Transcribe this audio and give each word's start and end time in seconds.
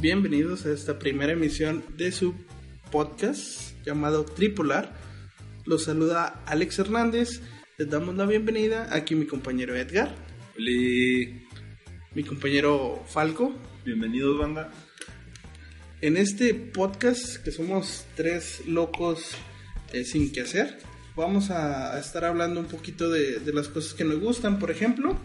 Bienvenidos 0.00 0.64
a 0.64 0.72
esta 0.72 0.98
primera 0.98 1.32
emisión 1.32 1.84
de 1.98 2.10
su 2.10 2.34
podcast 2.90 3.74
llamado 3.84 4.24
Tripular. 4.24 4.94
Los 5.66 5.84
saluda 5.84 6.42
Alex 6.46 6.78
Hernández. 6.78 7.42
Les 7.76 7.90
damos 7.90 8.14
la 8.14 8.24
bienvenida. 8.24 8.88
Aquí 8.92 9.14
mi 9.14 9.26
compañero 9.26 9.76
Edgar. 9.76 10.14
Oli. 10.56 11.46
Mi 12.14 12.24
compañero 12.24 13.04
Falco. 13.08 13.54
Bienvenidos, 13.84 14.38
banda. 14.38 14.72
En 16.00 16.16
este 16.16 16.54
podcast, 16.54 17.36
que 17.36 17.50
somos 17.50 18.06
tres 18.16 18.62
locos 18.66 19.32
eh, 19.92 20.04
sin 20.04 20.32
que 20.32 20.40
hacer, 20.40 20.78
vamos 21.14 21.50
a, 21.50 21.94
a 21.94 22.00
estar 22.00 22.24
hablando 22.24 22.58
un 22.58 22.68
poquito 22.68 23.10
de, 23.10 23.38
de 23.40 23.52
las 23.52 23.68
cosas 23.68 23.92
que 23.92 24.04
nos 24.04 24.18
gustan. 24.18 24.58
Por 24.58 24.70
ejemplo, 24.70 25.18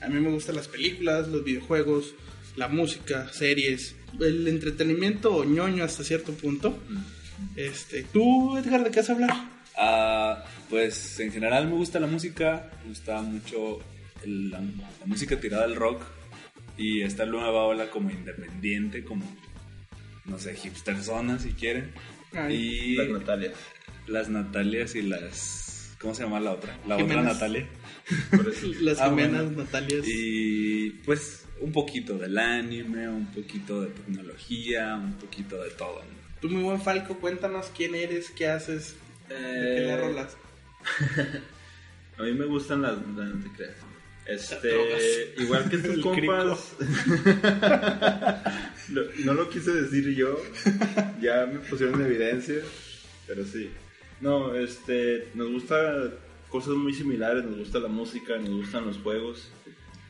a 0.00 0.08
mí 0.08 0.18
me 0.18 0.30
gustan 0.30 0.56
las 0.56 0.68
películas, 0.68 1.28
los 1.28 1.44
videojuegos, 1.44 2.14
la 2.56 2.68
música, 2.68 3.30
series, 3.30 3.96
el 4.20 4.48
entretenimiento 4.48 5.44
ñoño 5.44 5.84
hasta 5.84 6.04
cierto 6.04 6.32
punto. 6.32 6.78
Este, 7.56 8.04
¿Tú, 8.04 8.56
Edgar, 8.56 8.84
de 8.84 8.90
qué 8.90 9.00
vas 9.00 9.10
a 9.10 9.12
hablar? 9.14 9.30
Ah, 9.76 10.44
pues 10.70 11.18
en 11.20 11.32
general 11.32 11.66
me 11.66 11.74
gusta 11.74 11.98
la 12.00 12.06
música, 12.06 12.70
me 12.82 12.90
gusta 12.90 13.20
mucho 13.22 13.80
el- 14.24 14.50
la, 14.50 14.60
la 14.60 15.06
música 15.06 15.38
tirada 15.40 15.64
al 15.64 15.74
rock 15.76 16.02
y 16.78 17.02
esta 17.02 17.26
nueva 17.26 17.64
ola 17.64 17.90
como 17.90 18.10
independiente, 18.10 19.04
como 19.04 19.24
no 20.24 20.38
sé, 20.38 20.54
hipster 20.54 21.02
zona 21.02 21.38
si 21.38 21.50
quieren. 21.52 21.90
Ay, 22.32 22.54
y 22.56 22.96
Las 22.96 23.08
Natalia. 23.08 23.52
las 24.06 24.28
Natalias 24.28 24.94
y 24.94 25.02
las 25.02 25.94
¿cómo 26.00 26.14
se 26.14 26.22
llama 26.24 26.40
la 26.40 26.52
otra? 26.52 26.76
La 26.86 26.96
Jiménez. 26.96 27.18
otra 27.18 27.32
Natalia. 27.34 27.68
Las 28.80 29.00
Ah, 29.00 29.08
bueno. 29.08 29.42
Natalias. 29.50 30.04
Y 30.06 30.90
pues 31.04 31.44
un 31.60 31.72
poquito 31.72 32.18
del 32.18 32.36
anime, 32.38 33.08
un 33.08 33.26
poquito 33.32 33.80
de 33.82 33.88
tecnología, 33.88 34.94
un 34.96 35.14
poquito 35.14 35.62
de 35.62 35.70
todo. 35.70 36.00
¿no? 36.00 36.40
Tú, 36.40 36.48
muy 36.50 36.62
buen 36.62 36.80
Falco, 36.82 37.16
cuéntanos 37.18 37.70
quién 37.74 37.94
eres, 37.94 38.30
qué 38.30 38.48
haces, 38.48 38.96
de 39.28 39.34
qué 39.36 39.40
le 39.40 39.90
Eh, 39.92 39.96
rolas. 39.96 40.36
a 42.18 42.22
mí 42.22 42.32
me 42.34 42.44
gustan 42.44 42.82
las. 42.82 42.94
las- 43.16 43.34
no 43.34 43.42
te 43.44 43.50
creas. 43.56 43.76
Este. 44.26 45.34
Igual 45.38 45.70
que 45.70 45.78
tus 45.78 45.98
compas. 46.02 46.72
Lo- 48.90 49.04
no 49.24 49.34
lo 49.34 49.48
quise 49.50 49.72
decir 49.72 50.14
yo. 50.14 50.40
Ya 51.20 51.46
me 51.46 51.58
pusieron 51.60 52.00
en 52.00 52.06
evidencia. 52.06 52.56
Pero 53.26 53.44
sí. 53.44 53.70
No, 54.20 54.54
este. 54.54 55.28
Nos 55.34 55.50
gusta 55.50 56.10
cosas 56.54 56.74
muy 56.76 56.94
similares. 56.94 57.44
Nos 57.44 57.58
gusta 57.58 57.80
la 57.80 57.88
música, 57.88 58.36
nos 58.38 58.50
gustan 58.50 58.86
los 58.86 58.98
juegos. 58.98 59.50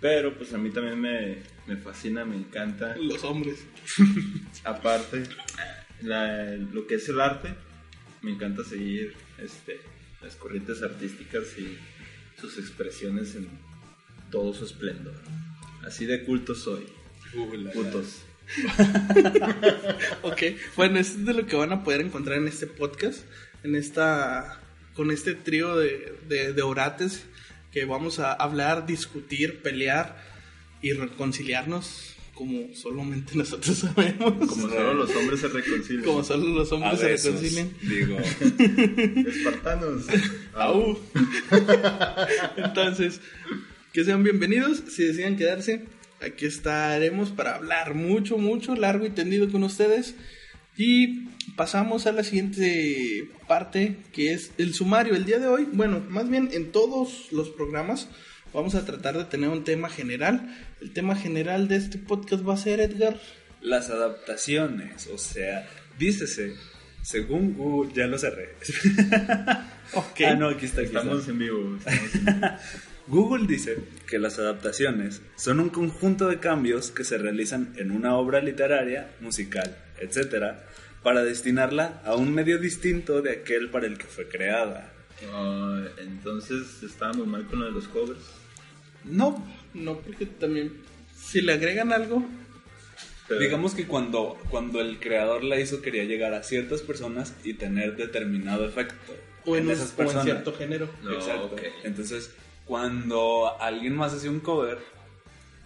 Pero 0.02 0.36
pues 0.36 0.52
a 0.52 0.58
mí 0.58 0.68
también 0.68 1.00
me, 1.00 1.38
me 1.66 1.78
fascina, 1.78 2.26
me 2.26 2.36
encanta. 2.36 2.94
Los 2.98 3.24
hombres. 3.24 3.64
Aparte, 4.64 5.22
la- 6.02 6.54
lo 6.56 6.86
que 6.86 6.96
es 6.96 7.08
el 7.08 7.18
arte, 7.22 7.54
me 8.20 8.32
encanta 8.32 8.62
seguir 8.62 9.14
este, 9.38 9.80
las 10.22 10.36
corrientes 10.36 10.82
artísticas 10.82 11.44
y 11.58 11.78
sus 12.38 12.58
expresiones 12.58 13.34
en 13.36 13.48
todo 14.30 14.52
su 14.52 14.66
esplendor. 14.66 15.14
Así 15.86 16.04
de 16.04 16.22
culto 16.24 16.54
soy. 16.54 16.84
Putos. 17.72 18.22
Ok, 20.22 20.42
bueno, 20.76 20.98
esto 20.98 21.18
es 21.20 21.24
de 21.24 21.32
lo 21.32 21.46
que 21.46 21.56
van 21.56 21.72
a 21.72 21.82
poder 21.82 22.02
encontrar 22.02 22.36
en 22.36 22.46
este 22.48 22.66
podcast, 22.66 23.24
en 23.62 23.74
esta, 23.74 24.60
con 24.94 25.10
este 25.10 25.34
trío 25.34 25.76
de, 25.76 26.14
de, 26.28 26.52
de 26.52 26.62
orates 26.62 27.24
que 27.72 27.84
vamos 27.84 28.18
a 28.20 28.32
hablar, 28.32 28.86
discutir, 28.86 29.60
pelear 29.62 30.16
y 30.80 30.92
reconciliarnos 30.92 32.14
como 32.34 32.74
solamente 32.74 33.32
nosotros 33.36 33.78
sabemos. 33.78 34.48
Como 34.48 34.68
solo 34.68 34.94
los 34.94 35.10
hombres 35.16 35.40
se 35.40 35.48
reconcilian. 35.48 36.04
Como 36.04 36.24
solo 36.24 36.46
los 36.48 36.72
A 36.72 36.74
hombres 36.74 37.20
se 37.20 37.30
reconcilian. 37.30 37.70
digo. 37.82 38.18
Espartanos. 39.28 40.04
Au. 40.54 40.98
Entonces, 42.56 43.20
que 43.92 44.04
sean 44.04 44.22
bienvenidos. 44.22 44.82
Si 44.88 45.04
deciden 45.04 45.36
quedarse, 45.36 45.84
aquí 46.20 46.46
estaremos 46.46 47.30
para 47.30 47.56
hablar 47.56 47.94
mucho, 47.94 48.38
mucho, 48.38 48.74
largo 48.74 49.06
y 49.06 49.10
tendido 49.10 49.50
con 49.50 49.62
ustedes. 49.62 50.14
Y 50.76 51.28
pasamos 51.56 52.06
a 52.06 52.12
la 52.12 52.24
siguiente 52.24 53.28
parte, 53.46 53.96
que 54.12 54.32
es 54.32 54.52
el 54.58 54.74
sumario. 54.74 55.14
El 55.14 55.24
día 55.24 55.38
de 55.38 55.46
hoy, 55.46 55.68
bueno, 55.72 56.04
más 56.08 56.28
bien 56.28 56.50
en 56.52 56.72
todos 56.72 57.30
los 57.32 57.50
programas, 57.50 58.08
vamos 58.52 58.74
a 58.74 58.84
tratar 58.84 59.16
de 59.16 59.24
tener 59.24 59.50
un 59.50 59.64
tema 59.64 59.88
general. 59.88 60.56
El 60.80 60.92
tema 60.92 61.14
general 61.14 61.68
de 61.68 61.76
este 61.76 61.98
podcast 61.98 62.46
va 62.46 62.54
a 62.54 62.58
ser, 62.58 62.80
Edgar. 62.80 63.20
Las 63.60 63.88
adaptaciones, 63.90 65.06
o 65.06 65.16
sea, 65.16 65.66
dícese, 65.98 66.54
según 67.02 67.54
Google, 67.54 67.92
ya 67.94 68.06
lo 68.06 68.18
cerré. 68.18 68.50
Ok. 69.92 70.22
Ah, 70.26 70.34
no, 70.34 70.48
aquí 70.48 70.64
está, 70.64 70.80
aquí 70.80 70.86
está. 70.86 71.00
Estamos 71.00 71.28
en 71.28 71.38
vivo. 71.38 71.76
estamos 71.78 72.14
en 72.14 72.24
vivo. 72.24 72.40
Google 73.06 73.46
dice 73.46 73.76
que 74.06 74.18
las 74.18 74.38
adaptaciones 74.38 75.20
son 75.36 75.60
un 75.60 75.68
conjunto 75.68 76.26
de 76.26 76.40
cambios 76.40 76.90
que 76.90 77.04
se 77.04 77.18
realizan 77.18 77.74
en 77.76 77.90
una 77.90 78.16
obra 78.16 78.40
literaria, 78.40 79.14
musical, 79.20 79.76
etc., 80.00 80.54
para 81.02 81.22
destinarla 81.22 82.00
a 82.04 82.14
un 82.14 82.32
medio 82.34 82.58
distinto 82.58 83.20
de 83.20 83.32
aquel 83.32 83.68
para 83.70 83.86
el 83.86 83.98
que 83.98 84.06
fue 84.06 84.26
creada. 84.28 84.90
Ah, 85.32 85.84
entonces 85.98 86.82
estábamos 86.82 87.26
mal 87.26 87.44
con 87.46 87.60
lo 87.60 87.66
de 87.66 87.72
los 87.72 87.86
covers. 87.88 88.20
No, 89.04 89.46
no, 89.74 89.98
porque 90.00 90.24
también, 90.26 90.72
si 91.14 91.40
le 91.42 91.52
agregan 91.52 91.92
algo, 91.92 92.24
Pero- 93.28 93.40
Digamos 93.40 93.74
que 93.74 93.86
cuando, 93.86 94.38
cuando 94.50 94.80
el 94.82 94.98
creador 95.00 95.44
la 95.44 95.58
hizo 95.58 95.80
quería 95.80 96.04
llegar 96.04 96.34
a 96.34 96.42
ciertas 96.42 96.82
personas 96.82 97.34
y 97.42 97.54
tener 97.54 97.96
determinado 97.96 98.66
efecto 98.66 99.14
o 99.46 99.56
en, 99.56 99.64
un- 99.66 99.70
esas 99.72 99.88
o 99.88 99.90
en 99.92 99.96
personas. 99.96 100.24
cierto 100.24 100.52
género. 100.52 100.90
No, 101.02 101.12
Exacto. 101.12 101.56
Entonces, 101.84 102.30
cuando 102.66 103.56
alguien 103.60 103.94
más 103.96 104.12
hace 104.12 104.28
un 104.28 104.40
cover, 104.40 104.76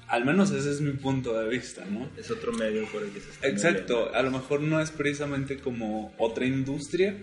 al 0.08 0.24
menos 0.24 0.50
ese 0.50 0.70
es 0.70 0.80
mi 0.80 0.92
punto 0.92 1.38
de 1.38 1.48
vista, 1.48 1.84
¿no? 1.84 2.08
Es 2.16 2.30
otro 2.30 2.52
medio 2.52 2.86
por 2.86 3.02
el 3.02 3.10
que 3.10 3.20
se 3.20 3.30
está 3.30 3.46
Exacto, 3.48 3.94
moviendo. 3.96 4.18
a 4.18 4.22
lo 4.22 4.30
mejor 4.30 4.60
no 4.60 4.80
es 4.80 4.90
precisamente 4.90 5.58
como 5.58 6.14
otra 6.18 6.46
industria, 6.46 7.16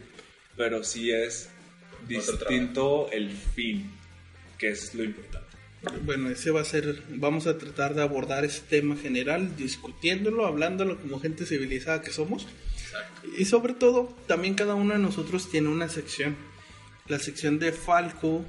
pero 0.55 0.83
sí 0.83 1.11
es 1.11 1.49
distinto 2.07 3.09
el 3.11 3.31
fin, 3.31 3.91
que 4.57 4.69
es 4.69 4.93
lo 4.93 5.03
importante. 5.03 5.45
Bueno, 6.03 6.29
ese 6.29 6.51
va 6.51 6.61
a 6.61 6.65
ser, 6.65 7.03
vamos 7.09 7.45
a 7.47 7.57
tratar 7.57 7.93
de 7.93 8.01
abordar 8.01 8.45
ese 8.45 8.61
tema 8.61 8.95
general, 8.95 9.55
discutiéndolo, 9.55 10.45
hablándolo 10.45 10.99
como 10.99 11.19
gente 11.19 11.45
civilizada 11.45 12.01
que 12.01 12.11
somos. 12.11 12.47
Exacto. 12.81 13.27
Y 13.37 13.45
sobre 13.45 13.73
todo, 13.73 14.15
también 14.27 14.55
cada 14.55 14.73
uno 14.75 14.93
de 14.93 14.99
nosotros 14.99 15.49
tiene 15.49 15.69
una 15.69 15.89
sección. 15.89 16.35
La 17.07 17.19
sección 17.19 17.59
de 17.59 17.71
Falco, 17.71 18.45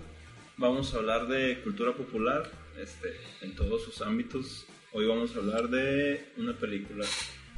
Vamos 0.58 0.94
a 0.94 0.96
hablar 0.96 1.26
de 1.28 1.61
cultura 1.62 1.93
popular 1.93 2.50
este, 2.81 3.17
en 3.43 3.55
todos 3.55 3.84
sus 3.84 4.02
ámbitos. 4.02 4.67
Hoy 4.93 5.06
vamos 5.06 5.34
a 5.34 5.38
hablar 5.38 5.69
de 5.69 6.26
una 6.37 6.55
película 6.55 7.05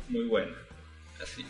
muy 0.09 0.25
buena. 0.25 0.55
Así. 1.23 1.44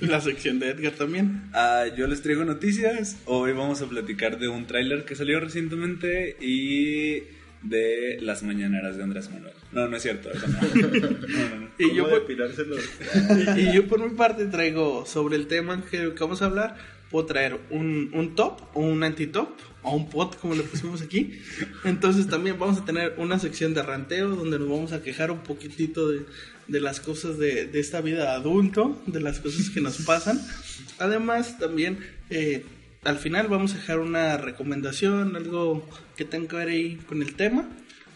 la 0.00 0.20
sección 0.20 0.58
de 0.58 0.70
Edgar 0.70 0.92
también. 0.92 1.50
Ah, 1.52 1.86
yo 1.96 2.06
les 2.06 2.22
traigo 2.22 2.44
noticias. 2.44 3.18
Hoy 3.26 3.52
vamos 3.52 3.82
a 3.82 3.86
platicar 3.86 4.38
de 4.38 4.48
un 4.48 4.66
tráiler 4.66 5.04
que 5.04 5.16
salió 5.16 5.40
recientemente 5.40 6.36
y 6.40 7.22
de 7.62 8.18
las 8.20 8.42
mañaneras 8.42 8.96
de 8.96 9.02
Andrés 9.02 9.30
Manuel. 9.30 9.54
No, 9.72 9.88
no 9.88 9.96
es 9.96 10.02
cierto. 10.02 10.30
no. 10.46 10.88
No, 10.88 11.56
no. 11.60 11.68
Y 11.78 11.94
yo, 11.94 12.04
¿Cómo 12.04 12.20
por, 12.20 13.58
y, 13.58 13.60
y 13.68 13.74
yo 13.74 13.86
por 13.86 14.00
mi 14.00 14.14
parte 14.16 14.46
traigo 14.46 15.06
sobre 15.06 15.36
el 15.36 15.46
tema 15.46 15.82
que, 15.90 16.14
que 16.14 16.20
vamos 16.20 16.42
a 16.42 16.46
hablar, 16.46 16.76
puedo 17.10 17.26
traer 17.26 17.58
un, 17.70 18.10
un 18.12 18.34
top 18.34 18.60
o 18.74 18.80
un 18.80 19.02
anti-top 19.02 19.48
o 19.84 19.94
un 19.94 20.08
pot 20.10 20.36
como 20.40 20.54
le 20.54 20.62
pusimos 20.64 21.02
aquí. 21.02 21.38
Entonces 21.84 22.26
también 22.26 22.58
vamos 22.58 22.78
a 22.78 22.84
tener 22.84 23.14
una 23.18 23.38
sección 23.38 23.74
de 23.74 23.82
ranteo 23.82 24.30
donde 24.30 24.58
nos 24.58 24.68
vamos 24.68 24.92
a 24.92 25.02
quejar 25.02 25.30
un 25.30 25.40
poquitito 25.40 26.08
de, 26.08 26.24
de 26.68 26.80
las 26.80 27.00
cosas 27.00 27.38
de, 27.38 27.66
de 27.66 27.80
esta 27.80 28.00
vida 28.00 28.34
adulto, 28.34 29.00
de 29.06 29.20
las 29.20 29.38
cosas 29.40 29.70
que 29.70 29.80
nos 29.80 29.98
pasan. 29.98 30.40
Además 30.98 31.58
también 31.58 31.98
eh, 32.30 32.64
al 33.04 33.18
final 33.18 33.48
vamos 33.48 33.72
a 33.74 33.76
dejar 33.76 34.00
una 34.00 34.36
recomendación, 34.38 35.36
algo 35.36 35.86
que 36.16 36.24
tenga 36.24 36.48
que 36.48 36.56
ver 36.56 36.68
ahí 36.68 36.96
con 37.06 37.20
el 37.22 37.34
tema, 37.34 37.68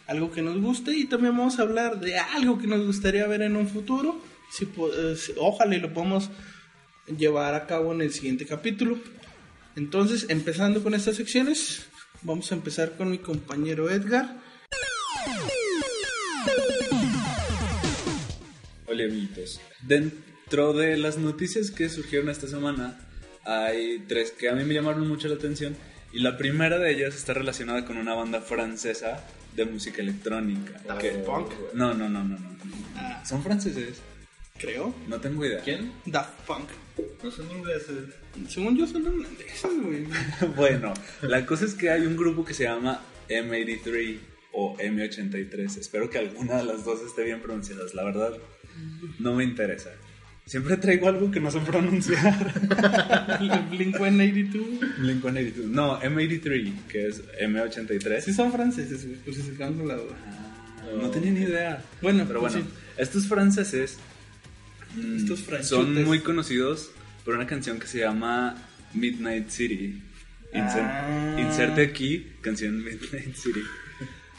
algo 0.06 0.32
que 0.32 0.40
nos 0.40 0.58
guste 0.60 0.96
y 0.96 1.04
también 1.04 1.36
vamos 1.36 1.58
a 1.58 1.62
hablar 1.62 2.00
de 2.00 2.16
algo 2.18 2.58
que 2.58 2.66
nos 2.66 2.84
gustaría 2.86 3.26
ver 3.26 3.42
en 3.42 3.56
un 3.56 3.68
futuro. 3.68 4.18
Si, 4.50 4.64
si- 5.16 5.32
ojalá 5.36 5.76
y 5.76 5.80
lo 5.80 5.92
podamos 5.92 6.30
llevar 7.18 7.54
a 7.54 7.66
cabo 7.66 7.92
en 7.92 8.00
el 8.00 8.12
siguiente 8.12 8.46
capítulo. 8.46 8.98
Entonces, 9.82 10.26
empezando 10.28 10.82
con 10.82 10.92
estas 10.92 11.14
secciones, 11.14 11.82
vamos 12.22 12.50
a 12.50 12.56
empezar 12.56 12.96
con 12.96 13.12
mi 13.12 13.18
compañero 13.18 13.88
Edgar. 13.88 14.36
Hola 18.88 19.04
amiguitos. 19.04 19.60
Dentro 19.82 20.72
de 20.72 20.96
las 20.96 21.18
noticias 21.18 21.70
que 21.70 21.88
surgieron 21.88 22.28
esta 22.28 22.48
semana, 22.48 22.98
hay 23.44 24.00
tres 24.08 24.32
que 24.32 24.48
a 24.48 24.54
mí 24.54 24.64
me 24.64 24.74
llamaron 24.74 25.06
mucho 25.06 25.28
la 25.28 25.36
atención. 25.36 25.76
Y 26.12 26.18
la 26.22 26.36
primera 26.36 26.80
de 26.80 26.90
ellas 26.90 27.14
está 27.14 27.32
relacionada 27.34 27.84
con 27.84 27.98
una 27.98 28.14
banda 28.14 28.40
francesa 28.40 29.22
de 29.54 29.64
música 29.64 30.02
electrónica. 30.02 30.72
Que- 30.98 31.10
Punk. 31.24 31.52
No, 31.74 31.94
no, 31.94 32.08
no, 32.08 32.24
no, 32.24 32.36
no. 32.36 32.56
Ah. 32.96 33.22
Son 33.24 33.44
franceses. 33.44 33.98
Creo. 34.58 34.94
No 35.06 35.20
tengo 35.20 35.44
idea. 35.44 35.60
¿Quién? 35.60 35.92
Daft 36.04 36.46
Punk. 36.46 36.68
No 37.22 37.30
son 37.30 37.50
ingleses. 37.50 37.96
Según 38.48 38.76
yo 38.76 38.86
son 38.86 39.06
holandeses, 39.06 39.82
güey. 39.82 40.06
bueno, 40.56 40.92
la 41.22 41.46
cosa 41.46 41.64
es 41.64 41.74
que 41.74 41.90
hay 41.90 42.06
un 42.06 42.16
grupo 42.16 42.44
que 42.44 42.54
se 42.54 42.64
llama 42.64 43.00
M83 43.28 44.18
o 44.52 44.76
M83. 44.76 45.78
Espero 45.78 46.10
que 46.10 46.18
alguna 46.18 46.56
de 46.56 46.64
las 46.64 46.84
dos 46.84 47.00
esté 47.02 47.24
bien 47.24 47.40
pronunciadas. 47.40 47.94
La 47.94 48.04
verdad, 48.04 48.32
no 49.18 49.34
me 49.34 49.44
interesa. 49.44 49.90
Siempre 50.44 50.78
traigo 50.78 51.08
algo 51.08 51.30
que 51.30 51.40
no 51.40 51.50
sé 51.50 51.60
pronunciar. 51.60 52.52
Blink-182. 53.70 54.80
Blink-182. 54.98 55.64
No, 55.64 56.00
M83, 56.00 56.86
que 56.88 57.08
es 57.08 57.22
M83. 57.38 58.20
Sí 58.22 58.32
son 58.32 58.50
franceses, 58.50 59.06
güey, 59.06 59.36
si 59.36 59.42
se 59.42 59.58
la 59.58 59.68
duda. 59.68 60.16
No 60.98 61.10
tenía 61.10 61.32
ni 61.32 61.40
idea. 61.40 61.84
Bueno, 62.00 62.24
pero 62.26 62.40
pues 62.40 62.54
bueno, 62.54 62.66
sí. 62.66 62.74
estos 62.96 63.26
franceses 63.26 63.98
Estos 65.16 65.40
franchutes. 65.40 65.68
son 65.68 66.04
muy 66.04 66.20
conocidos 66.20 66.90
por 67.24 67.34
una 67.34 67.46
canción 67.46 67.78
que 67.78 67.86
se 67.86 67.98
llama 68.00 68.56
Midnight 68.94 69.48
City. 69.50 70.02
Inser- 70.52 70.80
Ah. 70.82 71.36
Inserte 71.40 71.82
aquí, 71.82 72.26
canción 72.40 72.76
Midnight 72.84 73.34
City. 73.34 73.60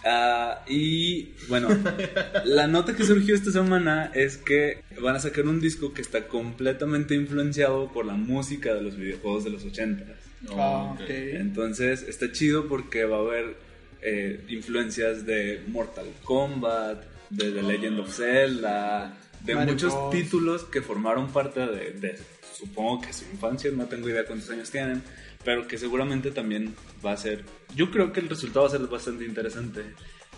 Ah, 0.06 0.64
y 0.68 1.34
bueno, 1.50 1.68
la 2.46 2.68
nota 2.68 2.96
que 2.96 3.04
surgió 3.04 3.36
esta 3.36 3.52
semana 3.52 4.12
es 4.16 4.38
que 4.38 4.82
van 5.02 5.16
a 5.18 5.20
sacar 5.20 5.46
un 5.46 5.60
disco 5.60 5.94
que 5.94 6.02
está 6.02 6.28
completamente 6.28 7.16
influenciado 7.16 7.92
por 7.92 8.06
la 8.06 8.14
música 8.14 8.74
de 8.74 8.82
los 8.82 8.96
videojuegos 8.98 9.44
de 9.44 9.50
los 9.50 9.66
80 9.66 10.06
Ah, 10.52 10.96
ok. 10.96 11.02
entonces 11.10 12.02
está 12.08 12.32
chido 12.32 12.68
porque 12.70 13.04
va 13.04 13.18
a 13.18 13.20
haber 13.20 13.58
eh, 14.02 14.40
influencias 14.48 15.26
de 15.26 15.62
Mortal 15.68 16.06
Kombat, 16.24 17.04
de 17.30 17.52
The 17.52 17.62
Legend 17.62 18.00
of 18.00 18.16
Zelda, 18.16 19.18
de 19.42 19.56
Mario 19.56 19.74
muchos 19.74 19.94
Bros. 19.94 20.12
títulos 20.12 20.64
que 20.66 20.82
formaron 20.82 21.32
parte 21.32 21.62
de, 21.62 21.92
de, 21.92 22.20
supongo 22.54 23.02
que 23.02 23.14
su 23.14 23.26
infancia, 23.26 23.72
no 23.72 23.86
tengo 23.86 24.10
idea 24.10 24.26
cuántos 24.26 24.50
años 24.50 24.70
tienen, 24.70 25.02
pero 25.44 25.68
que 25.68 25.78
seguramente 25.78 26.32
también 26.32 26.76
va 27.06 27.14
a 27.14 27.18
ser, 27.18 27.46
yo 27.76 27.92
creo 27.92 28.12
que 28.12 28.20
el 28.20 28.30
resultado 28.30 28.62
va 28.62 28.68
a 28.68 28.78
ser 28.78 28.88
bastante 28.88 29.26
interesante. 29.26 29.84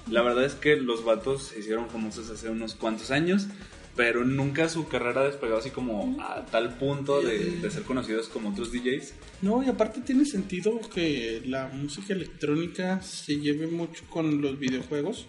La 0.09 0.21
verdad 0.21 0.45
es 0.45 0.55
que 0.55 0.75
los 0.77 1.03
vatos 1.03 1.47
se 1.47 1.59
hicieron 1.59 1.89
famosos 1.89 2.29
hace 2.29 2.49
unos 2.49 2.75
cuantos 2.75 3.11
años, 3.11 3.47
pero 3.95 4.23
nunca 4.23 4.69
su 4.69 4.87
carrera 4.87 5.23
despegó 5.23 5.57
así 5.57 5.69
como 5.69 6.17
a 6.21 6.45
tal 6.45 6.75
punto 6.75 7.21
de, 7.21 7.59
de 7.59 7.71
ser 7.71 7.83
conocidos 7.83 8.29
como 8.29 8.49
otros 8.49 8.71
DJs. 8.71 9.13
No, 9.41 9.63
y 9.63 9.69
aparte 9.69 10.01
tiene 10.01 10.25
sentido 10.25 10.79
que 10.93 11.41
la 11.45 11.67
música 11.67 12.13
electrónica 12.13 13.01
se 13.01 13.37
lleve 13.37 13.67
mucho 13.67 14.03
con 14.09 14.41
los 14.41 14.57
videojuegos. 14.57 15.27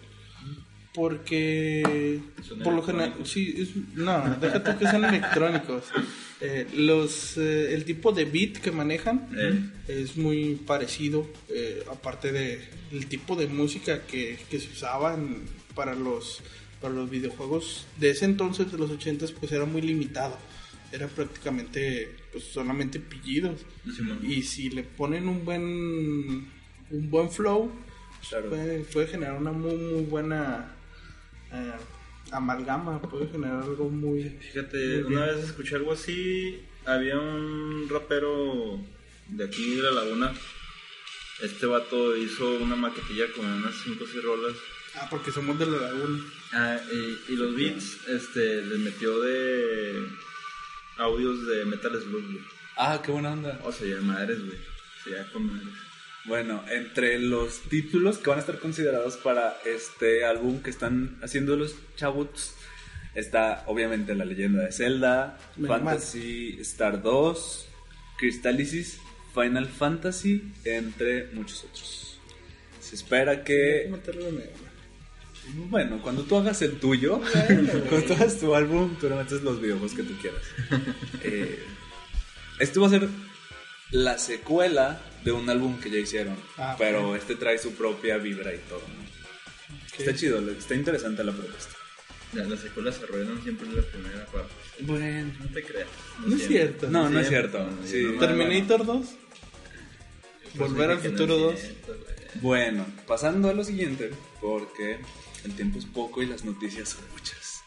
Porque 0.93 2.19
por 2.63 2.73
lo 2.73 2.83
general, 2.83 3.15
sí, 3.23 3.53
es, 3.57 3.69
no, 3.95 4.37
déjate 4.39 4.77
que 4.77 4.85
sean 4.87 5.05
electrónicos. 5.05 5.85
Eh, 6.41 6.67
los, 6.75 7.37
eh, 7.37 7.73
el 7.73 7.85
tipo 7.85 8.11
de 8.11 8.25
beat 8.25 8.57
que 8.57 8.71
manejan 8.71 9.29
Eh. 9.35 9.59
es 9.87 10.17
muy 10.17 10.55
parecido, 10.55 11.27
aparte 11.89 12.31
de 12.31 12.59
el 12.91 13.07
tipo 13.07 13.35
de 13.35 13.47
música 13.47 14.01
que, 14.05 14.37
que 14.49 14.59
se 14.59 14.69
usaban 14.71 15.43
para 15.73 15.95
los, 15.95 16.41
para 16.81 16.93
los 16.93 17.09
videojuegos 17.09 17.87
de 17.97 18.09
ese 18.11 18.25
entonces, 18.25 18.71
de 18.71 18.77
los 18.77 18.91
80 18.91 19.25
pues 19.39 19.51
era 19.51 19.65
muy 19.65 19.81
limitado. 19.81 20.37
Era 20.91 21.07
prácticamente 21.07 22.15
pues, 22.31 22.43
solamente 22.43 22.99
pillidos. 22.99 23.61
Y 24.21 24.43
si 24.43 24.69
le 24.69 24.83
ponen 24.83 25.27
un 25.27 25.43
buen 25.43 25.65
un 26.91 27.09
buen 27.09 27.31
flow, 27.31 27.71
Claro. 28.29 28.49
puede, 28.49 28.79
puede 28.85 29.07
generar 29.07 29.35
una 29.35 29.51
muy, 29.51 29.75
muy 29.75 30.01
buena 30.03 30.71
eh, 31.53 31.73
amalgama, 32.31 33.01
puede 33.01 33.27
generar 33.27 33.63
algo 33.63 33.89
muy... 33.89 34.23
Fíjate, 34.23 35.03
Muy 35.03 35.13
una 35.13 35.25
bien. 35.25 35.35
vez 35.37 35.45
escuché 35.45 35.75
algo 35.75 35.93
así. 35.93 36.59
Había 36.85 37.17
un 37.19 37.87
rapero 37.89 38.79
de 39.29 39.43
aquí 39.45 39.75
de 39.75 39.83
la 39.83 39.91
laguna. 39.91 40.33
Este 41.41 41.65
vato 41.65 42.15
hizo 42.17 42.55
una 42.55 42.75
maquetilla 42.75 43.25
con 43.35 43.45
unas 43.45 43.73
5 43.83 44.03
o 44.03 44.07
6 44.07 44.23
rolas. 44.23 44.55
Ah, 44.95 45.07
porque 45.09 45.31
somos 45.31 45.57
de 45.59 45.65
la 45.65 45.77
laguna. 45.77 46.23
Ah, 46.53 46.77
y, 46.91 47.33
y 47.33 47.35
los 47.35 47.55
beats 47.55 48.07
este, 48.07 48.61
les 48.63 48.79
metió 48.79 49.19
de 49.21 50.05
audios 50.97 51.47
de 51.47 51.65
Metal 51.65 51.91
Slug, 52.01 52.23
güey. 52.23 52.43
Ah, 52.77 53.01
qué 53.03 53.11
buena 53.11 53.31
onda. 53.33 53.59
O 53.63 53.71
sea, 53.71 53.87
ya 53.87 54.01
madres, 54.01 54.39
güey. 54.39 54.57
O 54.57 55.03
sea, 55.03 55.23
ya 55.23 55.31
con 55.31 55.47
madres. 55.47 55.73
Bueno, 56.25 56.63
entre 56.69 57.19
los 57.19 57.61
títulos 57.63 58.17
que 58.17 58.29
van 58.29 58.39
a 58.39 58.41
estar 58.41 58.59
considerados 58.59 59.17
para 59.17 59.57
este 59.65 60.23
álbum 60.23 60.61
que 60.61 60.69
están 60.69 61.17
haciendo 61.21 61.57
los 61.57 61.75
chabuts 61.97 62.55
está 63.13 63.63
obviamente 63.67 64.15
La 64.15 64.23
leyenda 64.25 64.63
de 64.63 64.71
Zelda, 64.71 65.37
mal. 65.57 65.81
Fantasy 65.81 66.57
Star 66.61 67.01
2, 67.01 67.67
Crystallisis, 68.17 68.99
Final 69.33 69.67
Fantasy, 69.67 70.51
entre 70.63 71.27
muchos 71.33 71.65
otros. 71.65 72.19
Se 72.79 72.95
espera 72.95 73.43
que, 73.43 73.91
bueno, 75.69 76.01
cuando 76.01 76.23
tú 76.23 76.37
hagas 76.37 76.61
el 76.61 76.79
tuyo, 76.79 77.19
cuando 77.47 78.07
tú 78.07 78.13
hagas 78.13 78.39
tu 78.39 78.55
álbum, 78.55 78.95
tú 78.99 79.09
le 79.09 79.15
metes 79.15 79.41
los 79.41 79.59
videojuegos 79.59 79.93
que 79.93 80.03
tú 80.03 80.13
quieras. 80.21 80.41
Eh, 81.25 81.57
esto 82.59 82.81
va 82.81 82.87
a 82.87 82.89
ser 82.89 83.07
la 83.93 84.17
secuela 84.17 85.01
de 85.23 85.31
un 85.31 85.49
álbum 85.49 85.79
que 85.79 85.89
ya 85.89 85.97
hicieron, 85.99 86.35
Ah, 86.57 86.75
pero 86.77 87.11
ok. 87.11 87.15
este 87.17 87.35
trae 87.35 87.57
su 87.57 87.71
propia 87.73 88.17
vibra 88.17 88.53
y 88.53 88.57
todo. 88.69 88.81
¿no? 88.81 89.03
Está 89.97 90.13
chido, 90.15 90.41
le- 90.41 90.57
está 90.57 90.75
interesante 90.75 91.23
la 91.23 91.31
propuesta. 91.31 91.73
Ya, 92.33 92.43
las 92.45 92.59
secuelas 92.59 92.95
se 92.95 93.03
arruinan 93.05 93.41
siempre 93.43 93.67
en 93.67 93.75
la 93.75 93.81
primera 93.83 94.25
parte. 94.25 94.51
Bueno, 94.79 95.31
No 95.39 95.49
te 95.53 95.63
creas. 95.63 95.87
No 96.19 96.27
es 96.35 96.41
siempre. 96.41 96.47
cierto. 96.47 96.89
No, 96.89 97.09
no 97.09 97.19
es 97.19 97.27
cierto. 97.29 97.59
no, 97.59 97.87
Sí. 97.87 98.03
no- 98.03 98.19
Terminator 98.19 98.85
2. 98.85 99.05
Pues 100.57 100.71
Volver 100.71 100.89
al 100.91 100.97
no 100.97 101.03
futuro 101.09 101.35
es 101.35 101.41
2. 101.41 101.59
cierto, 101.59 101.87
güey. 102.03 102.41
bueno, 102.41 102.85
pasando 103.07 103.49
a 103.49 103.53
lo 103.53 103.63
siguiente, 103.63 104.11
porque 104.41 104.97
el 105.45 105.55
tiempo 105.55 105.77
es 105.79 105.85
poco 105.85 106.21
y 106.23 106.25
las 106.25 106.43
noticias 106.43 106.89
son 106.89 107.01
muchas. 107.11 107.61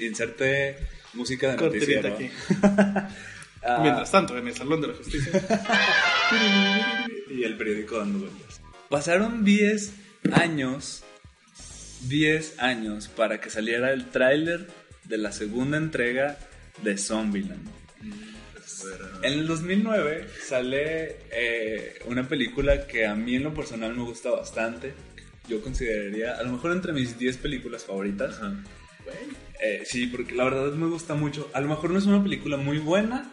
Inserte 0.00 0.76
música 1.14 1.50
de 1.52 1.56
Cortinita 1.56 2.08
noticiero. 2.08 2.14
aquí. 2.14 3.12
Ah, 3.66 3.78
Mientras 3.82 4.10
tanto, 4.10 4.36
en 4.38 4.46
el 4.46 4.54
Salón 4.54 4.80
de 4.80 4.88
la 4.88 4.94
Justicia. 4.94 5.42
y 7.30 7.42
el 7.42 7.56
periódico 7.56 7.98
dando 7.98 8.20
vueltas. 8.20 8.60
Pasaron 8.88 9.44
10 9.44 9.92
años, 10.32 11.02
10 12.08 12.60
años 12.60 13.08
para 13.08 13.40
que 13.40 13.50
saliera 13.50 13.92
el 13.92 14.10
tráiler 14.10 14.68
de 15.04 15.18
la 15.18 15.32
segunda 15.32 15.76
entrega 15.78 16.38
de 16.82 16.96
Zombieland. 16.96 17.68
En 19.22 19.32
el 19.32 19.46
2009 19.46 20.28
sale 20.46 21.16
eh, 21.32 21.98
una 22.06 22.28
película 22.28 22.86
que 22.86 23.06
a 23.06 23.14
mí 23.14 23.34
en 23.36 23.42
lo 23.44 23.54
personal 23.54 23.94
me 23.96 24.02
gusta 24.02 24.30
bastante. 24.30 24.94
Yo 25.48 25.60
consideraría 25.62 26.36
a 26.36 26.42
lo 26.42 26.52
mejor 26.52 26.72
entre 26.72 26.92
mis 26.92 27.18
10 27.18 27.38
películas 27.38 27.84
favoritas. 27.84 28.36
Ajá. 28.36 28.54
Eh, 29.62 29.82
sí, 29.86 30.06
porque 30.08 30.34
la 30.34 30.44
verdad 30.44 30.72
me 30.72 30.86
gusta 30.86 31.14
mucho. 31.14 31.48
A 31.54 31.60
lo 31.60 31.68
mejor 31.68 31.90
no 31.90 31.98
es 31.98 32.06
una 32.06 32.22
película 32.22 32.56
muy 32.56 32.78
buena, 32.78 33.32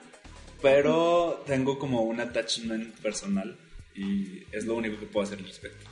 pero 0.63 1.43
tengo 1.46 1.77
como 1.77 2.03
un 2.03 2.22
attachment 2.22 2.96
personal 3.01 3.58
y 3.93 4.43
es 4.53 4.65
lo 4.65 4.75
único 4.75 4.98
que 4.98 5.05
puedo 5.05 5.25
hacer 5.25 5.39
al 5.39 5.46
respecto. 5.46 5.86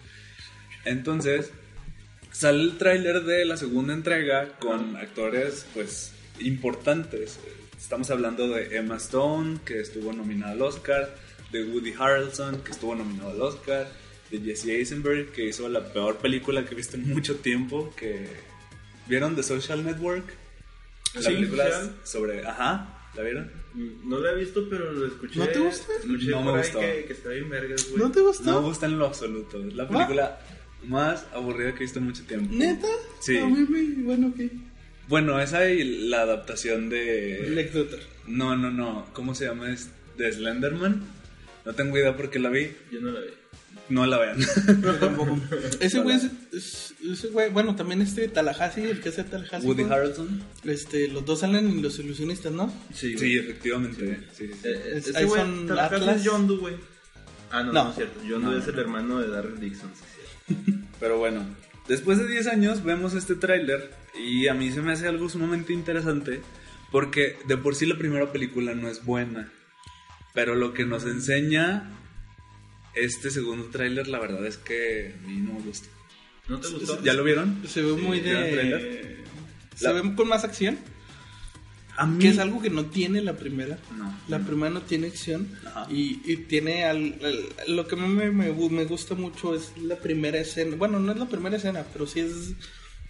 Entonces, 0.86 1.52
sale 2.32 2.64
el 2.64 2.78
tráiler 2.78 3.24
de 3.24 3.44
la 3.44 3.58
segunda 3.58 3.94
entrega 3.94 4.58
con 4.60 4.96
actores 4.96 5.68
pues 5.74 6.14
importantes. 6.40 7.38
Estamos 7.78 8.10
hablando 8.12 8.48
de 8.48 8.78
Emma 8.78 8.96
Stone, 8.96 9.60
que 9.66 9.82
estuvo 9.82 10.14
nominada 10.14 10.54
al 10.54 10.62
Oscar, 10.62 11.16
de 11.52 11.66
Woody 11.66 11.94
Harrelson, 12.00 12.62
que 12.64 12.72
estuvo 12.72 12.96
nominado 12.96 13.32
al 13.32 13.42
Oscar, 13.42 13.92
de 14.32 14.40
Jesse 14.40 14.68
Eisenberg, 14.70 15.34
que 15.34 15.48
hizo 15.48 15.68
la 15.68 15.92
peor 15.92 16.18
película 16.18 16.64
que 16.64 16.74
he 16.74 16.78
visto 16.78 16.96
en 16.96 17.10
mucho 17.10 17.36
tiempo, 17.36 17.94
que 17.98 18.26
¿Vieron 19.08 19.36
The 19.36 19.44
Social 19.44 19.84
Network? 19.84 20.34
La 21.16 21.22
Sí, 21.24 21.34
película 21.34 21.92
sobre... 22.06 22.48
Ajá. 22.48 23.01
¿La 23.16 23.24
vieron? 23.24 23.52
No 24.06 24.20
la 24.20 24.32
he 24.32 24.36
visto, 24.36 24.68
pero 24.70 24.92
lo 24.94 25.06
escuché. 25.08 25.40
¿No 25.40 25.48
te 25.48 25.60
gusta? 25.60 25.94
Escuché 26.00 26.30
No 26.32 26.42
me 26.44 26.52
ahí 26.52 26.58
gustó. 26.60 26.80
que, 26.80 27.06
que 27.06 27.14
está 27.14 27.30
bien 27.30 27.50
vergas, 27.50 27.90
güey. 27.90 28.02
¿No 28.04 28.12
te 28.12 28.22
gustó? 28.22 28.44
No 28.46 28.62
me 28.62 28.68
gusta 28.68 28.86
en 28.86 28.98
lo 29.00 29.06
absoluto. 29.06 29.62
Es 29.66 29.74
la 29.76 29.88
película 29.88 30.40
más 30.88 31.26
aburrida 31.34 31.72
que 31.74 31.80
he 31.80 31.82
visto 31.82 32.00
en 32.00 32.06
mucho 32.06 32.24
tiempo. 32.24 32.54
¿Neta? 32.54 32.88
Sí. 33.20 33.38
A 33.38 33.46
mí 33.48 33.66
me... 33.70 34.04
Bueno, 34.04 34.28
ok. 34.28 34.40
Bueno, 35.10 35.42
esa 35.42 35.70
y 35.70 36.08
la 36.08 36.22
adaptación 36.22 36.90
de... 36.90 37.48
Lex 37.50 37.76
Luthor. 37.76 38.00
No, 38.28 38.56
no, 38.56 38.72
no. 38.72 39.08
¿Cómo 39.14 39.36
se 39.36 39.46
llama? 39.46 39.72
Es 39.72 39.90
de 40.18 40.32
Slenderman. 40.32 41.04
No 41.66 41.74
tengo 41.76 41.98
idea 41.98 42.16
por 42.16 42.30
qué 42.30 42.40
la 42.40 42.50
vi. 42.50 42.72
Yo 42.92 43.02
no 43.02 43.12
la 43.12 43.20
vi. 43.20 43.28
No 43.92 44.06
la 44.06 44.18
vean. 44.20 44.38
No, 44.82 44.94
tampoco. 44.96 45.38
Ese 45.80 46.00
güey 46.00 46.16
es, 46.18 46.28
es- 46.54 46.94
Ese 47.04 47.28
güey... 47.28 47.50
Bueno, 47.52 47.76
también 47.76 48.02
este 48.02 48.28
Tallahassee, 48.28 48.90
el 48.90 49.02
que 49.02 49.10
hace 49.10 49.24
Tallahassee. 49.24 49.68
Woody 49.68 49.84
güey, 49.84 49.94
Harrelson. 49.94 50.42
Este, 50.64 51.08
los 51.10 51.26
dos 51.26 51.40
salen 51.42 51.68
en 51.68 51.82
Los 51.82 52.00
Ilusionistas, 52.00 52.52
¿no? 52.54 52.74
Sí, 52.94 53.18
Sí, 53.18 53.38
efectivamente. 53.38 54.20
Sí, 54.34 54.48
sí, 54.48 54.54
sí. 54.54 54.60
Eh, 54.68 54.94
Es- 54.96 55.08
ese 55.08 55.18
ahí 55.18 55.26
güey, 55.26 55.42
son 55.42 55.68
Tallahassee 55.68 55.96
Atlas. 55.98 56.16
es 56.18 56.24
Yondu, 56.24 56.60
güey. 56.60 56.76
Ah, 57.52 57.64
no, 57.64 57.74
No. 57.74 57.84
no, 57.84 57.90
es 57.90 57.96
cierto. 57.98 58.20
No, 58.24 58.28
es 58.58 58.64
no, 58.64 58.70
el 58.70 58.76
no. 58.76 58.82
hermano 58.82 59.20
de 59.20 59.28
Darryl 59.30 59.60
Dixon, 59.60 59.92
sí, 59.94 60.04
es 60.06 60.56
cierto. 60.66 60.88
Pero 61.02 61.18
bueno, 61.18 61.44
después 61.88 62.18
de 62.18 62.28
10 62.28 62.48
años 62.48 62.84
vemos 62.84 63.14
este 63.14 63.36
tráiler 63.36 63.92
y 64.18 64.48
a 64.48 64.54
mí 64.54 64.72
se 64.72 64.82
me 64.82 64.94
hace 64.94 65.08
algo 65.08 65.28
sumamente 65.30 65.74
interesante 65.74 66.42
porque 66.92 67.38
de 67.48 67.58
por 67.58 67.76
sí 67.76 67.86
la 67.86 67.98
primera 67.98 68.32
película 68.32 68.74
no 68.74 68.88
es 68.88 69.04
buena. 69.04 69.52
Pero 70.34 70.56
lo 70.56 70.74
que 70.74 70.86
nos 70.86 71.04
enseña 71.06 71.90
este 72.96 73.30
segundo 73.32 73.66
tráiler, 73.68 74.08
la 74.08 74.20
verdad 74.20 74.46
es 74.46 74.58
que 74.58 75.16
a 75.24 75.28
mí 75.28 75.38
no 75.38 75.54
me 75.54 75.62
gusta. 75.62 75.88
¿No 76.48 76.60
te 76.60 76.68
gustó? 76.70 77.02
¿Ya 77.04 77.14
lo 77.14 77.24
vieron? 77.24 77.62
Se 77.68 77.82
ve 77.82 77.94
muy 77.94 78.20
¿vieron 78.20 78.44
el 78.44 78.56
de... 78.56 79.18
Se 79.76 79.86
La- 79.86 79.94
ve 79.94 80.16
con 80.16 80.28
más 80.28 80.44
acción. 80.44 80.78
A 81.98 82.06
mí... 82.06 82.20
Que 82.20 82.30
es 82.30 82.40
algo 82.40 82.62
que 82.62 82.70
no 82.70 82.86
tiene 82.88 83.22
la 83.22 83.34
primera. 83.38 83.78
No. 83.98 84.18
La 84.28 84.40
primera 84.40 84.70
no 84.70 84.82
tiene 84.82 85.08
acción. 85.08 85.48
Y, 85.90 86.20
y 86.26 86.38
tiene 86.38 86.84
al, 86.86 87.18
al- 87.24 87.76
lo 87.76 87.88
que 87.88 87.96
me, 87.96 88.32
me, 88.32 88.52
me 88.52 88.86
gusta 88.86 89.16
mucho 89.16 89.56
es 89.56 89.72
la 89.78 89.98
primera 89.98 90.40
escena. 90.40 90.76
Bueno, 90.76 91.00
no 91.00 91.12
es 91.12 91.18
la 91.20 91.28
primera 91.30 91.58
escena, 91.58 91.86
pero 91.94 92.08
sí 92.08 92.20
es, 92.22 92.54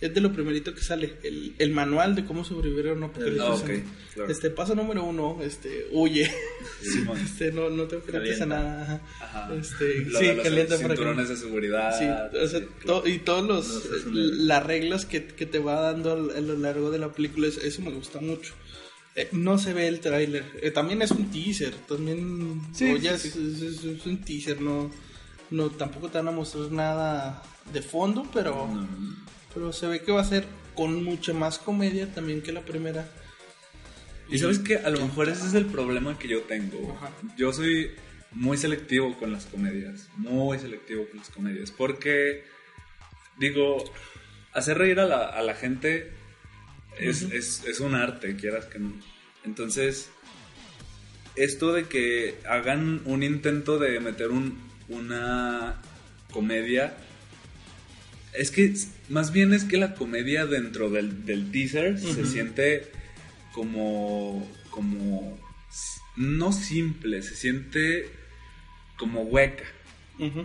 es 0.01 0.13
de 0.13 0.19
lo 0.19 0.33
primerito 0.33 0.73
que 0.73 0.81
sale. 0.81 1.13
El, 1.23 1.53
el 1.59 1.69
manual 1.71 2.15
de 2.15 2.25
cómo 2.25 2.43
sobrevivir 2.43 2.87
a 2.89 2.93
un 2.93 3.03
apocalipsis. 3.03 3.41
Ah, 3.41 3.53
ok, 3.53 3.69
claro. 4.15 4.31
Este 4.31 4.49
paso 4.49 4.75
número 4.75 5.03
uno, 5.05 5.37
este, 5.43 5.87
huye. 5.91 6.29
Simón. 6.81 7.17
Este, 7.23 7.51
no, 7.51 7.69
no 7.69 7.83
te 7.85 7.95
enfrentes 7.97 8.41
a 8.41 8.45
nada. 8.47 9.01
Ajá. 9.21 9.53
Este, 9.55 10.03
Lo 10.05 10.19
sí, 10.19 10.25
de 10.27 10.33
los 10.35 10.43
calienta 10.43 10.75
para 10.75 10.87
que- 10.89 10.95
cinturones 10.95 11.29
de 11.29 11.37
seguridad. 11.37 11.97
Sí, 11.97 12.37
o 12.37 12.47
sea, 12.47 12.59
sí, 12.59 12.65
to- 12.85 13.07
y 13.07 13.19
todos 13.19 13.45
los 13.47 13.85
No, 14.07 14.19
eh, 14.19 14.29
las 14.37 14.65
reglas 14.65 15.05
que, 15.05 15.25
que 15.25 15.45
te 15.45 15.59
va 15.59 15.79
dando 15.81 16.11
a 16.13 16.15
lo 16.41 16.57
largo 16.57 16.89
de 16.91 16.99
la 16.99 17.11
película, 17.13 17.47
es- 17.47 17.57
eso 17.57 17.81
me 17.81 17.91
gusta 17.91 18.19
mucho. 18.19 18.53
Eh, 19.15 19.27
no 19.33 19.57
se 19.57 19.73
ve 19.73 19.87
el 19.87 19.99
tráiler, 19.99 20.45
Eh, 20.61 20.71
también 20.71 21.01
es 21.01 21.11
un 21.11 21.29
teaser, 21.31 21.73
también 21.87 22.61
Sí, 22.73 22.97
ya 22.99 23.17
sí, 23.17 23.27
es, 23.27 23.35
es- 23.35 23.61
es- 23.61 23.83
es 23.83 24.05
un 24.05 24.21
teaser, 24.21 24.61
no, 24.61 24.89
no 25.51 25.69
tampoco 25.69 26.07
te 26.09 26.17
van 26.17 26.29
a 26.29 26.31
mostrar 26.31 26.71
nada 26.71 27.43
de 27.73 27.81
fondo, 27.81 28.25
pero, 28.33 28.69
pero 29.53 29.71
se 29.73 29.87
ve 29.87 30.01
que 30.01 30.11
va 30.11 30.21
a 30.21 30.25
ser 30.25 30.45
con 30.75 31.03
mucha 31.03 31.33
más 31.33 31.57
comedia 31.59 32.07
también 32.13 32.41
que 32.41 32.51
la 32.51 32.61
primera. 32.61 33.07
Y 34.29 34.37
sabes 34.39 34.59
que 34.59 34.77
a 34.77 34.89
lo 34.89 35.01
mejor 35.01 35.27
ese 35.29 35.45
es 35.47 35.53
el 35.53 35.65
problema 35.65 36.17
que 36.17 36.29
yo 36.29 36.41
tengo. 36.43 36.93
Ajá. 36.97 37.11
Yo 37.37 37.51
soy 37.51 37.91
muy 38.31 38.57
selectivo 38.57 39.17
con 39.19 39.31
las 39.33 39.45
comedias, 39.45 40.07
muy 40.15 40.57
selectivo 40.57 41.05
con 41.09 41.17
las 41.19 41.29
comedias, 41.29 41.71
porque 41.71 42.45
digo, 43.37 43.83
hacer 44.53 44.77
reír 44.77 44.99
a 45.01 45.05
la, 45.05 45.25
a 45.25 45.41
la 45.41 45.53
gente 45.53 46.11
es, 46.97 47.23
es- 47.23 47.65
es 47.65 47.79
un 47.81 47.93
arte, 47.95 48.37
quieras 48.37 48.65
que 48.67 48.79
no. 48.79 48.93
Entonces, 49.43 50.09
esto 51.35 51.73
de 51.73 51.85
que 51.85 52.35
hagan 52.47 53.01
un 53.05 53.23
intento 53.23 53.79
de 53.79 53.99
meter 53.99 54.29
un- 54.29 54.57
una 54.87 55.81
comedia, 56.31 56.93
es 58.33 58.51
que 58.51 58.73
más 59.09 59.31
bien 59.31 59.53
es 59.53 59.63
que 59.63 59.77
la 59.77 59.93
comedia 59.95 60.45
dentro 60.45 60.89
del, 60.89 61.25
del 61.25 61.51
teaser 61.51 61.99
se 61.99 62.25
siente 62.25 62.87
como, 63.53 64.49
como, 64.69 65.37
no 66.15 66.51
simple, 66.51 67.21
se 67.21 67.35
siente 67.35 68.09
como 68.97 69.21
hueca. 69.21 69.65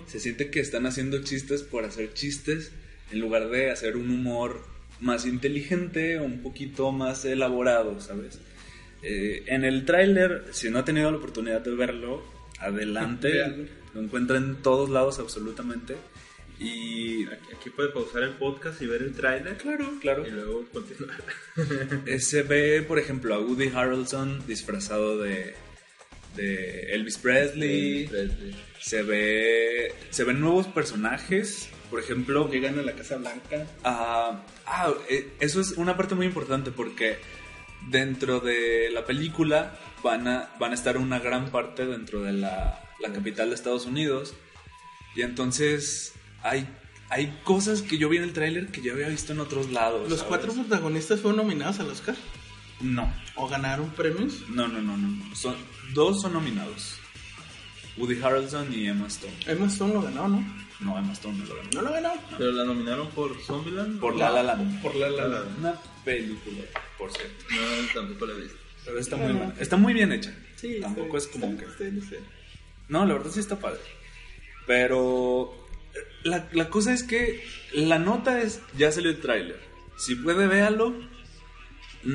Se 0.06 0.20
siente 0.20 0.50
que 0.50 0.60
están 0.60 0.86
haciendo 0.86 1.22
chistes 1.22 1.62
por 1.62 1.84
hacer 1.84 2.14
chistes 2.14 2.72
en 3.12 3.20
lugar 3.20 3.50
de 3.50 3.70
hacer 3.70 3.98
un 3.98 4.10
humor 4.10 4.64
más 5.00 5.26
inteligente 5.26 6.18
o 6.18 6.24
un 6.24 6.40
poquito 6.40 6.92
más 6.92 7.26
elaborado, 7.26 8.00
¿sabes? 8.00 8.38
Eh, 9.02 9.44
en 9.48 9.64
el 9.64 9.84
tráiler, 9.84 10.44
si 10.52 10.70
no 10.70 10.78
ha 10.78 10.84
tenido 10.86 11.10
la 11.10 11.18
oportunidad 11.18 11.60
de 11.60 11.74
verlo, 11.74 12.22
adelante. 12.58 13.68
Lo 13.94 14.00
encuentra 14.00 14.38
en 14.38 14.56
todos 14.56 14.90
lados 14.90 15.18
absolutamente. 15.18 15.94
Y 16.58 17.24
Aquí, 17.26 17.48
aquí 17.54 17.70
puede 17.70 17.90
pausar 17.90 18.22
el 18.22 18.34
podcast 18.34 18.80
y 18.80 18.86
ver 18.86 19.02
el 19.02 19.12
tráiler. 19.14 19.56
claro, 19.56 19.92
claro. 20.00 20.26
Y 20.26 20.30
luego 20.30 20.64
continuar. 20.72 21.18
Se 22.18 22.42
ve, 22.42 22.82
por 22.82 22.98
ejemplo, 22.98 23.34
a 23.34 23.40
Woody 23.40 23.68
Harrelson 23.74 24.46
disfrazado 24.46 25.18
de, 25.18 25.54
de 26.36 26.94
Elvis 26.94 27.18
Presley. 27.18 28.08
Se 28.80 29.02
ve, 29.02 29.94
se 30.10 30.24
ven 30.24 30.40
nuevos 30.40 30.66
personajes. 30.68 31.68
Por 31.90 32.00
ejemplo, 32.00 32.50
Llegan 32.50 32.78
a 32.78 32.82
la 32.82 32.92
Casa 32.92 33.16
Blanca. 33.16 33.66
Ah, 33.84 34.44
ah, 34.66 34.92
eh, 35.08 35.28
eso 35.40 35.60
es 35.60 35.72
una 35.72 35.96
parte 35.96 36.14
muy 36.14 36.26
importante 36.26 36.70
porque 36.70 37.16
dentro 37.88 38.40
de 38.40 38.90
la 38.90 39.04
película 39.04 39.78
van 40.02 40.26
a, 40.26 40.50
van 40.58 40.72
a 40.72 40.74
estar 40.74 40.96
una 40.96 41.20
gran 41.20 41.50
parte 41.50 41.86
dentro 41.86 42.22
de 42.22 42.32
la, 42.32 42.82
la 43.00 43.12
capital 43.12 43.50
de 43.50 43.54
Estados 43.54 43.86
Unidos. 43.86 44.34
Y 45.14 45.22
entonces 45.22 46.15
hay, 46.42 46.66
hay 47.10 47.38
cosas 47.44 47.82
que 47.82 47.98
yo 47.98 48.08
vi 48.08 48.18
en 48.18 48.24
el 48.24 48.32
tráiler 48.32 48.68
que 48.68 48.82
yo 48.82 48.92
había 48.92 49.08
visto 49.08 49.32
en 49.32 49.40
otros 49.40 49.70
lados. 49.70 50.08
Los 50.08 50.20
¿sabes? 50.20 50.28
cuatro 50.28 50.52
protagonistas 50.52 51.20
fueron 51.20 51.38
nominados 51.38 51.80
al 51.80 51.88
Oscar 51.90 52.16
No, 52.80 53.12
o 53.36 53.48
ganaron 53.48 53.90
premios. 53.90 54.42
no, 54.48 54.68
no, 54.68 54.80
no. 54.80 54.96
no. 54.96 55.34
Son, 55.36 55.56
dos 55.94 56.20
son 56.22 56.32
nominados. 56.34 56.98
Woody 57.96 58.20
Harrelson 58.22 58.72
y 58.74 58.88
Emma 58.88 59.06
Stone. 59.06 59.32
Emma 59.46 59.66
Stone 59.66 59.94
lo 59.94 60.02
ganó, 60.02 60.28
¿no? 60.28 60.66
No, 60.80 60.98
Emma 60.98 61.12
Stone 61.14 61.38
no 61.38 61.44
lo 61.46 61.54
ganó. 61.56 61.70
No 61.72 61.82
lo 61.82 61.92
ganó. 61.92 62.12
Pero 62.36 62.52
la 62.52 62.64
nominaron 62.64 63.08
por 63.10 63.34
Zombieland. 63.40 63.98
Por 63.98 64.16
La 64.16 64.30
La 64.30 64.42
Land. 64.42 64.82
Por 64.82 64.94
La 64.96 65.08
La 65.08 65.26
Land. 65.26 65.58
Una 65.58 65.74
película, 66.04 66.62
por 66.98 67.10
cierto. 67.10 67.44
No, 67.50 67.94
tampoco 67.94 68.26
la 68.26 68.34
he 68.34 68.40
visto. 68.42 68.58
Pero 68.84 68.98
está 68.98 69.16
muy 69.16 69.32
buena. 69.32 69.54
Está 69.58 69.76
muy 69.78 69.94
bien 69.94 70.12
hecha. 70.12 70.34
Sí, 70.56 70.78
Tampoco 70.80 71.16
es 71.16 71.26
como 71.26 71.56
que... 71.56 71.64
no. 71.90 72.02
No, 72.88 73.06
la 73.06 73.14
verdad 73.14 73.30
sí 73.30 73.40
está 73.40 73.58
padre. 73.58 73.80
Pero 74.66 75.65
la, 76.26 76.48
la 76.52 76.68
cosa 76.68 76.92
es 76.92 77.02
que 77.02 77.44
la 77.72 77.98
nota 77.98 78.40
es, 78.40 78.60
ya 78.76 78.92
salió 78.92 79.10
el 79.10 79.20
tráiler. 79.20 79.60
Si 79.96 80.14
puede, 80.14 80.46
véalo. 80.46 80.94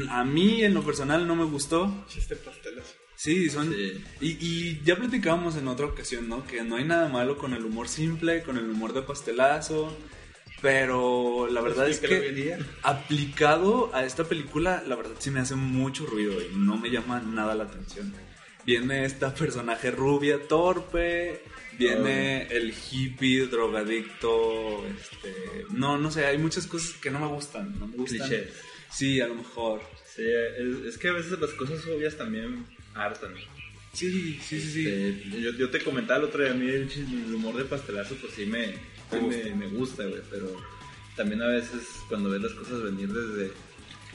A 0.10 0.24
mí 0.24 0.64
en 0.64 0.74
lo 0.74 0.84
personal 0.84 1.28
no 1.28 1.36
me 1.36 1.46
gustó. 1.46 2.06
Chiste 2.08 2.36
pastelazo. 2.36 2.94
Sí, 3.16 3.50
son... 3.50 3.74
Sí. 3.74 4.04
Y, 4.22 4.30
y 4.40 4.82
ya 4.84 4.96
platicábamos 4.96 5.56
en 5.56 5.68
otra 5.68 5.86
ocasión, 5.86 6.30
¿no? 6.30 6.46
Que 6.46 6.64
no 6.64 6.78
hay 6.78 6.86
nada 6.86 7.10
malo 7.10 7.38
con 7.38 7.54
el 7.54 7.66
humor 7.66 7.88
simple, 7.88 8.42
con 8.44 8.58
el 8.58 8.70
humor 8.70 8.94
de 8.94 9.02
pastelazo. 9.02 9.96
Pero 10.62 11.48
la 11.50 11.60
verdad 11.62 11.90
es 11.90 12.00
que 12.00 12.58
aplicado 12.84 13.90
a 13.96 14.06
esta 14.06 14.26
película, 14.26 14.84
la 14.88 14.96
verdad 14.96 15.16
sí 15.18 15.32
me 15.32 15.40
hace 15.40 15.56
mucho 15.56 16.06
ruido 16.06 16.40
y 16.40 16.56
no 16.56 16.78
me 16.78 16.92
llama 16.92 17.20
nada 17.20 17.56
la 17.56 17.64
atención. 17.64 18.14
Viene 18.66 19.06
esta 19.06 19.34
personaje 19.34 19.92
rubia, 19.92 20.48
torpe, 20.48 21.42
viene 21.78 22.48
el 22.48 22.74
hippie 22.92 23.48
drogadicto, 23.48 24.86
este, 24.88 25.66
no, 25.72 25.98
no 25.98 26.12
sé, 26.12 26.26
hay 26.26 26.38
muchas 26.38 26.68
cosas 26.68 26.94
que 27.02 27.10
no 27.10 27.20
me 27.20 27.28
gustan, 27.28 27.78
no 27.80 27.88
me 27.88 27.98
gustan. 27.98 28.28
Clichés. 28.28 28.54
Sí, 28.92 29.20
a 29.22 29.28
lo 29.28 29.36
mejor. 29.36 29.82
Sí, 30.16 30.24
es, 30.24 30.86
es 30.86 30.98
que 30.98 31.08
a 31.10 31.14
veces 31.14 31.40
las 31.40 31.52
cosas 31.52 31.84
obvias 31.88 32.18
también 32.18 32.66
hartan. 32.94 33.34
Sí, 33.94 34.40
sí, 34.42 34.60
sí, 34.60 34.72
sí. 34.72 34.88
Este, 34.88 35.42
yo, 35.42 35.52
yo 35.52 35.70
te 35.70 35.82
comentaba 35.82 36.20
el 36.20 36.26
otro 36.26 36.44
día, 36.44 36.52
a 36.52 36.56
mí 36.56 36.70
el, 36.70 36.90
el 36.92 37.34
humor 37.36 37.56
de 37.56 37.66
pastelazo, 37.66 38.16
pues 38.16 38.34
sí 38.34 38.46
me, 38.46 38.68
sí 39.10 39.20
me, 39.28 39.56
me 39.56 39.68
gusta, 39.68 40.04
güey, 40.06 40.22
pero 40.30 40.56
también 41.16 41.42
a 41.42 41.48
veces 41.48 41.82
cuando 42.08 42.30
ves 42.30 42.42
las 42.42 42.54
cosas 42.54 42.84
venir 42.84 43.10
desde 43.10 43.52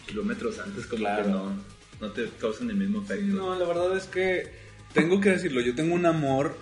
kilómetros 0.07 0.59
antes, 0.61 0.87
como 0.87 1.01
Claro. 1.01 1.25
que 1.25 1.31
no, 1.31 1.63
no 2.01 2.11
te 2.13 2.29
causan 2.41 2.71
el 2.71 2.77
mismo 2.77 3.03
efecto. 3.03 3.25
No, 3.27 3.59
la 3.59 3.67
verdad 3.67 3.97
es 3.97 4.05
que 4.05 4.51
tengo 4.93 5.21
que 5.21 5.31
decirlo, 5.31 5.61
yo 5.61 5.75
tengo 5.75 5.95
un 5.95 6.07
amor 6.07 6.57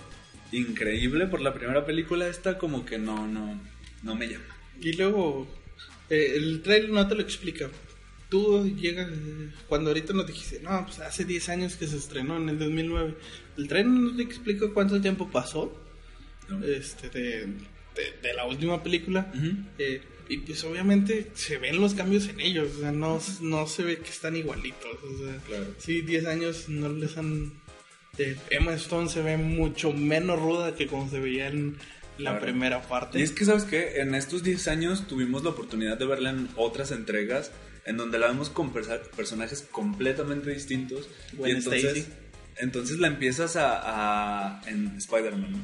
increíble 0.52 1.26
por 1.26 1.40
la 1.40 1.52
primera 1.54 1.84
película, 1.84 2.28
esta 2.28 2.58
como 2.58 2.84
que 2.84 2.98
no, 2.98 3.26
no, 3.26 3.60
no 4.02 4.14
me 4.14 4.28
llama. 4.28 4.44
Y 4.80 4.92
luego, 4.94 5.46
eh, 6.10 6.34
el 6.36 6.62
trailer 6.62 6.90
no 6.90 7.06
te 7.08 7.14
lo 7.14 7.22
explica. 7.22 7.68
Tú 8.28 8.66
llegas, 8.76 9.08
eh, 9.10 9.50
cuando 9.68 9.90
ahorita 9.90 10.12
nos 10.12 10.26
dijiste, 10.26 10.60
no, 10.62 10.84
pues 10.86 10.98
hace 11.00 11.24
10 11.24 11.48
años 11.50 11.76
que 11.76 11.86
se 11.86 11.96
estrenó, 11.96 12.36
en 12.36 12.48
el 12.48 12.58
2009. 12.58 13.14
El 13.56 13.68
trailer 13.68 13.92
no 13.92 14.16
te 14.16 14.22
explica 14.22 14.66
cuánto 14.72 15.00
tiempo 15.00 15.30
pasó 15.30 15.76
No. 16.48 16.64
este, 16.64 17.08
de, 17.10 17.46
de- 17.46 18.14
de 18.22 18.34
la 18.34 18.44
última 18.46 18.82
película. 18.82 19.32
Eh, 19.78 20.02
Y 20.28 20.38
pues 20.38 20.64
obviamente 20.64 21.30
se 21.34 21.58
ven 21.58 21.80
los 21.80 21.94
cambios 21.94 22.28
en 22.28 22.40
ellos, 22.40 22.68
o 22.76 22.80
sea, 22.80 22.92
no, 22.92 23.20
no 23.42 23.66
se 23.66 23.82
ve 23.82 23.98
que 23.98 24.10
están 24.10 24.36
igualitos. 24.36 24.96
O 25.02 25.18
sea, 25.18 25.36
Claro. 25.46 25.66
sí, 25.78 26.00
10 26.00 26.26
años 26.26 26.68
no 26.68 26.88
les 26.88 27.16
han... 27.18 27.52
de 28.16 28.36
Emma 28.50 28.72
Stone 28.74 29.08
se 29.10 29.22
ve 29.22 29.36
mucho 29.36 29.92
menos 29.92 30.40
ruda 30.40 30.74
que 30.74 30.86
como 30.86 31.10
se 31.10 31.20
veía 31.20 31.48
en 31.48 31.76
la 32.16 32.30
Claro. 32.30 32.40
primera 32.46 32.82
parte. 32.82 33.18
Y 33.18 33.22
es 33.22 33.32
que, 33.32 33.44
¿sabes 33.44 33.64
qué? 33.64 34.00
En 34.00 34.14
estos 34.14 34.42
10 34.44 34.68
años 34.68 35.06
tuvimos 35.08 35.42
la 35.44 35.50
oportunidad 35.50 35.98
de 35.98 36.06
verla 36.06 36.30
en 36.30 36.48
otras 36.56 36.90
entregas 36.92 37.50
en 37.86 37.96
donde 37.98 38.18
la 38.18 38.28
vemos 38.28 38.48
con 38.48 38.72
personajes 38.72 39.62
completamente 39.70 40.50
distintos. 40.50 41.08
Y 41.44 41.50
entonces, 41.50 42.06
entonces 42.56 42.98
la 42.98 43.08
empiezas 43.08 43.56
a, 43.56 43.80
a- 44.56 44.62
en 44.70 44.96
Spider-Man. 44.96 45.62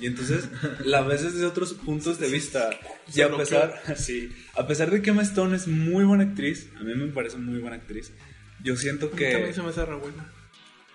Y 0.00 0.06
entonces 0.06 0.48
la 0.84 1.02
ves 1.02 1.22
desde 1.22 1.46
otros 1.46 1.74
puntos 1.74 2.18
de 2.18 2.28
vista. 2.28 2.70
Y 3.14 3.20
a 3.20 3.36
pesar, 3.36 3.80
sí, 3.96 4.30
a 4.56 4.66
pesar 4.66 4.90
de 4.90 5.02
que 5.02 5.10
Emma 5.10 5.22
Stone 5.22 5.56
es 5.56 5.68
muy 5.68 6.04
buena 6.04 6.24
actriz, 6.24 6.68
a 6.78 6.82
mí 6.82 6.94
me 6.94 7.06
parece 7.08 7.36
muy 7.38 7.60
buena 7.60 7.76
actriz, 7.76 8.12
yo 8.62 8.76
siento 8.76 9.06
A 9.06 9.10
mí 9.10 9.16
que... 9.16 9.32
también 9.32 9.54
se 9.54 9.62
me 9.62 9.68
hace 9.68 9.84
re 9.84 9.96
buena 9.96 10.32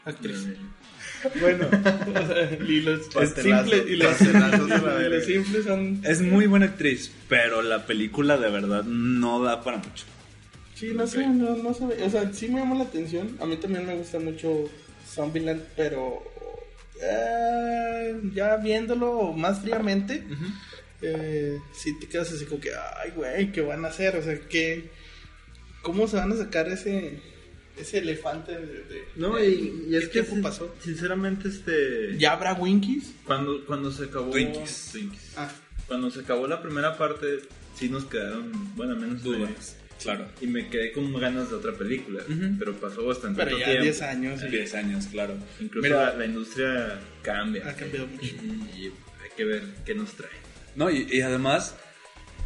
actriz. 0.05 0.47
Bueno, 1.41 1.67
o 1.67 2.27
sea, 2.27 2.57
y 2.65 2.79
los 2.79 3.05
simples 3.07 3.83
y 3.89 3.95
los, 3.97 4.07
pastelazos 4.07 4.69
de 4.69 4.77
la 4.77 5.05
y 5.05 5.09
los 5.09 5.25
simples 5.25 5.65
son 5.65 6.01
Es 6.05 6.21
muy 6.21 6.47
buena 6.47 6.67
actriz, 6.67 7.11
pero 7.27 7.61
la 7.61 7.85
película 7.85 8.37
de 8.37 8.49
verdad 8.49 8.83
no 8.83 9.41
da 9.43 9.61
para 9.61 9.77
mucho. 9.77 10.05
Sí, 10.75 10.91
no 10.95 11.05
sé, 11.07 11.27
no, 11.27 11.57
no 11.57 11.73
sabe. 11.73 12.01
O 12.03 12.09
sea, 12.09 12.31
sí 12.31 12.47
me 12.47 12.61
llama 12.61 12.75
la 12.75 12.83
atención. 12.85 13.35
A 13.41 13.45
mí 13.45 13.57
también 13.57 13.85
me 13.85 13.95
gusta 13.97 14.17
mucho 14.17 14.69
Zombieland, 15.05 15.61
pero 15.75 16.23
eh, 17.01 18.19
ya 18.33 18.57
viéndolo 18.57 19.33
más 19.33 19.61
fríamente, 19.61 20.23
eh, 21.01 21.57
sí 21.73 21.97
te 21.99 22.07
quedas 22.07 22.31
así 22.31 22.45
como 22.45 22.59
que, 22.61 22.71
ay, 23.03 23.11
güey, 23.15 23.51
¿qué 23.51 23.61
van 23.61 23.85
a 23.85 23.89
hacer? 23.89 24.15
O 24.17 24.21
sea, 24.23 24.39
¿qué, 24.49 24.89
¿cómo 25.81 26.07
se 26.07 26.17
van 26.17 26.31
a 26.31 26.35
sacar 26.37 26.67
ese, 26.67 27.19
ese 27.77 27.99
elefante 27.99 28.51
de... 28.51 28.59
de- 28.83 29.03
No, 29.15 29.35
de- 29.35 29.49
y, 29.49 29.85
y 29.89 29.95
es 29.95 30.03
¿qué 30.05 30.07
que 30.07 30.13
tiempo 30.13 30.33
sin- 30.33 30.41
pasó? 30.43 30.75
sinceramente 30.83 31.47
este 31.47 32.17
¿Ya 32.17 32.33
habrá 32.33 32.53
Winkies? 32.53 33.13
cuando 33.25 33.65
cuando 33.65 33.91
se 33.91 34.05
acabó 34.05 34.31
Twinkies. 34.31 34.89
Twinkies. 34.91 35.33
Ah, 35.37 35.49
Cuando 35.87 36.11
se 36.11 36.19
acabó 36.19 36.47
la 36.47 36.61
primera 36.61 36.97
parte 36.97 37.39
sí 37.75 37.87
nos 37.89 38.05
quedaron, 38.05 38.51
bueno, 38.75 38.95
menos 38.95 39.23
me- 39.23 39.37
Dudas, 39.37 39.75
claro. 40.01 40.27
y 40.41 40.47
me 40.47 40.67
quedé 40.69 40.91
con 40.91 41.13
ganas 41.19 41.49
de 41.49 41.55
otra 41.55 41.73
película, 41.73 42.23
pero 42.57 42.73
pasó 42.75 43.05
bastante 43.05 43.43
pero 43.43 43.57
ya 43.57 43.65
tiempo. 43.65 43.83
10 43.83 44.01
años. 44.01 44.43
y 44.43 44.47
10 44.47 44.75
años, 44.75 45.07
claro. 45.07 45.35
Incluso 45.59 45.87
Mira, 45.87 46.11
la, 46.11 46.17
la 46.17 46.25
industria 46.25 46.99
cambia. 47.21 47.67
Ha 47.69 47.75
cambiado 47.75 48.07
mucho. 48.07 48.25
Y 48.77 48.85
hay 48.85 49.29
que 49.35 49.45
ver 49.45 49.63
qué 49.85 49.95
nos 49.95 50.11
trae. 50.13 50.31
No, 50.75 50.89
y, 50.89 51.07
y 51.11 51.21
además, 51.21 51.75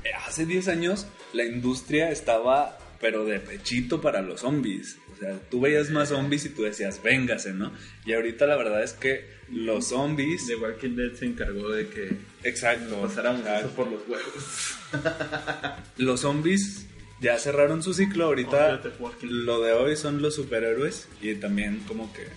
eh, 0.04 0.10
hace 0.28 0.46
10 0.46 0.68
años 0.68 1.08
la 1.34 1.44
industria 1.46 2.10
estaba, 2.12 2.78
pero 3.00 3.26
de 3.26 3.40
pechito 3.40 4.02
para 4.02 4.22
los 4.22 4.42
zombies. 4.42 4.98
O 5.14 5.16
sea, 5.20 5.40
tú 5.50 5.62
veías 5.62 5.90
más 5.90 6.10
zombies 6.10 6.46
y 6.46 6.50
tú 6.50 6.64
decías, 6.64 7.02
véngase, 7.02 7.54
¿no? 7.54 7.72
Y 8.06 8.14
ahorita 8.14 8.46
la 8.48 8.56
verdad 8.58 8.84
es 8.84 8.94
que 8.94 9.26
los 9.50 9.88
zombies... 9.90 10.48
The 10.48 10.56
Walking 10.56 10.96
Dead 10.96 11.14
se 11.14 11.26
encargó 11.26 11.70
de 11.70 11.88
que 11.88 12.12
Exacto. 12.44 13.02
pasáramos 13.02 13.42
exacto. 13.42 13.68
eso 13.68 13.76
por 13.76 13.92
los 13.92 14.02
huevos. 14.08 14.78
Los 15.98 16.22
zombies 16.22 16.88
ya 17.22 17.38
cerraron 17.40 17.82
su 17.84 17.94
ciclo. 17.94 18.26
Ahorita 18.26 18.82
lo 19.22 19.62
de 19.62 19.74
hoy 19.74 19.96
son 19.96 20.22
los 20.22 20.36
superhéroes 20.36 21.08
y 21.22 21.36
también 21.36 21.80
como 21.88 22.12
que 22.14 22.28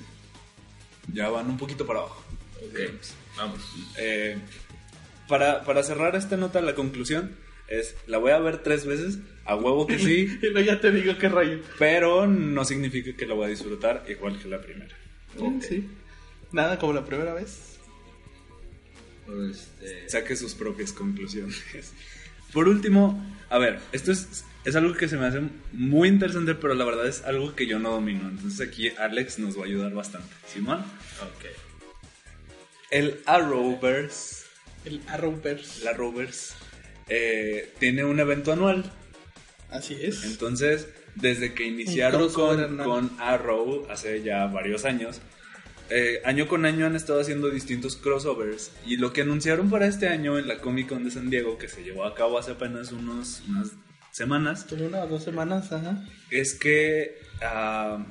ya 1.12 1.28
van 1.28 1.48
un 1.50 1.56
poquito 1.56 1.86
para 1.86 2.00
abajo. 2.00 2.24
Ok, 2.56 2.78
vamos. 3.36 3.60
Eh, 3.98 4.36
para, 5.28 5.64
para 5.64 5.82
cerrar 5.82 6.14
esta 6.16 6.36
nota, 6.36 6.60
la 6.60 6.74
conclusión 6.74 7.36
es, 7.68 7.96
la 8.06 8.18
voy 8.18 8.30
a 8.32 8.38
ver 8.38 8.62
tres 8.62 8.86
veces, 8.86 9.18
a 9.44 9.56
huevo 9.56 9.86
que 9.86 9.98
sí, 9.98 10.38
Y 10.42 10.46
luego 10.50 10.60
ya 10.60 10.80
te 10.80 10.92
digo 10.92 11.18
qué 11.18 11.28
rayo. 11.28 11.60
pero 11.78 12.26
no 12.26 12.64
significa 12.64 13.16
que 13.16 13.26
la 13.26 13.34
voy 13.34 13.46
a 13.46 13.48
disfrutar 13.48 14.04
igual 14.08 14.38
que 14.40 14.48
la 14.48 14.60
primera. 14.60 14.94
Mm, 15.38 15.60
Sí. 15.60 15.88
Nada 16.52 16.78
como 16.78 16.92
la 16.92 17.04
primera 17.04 17.34
vez. 17.34 17.78
Este, 19.50 20.08
Saque 20.08 20.36
sus 20.36 20.54
propias 20.54 20.92
conclusiones. 20.92 21.60
Por 22.52 22.68
último, 22.68 23.20
a 23.50 23.58
ver, 23.58 23.80
esto 23.92 24.12
es, 24.12 24.44
es 24.66 24.74
algo 24.74 24.94
que 24.94 25.08
se 25.08 25.16
me 25.16 25.26
hace 25.26 25.40
muy 25.72 26.08
interesante, 26.08 26.56
pero 26.56 26.74
la 26.74 26.84
verdad 26.84 27.06
es 27.06 27.22
algo 27.22 27.54
que 27.54 27.68
yo 27.68 27.78
no 27.78 27.92
domino. 27.92 28.28
Entonces 28.28 28.68
aquí 28.68 28.88
Alex 28.98 29.38
nos 29.38 29.56
va 29.56 29.62
a 29.62 29.66
ayudar 29.66 29.94
bastante. 29.94 30.28
Simón, 30.52 30.80
ok. 30.80 31.44
el 32.90 33.20
Arrowverse, 33.26 34.44
El 34.84 35.00
Arrowverse. 35.06 35.82
el 35.82 35.88
Arrowverse, 35.88 36.54
eh, 37.08 37.72
tiene 37.78 38.04
un 38.04 38.18
evento 38.18 38.52
anual. 38.52 38.92
Así 39.70 39.96
es. 40.00 40.24
Entonces, 40.24 40.88
desde 41.14 41.54
que 41.54 41.64
iniciaron 41.64 42.28
con, 42.32 42.78
con 42.78 43.12
Arrow 43.20 43.86
hace 43.88 44.22
ya 44.22 44.46
varios 44.46 44.84
años, 44.84 45.20
eh, 45.90 46.20
año 46.24 46.48
con 46.48 46.64
año 46.64 46.86
han 46.86 46.96
estado 46.96 47.20
haciendo 47.20 47.50
distintos 47.50 47.94
crossovers. 47.94 48.72
Y 48.84 48.96
lo 48.96 49.12
que 49.12 49.22
anunciaron 49.22 49.70
para 49.70 49.86
este 49.86 50.08
año 50.08 50.40
en 50.40 50.48
la 50.48 50.58
Comic 50.58 50.88
Con 50.88 51.04
de 51.04 51.12
San 51.12 51.30
Diego, 51.30 51.56
que 51.56 51.68
se 51.68 51.84
llevó 51.84 52.04
a 52.04 52.16
cabo 52.16 52.36
hace 52.36 52.50
apenas 52.50 52.90
unos, 52.90 53.44
unas 53.48 53.72
semanas, 54.16 54.66
Tuve 54.66 54.86
una 54.86 55.02
o 55.02 55.08
dos 55.08 55.24
semanas, 55.24 55.72
ajá. 55.72 56.02
es 56.30 56.54
que 56.54 57.18
ah, 57.42 58.04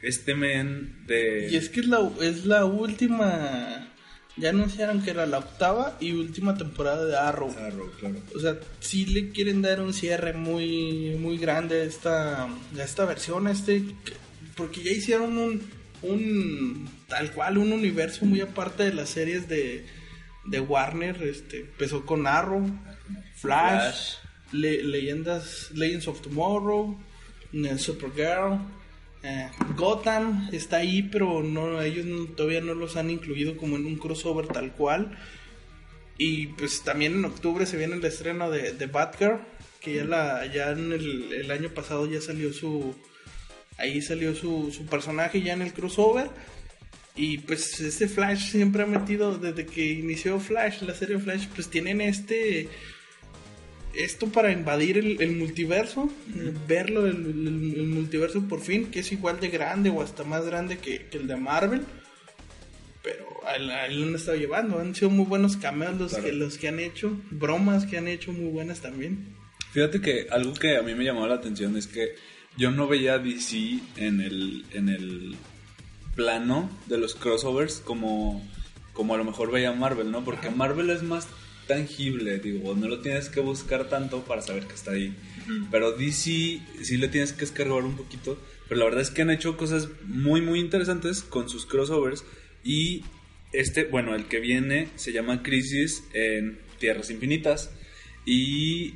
este 0.00 0.34
men 0.36 1.04
de... 1.06 1.48
Y 1.50 1.56
es 1.56 1.68
que 1.68 1.80
es 1.80 1.86
la, 1.88 2.08
es 2.20 2.46
la 2.46 2.64
última. 2.64 3.88
Ya 4.36 4.50
anunciaron 4.50 5.02
que 5.02 5.10
era 5.10 5.26
la 5.26 5.38
octava 5.38 5.96
y 6.00 6.12
última 6.12 6.56
temporada 6.56 7.04
de 7.04 7.16
Arrow. 7.16 7.54
Arrow, 7.58 7.90
claro. 7.98 8.16
O 8.34 8.38
sea, 8.38 8.56
sí 8.80 9.04
le 9.06 9.30
quieren 9.30 9.60
dar 9.60 9.80
un 9.80 9.92
cierre 9.92 10.32
muy, 10.32 11.16
muy 11.18 11.36
grande 11.36 11.82
a 11.82 11.84
esta, 11.84 12.44
a 12.44 12.82
esta 12.82 13.04
versión, 13.04 13.46
a 13.48 13.50
este, 13.50 13.82
porque 14.56 14.82
ya 14.82 14.92
hicieron 14.92 15.36
un, 15.36 15.62
un, 16.02 16.88
tal 17.08 17.32
cual, 17.32 17.58
un 17.58 17.72
universo 17.72 18.24
muy 18.24 18.40
aparte 18.40 18.84
de 18.84 18.94
las 18.94 19.10
series 19.10 19.48
de, 19.48 19.84
de 20.46 20.60
Warner, 20.60 21.22
este, 21.24 21.60
empezó 21.60 22.06
con 22.06 22.26
Arrow, 22.26 22.64
Flash, 23.34 23.80
Flash. 23.80 24.21
Le- 24.52 24.82
leyendas, 24.82 25.70
Legends 25.74 26.08
of 26.08 26.20
Tomorrow, 26.22 26.98
eh, 27.52 27.78
Supergirl, 27.78 28.58
eh, 29.22 29.48
Gotham 29.76 30.48
está 30.52 30.78
ahí, 30.78 31.02
pero 31.02 31.42
no, 31.42 31.80
ellos 31.80 32.06
todavía 32.36 32.60
no 32.60 32.74
los 32.74 32.96
han 32.96 33.10
incluido 33.10 33.56
como 33.56 33.76
en 33.76 33.86
un 33.86 33.96
crossover 33.96 34.46
tal 34.48 34.72
cual. 34.72 35.16
Y 36.18 36.48
pues 36.48 36.82
también 36.82 37.14
en 37.14 37.24
octubre 37.24 37.66
se 37.66 37.76
viene 37.76 37.96
el 37.96 38.04
estreno 38.04 38.50
de, 38.50 38.72
de 38.72 38.86
Batgirl, 38.86 39.40
que 39.80 39.94
ya 39.94 40.04
la 40.04 40.46
ya 40.46 40.70
en 40.70 40.92
el, 40.92 41.32
el 41.32 41.50
año 41.50 41.70
pasado 41.70 42.06
ya 42.06 42.20
salió 42.20 42.52
su 42.52 42.94
ahí 43.78 44.02
salió 44.02 44.34
su, 44.34 44.70
su 44.70 44.86
personaje 44.86 45.40
ya 45.42 45.54
en 45.54 45.62
el 45.62 45.72
crossover. 45.72 46.28
Y 47.16 47.38
pues 47.38 47.80
este 47.80 48.08
Flash 48.08 48.50
siempre 48.52 48.82
ha 48.82 48.86
metido 48.86 49.36
desde 49.38 49.66
que 49.66 49.84
inició 49.92 50.38
Flash, 50.40 50.82
la 50.82 50.94
serie 50.94 51.18
Flash, 51.18 51.46
pues 51.54 51.68
tienen 51.68 52.00
este 52.00 52.68
esto 53.94 54.28
para 54.28 54.52
invadir 54.52 54.98
el, 54.98 55.20
el 55.20 55.32
multiverso, 55.36 56.10
eh, 56.36 56.52
verlo 56.66 57.06
el, 57.06 57.16
el- 57.16 57.74
el 57.76 57.86
multiverso 57.86 58.42
por 58.48 58.60
fin, 58.60 58.86
que 58.90 59.00
es 59.00 59.12
igual 59.12 59.38
de 59.40 59.48
grande 59.48 59.90
o 59.90 60.00
hasta 60.02 60.24
más 60.24 60.44
grande 60.46 60.78
que, 60.78 61.06
que 61.06 61.18
el 61.18 61.26
de 61.26 61.36
Marvel. 61.36 61.82
Pero 63.02 63.26
a 63.46 63.56
él, 63.56 63.70
han 63.70 64.14
estado 64.14 64.36
llevando, 64.36 64.78
han 64.78 64.94
sido 64.94 65.10
muy 65.10 65.24
buenos 65.26 65.56
cameos 65.56 65.98
los, 65.98 66.10
Claro. 66.12 66.24
que, 66.24 66.32
los 66.32 66.56
que 66.58 66.68
han 66.68 66.78
hecho, 66.78 67.16
bromas 67.30 67.84
que 67.84 67.98
han 67.98 68.06
hecho 68.08 68.32
muy 68.32 68.50
buenas 68.50 68.80
también. 68.80 69.34
Fíjate 69.72 70.00
que 70.00 70.26
algo 70.30 70.54
que 70.54 70.76
a 70.76 70.82
mí 70.82 70.94
me 70.94 71.04
llamó 71.04 71.26
la 71.26 71.34
atención 71.34 71.76
es 71.76 71.86
que 71.86 72.14
yo 72.56 72.70
no 72.70 72.86
veía 72.86 73.14
a 73.14 73.18
DC 73.18 73.80
en 73.96 74.20
el, 74.20 74.64
en 74.72 74.88
el 74.88 75.34
plano 76.14 76.70
de 76.86 76.98
los 76.98 77.14
crossovers 77.14 77.80
como, 77.84 78.46
como 78.92 79.14
a 79.14 79.18
lo 79.18 79.24
mejor 79.24 79.50
veía 79.50 79.72
Marvel, 79.72 80.10
¿no? 80.10 80.22
Porque 80.24 80.50
Marvel 80.50 80.90
es 80.90 81.02
más 81.02 81.26
tangible, 81.66 82.38
digo, 82.38 82.74
no 82.74 82.88
lo 82.88 83.00
tienes 83.00 83.28
que 83.28 83.40
buscar 83.40 83.88
tanto 83.88 84.24
para 84.24 84.42
saber 84.42 84.66
que 84.66 84.74
está 84.74 84.92
ahí. 84.92 85.14
Pero 85.70 85.92
DC 85.92 86.60
sí 86.82 86.96
le 86.98 87.08
tienes 87.08 87.32
que 87.32 87.44
escarbar 87.44 87.84
un 87.84 87.96
poquito. 87.96 88.38
Pero 88.68 88.78
la 88.78 88.84
verdad 88.86 89.02
es 89.02 89.10
que 89.10 89.22
han 89.22 89.30
hecho 89.30 89.56
cosas 89.56 89.88
muy, 90.04 90.40
muy 90.40 90.60
interesantes 90.60 91.22
con 91.22 91.48
sus 91.48 91.66
crossovers. 91.66 92.24
Y 92.64 93.04
este, 93.52 93.84
bueno, 93.84 94.14
el 94.14 94.26
que 94.26 94.40
viene 94.40 94.88
se 94.96 95.12
llama 95.12 95.42
Crisis 95.42 96.04
en 96.12 96.58
Tierras 96.78 97.10
Infinitas. 97.10 97.70
Y 98.24 98.94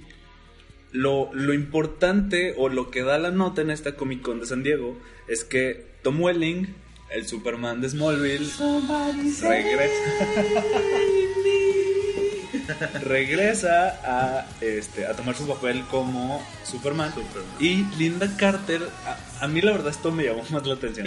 lo, 0.92 1.30
lo 1.34 1.52
importante 1.52 2.54
o 2.56 2.68
lo 2.68 2.90
que 2.90 3.02
da 3.02 3.18
la 3.18 3.30
nota 3.30 3.60
en 3.60 3.70
esta 3.70 3.96
Comic 3.96 4.22
Con 4.22 4.40
de 4.40 4.46
San 4.46 4.62
Diego 4.62 4.96
es 5.28 5.44
que 5.44 5.84
Tom 6.02 6.20
Welling, 6.20 6.68
el 7.10 7.26
Superman 7.26 7.80
de 7.80 7.90
Smallville, 7.90 8.48
regresa. 9.42 11.24
Regresa 13.02 14.00
a, 14.04 14.46
este, 14.60 15.06
a 15.06 15.12
tomar 15.14 15.34
su 15.34 15.46
papel 15.46 15.82
como 15.90 16.44
Superman. 16.64 17.10
Superman. 17.14 17.44
Y 17.60 17.84
Linda 17.98 18.28
Carter, 18.36 18.82
a, 19.06 19.44
a 19.44 19.48
mí 19.48 19.60
la 19.60 19.72
verdad 19.72 19.88
esto 19.88 20.10
me 20.12 20.24
llamó 20.24 20.42
más 20.50 20.66
la 20.66 20.74
atención. 20.74 21.06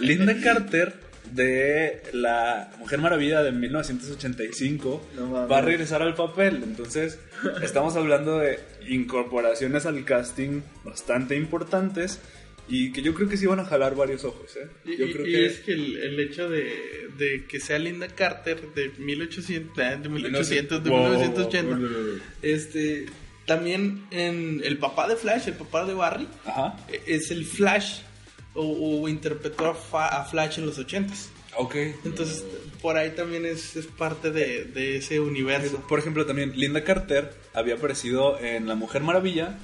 Linda 0.00 0.34
Carter 0.42 0.94
de 1.32 2.02
la 2.14 2.70
Mujer 2.78 3.00
Maravilla 3.00 3.42
de 3.42 3.52
1985 3.52 5.06
No 5.16 5.26
mames. 5.26 5.50
va 5.50 5.58
a 5.58 5.62
regresar 5.62 6.02
al 6.02 6.14
papel. 6.14 6.62
Entonces, 6.64 7.18
estamos 7.62 7.96
hablando 7.96 8.38
de 8.38 8.60
incorporaciones 8.88 9.84
al 9.86 10.04
casting 10.04 10.62
bastante 10.84 11.36
importantes 11.36 12.20
y 12.68 12.92
que 12.92 13.02
yo 13.02 13.14
creo 13.14 13.28
que 13.28 13.36
sí 13.36 13.46
van 13.46 13.60
a 13.60 13.64
jalar 13.64 13.94
varios 13.94 14.24
ojos. 14.24 14.56
¿eh? 14.56 14.68
Yo 14.98 15.06
y- 15.06 15.12
creo 15.12 15.26
y 15.26 15.32
que 15.32 15.46
es 15.46 15.60
que 15.60 15.72
el, 15.72 15.96
el 15.96 16.20
hecho 16.20 16.48
de, 16.50 17.08
de 17.16 17.44
que 17.46 17.60
sea 17.60 17.78
Linda 17.78 18.08
Carter 18.08 18.60
de 18.74 18.90
1800, 18.98 19.78
ah, 19.78 19.96
de 19.96 20.08
1800, 20.08 20.84
de 20.84 20.90
Wow, 20.90 20.98
wow, 20.98 21.08
wow. 21.08 21.18
1980, 21.20 22.24
este, 22.42 23.06
también 23.46 24.04
en 24.10 24.60
el 24.64 24.78
papá 24.78 25.08
de 25.08 25.16
Flash, 25.16 25.48
el 25.48 25.54
papá 25.54 25.84
de 25.86 25.94
Barry, 25.94 26.28
Ajá. 26.44 26.76
eh, 26.92 27.00
es 27.06 27.30
el 27.30 27.44
Flash 27.44 28.00
o, 28.54 29.00
o 29.02 29.08
interpretó 29.08 29.66
a, 29.66 29.74
Fa- 29.74 30.08
a 30.20 30.24
Flash 30.24 30.58
en 30.58 30.66
los 30.66 30.78
80s. 30.78 31.28
Ok. 31.56 31.74
Entonces, 32.04 32.44
por 32.82 32.96
ahí 32.96 33.10
también 33.10 33.44
es, 33.46 33.74
es 33.76 33.86
parte 33.86 34.30
de, 34.30 34.64
de 34.64 34.96
ese 34.96 35.18
universo. 35.18 35.82
Por 35.88 35.98
ejemplo, 35.98 36.24
también 36.26 36.52
Linda 36.56 36.84
Carter 36.84 37.32
había 37.54 37.74
aparecido 37.74 38.38
en 38.38 38.68
La 38.68 38.74
Mujer 38.74 39.02
Maravilla, 39.02 39.58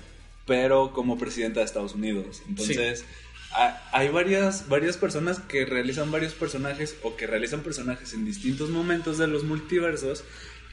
pero 0.47 0.93
como 0.93 1.19
presidenta 1.19 1.61
de 1.61 1.67
Estados 1.67 1.95
Unidos. 1.95 2.43
Entonces, 2.49 3.05
ha- 3.53 3.83
hay 3.93 4.09
varias, 4.09 4.69
varias 4.69 4.97
personas 4.97 5.39
que 5.41 5.65
realizan 5.65 6.11
varios 6.11 6.35
personajes 6.35 6.97
o 7.03 7.17
que 7.17 7.27
realizan 7.27 7.61
personajes 7.61 8.13
en 8.13 8.25
distintos 8.25 8.71
momentos 8.71 9.19
de 9.19 9.27
los 9.27 9.45
multiversos. 9.45 10.25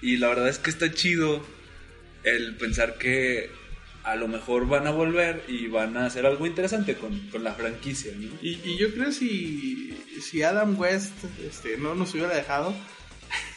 Y 0.01 0.17
la 0.17 0.29
verdad 0.29 0.49
es 0.49 0.57
que 0.59 0.69
está 0.71 0.91
chido 0.91 1.45
el 2.23 2.55
pensar 2.57 2.97
que 2.97 3.49
a 4.03 4.15
lo 4.15 4.27
mejor 4.27 4.67
van 4.67 4.87
a 4.87 4.91
volver 4.91 5.43
y 5.47 5.67
van 5.67 5.95
a 5.95 6.07
hacer 6.07 6.25
algo 6.25 6.47
interesante 6.47 6.95
con, 6.95 7.19
con 7.29 7.43
la 7.43 7.53
franquicia. 7.53 8.11
¿no? 8.17 8.29
Y, 8.41 8.59
y 8.63 8.77
yo 8.77 8.91
creo 8.93 9.11
si, 9.11 9.95
si 10.21 10.41
Adam 10.41 10.77
West 10.79 11.13
este, 11.47 11.77
no 11.77 11.93
nos 11.93 12.11
hubiera 12.13 12.33
dejado, 12.33 12.73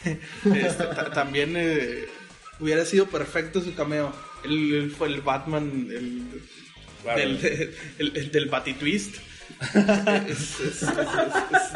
este, 0.05 0.83
ta- 0.85 1.11
también 1.11 1.53
eh, 1.57 2.05
hubiera 2.59 2.85
sido 2.85 3.07
perfecto 3.07 3.61
su 3.61 3.73
cameo. 3.73 4.13
Él, 4.45 4.93
fue 4.97 5.09
el 5.09 5.21
Batman 5.21 5.87
el, 5.91 6.23
Claro. 7.03 7.19
del, 7.19 7.73
el- 7.99 8.17
el 8.17 8.31
del 8.31 8.45
Batitwist. 8.49 9.15
es, 10.27 10.59
es- 10.59 10.81
es- 10.83 10.83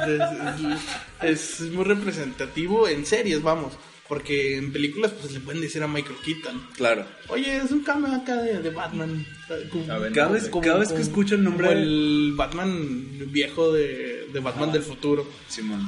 es- 0.07 0.81
es- 1.21 1.61
es 1.61 1.71
muy 1.71 1.83
representativo 1.85 2.87
en 2.87 3.05
series, 3.05 3.41
vamos. 3.41 3.73
Porque 4.07 4.57
en 4.57 4.73
películas 4.73 5.11
pues 5.11 5.33
le 5.33 5.39
pueden 5.39 5.61
decir 5.61 5.83
a 5.83 5.87
Michael 5.87 6.15
Keaton. 6.25 6.59
Claro. 6.75 7.05
Oye, 7.27 7.57
es 7.57 7.69
un 7.69 7.83
cameo 7.83 8.11
acá 8.11 8.41
de, 8.41 8.57
de 8.59 8.69
Batman. 8.71 9.23
Ver, 9.47 10.11
Cada 10.13 10.29
vez, 10.31 10.49
como- 10.49 10.63
cada 10.65 10.79
vez 10.79 10.91
que 10.91 11.01
escucho 11.01 11.35
el 11.35 11.43
nombre 11.43 11.67
como 11.67 11.77
de 11.79 11.83
el 11.85 12.33
Batman 12.35 13.05
viejo 13.31 13.71
de, 13.71 14.27
de 14.33 14.39
Batman 14.39 14.71
del 14.71 14.81
futuro. 14.81 15.27
Simón. 15.47 15.87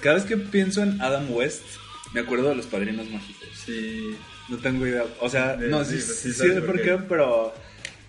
Cada 0.00 0.14
vez 0.14 0.24
que 0.24 0.38
pienso 0.38 0.82
en 0.82 0.98
Adam 1.02 1.30
West, 1.30 1.64
me 2.14 2.20
acuerdo 2.20 2.48
de 2.48 2.54
los 2.54 2.64
padrinos 2.66 3.10
mágicos. 3.10 3.46
Sí. 3.66 4.16
No 4.48 4.58
tengo 4.58 4.86
idea. 4.86 5.04
O 5.20 5.28
sea, 5.28 5.54
Eh, 5.54 5.68
no, 5.68 5.84
sí, 5.84 6.00
sí, 6.00 6.12
sí, 6.12 6.32
sé 6.32 6.48
por 6.60 6.66
por 6.66 6.76
qué. 6.76 6.82
qué, 6.82 6.98
pero 7.08 7.54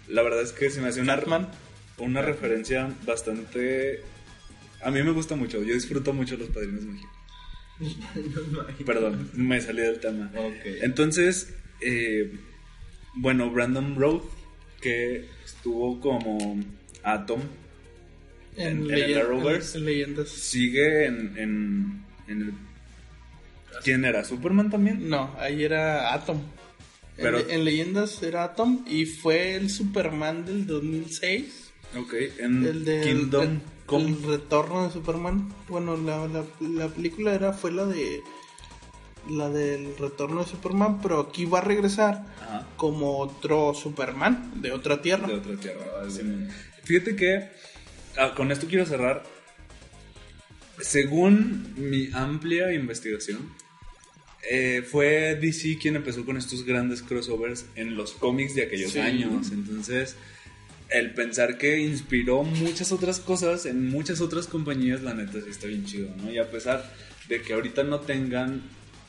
la 0.10 0.21
verdad 0.21 0.41
es 0.41 0.52
que 0.52 0.69
se 0.69 0.82
me 0.82 0.89
hace 0.89 1.02
una, 1.02 1.15
Batman. 1.15 1.50
una 1.98 2.21
referencia 2.21 2.89
bastante... 3.06 4.02
A 4.84 4.91
mí 4.91 5.02
me 5.02 5.12
gusta 5.12 5.36
mucho, 5.36 5.63
yo 5.63 5.74
disfruto 5.74 6.13
mucho 6.13 6.38
los 6.38 6.50
padrinos 6.50 6.84
mágicos. 6.84 7.12
Perdón, 8.86 9.30
me 9.34 9.60
salí 9.62 9.82
del 9.82 10.00
tema. 10.00 10.32
Ok. 10.36 10.56
Entonces, 10.82 11.54
eh, 11.82 12.32
bueno, 13.15 13.50
Brandon 13.50 13.95
Road, 13.95 14.21
que 14.82 15.26
estuvo 15.43 16.00
como 16.00 16.60
Atom, 17.04 17.41
En- 18.58 18.67
en 18.67 18.78
el 18.82 18.88
leyenda- 18.88 19.21
Arrowverse. 19.21 19.78
en 19.80 19.86
leyendas. 19.86 20.30
sigue 20.30 21.06
en, 21.06 21.38
en, 21.38 22.04
en 22.28 22.41
el... 22.41 22.54
¿Quién 23.84 24.06
era? 24.06 24.24
¿Superman 24.24 24.70
también? 24.70 25.10
No, 25.10 25.36
ahí 25.40 25.64
era 25.64 26.14
Atom. 26.14 26.38
En 26.38 27.24
Pero- 27.24 27.40
en, 27.50 27.64
leyendas 27.66 28.22
era 28.24 28.44
Atom 28.44 28.84
y 28.88 29.06
fue 29.06 29.56
el 29.56 29.70
Superman 29.70 30.46
del 30.46 30.66
2006. 30.68 31.72
Ok, 31.98 32.14
en 32.40 32.66
El 32.66 32.84
de 32.84 33.02
Kingdom 33.02 33.44
el, 33.44 33.62
Come. 33.86 34.06
el 34.10 34.24
retorno 34.24 34.86
de 34.88 34.92
Superman. 34.92 35.54
Bueno, 35.70 35.96
la, 35.96 36.28
la, 36.28 36.44
la 36.60 36.88
película 36.90 37.34
era 37.34 37.54
fue 37.54 37.72
la 37.72 37.86
de 37.86 38.22
la 39.30 39.50
del 39.50 39.98
retorno 39.98 40.44
de 40.44 40.50
Superman, 40.50 41.02
pero 41.02 41.20
aquí 41.20 41.46
va 41.46 41.60
a 41.60 41.62
regresar 41.62 42.26
Ajá. 42.42 42.68
como 42.76 43.18
otro 43.20 43.74
Superman 43.74 44.62
de 44.62 44.72
otra 44.72 45.02
tierra. 45.02 45.28
de 45.28 45.36
otra 45.36 45.56
tierra. 45.56 46.10
Simón. 46.10 46.50
Fíjate 46.84 47.16
que 47.16 47.50
ah, 48.18 48.34
con 48.36 48.52
esto 48.52 48.68
quiero 48.68 48.86
cerrar. 48.86 49.24
Según 50.82 51.74
mi 51.78 52.10
amplia 52.14 52.74
investigación, 52.74 53.54
eh, 54.50 54.84
fue 54.88 55.36
DC 55.36 55.78
quien 55.82 55.96
empezó 55.96 56.26
con 56.26 56.38
estos 56.38 56.66
grandes 56.66 57.02
crossovers 57.02 57.66
en 57.76 57.96
los 57.96 58.12
cómics 58.14 58.56
de 58.56 58.64
aquellos 58.64 58.92
Sí. 58.92 59.00
años. 59.00 59.52
Entonces, 59.52 60.16
el 60.90 61.14
pensar 61.14 61.58
que 61.58 61.80
inspiró 61.80 62.44
muchas 62.44 62.92
otras 62.92 63.20
cosas 63.20 63.66
en 63.66 63.90
muchas 63.90 64.22
otras 64.22 64.48
compañías, 64.48 65.02
la 65.02 65.14
neta 65.14 65.40
sí 65.42 65.50
está 65.50 65.68
bien 65.68 65.86
chido, 65.86 66.10
¿no? 66.18 66.32
Y 66.32 66.38
a 66.38 66.50
pesar 66.52 66.92
de 67.28 67.42
que 67.42 67.54
ahorita 67.54 67.84
no 67.84 68.02
tengan 68.02 68.62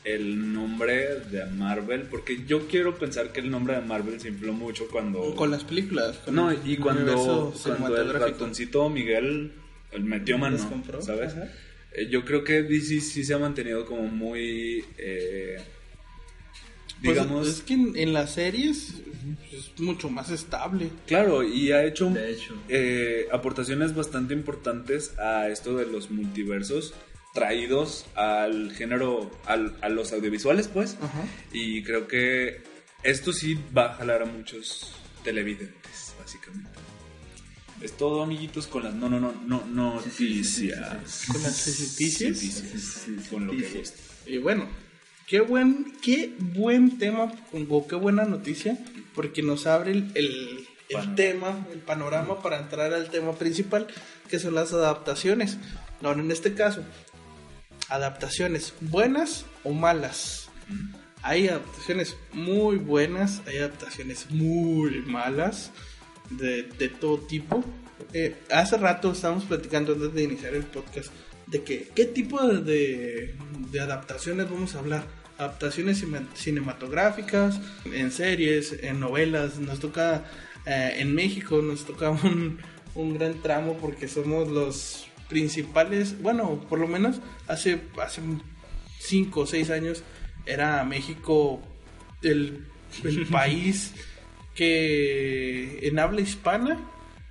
el 0.03 0.53
nombre 0.53 1.19
de 1.31 1.45
Marvel, 1.47 2.03
porque 2.03 2.45
yo 2.47 2.67
quiero 2.67 2.97
pensar 2.97 3.33
que 3.33 3.41
el 3.41 3.51
nombre 3.51 3.75
de 3.75 3.81
Marvel 3.81 4.19
se 4.21 4.29
infló 4.29 4.53
mucho 4.53 4.87
cuando... 4.89 5.35
Con 5.35 5.51
las 5.51 5.65
películas. 5.65 6.17
con 6.19 6.33
No, 6.33 6.53
y 6.53 6.77
cuando, 6.77 7.53
el 7.97 8.13
ratoncito 8.13 8.89
Miguel 8.89 9.51
el 9.91 10.03
metió 10.03 10.37
mano. 10.37 10.57
¿sabes? 11.01 11.33
Ajá. 11.33 11.47
Eh, 11.97 12.07
yo 12.09 12.23
creo 12.23 12.43
que 12.43 12.61
DC 12.63 13.01
sí 13.01 13.25
se 13.25 13.33
ha 13.33 13.39
mantenido 13.39 13.85
como 13.85 14.03
muy, 14.03 14.85
eh, 14.97 15.57
Pues, 17.03 17.15
digamos, 17.15 17.47
es 17.47 17.61
que 17.61 17.73
en, 17.73 17.93
en 17.97 18.13
las 18.13 18.33
series 18.35 18.93
es 19.51 19.79
mucho 19.79 20.09
más 20.09 20.29
estable. 20.29 20.89
claro, 21.07 21.43
y 21.43 21.71
ha 21.71 21.83
hecho 21.83 22.09
De 22.11 22.31
hecho. 22.31 22.55
eh, 22.69 23.27
aportaciones 23.31 23.93
bastante 23.95 24.33
importantes 24.33 25.17
a 25.19 25.49
esto 25.49 25.75
de 25.75 25.85
los 25.87 26.09
multiversos 26.11 26.93
traídos 27.33 28.05
al 28.15 28.71
género, 28.73 29.29
al- 29.45 29.75
a 29.81 29.89
los 29.89 30.11
audiovisuales, 30.13 30.67
pues. 30.67 30.97
Ajá. 31.01 31.23
Y 31.51 31.83
creo 31.83 32.07
que 32.07 32.61
esto 33.03 33.31
sí 33.33 33.57
va 33.77 33.91
a 33.91 33.93
jalar 33.95 34.21
a 34.23 34.25
muchos 34.25 34.91
televidentes, 35.23 36.15
básicamente. 36.19 36.76
Es 37.81 37.95
todo, 37.95 38.23
amiguitos, 38.23 38.67
con 38.67 38.83
las 38.83 38.93
no, 38.95 39.07
no, 39.09 39.19
no, 39.19 39.33
no, 39.45 39.63
noticias. 39.95 41.25
Con 41.31 41.43
las 41.43 41.67
noticias. 41.67 43.05
Con 43.29 43.47
lo 43.47 43.51
que 43.53 43.69
gusta. 43.69 43.97
Y 44.25 44.37
bueno, 44.39 44.67
qué 45.27 45.41
buen, 45.41 45.93
qué 46.01 46.33
buen 46.39 46.97
tema, 46.97 47.31
o 47.69 47.87
qué 47.87 47.95
buena 47.95 48.25
noticia, 48.25 48.77
porque 49.13 49.41
nos 49.43 49.67
abre 49.67 49.91
el, 49.91 50.11
el- 50.15 50.67
el 50.89 51.15
tema, 51.15 51.67
el 51.73 51.79
panorama 51.79 52.41
para 52.41 52.59
entrar 52.59 52.93
al 52.93 53.09
tema 53.09 53.33
principal, 53.33 53.87
que 54.29 54.39
son 54.39 54.55
las 54.55 54.71
adaptaciones. 54.71 55.57
Ahora, 56.01 56.21
en 56.21 56.31
este 56.31 56.53
caso, 56.53 56.81
adaptaciones 57.89 58.73
buenas 58.81 59.45
o 59.63 59.73
malas. 59.73 60.49
Hay 61.23 61.47
adaptaciones 61.49 62.15
muy 62.31 62.77
buenas, 62.77 63.41
hay 63.47 63.57
adaptaciones 63.57 64.29
muy 64.31 65.01
malas, 65.01 65.71
de, 66.29 66.63
de 66.63 66.89
todo 66.89 67.17
tipo. 67.19 67.63
Eh, 68.13 68.35
hace 68.51 68.77
rato 68.77 69.11
estábamos 69.11 69.45
platicando 69.45 69.93
antes 69.93 70.13
de 70.13 70.23
iniciar 70.23 70.53
el 70.55 70.63
podcast 70.63 71.11
de 71.47 71.63
que 71.63 71.89
qué 71.95 72.05
tipo 72.05 72.45
de, 72.45 72.61
de- 72.61 73.35
de 73.71 73.79
adaptaciones 73.79 74.49
vamos 74.49 74.75
a 74.75 74.79
hablar. 74.79 75.05
Adaptaciones 75.37 75.99
cine- 76.03 76.25
cinematográficas, 76.33 77.59
en 77.93 78.11
series, 78.11 78.75
en 78.81 78.99
novelas. 78.99 79.59
Nos 79.59 79.79
toca, 79.79 80.25
eh, 80.65 80.95
en 80.97 81.13
México 81.13 81.61
nos 81.61 81.85
toca 81.85 82.09
un, 82.23 82.59
un 82.95 83.13
gran 83.17 83.41
tramo 83.41 83.77
porque 83.77 84.07
somos 84.07 84.47
los 84.49 85.07
principales, 85.29 86.21
bueno, 86.21 86.65
por 86.69 86.79
lo 86.79 86.87
menos 86.87 87.19
hace, 87.47 87.81
hace 88.01 88.21
cinco 88.99 89.41
o 89.41 89.45
seis 89.45 89.69
años 89.69 90.01
era 90.45 90.83
México 90.85 91.61
el, 92.21 92.65
el 93.03 93.25
país 93.31 93.91
que 94.57 95.87
en 95.87 95.99
habla 95.99 96.19
hispana, 96.19 96.79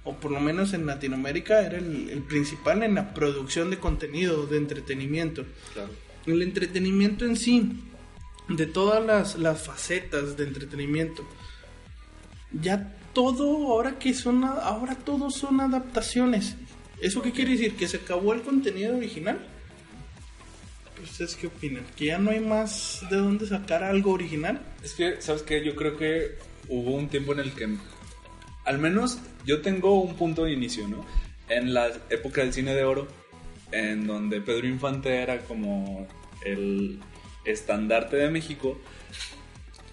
o 0.05 0.15
por 0.15 0.31
lo 0.31 0.39
menos 0.39 0.73
en 0.73 0.87
Latinoamérica, 0.87 1.61
era 1.67 1.79
el, 1.79 2.09
el 2.09 2.23
principal 2.23 2.85
en 2.85 2.95
la 2.95 3.13
producción 3.13 3.69
de 3.69 3.79
contenido, 3.79 4.47
de 4.47 4.59
entretenimiento. 4.59 5.45
Claro. 5.75 5.91
El 6.25 6.41
entretenimiento 6.41 7.25
en 7.25 7.37
sí, 7.37 7.73
de 8.49 8.67
todas 8.67 9.05
las, 9.05 9.37
las 9.37 9.63
facetas 9.63 10.37
de 10.37 10.45
entretenimiento, 10.45 11.27
ya 12.53 12.95
todo, 13.13 13.73
ahora 13.73 13.99
que 13.99 14.15
son, 14.15 14.45
ahora 14.45 14.95
todo 14.95 15.31
son 15.31 15.61
adaptaciones. 15.61 16.55
¿Eso 17.01 17.23
qué 17.23 17.33
quiere 17.33 17.53
decir? 17.53 17.75
¿Que 17.75 17.89
se 17.89 17.97
acabó 17.97 18.33
el 18.35 18.43
contenido 18.43 18.97
original? 18.97 19.45
¿Ustedes 21.03 21.35
qué 21.35 21.49
opinan? 21.49 21.85
¿Que 21.97 22.07
ya 22.07 22.19
no 22.19 22.31
hay 22.31 22.41
más 22.41 23.01
de 23.11 23.17
dónde 23.17 23.47
sacar 23.49 23.83
algo 23.83 24.13
original? 24.13 24.61
Es 24.85 24.95
que, 24.95 25.21
¿sabes 25.21 25.43
qué? 25.43 25.65
Yo 25.65 25.75
creo 25.75 25.97
que 25.97 26.39
hubo 26.69 26.93
un 26.93 27.09
tiempo 27.09 27.33
en 27.33 27.41
el 27.41 27.53
que, 27.53 27.69
al 28.65 28.79
menos 28.79 29.19
yo 29.45 29.61
tengo 29.63 30.01
un 30.01 30.17
punto 30.17 30.45
de 30.45 30.53
inicio, 30.53 30.89
¿no? 30.89 31.05
En 31.49 31.75
la 31.75 31.89
época 32.11 32.41
del 32.43 32.53
cine 32.53 32.75
de 32.75 32.85
oro, 32.85 33.07
en 33.73 34.07
donde 34.07 34.41
Pedro 34.41 34.67
Infante 34.67 35.23
era 35.23 35.39
como 35.41 36.07
el 36.45 36.99
estandarte 37.45 38.17
de 38.17 38.31
México, 38.31 38.79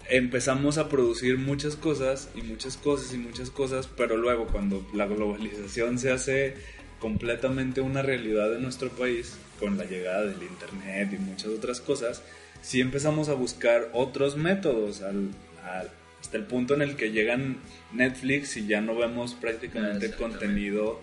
empezamos 0.08 0.78
a 0.78 0.88
producir 0.88 1.38
muchas 1.38 1.76
cosas 1.76 2.28
y 2.34 2.42
muchas 2.42 2.76
cosas 2.76 3.14
y 3.14 3.18
muchas 3.18 3.50
cosas, 3.50 3.86
pero 3.96 4.16
luego 4.16 4.46
cuando 4.46 4.86
la 4.92 5.06
globalización 5.06 5.98
se 5.98 6.10
hace 6.12 6.54
completamente 7.00 7.80
una 7.80 8.02
realidad 8.02 8.54
en 8.54 8.62
nuestro 8.62 8.90
país, 8.90 9.36
con 9.60 9.78
la 9.78 9.84
llegada 9.84 10.22
del 10.22 10.42
Internet 10.42 11.10
y 11.12 11.18
muchas 11.18 11.48
otras 11.48 11.80
cosas, 11.80 12.22
sí 12.60 12.80
empezamos 12.80 13.28
a 13.28 13.34
buscar 13.34 13.88
otros 13.92 14.36
métodos 14.36 15.02
al, 15.02 15.30
al- 15.62 15.90
hasta 16.24 16.38
el 16.38 16.44
punto 16.44 16.72
en 16.72 16.80
el 16.80 16.96
que 16.96 17.12
llegan 17.12 17.58
Netflix 17.92 18.56
y 18.56 18.66
ya 18.66 18.80
no 18.80 18.96
vemos 18.96 19.34
prácticamente 19.34 20.10
contenido 20.12 21.02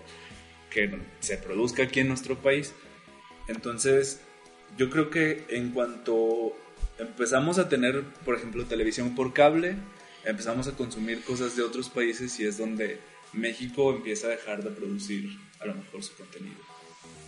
que 0.68 0.98
se 1.20 1.36
produzca 1.36 1.84
aquí 1.84 2.00
en 2.00 2.08
nuestro 2.08 2.42
país. 2.42 2.74
Entonces, 3.46 4.20
yo 4.76 4.90
creo 4.90 5.10
que 5.10 5.44
en 5.48 5.70
cuanto 5.70 6.56
empezamos 6.98 7.60
a 7.60 7.68
tener, 7.68 8.02
por 8.24 8.34
ejemplo, 8.34 8.64
televisión 8.64 9.14
por 9.14 9.32
cable, 9.32 9.76
empezamos 10.24 10.66
a 10.66 10.72
consumir 10.72 11.22
cosas 11.22 11.56
de 11.56 11.62
otros 11.62 11.88
países 11.88 12.40
y 12.40 12.44
es 12.44 12.58
donde 12.58 12.98
México 13.32 13.94
empieza 13.94 14.26
a 14.26 14.30
dejar 14.30 14.64
de 14.64 14.70
producir 14.70 15.38
a 15.60 15.66
lo 15.66 15.74
mejor 15.76 16.02
su 16.02 16.14
contenido. 16.14 16.56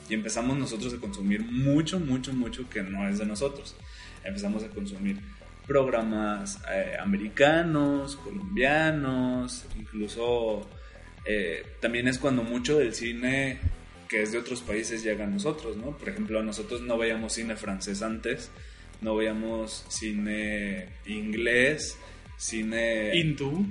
Y 0.09 0.15
empezamos 0.15 0.59
nosotros 0.59 0.93
a 0.95 0.99
consumir 0.99 1.43
mucho, 1.43 2.01
mucho, 2.01 2.33
mucho 2.33 2.69
que 2.69 2.83
no 2.83 3.09
es 3.09 3.19
de 3.19 3.27
nosotros. 3.27 3.77
Empezamos 4.25 4.65
a 4.65 4.69
consumir 4.69 5.21
programas 5.67 6.59
eh, 6.73 6.97
americanos, 7.01 8.17
colombianos, 8.17 9.65
incluso 9.79 10.69
eh, 11.25 11.65
también 11.81 12.09
es 12.09 12.19
cuando 12.19 12.43
mucho 12.43 12.79
del 12.79 12.95
cine 12.95 13.59
que 14.09 14.23
es 14.23 14.33
de 14.33 14.39
otros 14.39 14.61
países 14.61 15.03
llega 15.03 15.25
a 15.25 15.27
nosotros, 15.27 15.77
¿no? 15.77 15.97
Por 15.97 16.09
ejemplo, 16.11 16.43
nosotros 16.43 16.83
no 16.83 16.99
veíamos 16.99 17.33
cine 17.33 17.57
francés 17.57 18.03
antes, 18.03 18.51
no 19.01 19.17
veíamos 19.17 19.85
cine 19.89 20.89
inglés, 21.07 21.97
cine 22.37 23.17
Hindú. 23.17 23.67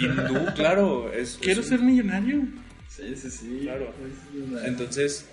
hindú, 0.00 0.46
claro. 0.54 1.12
Es, 1.12 1.36
Quiero 1.42 1.60
es 1.60 1.66
un- 1.66 1.70
ser 1.78 1.80
millonario. 1.84 2.42
Sí, 2.88 3.14
sí, 3.16 3.30
sí. 3.30 3.58
Claro. 3.64 3.92
Entonces, 4.64 5.26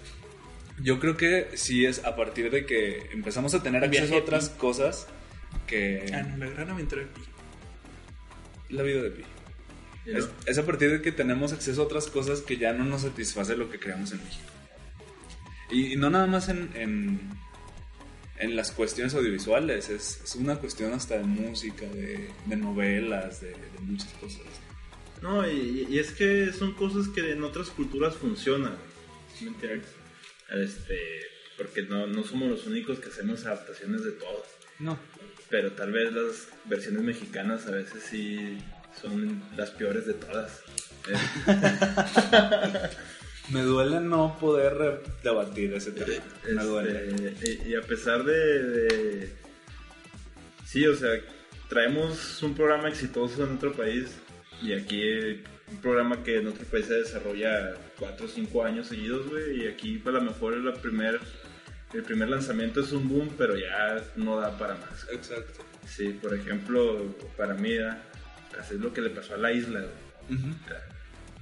yo 0.81 0.99
creo 0.99 1.15
que 1.15 1.49
sí 1.53 1.85
es 1.85 2.03
a 2.03 2.15
partir 2.15 2.49
de 2.49 2.65
que 2.65 3.09
empezamos 3.13 3.53
a 3.53 3.61
tener 3.63 3.83
acceso 3.83 4.15
a 4.15 4.17
otras 4.19 4.49
cosas 4.49 5.07
que 5.67 6.09
Ah, 6.13 6.23
no, 6.23 6.37
la 6.37 6.49
gran 6.51 6.69
aventura 6.71 7.01
de 7.03 7.07
Pi. 7.07 7.21
la 8.69 8.83
vida 8.83 9.01
de 9.03 9.11
Pi. 9.11 9.23
¿Y 10.05 10.11
no? 10.11 10.19
Es, 10.19 10.29
es 10.45 10.57
a 10.57 10.65
partir 10.65 10.89
de 10.89 11.01
que 11.01 11.11
tenemos 11.11 11.53
acceso 11.53 11.81
a 11.81 11.85
otras 11.85 12.07
cosas 12.07 12.41
que 12.41 12.57
ya 12.57 12.73
no 12.73 12.83
nos 12.85 13.01
satisface 13.01 13.55
lo 13.57 13.69
que 13.69 13.79
creamos 13.79 14.11
en 14.13 14.23
México. 14.23 14.45
Y, 15.69 15.93
y 15.93 15.95
no 15.97 16.09
nada 16.09 16.27
más 16.27 16.47
en, 16.49 16.69
en, 16.75 17.19
en 18.39 18.55
las 18.55 18.71
cuestiones 18.71 19.13
audiovisuales, 19.13 19.89
es, 19.89 20.21
es 20.23 20.35
una 20.35 20.55
cuestión 20.55 20.93
hasta 20.93 21.17
de 21.17 21.23
música, 21.25 21.85
de, 21.85 22.29
de 22.45 22.55
novelas, 22.55 23.41
de, 23.41 23.49
de 23.51 23.79
muchas 23.81 24.13
cosas. 24.13 24.41
No, 25.21 25.49
y, 25.49 25.87
y 25.89 25.99
es 25.99 26.11
que 26.11 26.53
son 26.53 26.73
cosas 26.75 27.07
que 27.09 27.31
en 27.31 27.43
otras 27.43 27.69
culturas 27.69 28.15
funcionan. 28.15 28.75
¿sí 29.37 29.45
me 29.45 29.51
entiendes? 29.51 29.87
Este, 30.49 30.97
porque 31.57 31.81
no, 31.83 32.07
no 32.07 32.23
somos 32.23 32.49
los 32.49 32.65
únicos 32.67 32.99
que 32.99 33.09
hacemos 33.09 33.45
adaptaciones 33.45 34.03
de 34.03 34.11
todo. 34.13 34.43
No. 34.79 34.97
Pero 35.49 35.71
tal 35.71 35.91
vez 35.91 36.11
las 36.13 36.47
versiones 36.65 37.03
mexicanas 37.03 37.67
a 37.67 37.71
veces 37.71 38.03
sí 38.03 38.57
son 39.01 39.41
las 39.55 39.71
peores 39.71 40.05
de 40.05 40.13
todas. 40.13 40.61
Me 43.49 43.61
duele 43.61 44.01
no 44.01 44.37
poder 44.39 45.01
debatir 45.23 45.73
ese 45.73 45.91
tema. 45.93 46.21
Me 46.53 46.63
duele. 46.63 47.07
Este, 47.29 47.59
y, 47.65 47.71
y 47.71 47.75
a 47.75 47.81
pesar 47.81 48.23
de, 48.25 48.63
de- 48.63 49.33
Sí, 50.65 50.85
o 50.85 50.93
sea, 50.95 51.11
traemos 51.69 52.43
un 52.43 52.53
programa 52.53 52.89
exitoso 52.89 53.45
en 53.45 53.55
otro 53.55 53.71
país 53.71 54.17
y 54.61 54.73
aquí 54.73 55.01
un 55.71 55.77
programa 55.81 56.23
que 56.23 56.39
en 56.39 56.47
otro 56.47 56.65
país 56.65 56.87
se 56.87 56.95
desarrolla 56.95 57.73
4 57.99 58.25
o 58.25 58.29
5 58.29 58.63
años 58.65 58.87
seguidos, 58.87 59.29
güey, 59.29 59.63
y 59.63 59.67
aquí 59.67 59.97
pues, 59.97 60.13
a 60.13 60.19
lo 60.19 60.25
mejor 60.25 60.55
es 60.55 60.63
la 60.63 60.73
primer, 60.73 61.19
el 61.93 62.03
primer 62.03 62.29
lanzamiento 62.29 62.81
es 62.81 62.91
un 62.91 63.07
boom, 63.07 63.29
pero 63.37 63.55
ya 63.55 64.01
no 64.15 64.39
da 64.39 64.57
para 64.57 64.75
más. 64.75 65.07
Exacto. 65.11 65.63
Sí, 65.87 66.09
por 66.21 66.33
ejemplo, 66.33 67.15
para 67.37 67.53
mí, 67.53 67.77
así 68.59 68.75
es 68.75 68.79
lo 68.79 68.93
que 68.93 69.01
le 69.01 69.09
pasó 69.09 69.35
a 69.35 69.37
la 69.37 69.51
isla, 69.51 69.79
güey. 69.79 70.39
Ujú. 70.39 70.53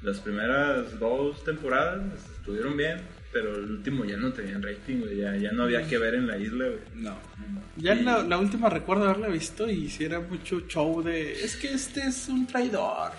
Las 0.04 0.20
primeras 0.20 1.00
dos 1.00 1.44
temporadas 1.44 2.04
estuvieron 2.38 2.78
bien, 2.78 3.00
pero 3.32 3.56
el 3.56 3.72
último 3.72 4.06
ya 4.06 4.18
no 4.18 4.32
tenían 4.34 4.62
rating, 4.62 5.00
güey. 5.00 5.18
Ya, 5.18 5.36
ya 5.36 5.52
no 5.52 5.64
había 5.64 5.88
que 5.88 5.98
ver 5.98 6.14
en 6.14 6.28
la 6.28 6.38
isla, 6.38 6.66
güey. 6.66 6.80
No, 6.94 7.12
no. 7.12 7.64
Ya 7.78 7.96
la, 7.96 8.22
la 8.22 8.38
última 8.38 8.70
recuerdo 8.70 9.06
haberla 9.06 9.30
visto 9.30 9.68
y 9.68 9.90
si 9.90 10.06
era 10.06 10.20
mucho 10.20 10.62
show 10.68 11.02
de 11.02 11.44
es 11.44 11.56
que 11.56 11.74
este 11.74 12.08
es 12.08 12.28
un 12.28 12.46
traidor 12.46 13.12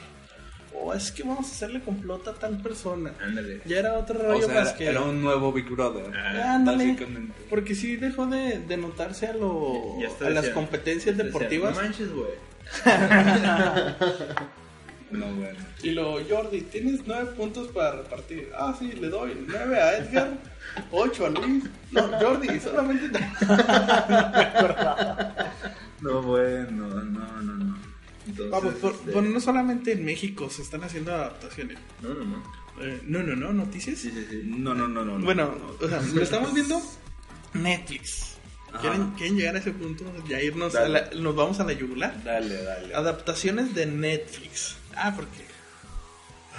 o 0.80 0.94
es 0.94 1.10
que 1.12 1.22
vamos 1.22 1.46
a 1.48 1.50
hacerle 1.50 1.80
complot 1.80 2.28
a 2.28 2.34
tal 2.34 2.58
persona. 2.62 3.12
Ándale. 3.20 3.60
Ya 3.64 3.78
era 3.78 3.94
otro 3.94 4.18
O 4.18 4.22
rollo 4.22 4.46
sea, 4.46 4.54
más 4.54 4.68
era, 4.68 4.76
que 4.76 4.86
era 4.86 5.02
un 5.02 5.22
nuevo 5.22 5.52
Big 5.52 5.68
Brother. 5.68 6.12
Ah, 6.14 6.54
Ándale. 6.54 6.84
básicamente. 6.92 7.34
Porque 7.48 7.74
sí 7.74 7.96
dejó 7.96 8.26
de, 8.26 8.60
de 8.60 8.76
notarse 8.76 9.26
a 9.26 9.32
lo 9.32 9.98
a 10.24 10.30
las 10.30 10.48
competencias 10.50 11.16
deportivas. 11.16 11.74
no 11.76 11.82
manches, 11.82 12.08
güey. 12.12 12.30
No, 15.10 15.26
bueno. 15.26 15.58
Y 15.82 15.90
lo, 15.90 16.18
Jordi, 16.28 16.62
tienes 16.62 17.00
nueve 17.06 17.30
puntos 17.36 17.68
para 17.68 17.92
repartir. 17.92 18.50
Ah, 18.58 18.74
sí, 18.76 18.90
le 18.92 19.08
doy 19.08 19.38
nueve 19.46 19.80
a 19.80 19.98
Edgar, 19.98 20.30
ocho 20.90 21.26
a 21.26 21.28
Luis. 21.30 21.64
No, 21.92 22.08
Jordi, 22.18 22.58
solamente. 22.58 23.20
No, 23.20 23.26
Vamos, 28.64 28.74
por, 28.80 28.96
por- 28.96 29.22
no 29.22 29.40
solamente 29.40 29.92
en 29.92 30.04
México 30.04 30.48
se 30.50 30.62
están 30.62 30.82
haciendo 30.84 31.14
adaptaciones. 31.14 31.78
No, 32.02 32.14
no, 32.14 32.24
no. 32.24 32.42
Eh, 32.80 33.00
no, 33.04 33.22
no, 33.22 33.34
no, 33.36 33.52
noticias. 33.52 33.98
Sí, 33.98 34.10
sí, 34.10 34.26
sí. 34.30 34.42
No, 34.44 34.74
no, 34.74 34.86
no, 34.88 35.04
no. 35.04 35.18
no. 35.18 35.24
Bueno, 35.24 35.54
o 35.80 35.88
sea, 35.88 36.00
lo 36.00 36.22
estamos 36.22 36.52
viendo 36.54 36.80
Netflix. 37.54 38.32
¿Quieren, 38.80 39.12
quieren 39.12 39.36
llegar 39.38 39.56
a 39.56 39.58
ese 39.60 39.70
punto? 39.72 40.04
Ya 40.28 40.42
irnos 40.42 40.74
a 40.74 40.86
la, 40.88 41.08
nos 41.18 41.34
vamos 41.34 41.58
a 41.60 41.64
la 41.64 41.72
yugular. 41.72 42.22
Dale, 42.22 42.62
dale. 42.62 42.94
Adaptaciones 42.94 43.74
de 43.74 43.86
Netflix. 43.86 44.76
Ah, 44.94 45.14
porque 45.16 45.38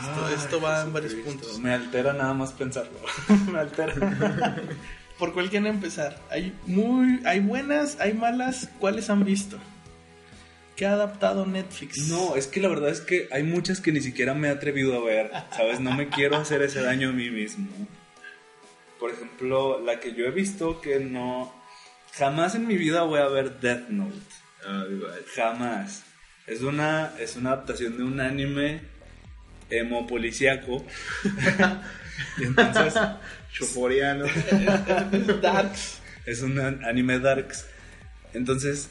esto, 0.01 0.29
esto 0.29 0.62
va 0.62 0.81
en 0.81 0.93
varios 0.93 1.13
puntos. 1.15 1.60
Me 1.60 1.73
altera 1.73 2.13
nada 2.13 2.33
más 2.33 2.53
pensarlo. 2.53 2.97
Me 3.51 3.60
altera. 3.60 3.93
¿Por 5.19 5.33
cuál 5.33 5.49
quieren 5.49 5.67
empezar? 5.67 6.19
Hay 6.31 6.53
muy, 6.65 7.21
hay 7.25 7.39
buenas, 7.39 7.99
hay 7.99 8.13
malas. 8.13 8.69
¿Cuáles 8.79 9.10
han 9.12 9.23
visto? 9.23 9.57
¿Qué 10.78 10.86
ha 10.86 10.94
adaptado 10.94 11.46
Netflix? 11.48 12.08
No, 12.08 12.36
es 12.36 12.46
que 12.48 12.62
la 12.62 12.70
verdad 12.70 12.90
es 12.90 13.02
que 13.02 13.28
hay 13.32 13.42
muchas 13.44 13.82
que 13.82 13.92
ni 13.92 14.00
siquiera 14.00 14.34
me 14.36 14.48
he 14.48 14.52
atrevido 14.52 14.96
a 14.96 15.04
ver. 15.04 15.32
¿Sabes? 15.56 15.80
No 15.80 15.92
me 15.94 16.08
quiero 16.08 16.38
hacer 16.38 16.62
ese 16.62 16.82
daño 16.82 17.10
a 17.10 17.13
mí 17.13 17.32
mismo. 17.32 17.68
Por 19.00 19.10
ejemplo, 19.12 19.82
la 19.84 20.00
que 20.00 20.13
yo 20.13 20.26
he 20.26 20.32
visto 20.32 20.80
que 20.80 21.00
no. 21.00 21.52
Jamás 22.13 22.54
en 22.54 22.68
mi 22.68 22.78
vida 22.78 23.02
voy 23.04 23.20
a 23.20 23.28
ver 23.28 23.60
Death 23.60 23.90
Note. 23.90 24.16
Jamás. 25.36 26.04
Es 26.46 26.62
una, 26.62 27.12
es 27.20 27.36
una 27.36 27.54
adaptación 27.54 27.98
de 27.98 28.04
un 28.04 28.20
anime 28.22 28.82
emo 29.72 30.06
policíaco. 30.06 30.86
y 32.38 32.44
entonces 32.44 32.94
Choforiano. 33.52 34.26
Darks. 35.42 36.00
es 36.28 36.42
un 36.44 36.60
an- 36.60 36.86
anime 36.86 37.18
darks. 37.20 37.66
Entonces, 38.34 38.90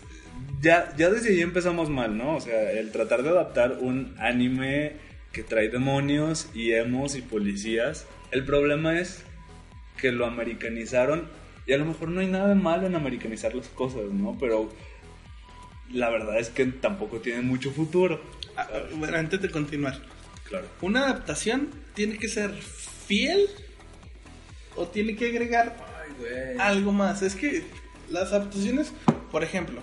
ya, 0.61 0.94
ya 0.96 1.11
desde 1.11 1.31
ahí 1.31 1.40
empezamos 1.40 1.90
mal, 1.90 2.16
¿no? 2.16 2.37
O 2.37 2.40
sea, 2.40 2.72
el 2.72 2.90
tratar 2.90 3.22
de 3.22 3.31
adaptar 3.31 3.79
un 3.81 4.14
anime 4.18 4.94
que 5.33 5.42
trae 5.42 5.68
demonios 5.68 6.49
y 6.55 6.72
emos 6.72 7.14
y 7.14 7.22
policías. 7.22 8.07
El 8.31 8.44
problema 8.44 8.99
es 8.99 9.22
que 9.99 10.12
lo 10.12 10.27
americanizaron 10.27 11.29
y 11.66 11.72
a 11.72 11.79
lo 11.79 11.85
mejor 11.85 12.09
no 12.09 12.20
hay 12.20 12.27
nada 12.27 12.49
de 12.49 12.55
malo 12.55 12.87
en 12.87 12.94
americanizar 12.94 13.55
las 13.55 13.68
cosas, 13.68 14.11
¿no? 14.12 14.37
Pero 14.38 14.72
la 15.92 16.11
verdad 16.11 16.38
es 16.38 16.49
que 16.49 16.64
tampoco 16.66 17.20
tiene 17.20 17.42
mucho 17.42 17.70
futuro. 17.70 18.20
Ah, 18.57 18.66
bueno, 18.94 19.16
antes 19.16 19.42
de 19.42 19.51
continuar. 19.51 20.01
Claro. 20.49 20.66
¿Una 20.81 21.05
adaptación 21.05 21.70
tiene 21.94 22.18
que 22.18 22.29
ser 22.29 22.53
fiel? 22.53 23.49
¿O 24.77 24.87
tiene 24.87 25.16
que 25.16 25.29
agregar 25.29 25.77
Ay, 26.20 26.57
algo 26.59 26.92
más? 26.92 27.22
Es 27.22 27.35
que 27.35 27.64
las 28.11 28.33
adaptaciones, 28.33 28.92
por 29.33 29.42
ejemplo, 29.42 29.81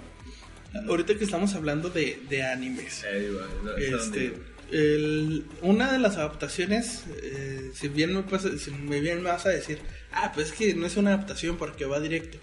ahorita 0.87 1.15
que 1.17 1.23
estamos 1.23 1.53
hablando 1.55 1.89
de, 1.89 2.19
de 2.29 2.43
animes. 2.43 3.03
Eh, 3.05 3.31
Este, 3.77 4.33
el- 4.71 5.45
una 5.61 5.91
de 5.91 5.99
las 5.99 6.17
adaptaciones, 6.17 7.03
eh, 7.21 7.71
si 7.73 7.87
bien 7.89 8.13
me, 8.13 8.23
pasa- 8.23 8.57
si 8.57 8.71
me 8.71 8.99
bien 8.99 9.21
me 9.21 9.29
vas 9.29 9.45
a 9.45 9.49
decir, 9.49 9.79
ah, 10.11 10.31
pues 10.33 10.47
es 10.49 10.53
que 10.53 10.73
no 10.73 10.85
es 10.85 10.97
una 10.97 11.13
adaptación 11.13 11.57
porque 11.57 11.85
va 11.85 11.99
directo. 11.99 12.37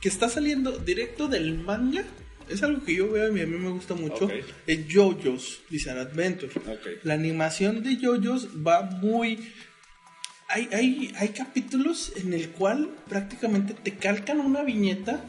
Que 0.00 0.08
está 0.08 0.28
saliendo 0.28 0.78
directo 0.78 1.26
del 1.28 1.58
manga, 1.58 2.04
es 2.48 2.62
algo 2.62 2.84
que 2.84 2.94
yo 2.94 3.10
veo 3.10 3.36
y 3.36 3.40
a 3.40 3.46
mí 3.46 3.56
me 3.58 3.70
gusta 3.70 3.94
mucho. 3.94 4.26
Ok. 4.26 4.32
Es 4.66 4.80
JoJo's 4.92 5.60
Bizarre 5.70 6.00
Adventure. 6.00 6.52
Ok. 6.66 7.02
La 7.04 7.14
animación 7.14 7.82
de 7.82 7.96
JoJo's 7.96 8.48
va 8.66 8.82
muy 8.82 9.52
hay, 10.50 10.66
hay, 10.72 11.12
hay 11.18 11.28
capítulos 11.28 12.12
en 12.16 12.32
el 12.32 12.48
cual 12.48 12.88
prácticamente 13.08 13.74
te 13.74 13.96
calcan 13.96 14.40
una 14.40 14.62
viñeta 14.62 15.22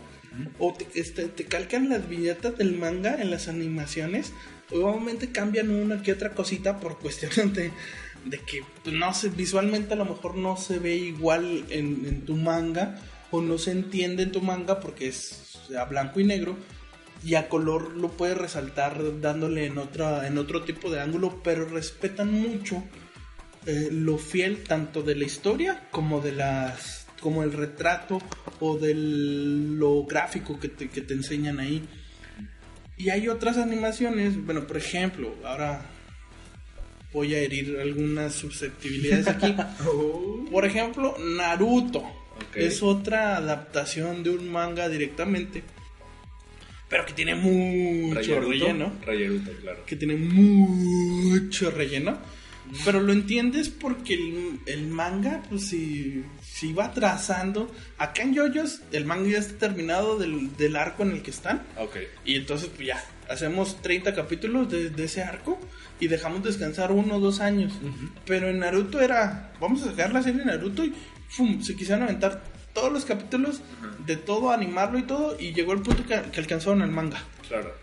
o 0.58 0.74
te, 0.74 0.88
este, 1.00 1.28
te 1.28 1.46
calcan 1.46 1.89
las 1.89 2.08
viñetas 2.08 2.58
del 2.58 2.78
manga 2.78 3.22
en 3.22 3.32
las 3.32 3.48
animaciones. 3.48 4.34
Obviamente 4.72 5.32
cambian 5.32 5.70
una 5.70 6.02
que 6.02 6.13
otra 6.13 6.32
cosita 6.32 6.80
por 6.80 7.00
cuestión 7.00 7.54
de, 7.54 7.72
que 8.46 8.63
pues, 8.84 8.96
no 8.96 9.13
sé, 9.13 9.30
visualmente 9.30 9.94
a 9.94 9.98
lo 9.98 10.06
mejor 10.06 10.36
no 10.36 10.58
se 10.58 10.80
ve 10.80 10.96
igual 10.96 11.65
en, 11.70 12.22
tu 12.26 12.36
manga 12.36 13.00
o 13.32 13.42
no 13.42 13.58
se 13.58 13.72
entiende 13.72 14.24
en 14.24 14.32
tu 14.32 14.42
manga 14.42 14.80
porque 14.80 15.08
es 15.08 15.58
a 15.78 15.86
blanco 15.86 16.20
y 16.20 16.24
negro 16.24 16.56
y 17.24 17.36
a 17.36 17.50
color 17.50 17.96
lo 17.96 18.10
puedes 18.10 18.38
resaltar 18.38 19.22
dándole 19.22 19.65
en 19.65 19.78
otra 19.78 20.26
en 20.26 20.38
otro 20.38 20.63
tipo 20.63 20.89
de 20.89 21.02
ángulo 21.02 21.42
pero 21.44 21.65
respetan 21.65 22.32
mucho 22.32 22.84
eh, 23.65 23.89
lo 23.92 24.18
fiel 24.18 24.63
tanto 24.63 25.04
de 25.04 25.15
la 25.15 25.26
historia 25.26 25.88
como 25.92 26.22
de 26.22 26.32
las 26.32 26.99
como 27.19 27.43
el 27.43 27.53
retrato 27.53 28.19
o 28.60 28.77
de 28.77 28.93
lo 28.95 30.05
gráfico 30.05 30.60
que 30.60 30.69
te, 30.69 30.89
que 30.89 31.01
te 31.01 31.13
enseñan 31.13 31.60
ahí. 31.60 31.84
Y 32.97 33.10
hay 33.10 33.29
otras 33.29 33.58
animaciones 33.58 34.43
bueno 34.45 34.67
por 34.67 34.77
ejemplo 34.77 35.34
ahora 35.45 35.86
voy 37.13 37.34
a 37.34 37.39
herir 37.39 37.79
algunas 37.82 38.34
susceptibilidades 38.34 39.27
aquí. 39.27 39.55
Por 40.51 40.65
ejemplo 40.65 41.15
Naruto. 41.17 42.03
Es 42.55 42.84
otra 42.84 43.36
adaptación 43.36 44.23
de 44.23 44.29
un 44.29 44.51
manga 44.51 44.88
directamente 44.88 45.63
pero 46.89 47.05
que 47.05 47.13
tiene 47.13 47.36
mucho 47.36 48.15
Rayeruto, 48.15 48.49
relleno. 48.49 48.93
Rayeruto, 49.05 49.51
claro. 49.62 49.86
que 49.86 49.95
tiene 49.95 50.15
mucho 50.15 51.69
relleno. 51.69 52.17
Pero 52.84 52.99
lo 52.99 53.13
entiendes 53.13 53.69
porque 53.69 54.15
el, 54.15 54.60
el 54.65 54.88
manga, 54.88 55.43
pues 55.49 55.67
si, 55.67 56.23
si 56.60 56.74
va 56.74 56.91
trazando. 56.91 57.72
Acá 57.98 58.24
en 58.24 58.34
Yoyos, 58.34 58.82
el 58.91 59.06
manga 59.06 59.30
ya 59.30 59.38
está 59.38 59.58
terminado 59.58 60.17
del, 60.17 60.56
del 60.58 60.76
arco 60.76 61.04
en 61.04 61.12
el 61.12 61.22
que 61.22 61.32
están. 61.32 61.63
Ok. 61.78 61.95
Y 62.26 62.36
entonces, 62.36 62.69
pues 62.76 62.88
ya, 62.88 63.04
hacemos 63.30 63.82
30 63.82 64.13
capítulos 64.13 64.69
de, 64.69 64.89
de 64.89 65.04
ese 65.06 65.24
arco 65.24 65.58
y 66.00 66.08
dejamos 66.08 66.43
descansar 66.43 66.91
uno 66.91 67.15
o 67.15 67.19
dos 67.19 67.39
años. 67.39 67.74
Pero 68.26 68.50
en 68.50 68.60
Naruto 68.60 69.00
era, 69.00 69.54
vamos 69.60 69.84
a 69.84 69.91
sacar 69.91 70.12
la 70.12 70.22
serie 70.22 70.39
de 70.39 70.45
Naruto 70.45 70.84
y 70.84 70.93
¡fum! 71.30 71.62
se 71.62 71.76
quisieron 71.76 72.04
aventar 72.04 72.41
todos 72.74 72.91
los 72.91 73.06
capítulos 73.06 73.62
de 74.06 74.17
todo, 74.17 74.52
animarlo 74.52 75.00
y 75.00 75.04
todo. 75.04 75.39
Y 75.39 75.54
llegó 75.54 75.72
el 75.74 75.82
punto 75.82 76.06
que, 76.06 76.22
que 76.32 76.39
alcanzaron 76.41 76.82
el 76.82 76.91
manga. 76.91 77.24
Claro. 77.48 77.74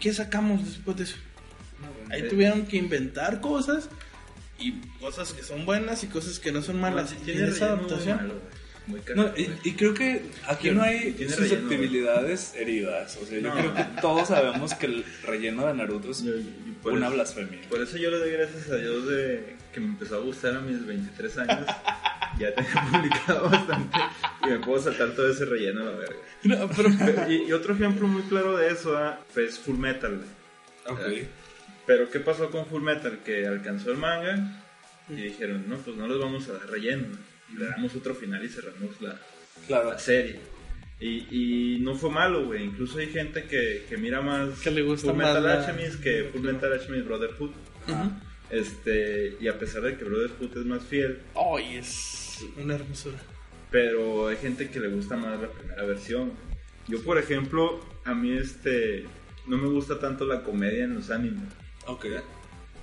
¿Qué 0.00 0.12
sacamos 0.12 0.64
después 0.64 0.96
de 0.96 1.04
eso? 1.04 1.16
Ahí 2.10 2.22
Eh, 2.22 2.28
tuvieron 2.28 2.66
que 2.66 2.76
inventar 2.76 3.40
cosas 3.40 3.88
y 4.58 4.72
cosas 5.00 5.32
que 5.32 5.42
son 5.42 5.64
buenas 5.66 6.02
y 6.04 6.06
cosas 6.08 6.38
que 6.38 6.52
no 6.52 6.62
son 6.62 6.80
malas. 6.80 7.14
Tiene 7.24 7.42
en 7.42 7.48
esa 7.48 7.74
muy 7.76 7.84
adaptación. 7.86 8.16
malo. 8.16 8.34
Muy 8.86 9.00
No, 9.16 9.32
y, 9.64 9.72
creo 9.72 9.94
que 9.94 10.22
aquí 10.46 10.70
no 10.70 10.80
hay 10.82 11.12
susceptibilidades 11.28 12.54
heridas. 12.54 13.18
O 13.20 13.26
sea, 13.26 13.38
yo 13.40 13.48
No. 13.48 13.54
creo 13.54 13.74
que 13.74 13.84
todos 14.00 14.28
sabemos 14.28 14.74
que 14.74 14.86
el 14.86 15.04
relleno 15.24 15.66
de 15.66 15.74
Naruto 15.74 16.10
es 16.12 16.22
Yo- 16.22 16.32
una 16.84 17.06
eso- 17.06 17.14
blasfemia. 17.16 17.60
Por 17.68 17.80
eso 17.82 17.96
yo 17.96 18.10
le 18.12 18.18
doy 18.18 18.30
gracias 18.30 18.70
a 18.70 18.76
Dios 18.76 19.08
de 19.08 19.56
que 19.74 19.80
me 19.80 19.86
empezó 19.86 20.16
a 20.16 20.20
gustar 20.20 20.54
a 20.56 20.60
mis 20.60 20.86
23 20.86 21.36
años. 21.38 21.66
ya 22.38 22.54
tenía 22.54 22.88
publicado 22.92 23.48
bastante 23.50 23.98
y 24.44 24.46
me 24.50 24.58
puedo 24.60 24.80
saltar 24.80 25.10
todo 25.16 25.30
ese 25.32 25.44
relleno 25.46 25.80
a 25.82 25.84
la 25.86 25.90
verga. 25.92 26.16
No, 26.44 26.68
pero- 26.68 26.90
Y, 27.28 27.48
y 27.48 27.52
otro 27.52 27.74
ejemplo 27.74 28.06
muy 28.06 28.22
claro 28.22 28.56
de 28.56 28.70
eso 28.70 28.96
ah, 28.96 29.18
es 29.34 29.58
Full 29.58 29.78
Metal. 29.78 30.22
güey. 30.86 30.96
Ok. 31.22 31.28
Pero 31.86 32.10
¿qué 32.10 32.20
pasó 32.20 32.50
con 32.50 32.66
Full 32.66 32.82
Metal? 32.82 33.20
Que 33.24 33.46
alcanzó 33.46 33.92
el 33.92 33.98
manga 33.98 34.62
y 35.08 35.14
dijeron, 35.14 35.64
no, 35.68 35.76
pues 35.76 35.96
no 35.96 36.08
les 36.08 36.18
vamos 36.18 36.48
a 36.48 36.54
dar 36.54 36.68
relleno. 36.68 37.06
Le 37.56 37.66
damos 37.66 37.94
otro 37.94 38.14
final 38.14 38.44
y 38.44 38.48
cerramos 38.48 39.00
la, 39.00 39.20
Claro. 39.66 39.90
la 39.90 39.98
serie. 39.98 40.40
Y, 40.98 41.26
y 41.76 41.78
no 41.80 41.94
fue 41.94 42.10
malo, 42.10 42.46
güey. 42.46 42.64
Incluso 42.64 42.98
hay 42.98 43.06
gente 43.08 43.44
que, 43.44 43.84
que 43.88 43.96
mira 43.98 44.20
más 44.22 44.58
Que 44.60 44.70
le 44.70 44.82
gusta 44.82 45.08
Full 45.10 45.18
Metal 45.18 45.42
la- 45.44 45.60
Alchemist 45.64 46.02
que 46.02 46.24
Full 46.32 46.40
Metal 46.42 46.72
Alchemist 46.72 47.04
Brotherhood. 47.06 47.50
Ajá. 47.86 48.10
Este, 48.50 49.36
y 49.40 49.48
a 49.48 49.58
pesar 49.58 49.82
de 49.82 49.96
que 49.96 50.04
Brotherhood 50.04 50.56
es 50.58 50.64
más 50.66 50.84
fiel, 50.84 51.18
Ay, 51.34 51.76
es 51.78 52.44
una 52.56 52.76
hermosura. 52.76 53.18
pero 53.72 54.28
hay 54.28 54.36
gente 54.36 54.70
que 54.70 54.78
le 54.80 54.88
gusta 54.88 55.16
más 55.16 55.40
la 55.40 55.48
primera 55.50 55.84
versión. 55.84 56.32
Yo, 56.88 57.02
por 57.02 57.18
ejemplo, 57.18 57.80
a 58.04 58.14
mí 58.14 58.32
este 58.38 59.04
no 59.48 59.56
me 59.58 59.66
gusta 59.68 59.98
tanto 59.98 60.24
la 60.26 60.42
comedia 60.44 60.84
en 60.84 60.94
los 60.94 61.10
animes. 61.10 61.42
Ok. 61.86 62.06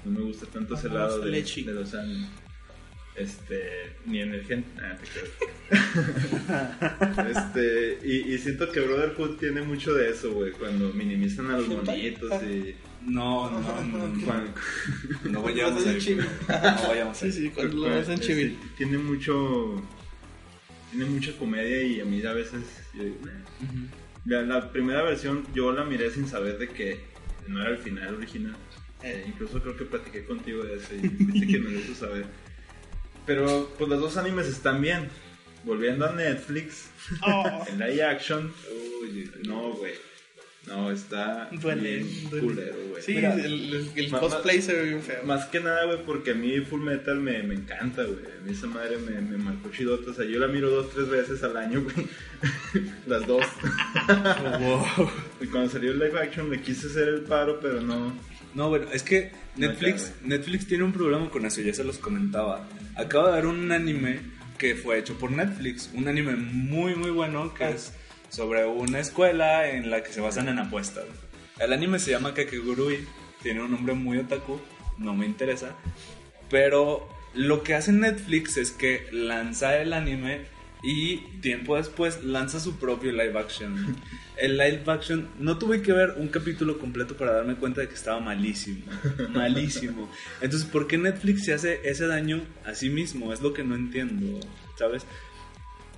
No 0.05 0.11
me 0.19 0.21
gusta 0.25 0.45
tanto 0.47 0.75
ese 0.75 0.89
lado 0.89 1.19
de, 1.19 1.31
de 1.41 1.73
los 1.73 1.93
animes. 1.93 2.29
Este, 3.15 3.95
ni 4.05 4.21
en 4.21 4.33
el 4.33 4.43
gen. 4.43 4.65
Ah, 4.81 4.97
te 4.97 5.07
creo. 5.07 5.29
este, 7.29 7.99
y, 8.03 8.33
y 8.33 8.37
siento 8.39 8.71
que 8.71 8.79
Brotherhood 8.79 9.37
tiene 9.37 9.61
mucho 9.61 9.93
de 9.93 10.09
eso, 10.09 10.31
güey. 10.33 10.51
Cuando 10.51 10.91
minimizan 10.93 11.49
a 11.51 11.57
los 11.59 11.67
monitos 11.67 12.41
y. 12.43 12.75
No, 13.05 13.51
no, 13.51 13.59
no, 13.61 14.07
no. 14.07 14.25
cuando- 14.25 14.51
No 15.25 15.41
vayamos 15.43 15.81
hacen 15.81 15.99
chibi. 15.99 16.21
No 16.47 16.87
vayamos 16.87 17.17
Sí, 17.17 17.25
ahí. 17.25 17.31
sí, 17.31 17.49
cuando 17.53 17.87
lo 17.87 17.95
hacen 17.99 18.13
este, 18.15 18.25
civil. 18.27 18.57
Tiene 18.77 18.97
mucho. 18.97 19.81
Tiene 20.89 21.05
mucha 21.05 21.33
comedia 21.37 21.83
y 21.83 21.99
a 22.01 22.05
mí 22.05 22.21
a 22.25 22.33
veces. 22.33 22.61
yo 22.95 23.03
digo, 23.03 23.17
"Nah". 23.25 23.65
Ujú. 23.67 23.77
La, 24.25 24.41
la 24.43 24.71
primera 24.71 25.03
versión 25.03 25.45
yo 25.53 25.71
la 25.73 25.83
miré 25.83 26.09
sin 26.11 26.27
saber 26.27 26.57
de 26.57 26.69
que 26.69 26.99
no 27.47 27.61
era 27.61 27.71
el 27.71 27.77
final 27.77 28.15
original. 28.15 28.55
Eh, 29.03 29.25
incluso 29.27 29.61
creo 29.61 29.75
que 29.75 29.85
platiqué 29.85 30.23
contigo 30.25 30.63
de 30.63 30.75
eso 30.75 30.95
y 30.95 31.07
viste 31.07 31.47
que 31.47 31.59
me 31.59 31.71
lo 31.71 31.79
hizo 31.79 31.93
saber. 31.95 32.25
Pero 33.25 33.73
pues 33.77 33.89
los 33.89 33.99
dos 33.99 34.17
animes 34.17 34.47
están 34.47 34.81
bien. 34.81 35.09
Volviendo 35.65 36.05
a 36.05 36.11
Netflix, 36.11 36.87
Oh, 37.25 37.63
en 37.69 37.79
live 37.79 38.03
action, 38.03 38.51
Uy, 39.01 39.31
no, 39.47 39.71
güey. 39.73 39.93
No, 40.67 40.91
está 40.91 41.49
duele, 41.51 41.97
bien 42.03 42.29
duele. 42.29 42.45
culero, 42.47 42.75
güey. 42.89 43.01
Sí, 43.01 43.15
Mira, 43.15 43.33
el, 43.33 43.73
el- 43.73 43.91
el 43.95 44.11
ma- 44.11 44.19
cosplay 44.19 44.61
se 44.61 44.73
ve 44.73 44.83
bien 44.89 45.01
feo. 45.01 45.23
Más 45.23 45.45
que 45.47 45.59
nada, 45.61 45.85
güey, 45.85 46.03
porque 46.05 46.31
a 46.31 46.35
mí 46.35 46.59
Full 46.61 46.81
Metal 46.81 47.17
me, 47.19 47.43
me 47.43 47.55
encanta, 47.55 48.03
güey. 48.03 48.19
A 48.25 48.45
mí 48.45 48.51
esa 48.51 48.67
madre 48.67 48.97
me, 48.97 49.19
me 49.21 49.37
marcó 49.37 49.69
chidote. 49.71 50.09
O 50.09 50.13
sea, 50.13 50.25
yo 50.25 50.37
la 50.39 50.47
miro 50.47 50.69
dos, 50.69 50.89
tres 50.93 51.09
veces 51.09 51.43
al 51.43 51.55
año, 51.57 51.81
güey. 51.83 52.07
Las 53.07 53.25
dos. 53.27 53.45
wow. 54.59 55.09
Y 55.41 55.47
cuando 55.47 55.69
salió 55.69 55.91
el 55.91 55.99
live 55.99 56.19
action 56.19 56.49
le 56.49 56.61
quise 56.61 56.87
hacer 56.87 57.07
el 57.09 57.21
paro, 57.21 57.59
pero 57.61 57.81
no. 57.81 58.13
No, 58.53 58.69
bueno, 58.69 58.87
es 58.91 59.03
que 59.03 59.31
Netflix. 59.55 60.13
Netflix 60.23 60.67
tiene 60.67 60.83
un 60.83 60.91
problema 60.91 61.29
con 61.29 61.45
eso, 61.45 61.61
ya 61.61 61.73
se 61.73 61.83
los 61.83 61.97
comentaba. 61.97 62.67
Acaba 62.95 63.29
de 63.29 63.33
dar 63.35 63.47
un 63.47 63.71
anime 63.71 64.19
que 64.57 64.75
fue 64.75 64.99
hecho 64.99 65.17
por 65.17 65.31
Netflix, 65.31 65.89
un 65.93 66.07
anime 66.07 66.35
muy 66.35 66.95
muy 66.95 67.09
bueno 67.09 67.53
que 67.53 67.69
es 67.69 67.93
sobre 68.29 68.65
una 68.65 68.99
escuela 68.99 69.69
en 69.69 69.89
la 69.89 70.03
que 70.03 70.11
se 70.11 70.21
basan 70.21 70.47
en 70.49 70.59
apuestas. 70.59 71.05
El 71.59 71.73
anime 71.73 71.99
se 71.99 72.11
llama 72.11 72.33
Kakegurui, 72.33 73.05
tiene 73.41 73.61
un 73.61 73.71
nombre 73.71 73.93
muy 73.93 74.17
otaku, 74.17 74.59
no 74.97 75.13
me 75.13 75.25
interesa, 75.25 75.75
pero 76.49 77.09
lo 77.33 77.63
que 77.63 77.75
hace 77.75 77.91
Netflix 77.91 78.57
es 78.57 78.71
que 78.71 79.07
lanza 79.11 79.77
el 79.77 79.93
anime 79.93 80.45
y 80.84 81.17
tiempo 81.41 81.78
después 81.78 82.24
lanza 82.24 82.60
su 82.60 82.78
propio 82.78 83.12
live 83.13 83.39
action. 83.39 83.96
El 84.38 84.58
live 84.58 84.84
action 84.88 85.30
no 85.39 85.58
tuve 85.58 85.82
que 85.82 85.93
ver 85.93 86.15
un 86.17 86.28
capítulo 86.28 86.78
completo 86.78 87.15
para 87.15 87.32
darme 87.32 87.56
cuenta 87.56 87.82
de 87.82 87.88
que 87.88 87.93
estaba 87.93 88.19
malísimo, 88.19 88.84
malísimo. 89.30 90.10
Entonces, 90.41 90.67
¿por 90.67 90.88
qué 90.88 90.98
Netflix 90.98 91.46
se 91.46 91.54
hace 91.54 91.80
ese 91.86 92.06
daño 92.08 92.41
a 92.65 92.76
sí 92.76 92.89
mismo? 92.89 93.32
Es 93.32 93.41
lo 93.41 93.54
que 93.54 93.63
no 93.63 93.76
entiendo, 93.76 94.39
¿sabes? 94.78 95.06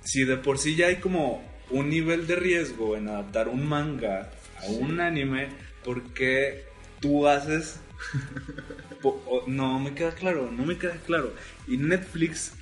Si 0.04 0.24
de 0.24 0.36
por 0.36 0.58
sí 0.58 0.76
ya 0.76 0.86
hay 0.86 0.96
como 0.96 1.42
un 1.70 1.90
nivel 1.90 2.28
de 2.28 2.36
riesgo 2.36 2.96
en 2.96 3.08
adaptar 3.08 3.48
un 3.48 3.66
manga 3.66 4.30
a 4.62 4.66
un 4.66 5.00
anime, 5.00 5.48
¿por 5.84 6.02
qué 6.14 6.64
tú 7.00 7.26
haces 7.26 7.80
no 9.46 9.80
me 9.80 9.94
queda 9.94 10.12
claro, 10.12 10.50
no 10.50 10.64
me 10.64 10.78
queda 10.78 10.96
claro. 11.06 11.32
Y 11.66 11.76
Netflix, 11.76 12.52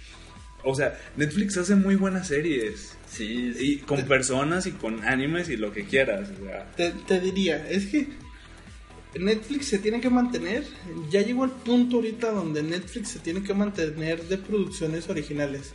o 0.64 0.74
sea, 0.74 0.98
Netflix 1.16 1.56
hace 1.56 1.74
muy 1.74 1.96
buenas 1.96 2.28
series. 2.28 2.96
Sí, 3.10 3.52
Y 3.58 3.76
con 3.78 4.02
personas 4.02 4.66
y 4.66 4.72
con 4.72 5.04
animes 5.04 5.48
y 5.48 5.56
lo 5.56 5.72
que 5.72 5.84
quieras. 5.84 6.30
O 6.40 6.44
sea, 6.44 6.70
Te, 6.76 6.90
te 6.90 7.20
diría, 7.20 7.68
es 7.70 7.86
que 7.86 8.08
Netflix 9.18 9.66
se 9.66 9.78
tiene 9.78 10.00
que 10.00 10.10
mantener. 10.10 10.64
Ya 11.10 11.22
llegó 11.22 11.44
al 11.44 11.52
punto 11.52 11.96
ahorita 11.96 12.32
donde 12.32 12.62
Netflix 12.62 13.08
se 13.10 13.18
tiene 13.20 13.42
que 13.42 13.54
mantener 13.54 14.22
de 14.24 14.38
producciones 14.38 15.08
originales. 15.08 15.74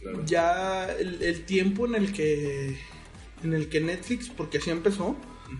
claro. 0.00 0.24
Ya 0.26 0.92
el, 0.92 1.22
el 1.22 1.44
tiempo 1.44 1.86
en 1.86 1.96
el 1.96 2.12
que 2.12 2.78
en 3.42 3.52
el 3.52 3.68
que 3.68 3.80
Netflix, 3.80 4.28
porque 4.30 4.58
así 4.58 4.70
empezó, 4.70 5.16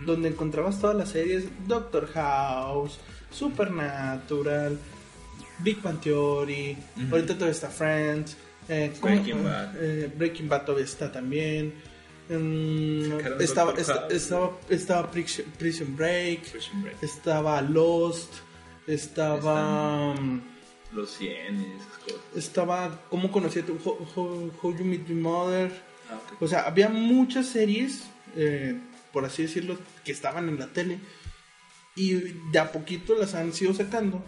donde 0.07 0.29
encontrabas 0.29 0.81
todas 0.81 0.97
las 0.97 1.11
series, 1.11 1.45
Doctor 1.67 2.09
House, 2.15 2.99
Supernatural, 3.31 4.79
Big 5.61 5.81
Bang 5.83 6.01
Theory, 6.01 6.77
Ujú. 6.97 7.07
ahorita 7.15 7.35
todavía 7.35 7.53
está 7.53 7.69
Friends, 7.69 8.37
eh, 8.69 8.93
¿cómo? 9.01 9.15
Breaking 9.15 9.45
Bad. 9.45 9.75
Eh, 9.77 10.13
Breaking 10.17 10.49
Bad 10.49 10.63
todavía 10.65 10.85
está 10.85 11.11
también. 11.13 11.75
Mm, 12.29 13.13
estaba, 13.41 13.75
esta- 13.77 14.09
estaba, 14.09 14.59
estaba 14.71 15.11
Prison 15.11 15.95
Break, 15.97 16.51
Prison 16.51 16.83
Break. 16.83 17.03
estaba 17.03 17.61
Lost, 17.61 18.33
estaba... 18.87 20.15
mm, 20.15 20.41
Los 20.93 21.11
100 21.11 21.61
y 21.61 21.65
esas 21.77 21.99
cosas. 22.05 22.21
Estaba 22.37 23.01
¿Cómo 23.11 23.31
conocí 23.31 23.59
a 23.61 23.67
tu 23.67 23.75
How, 23.85 23.99
How- 24.15 24.51
How 24.63 24.77
You 24.77 24.85
Meet 24.85 25.07
Your 25.09 25.19
Mother? 25.19 25.71
Ah. 26.11 26.19
O 26.41 26.49
sea, 26.49 26.63
había 26.63 26.89
muchas 26.89 27.47
series, 27.47 28.05
eh, 28.37 28.79
por 29.13 29.25
así 29.25 29.43
decirlo, 29.43 29.77
que 30.05 30.13
estaban 30.13 30.49
en 30.49 30.59
la 30.59 30.69
tele. 30.69 30.99
Y 31.97 32.15
de 32.53 32.59
a 32.59 32.73
poquito 32.73 33.15
las 33.17 33.35
han 33.35 33.53
sido 33.53 33.73
sacando. 33.75 34.25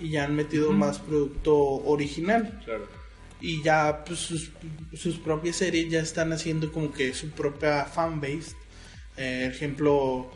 Y 0.00 0.10
ya 0.10 0.24
han 0.24 0.34
metido 0.36 0.72
más 0.72 0.98
producto 0.98 1.56
original. 1.56 2.60
Claro. 2.64 2.86
Y 3.40 3.62
ya 3.62 4.04
pues, 4.04 4.18
sus, 4.20 4.50
sus 4.94 5.16
propias 5.16 5.56
series 5.56 5.90
ya 5.90 6.00
están 6.00 6.32
haciendo 6.32 6.70
como 6.72 6.92
que 6.92 7.14
su 7.14 7.30
propia 7.30 7.84
fanbase. 7.84 8.54
Eh, 9.16 9.48
ejemplo, 9.52 10.30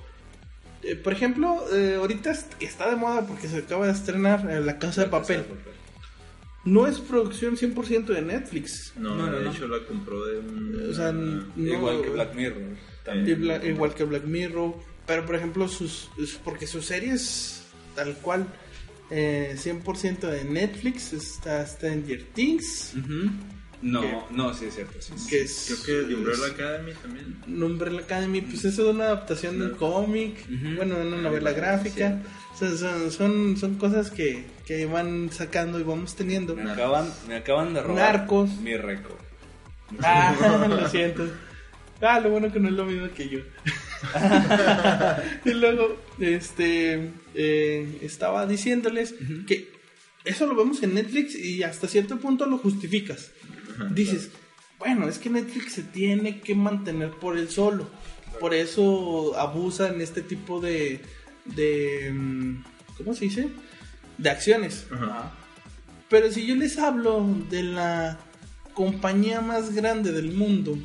eh, 0.82 0.96
por 0.96 1.12
ejemplo, 1.12 1.64
eh, 1.72 1.96
ahorita 1.98 2.32
está 2.60 2.90
de 2.90 2.96
moda 2.96 3.26
porque 3.26 3.48
se 3.48 3.58
acaba 3.58 3.86
de 3.86 3.92
estrenar 3.92 4.48
eh, 4.50 4.60
La 4.60 4.78
Casa 4.78 5.02
de 5.02 5.08
Papel. 5.08 5.44
No 6.64 6.86
es 6.86 7.00
producción 7.00 7.56
100% 7.56 8.06
de 8.06 8.22
Netflix. 8.22 8.92
No, 8.96 9.16
No, 9.16 9.26
no, 9.26 9.36
de 9.38 9.44
no. 9.46 9.52
hecho 9.52 9.66
la 9.66 9.84
compró 9.84 10.24
de 10.26 10.38
un... 10.38 10.90
O 10.90 10.94
sea, 10.94 11.10
no- 11.10 11.44
Igual 11.56 12.02
que 12.02 12.08
Black 12.10 12.34
Mirror. 12.36 12.62
Y 12.62 13.04
También. 13.04 13.40
Bla- 13.40 13.64
igual 13.64 13.94
que 13.94 14.04
Black 14.04 14.24
Mirror. 14.24 14.74
Pero 15.06 15.26
por 15.26 15.34
ejemplo, 15.34 15.66
sus- 15.66 16.08
porque 16.44 16.68
sus 16.68 16.84
series 16.86 17.64
tal 17.96 18.14
cual 18.18 18.46
eh, 19.12 19.54
100% 19.56 20.20
de 20.20 20.44
Netflix 20.44 21.12
está 21.12 21.64
Stranger 21.66 22.24
Things. 22.34 22.94
Ujú. 22.96 23.30
No, 23.82 24.28
no, 24.30 24.54
sí 24.54 24.66
es 24.66 24.74
cierto. 24.76 24.94
Sí, 25.00 25.12
sí. 25.16 25.28
Que 25.28 25.42
es, 25.42 25.82
Creo 25.84 26.04
que 26.04 26.08
de 26.08 26.14
Umbrella 26.14 26.46
Academy 26.46 26.92
también. 27.02 27.62
Umbrella 27.62 27.98
Academy, 28.00 28.40
pues 28.40 28.64
eso 28.64 28.88
es 28.88 28.94
una 28.94 29.04
adaptación 29.06 29.58
de 29.58 29.66
un 29.66 29.74
cómic, 29.74 30.36
Ujú. 30.46 30.76
bueno, 30.76 30.94
de 30.94 31.06
una 31.08 31.16
novela 31.16 31.50
bueno, 31.50 31.56
gráfica. 31.56 32.22
O 32.54 32.56
sea, 32.56 32.70
son, 32.76 33.10
son, 33.10 33.56
son 33.56 33.74
cosas 33.76 34.10
que, 34.12 34.44
que 34.66 34.86
van 34.86 35.30
sacando 35.32 35.80
y 35.80 35.82
vamos 35.82 36.14
teniendo. 36.14 36.54
Me 36.54 36.70
acaban, 36.70 37.12
me 37.26 37.34
acaban 37.36 37.74
de 37.74 37.82
robar 37.82 38.18
Narcos. 38.18 38.50
mi 38.60 38.76
récord. 38.76 39.16
Ah, 40.02 40.66
lo 40.70 40.88
siento. 40.88 41.28
Ah, 42.00 42.18
lo 42.18 42.30
bueno 42.30 42.50
que 42.52 42.58
no 42.60 42.68
es 42.68 42.74
lo 42.74 42.84
mismo 42.86 43.08
que 43.14 43.28
yo. 43.28 43.40
y 45.44 45.50
luego, 45.54 45.96
este, 46.18 47.10
eh, 47.35 47.99
estaba 48.03 48.47
diciéndoles 48.47 49.14
que 49.47 49.72
eso 50.24 50.47
lo 50.47 50.55
vemos 50.55 50.83
en 50.83 50.95
Netflix 50.95 51.35
y 51.35 51.62
hasta 51.62 51.89
cierto 51.89 52.18
punto 52.18 52.47
lo 52.47 52.59
justificas. 52.59 53.30
Dices, 53.91 54.30
bueno, 54.78 55.09
es 55.09 55.18
que 55.18 55.30
Netflix 55.30 55.72
se 55.72 55.83
tiene 55.83 56.41
que 56.41 56.55
mantener 56.55 57.11
por 57.11 57.39
él 57.39 57.49
solo. 57.49 57.89
Por 58.41 58.55
eso 58.55 59.39
abusan 59.39 60.01
este 60.01 60.22
tipo 60.22 60.61
de, 60.61 61.01
de, 61.45 62.11
mm, 62.12 62.64
¿cómo 62.99 63.14
se 63.14 63.24
dice? 63.26 63.49
De 64.18 64.30
acciones. 64.30 64.87
Pero 66.09 66.30
si 66.30 66.47
yo 66.47 66.55
les 66.55 66.78
hablo 66.78 67.26
de 67.51 67.62
la 67.62 68.18
compañía 68.74 69.41
más 69.41 69.74
grande 69.74 70.12
del 70.12 70.33
mundo, 70.33 70.78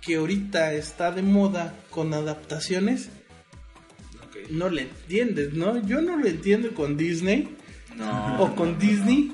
que 0.00 0.16
ahorita 0.16 0.72
está 0.74 1.12
de 1.12 1.22
moda 1.22 1.74
con 1.90 2.14
adaptaciones. 2.14 3.10
No 4.50 4.68
le 4.68 4.82
entiendes, 4.82 5.52
¿no? 5.54 5.84
Yo 5.86 6.00
no 6.02 6.16
lo 6.16 6.26
entiendo 6.26 6.70
con 6.74 6.96
Disney 6.96 7.48
No. 7.96 8.42
o 8.42 8.54
con 8.54 8.78
Disney 8.78 9.32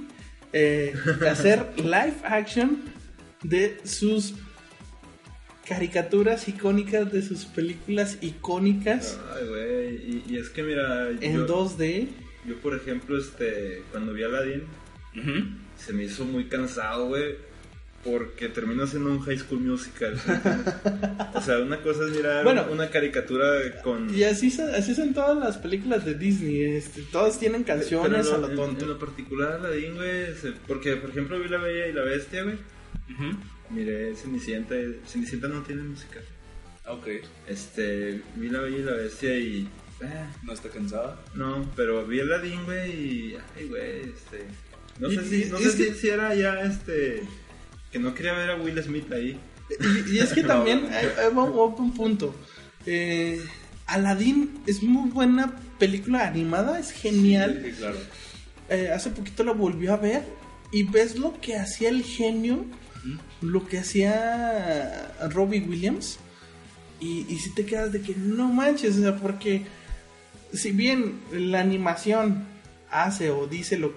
eh, 0.52 0.94
hacer 1.30 1.66
live 1.76 2.14
action 2.24 2.82
de 3.42 3.78
sus 3.84 4.34
caricaturas 5.68 6.48
icónicas, 6.48 7.12
de 7.12 7.22
sus 7.22 7.44
películas 7.44 8.18
icónicas 8.20 9.18
Ay, 9.34 9.48
güey. 9.48 9.94
Y, 9.96 10.24
y 10.28 10.36
es 10.38 10.48
que 10.50 10.62
mira, 10.62 11.10
en 11.20 11.34
yo, 11.34 11.46
2D. 11.46 12.08
yo 12.46 12.56
por 12.60 12.74
ejemplo, 12.76 13.18
este, 13.18 13.82
cuando 13.90 14.12
vi 14.12 14.22
Aladdin, 14.22 14.62
Ujú. 15.16 15.48
se 15.76 15.92
me 15.92 16.04
hizo 16.04 16.24
muy 16.24 16.44
cansado, 16.44 17.08
güey. 17.08 17.34
Porque 18.06 18.48
termina 18.48 18.86
siendo 18.86 19.10
un 19.10 19.20
high 19.20 19.38
school 19.38 19.60
musical. 19.60 20.14
o 21.34 21.40
sea, 21.42 21.58
una 21.58 21.82
cosa 21.82 22.04
es 22.04 22.10
mirar 22.16 22.44
Bueno. 22.44 22.66
una 22.70 22.88
caricatura 22.90 23.46
con. 23.82 24.14
Y 24.14 24.22
así, 24.24 24.50
son- 24.50 24.74
así 24.74 24.94
son 24.94 25.12
todas 25.12 25.36
las 25.36 25.58
películas 25.58 26.04
de 26.04 26.14
Disney. 26.14 26.62
Este, 26.76 27.02
todas 27.10 27.38
tienen 27.38 27.64
Pero 27.64 27.78
canciones 27.78 28.26
en 28.28 28.34
a 28.34 28.38
lo, 28.38 28.48
lo 28.48 28.68
en- 28.68 28.88
lo 28.88 28.98
particular, 28.98 29.54
Aladdin, 29.54 29.94
güey. 29.96 30.34
se- 30.34 30.52
Porque, 30.66 30.96
por 30.96 31.10
ejemplo, 31.10 31.38
vi 31.40 31.48
La 31.48 31.58
Bella 31.58 31.86
y 31.88 31.92
la 31.92 32.02
Bestia, 32.02 32.42
güey. 32.44 32.54
Ujú. 32.54 33.36
Miré 33.70 34.14
Cenicienta. 34.14 34.76
y- 34.76 35.00
Cenicienta 35.06 35.48
no 35.48 35.62
tiene 35.62 35.82
música. 35.82 36.20
Ok. 36.88 37.08
Este, 37.48 38.22
vi 38.36 38.48
La 38.48 38.60
Bella 38.60 38.78
y 38.78 38.82
la 38.82 38.92
Bestia 38.92 39.36
y. 39.36 39.68
eh, 40.02 40.26
¿No 40.44 40.52
está 40.52 40.68
cansada? 40.68 41.18
no, 41.34 41.68
pero 41.74 42.06
vi 42.06 42.20
Aladdin, 42.20 42.64
güey, 42.64 42.90
y. 42.92 43.36
Ay, 43.56 43.66
güey, 43.68 44.00
este. 44.02 44.44
No 45.00 45.10
Y- 45.10 45.16
sé 45.16 45.24
si, 45.24 45.44
no 45.50 45.58
sé 45.58 45.76
que- 45.76 45.94
si 45.94 46.08
era 46.08 46.34
ya 46.34 46.60
este. 46.62 47.22
Que 47.96 48.02
no 48.02 48.12
quería 48.12 48.34
ver 48.34 48.50
a 48.50 48.56
Will 48.56 48.82
Smith 48.82 49.10
ahí. 49.10 49.40
Y, 49.80 50.16
y 50.16 50.18
es 50.18 50.34
que 50.34 50.42
también 50.52 50.86
hay, 50.92 51.06
hay 51.18 51.28
un, 51.34 51.38
un 51.48 51.94
punto. 51.94 52.34
Eh, 52.84 53.42
Aladdin 53.86 54.60
es 54.66 54.82
muy 54.82 55.08
buena 55.08 55.56
película 55.78 56.26
animada, 56.26 56.78
es 56.78 56.90
genial. 56.90 57.62
Sí, 57.64 57.72
claro. 57.72 57.96
Eh, 58.68 58.90
hace 58.94 59.08
poquito 59.08 59.44
la 59.44 59.52
volvió 59.52 59.94
a 59.94 59.96
ver 59.96 60.24
y 60.72 60.82
ves 60.82 61.16
lo 61.16 61.40
que 61.40 61.56
hacía 61.56 61.88
el 61.88 62.02
genio, 62.02 62.66
lo 63.40 63.66
que 63.66 63.78
hacía 63.78 65.14
Robbie 65.30 65.60
Williams. 65.60 66.18
Y, 67.00 67.24
y 67.30 67.38
si 67.38 67.54
te 67.54 67.64
quedas 67.64 67.92
de 67.92 68.02
que 68.02 68.14
no 68.14 68.48
manches, 68.48 68.98
o 68.98 69.00
sea, 69.00 69.16
porque 69.16 69.62
si 70.52 70.70
bien 70.72 71.18
la 71.32 71.60
animación 71.60 72.44
hace 72.90 73.30
o 73.30 73.46
dice 73.46 73.78
lo, 73.78 73.94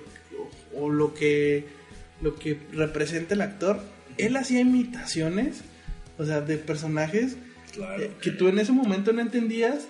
o, 0.73 0.85
o 0.85 0.89
lo 0.89 1.13
que 1.13 1.77
lo 2.21 2.35
que 2.35 2.57
representa 2.73 3.33
el 3.33 3.41
actor, 3.41 3.79
él 4.17 4.35
hacía 4.35 4.59
imitaciones, 4.61 5.61
o 6.17 6.25
sea, 6.25 6.41
de 6.41 6.57
personajes 6.57 7.37
Claro. 7.73 8.01
eh, 8.01 8.11
que 8.21 8.31
tú 8.31 8.47
en 8.47 8.57
ese 8.59 8.71
momento 8.71 9.13
no 9.13 9.21
entendías, 9.21 9.87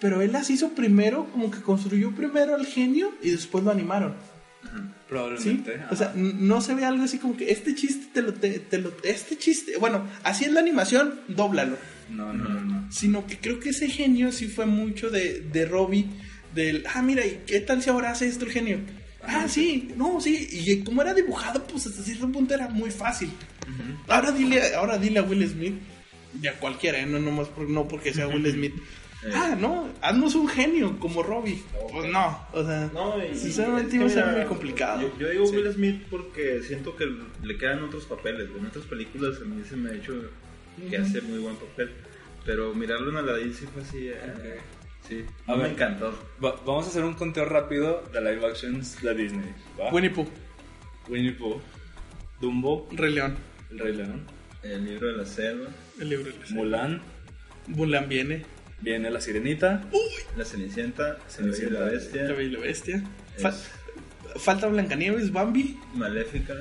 pero 0.00 0.20
él 0.22 0.32
las 0.32 0.50
hizo 0.50 0.70
primero, 0.70 1.26
como 1.32 1.50
que 1.50 1.60
construyó 1.60 2.10
primero 2.14 2.54
al 2.54 2.66
genio 2.66 3.14
y 3.22 3.30
después 3.30 3.62
lo 3.64 3.70
animaron. 3.70 4.14
¿Sí? 4.64 4.68
Probablemente. 5.08 5.80
O 5.90 5.96
sea, 5.96 6.12
no 6.16 6.60
se 6.60 6.74
ve 6.74 6.84
algo 6.84 7.04
así 7.04 7.18
como 7.18 7.36
que 7.36 7.50
este 7.52 7.74
chiste 7.76 8.06
te 8.12 8.22
lo, 8.22 8.34
te, 8.34 8.58
te 8.58 8.78
lo 8.78 8.92
este 9.04 9.38
chiste, 9.38 9.76
bueno, 9.78 10.04
así 10.24 10.44
es 10.44 10.52
la 10.52 10.58
animación, 10.60 11.20
dóblalo. 11.28 11.76
no, 12.10 12.32
no, 12.34 12.48
no, 12.48 12.60
no. 12.60 12.92
Sino 12.92 13.26
que 13.26 13.38
creo 13.38 13.60
que 13.60 13.70
ese 13.70 13.88
genio 13.88 14.32
sí 14.32 14.48
fue 14.48 14.66
mucho 14.66 15.08
de, 15.10 15.40
de 15.40 15.64
Robbie, 15.66 16.06
del, 16.54 16.84
ah, 16.92 17.02
mira, 17.02 17.24
¿y 17.24 17.42
qué 17.46 17.60
tal 17.60 17.82
si 17.82 17.90
ahora 17.90 18.10
hace 18.10 18.26
esto 18.26 18.44
el 18.44 18.50
genio? 18.50 18.78
Ah, 19.26 19.46
sí, 19.48 19.90
no, 19.96 20.20
sí, 20.20 20.48
y 20.50 20.82
como 20.84 21.02
era 21.02 21.12
dibujado, 21.14 21.62
pues 21.64 21.86
hasta 21.86 22.02
cierto 22.02 22.30
punto 22.30 22.54
era 22.54 22.68
muy 22.68 22.90
fácil. 22.90 23.30
Ahora 24.08 24.30
dile, 24.32 24.74
ahora 24.74 24.98
dile 24.98 25.18
a 25.18 25.22
Will 25.22 25.48
Smith, 25.48 25.74
y 26.40 26.46
a 26.46 26.52
cualquiera, 26.58 26.98
¿eh? 27.00 27.06
no 27.06 27.18
nomás 27.18 27.48
por, 27.48 27.68
no 27.68 27.88
porque 27.88 28.12
sea 28.14 28.28
Will 28.28 28.50
Smith. 28.52 28.74
Eh. 29.24 29.30
Ah, 29.34 29.56
no, 29.58 29.88
haznos 30.02 30.34
un 30.34 30.46
genio 30.46 30.98
como 31.00 31.22
Robbie. 31.22 31.60
Pues 31.90 32.08
no, 32.12 32.38
o 32.52 32.62
sea, 32.64 32.90
No, 32.92 33.14
y- 33.24 33.34
sinceramente 33.36 33.96
iba 33.96 34.06
a 34.06 34.08
ser 34.10 34.26
muy 34.26 34.44
complicado. 34.44 35.00
Yo, 35.00 35.18
yo 35.18 35.28
digo 35.30 35.46
Sí. 35.46 35.56
Will 35.56 35.72
Smith 35.72 36.02
porque 36.10 36.62
siento 36.62 36.94
que 36.96 37.06
le 37.42 37.56
quedan 37.58 37.82
otros 37.82 38.04
papeles. 38.04 38.48
En 38.56 38.66
otras 38.66 38.84
películas 38.84 39.38
a 39.40 39.44
mí 39.46 39.62
se 39.68 39.74
me 39.76 39.90
ha 39.90 39.94
hecho 39.94 40.12
que 40.90 40.96
hace 40.98 41.22
muy 41.22 41.38
buen 41.38 41.56
papel. 41.56 41.90
Pero 42.44 42.72
mirarlo 42.74 43.10
en 43.10 43.16
Aladdin 43.16 43.54
sí 43.54 43.64
fue 43.72 43.82
así. 43.82 44.08
eh, 44.08 44.58
Sí, 45.08 45.24
A 45.46 45.54
me 45.54 45.62
ver. 45.64 45.72
encantó. 45.72 46.18
Va- 46.44 46.56
vamos 46.66 46.86
a 46.86 46.88
hacer 46.88 47.04
un 47.04 47.14
conteo 47.14 47.44
rápido 47.44 48.02
de 48.12 48.20
live 48.20 48.44
actions 48.46 49.00
de 49.02 49.14
Disney. 49.14 49.54
¿va? 49.78 49.90
Winnie 49.92 50.10
Pooh, 50.10 50.26
Winnie 51.08 51.32
Pooh, 51.32 51.60
Dumbo, 52.40 52.88
Rey 52.92 53.14
León, 53.14 53.36
El 53.70 53.78
Rey 53.78 53.94
León, 53.94 54.26
El 54.62 54.84
libro 54.84 55.08
de 55.08 55.16
la 55.18 55.26
selva, 55.26 55.68
el 56.00 56.08
libro 56.08 56.24
de 56.32 56.38
la 56.38 56.46
selva. 56.46 56.62
Mulan, 56.62 57.02
Mulan 57.68 58.08
viene, 58.08 58.44
viene 58.80 59.10
La 59.10 59.20
Sirenita, 59.20 59.84
La 60.36 60.44
Cenicienta, 60.44 61.18
Cenicienta, 61.28 61.74
La 61.74 61.78
y 61.78 61.80
la 61.80 61.86
La 61.86 61.92
Bestia, 61.92 62.22
Bella 62.32 62.58
Bestia. 62.58 63.02
Es- 63.36 63.42
Fa- 63.42 63.54
falta 64.38 64.66
Blancanieves, 64.66 65.32
Bambi, 65.32 65.78
Maléfica. 65.94 66.54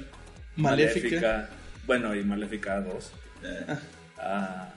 Maléfica. 0.56 1.50
Bueno, 1.88 2.16
y 2.16 2.24
Maléfica 2.24 2.80
2. 2.82 3.12
eh, 3.44 3.66
Ah, 4.18 4.74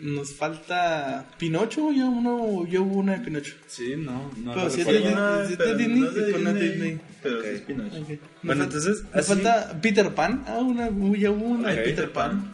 Nos 0.00 0.32
falta 0.34 1.26
Pinocho, 1.38 1.92
ya 1.92 2.04
uno, 2.06 2.66
yo 2.66 2.82
hubo 2.82 2.98
una 2.98 3.12
de 3.12 3.20
Pinocho. 3.24 3.54
sí, 3.66 3.94
no, 3.96 4.30
no. 4.36 4.52
Pero 4.52 4.64
lo 4.64 4.70
sí 4.70 4.80
es 4.80 4.86
de- 4.88 5.76
Disney, 5.76 6.54
Disney. 6.54 7.00
Pero 7.22 7.38
Ok. 7.38 7.44
sí 7.44 7.50
es 7.54 7.60
Pinocho. 7.62 8.06
Bueno, 8.42 8.64
entonces, 8.64 9.02
nos 9.04 9.14
así- 9.14 9.28
falta 9.28 9.78
Peter 9.80 10.14
Pan. 10.14 10.44
Ah, 10.46 10.58
una, 10.58 10.86
ya 11.16 11.30
hubo 11.30 11.44
una 11.46 11.70
de 11.70 11.82
Peter 11.82 12.10
Pan. 12.12 12.52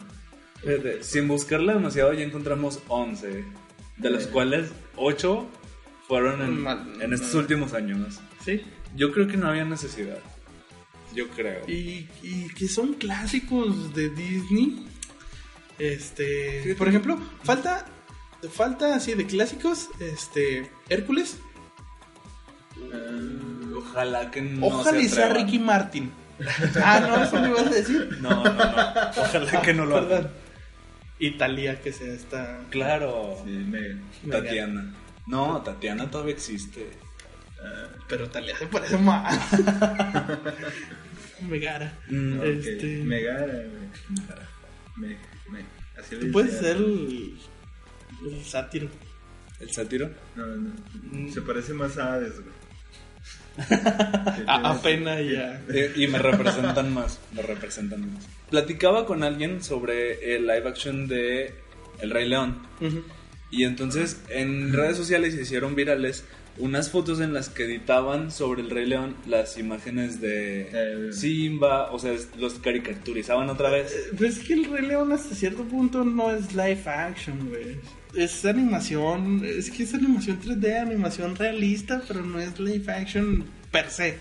Fíjate, 0.61 1.03
sin 1.03 1.27
buscarla 1.27 1.73
demasiado 1.73 2.13
ya 2.13 2.23
encontramos 2.23 2.79
11, 2.87 3.43
de 3.97 4.09
los 4.11 4.25
Eh. 4.25 4.29
cuales 4.31 4.69
8 4.95 5.47
fueron 6.07 6.41
en, 6.43 6.59
Mal- 6.59 6.93
en 7.01 7.13
estos 7.13 7.33
mal. 7.33 7.41
últimos 7.43 7.73
años. 7.73 8.19
Sí. 8.45 8.61
Yo 8.95 9.11
creo 9.11 9.27
que 9.27 9.37
no 9.37 9.47
había 9.47 9.65
necesidad. 9.65 10.19
Yo 11.15 11.27
creo. 11.29 11.67
Y, 11.67 12.07
y 12.21 12.47
que 12.55 12.67
son 12.67 12.93
clásicos 12.93 13.93
de 13.95 14.09
Disney. 14.09 14.85
Este, 15.81 16.75
por 16.77 16.87
ejemplo, 16.87 17.17
falta 17.43 17.87
falta 18.53 18.95
así 18.95 19.13
de 19.15 19.25
clásicos, 19.25 19.89
este, 19.99 20.69
Hércules. 20.89 21.37
Eh, 22.77 23.73
Ojalá 23.77 24.29
que 24.29 24.41
no. 24.41 24.67
Ojalá 24.67 24.99
se 24.99 25.03
y 25.05 25.09
sea. 25.09 25.33
Ricky 25.33 25.59
Martin. 25.59 26.11
Ah, 26.83 26.99
no, 26.99 27.23
eso 27.23 27.39
me 27.39 27.49
ibas 27.49 27.67
a 27.67 27.69
decir. 27.69 28.17
No, 28.19 28.43
no, 28.43 28.53
no. 28.53 28.85
Ojalá 29.17 29.61
que 29.61 29.73
no 29.73 29.85
lo 29.85 29.97
hagan. 29.97 30.29
Talía 31.37 31.79
que 31.81 31.93
sea 31.93 32.13
esta. 32.13 32.59
Claro. 32.69 33.37
Sí, 33.45 33.51
me, 33.51 33.97
Tatiana. 34.31 34.93
No, 35.27 35.61
Tatiana 35.61 36.09
todavía 36.09 36.33
existe. 36.33 36.89
ah, 37.63 37.89
Pero 38.07 38.29
Talía 38.29 38.55
se 38.57 38.65
parece 38.67 38.97
más. 38.97 39.39
Megara. 41.41 41.93
Mm, 42.07 42.39
ok, 42.39 42.45
Este. 42.45 43.03
Megara, 43.03 43.45
güey. 43.45 43.89
Me, 44.97 45.07
me, 45.07 45.17
así 45.17 45.17
le 45.17 45.40
Tú 46.09 46.31
puedes 46.31 46.59
ser 46.59 46.77
el, 46.77 47.37
el 48.25 48.43
sátiro. 48.43 48.87
¿El 49.59 49.71
sátiro? 49.71 50.09
No, 50.35 50.45
no. 50.45 50.71
Mm. 51.11 51.31
Se 51.31 51.41
parece 51.41 51.73
más 51.73 51.97
a 51.97 52.13
Hades, 52.13 52.39
güey. 52.41 52.61
A, 54.47 54.71
apenas 54.71 55.19
ya. 55.29 55.61
Eh, 55.73 55.93
y 55.95 56.07
me 56.07 56.17
representan 56.17 56.93
más, 56.93 57.19
me 57.33 57.41
representan 57.41 58.13
más. 58.13 58.27
Platicaba 58.49 59.05
con 59.05 59.23
alguien 59.23 59.63
sobre 59.63 60.35
el 60.35 60.47
live 60.47 60.67
action 60.67 61.07
de 61.07 61.53
El 61.99 62.11
Rey 62.11 62.27
León. 62.27 62.61
Y 63.51 63.65
entonces 63.65 64.21
en 64.29 64.73
redes 64.73 64.97
sociales 64.97 65.35
se 65.35 65.41
hicieron 65.41 65.75
virales 65.75 66.23
unas 66.61 66.89
fotos 66.89 67.19
en 67.19 67.33
las 67.33 67.49
que 67.49 67.63
editaban 67.65 68.31
sobre 68.31 68.61
el 68.61 68.69
Rey 68.69 68.85
León 68.85 69.15
las 69.27 69.57
imágenes 69.57 70.21
de 70.21 70.69
Eh. 70.71 71.13
Simba, 71.13 71.91
o 71.91 71.99
sea, 71.99 72.13
los 72.39 72.53
caricaturizaban 72.55 73.49
otra 73.49 73.69
vez. 73.69 73.93
Pues 74.17 74.37
es 74.37 74.43
que 74.47 74.53
el 74.53 74.65
Rey 74.65 74.85
León 74.87 75.11
hasta 75.11 75.35
cierto 75.35 75.63
punto 75.63 76.03
no 76.03 76.31
es 76.31 76.53
live 76.53 76.83
action, 76.85 77.49
güey. 77.49 77.77
Es 78.15 78.45
animación, 78.45 79.43
es 79.45 79.69
que 79.71 79.83
es 79.83 79.93
animación 79.93 80.39
3D, 80.41 80.81
animación 80.81 81.35
realista, 81.35 82.01
pero 82.07 82.21
no 82.23 82.39
es 82.39 82.59
live 82.59 82.91
action 82.91 83.43
per 83.71 83.89
se. 83.89 84.17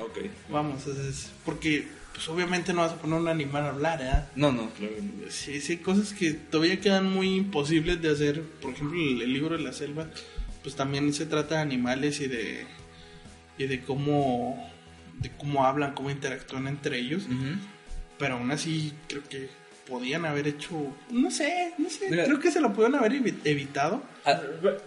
Ok. 0.00 0.18
Vamos, 0.50 0.86
es, 0.86 0.98
es- 0.98 1.30
porque 1.44 1.86
pues 2.14 2.28
obviamente 2.28 2.72
no 2.74 2.82
vas 2.82 2.92
a 2.92 2.96
poner 2.96 3.18
un 3.20 3.28
animal 3.28 3.64
a 3.64 3.68
hablar, 3.70 4.00
¿eh? 4.02 4.28
No, 4.36 4.52
no, 4.52 4.70
claro. 4.74 4.94
que 4.96 5.02
no. 5.02 5.30
Sí, 5.30 5.60
sí, 5.60 5.72
hay 5.72 5.78
cosas 5.78 6.12
que 6.12 6.32
todavía 6.34 6.78
quedan 6.80 7.10
muy 7.10 7.36
imposibles 7.36 8.02
de 8.02 8.10
hacer. 8.10 8.42
Por 8.60 8.72
ejemplo, 8.74 9.00
el, 9.00 9.22
el 9.22 9.32
libro 9.32 9.56
de 9.56 9.62
la 9.62 9.72
selva, 9.72 10.08
pues 10.62 10.74
también 10.76 11.12
se 11.12 11.26
trata 11.26 11.56
de 11.56 11.60
animales 11.62 12.20
y 12.20 12.26
de 12.28 12.64
y 13.58 13.66
de 13.66 13.80
cómo 13.82 14.70
de 15.20 15.30
cómo 15.36 15.64
hablan, 15.66 15.94
cómo 15.94 16.10
interactúan 16.10 16.66
entre 16.66 16.98
ellos. 16.98 17.24
Pero 18.18 18.34
aún 18.34 18.50
así 18.50 18.92
creo 19.08 19.22
que 19.28 19.48
podían 19.88 20.24
haber 20.24 20.46
hecho, 20.46 20.94
no 21.10 21.30
sé, 21.30 21.72
no 21.76 21.90
sé, 21.90 22.08
Mira. 22.08 22.24
creo 22.24 22.38
que 22.38 22.50
se 22.52 22.60
lo 22.60 22.72
pudieron 22.72 22.94
haber 22.96 23.12
evi- 23.12 23.34
evitado. 23.44 24.02
A, 24.24 24.40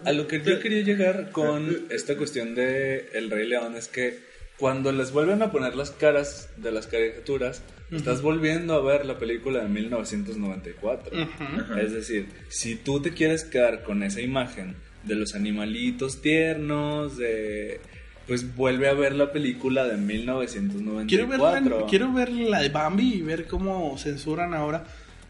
a 0.04 0.12
lo 0.12 0.26
que 0.26 0.42
yo 0.42 0.58
quería 0.60 0.82
llegar 0.82 1.30
con 1.32 1.86
esta 1.90 2.16
cuestión 2.16 2.54
de 2.54 3.10
El 3.14 3.30
Rey 3.30 3.46
León 3.46 3.76
es 3.76 3.88
que 3.88 4.18
cuando 4.56 4.90
les 4.92 5.12
vuelven 5.12 5.42
a 5.42 5.52
poner 5.52 5.76
las 5.76 5.90
caras 5.90 6.48
de 6.56 6.72
las 6.72 6.86
caricaturas, 6.86 7.62
estás 7.90 8.22
volviendo 8.22 8.74
a 8.74 8.80
ver 8.82 9.04
la 9.04 9.18
película 9.18 9.60
de 9.62 9.68
1994. 9.68 11.12
Ujú. 11.22 11.74
Es 11.78 11.92
decir, 11.92 12.28
si 12.48 12.74
tú 12.76 13.00
te 13.02 13.12
quieres 13.12 13.44
quedar 13.44 13.82
con 13.82 14.02
esa 14.02 14.22
imagen 14.22 14.76
de 15.06 15.14
los 15.14 15.34
animalitos 15.34 16.20
tiernos, 16.20 17.16
de 17.16 17.80
pues 18.26 18.56
vuelve 18.56 18.88
a 18.88 18.94
ver 18.94 19.14
la 19.14 19.32
película 19.32 19.84
de 19.84 19.96
1994. 19.96 21.06
Quiero 21.06 21.28
ver, 21.28 21.40
la, 21.40 21.86
quiero 21.86 22.12
ver 22.12 22.30
la 22.30 22.60
de 22.60 22.68
Bambi 22.70 23.14
y 23.14 23.22
ver 23.22 23.46
cómo 23.46 23.96
censuran 23.98 24.52
ahora. 24.52 24.84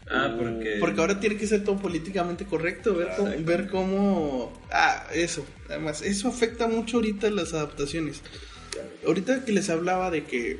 Ah, 0.09 0.33
porque. 0.37 0.77
Porque 0.79 1.01
ahora 1.01 1.19
tiene 1.19 1.37
que 1.37 1.45
ser 1.45 1.63
todo 1.63 1.77
políticamente 1.77 2.45
correcto, 2.45 2.95
ver, 2.95 3.09
cómo, 3.15 3.31
ver 3.39 3.67
cómo... 3.67 4.61
Ah, 4.71 5.05
eso. 5.13 5.45
Además, 5.69 6.01
eso 6.01 6.27
afecta 6.27 6.67
mucho 6.67 6.97
ahorita 6.97 7.29
las 7.29 7.53
adaptaciones. 7.53 8.21
Ahorita 9.05 9.45
que 9.45 9.51
les 9.51 9.69
hablaba 9.69 10.09
de 10.09 10.23
que... 10.23 10.59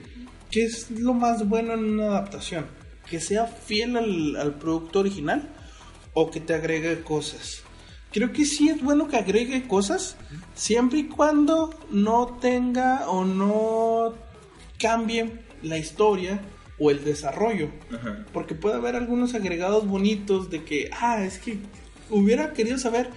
¿Qué 0.51 0.63
es 0.63 0.91
lo 0.91 1.13
más 1.13 1.47
bueno 1.47 1.73
en 1.73 1.85
una 1.85 2.07
adaptación? 2.07 2.65
¿Que 3.09 3.19
sea 3.19 3.47
fiel 3.47 3.97
al, 3.97 4.35
al 4.35 4.53
producto 4.55 4.99
original? 4.99 5.49
¿O 6.13 6.29
que 6.29 6.39
te 6.39 6.53
agregue 6.53 7.01
cosas? 7.01 7.63
Creo 8.17 8.33
que 8.33 8.45
sí 8.45 8.67
es 8.67 8.81
bueno 8.81 9.07
que 9.07 9.15
agregue 9.15 9.67
cosas, 9.67 10.15
siempre 10.55 10.97
y 10.97 11.03
cuando 11.03 11.69
no 11.91 12.25
tenga 12.41 13.07
o 13.11 13.23
no 13.23 14.15
cambie 14.79 15.33
la 15.61 15.77
historia 15.77 16.41
o 16.79 16.89
el 16.89 17.03
desarrollo. 17.03 17.69
Ajá. 17.93 18.25
Porque 18.33 18.55
puede 18.55 18.77
haber 18.77 18.95
algunos 18.95 19.35
agregados 19.35 19.87
bonitos 19.87 20.49
de 20.49 20.63
que, 20.63 20.89
ah, 20.99 21.23
es 21.23 21.37
que 21.37 21.59
hubiera 22.09 22.53
querido 22.53 22.79
saber 22.79 23.11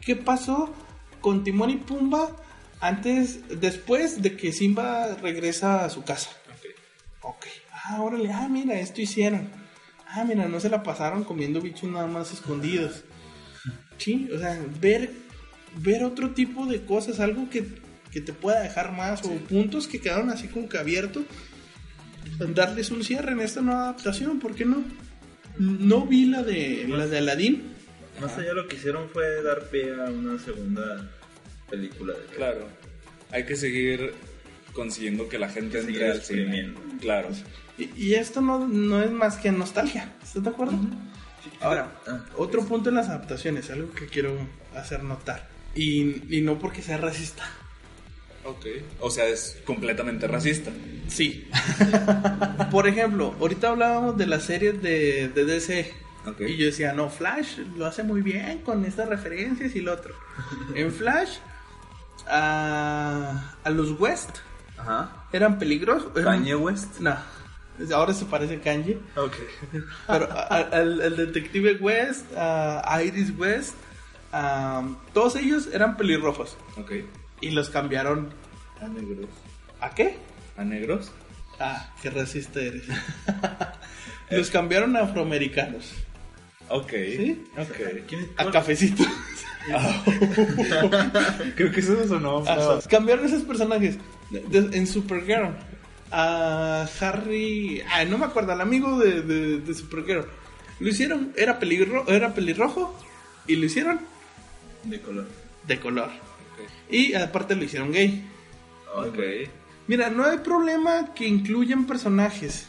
qué 0.00 0.16
pasó 0.16 0.72
con 1.20 1.44
Timón 1.44 1.68
y 1.68 1.76
Pumba 1.76 2.34
antes, 2.80 3.60
después 3.60 4.22
de 4.22 4.38
que 4.38 4.52
Simba 4.52 5.16
regresa 5.16 5.84
a 5.84 5.90
su 5.90 6.02
casa. 6.02 6.30
Ok. 7.20 7.44
Ah, 7.84 8.00
órale, 8.00 8.32
ah, 8.32 8.48
mira, 8.48 8.80
esto 8.80 9.02
hicieron. 9.02 9.50
Ah, 10.08 10.24
mira, 10.24 10.48
no 10.48 10.60
se 10.60 10.70
la 10.70 10.82
pasaron 10.82 11.24
comiendo 11.24 11.60
bichos 11.60 11.90
nada 11.90 12.06
más 12.06 12.32
escondidos. 12.32 13.04
Sí, 13.98 14.28
o 14.34 14.38
sea, 14.38 14.60
ver, 14.80 15.10
ver 15.78 16.04
otro 16.04 16.30
tipo 16.30 16.66
de 16.66 16.82
cosas, 16.82 17.20
algo 17.20 17.48
que, 17.50 17.64
que 18.10 18.20
te 18.20 18.32
pueda 18.32 18.60
dejar 18.60 18.92
más, 18.92 19.24
o 19.24 19.30
puntos 19.30 19.88
que 19.88 20.00
quedaron 20.00 20.30
así 20.30 20.48
como 20.48 20.68
que 20.68 20.78
abiertos, 20.78 21.24
darles 22.54 22.90
un 22.90 23.02
cierre 23.04 23.32
en 23.32 23.40
esta 23.40 23.60
nueva 23.62 23.84
adaptación, 23.84 24.38
¿por 24.38 24.54
qué 24.54 24.64
no? 24.64 24.84
No 25.58 26.06
vi 26.06 26.26
la 26.26 26.42
de 26.42 26.86
la 26.88 27.06
de 27.06 27.18
Aladdin. 27.18 27.62
Más 28.20 28.36
allá 28.36 28.52
lo 28.52 28.68
que 28.68 28.76
hicieron 28.76 29.08
fue 29.08 29.42
dar 29.42 29.68
pie 29.70 29.94
a 29.94 30.10
una 30.10 30.38
segunda 30.38 31.10
película 31.70 32.14
de 32.14 32.36
Claro. 32.36 32.68
Hay 33.30 33.44
que 33.44 33.56
seguir 33.56 34.12
consiguiendo 34.72 35.28
que 35.28 35.38
la 35.38 35.48
gente 35.48 35.80
Que 35.80 35.86
entre 35.86 36.10
al 36.10 36.22
cine. 36.22 36.74
Claro. 37.00 37.30
Y, 37.78 37.90
y 37.96 38.14
esto 38.14 38.40
no, 38.40 38.68
no 38.68 39.02
es 39.02 39.10
más 39.10 39.36
que 39.36 39.50
nostalgia, 39.50 40.14
¿estás 40.22 40.44
de 40.44 40.50
acuerdo? 40.50 40.78
Ahora, 41.60 41.92
Ah, 42.06 42.20
otro 42.36 42.64
punto 42.64 42.88
en 42.90 42.96
las 42.96 43.08
adaptaciones, 43.08 43.70
algo 43.70 43.92
que 43.92 44.06
quiero 44.06 44.36
hacer 44.74 45.02
notar. 45.02 45.48
Y, 45.74 46.36
y 46.36 46.40
no 46.42 46.58
porque 46.58 46.82
sea 46.82 46.96
racista. 46.98 47.44
Ok. 48.44 48.64
O 49.00 49.10
sea, 49.10 49.26
es 49.26 49.58
completamente 49.64 50.26
racista. 50.28 50.70
Sí. 51.08 51.48
Por 52.70 52.86
ejemplo, 52.86 53.34
ahorita 53.40 53.70
hablábamos 53.70 54.16
de 54.16 54.26
las 54.26 54.44
series 54.44 54.80
de, 54.82 55.28
de 55.28 55.44
DC. 55.44 55.92
Ok. 56.26 56.40
Y 56.42 56.56
yo 56.56 56.66
decía, 56.66 56.92
no, 56.92 57.10
Flash 57.10 57.58
lo 57.76 57.86
hace 57.86 58.02
muy 58.02 58.20
bien 58.22 58.58
con 58.62 58.84
estas 58.84 59.08
referencias 59.08 59.74
y 59.74 59.80
lo 59.80 59.92
otro. 59.94 60.14
En 60.74 60.92
Flash, 60.92 61.38
a, 62.28 63.54
a 63.62 63.70
los 63.70 63.98
West 64.00 64.38
Ajá. 64.78 65.26
eran 65.32 65.58
peligrosos. 65.58 66.12
Kanye 66.12 66.54
West. 66.54 67.00
No, 67.00 67.16
ahora 67.94 68.14
se 68.14 68.24
parece 68.24 68.56
a 68.56 68.60
Kanye. 68.60 68.98
Ok. 69.16 69.34
Pero 70.06 70.28
al, 70.50 71.00
al 71.02 71.16
detective 71.16 71.76
West, 71.80 72.26
a 72.36 73.02
Iris 73.04 73.32
West, 73.38 73.74
a- 74.32 74.82
todos 75.12 75.36
ellos 75.36 75.68
eran 75.72 75.96
pelirrojos. 75.96 76.56
Ok. 76.76 76.92
Y 77.40 77.50
los 77.50 77.70
cambiaron. 77.70 78.30
A 78.80 78.88
negros. 78.88 79.26
¿A 79.80 79.90
qué? 79.90 80.18
¿A 80.56 80.64
negros? 80.64 81.12
Ah, 81.60 81.90
qué 82.02 82.10
racista 82.10 82.60
eres. 82.60 82.84
los 84.30 84.50
cambiaron 84.50 84.96
a 84.96 85.00
afroamericanos. 85.00 85.92
Ok. 86.68 86.90
¿Sí? 86.90 87.44
Ok. 87.56 87.76
¿quién- 88.08 88.30
A 88.36 88.50
cafecito. 88.50 89.04
Creo 91.56 91.72
que 91.72 91.80
eso 91.80 92.06
sonó. 92.08 92.38
Ajá. 92.46 92.78
Cambiaron 92.88 93.24
esos 93.26 93.42
personajes 93.42 93.96
de- 94.30 94.40
de- 94.60 94.76
en 94.76 94.86
Supergirl. 94.86 95.54
A 96.10 96.88
Harry. 97.00 97.82
Ah, 97.92 98.04
no 98.04 98.18
me 98.18 98.26
acuerdo, 98.26 98.52
al 98.52 98.60
amigo 98.60 98.98
de, 98.98 99.22
de, 99.22 99.58
de 99.60 99.74
Supergirl. 99.74 100.26
Lo 100.80 100.88
hicieron, 100.88 101.32
era, 101.36 101.58
peligro, 101.58 102.06
era 102.08 102.34
pelirrojo. 102.34 102.96
Y 103.46 103.56
lo 103.56 103.66
hicieron 103.66 104.00
De 104.84 105.00
color. 105.00 105.26
de 105.66 105.80
color. 105.80 106.10
Y 106.90 107.14
aparte 107.14 107.54
lo 107.56 107.64
hicieron 107.64 107.92
gay. 107.92 108.24
Ok. 108.94 109.18
Mira, 109.88 110.10
no 110.10 110.24
hay 110.24 110.38
problema 110.38 111.14
que 111.14 111.26
incluyan 111.26 111.86
personajes. 111.86 112.66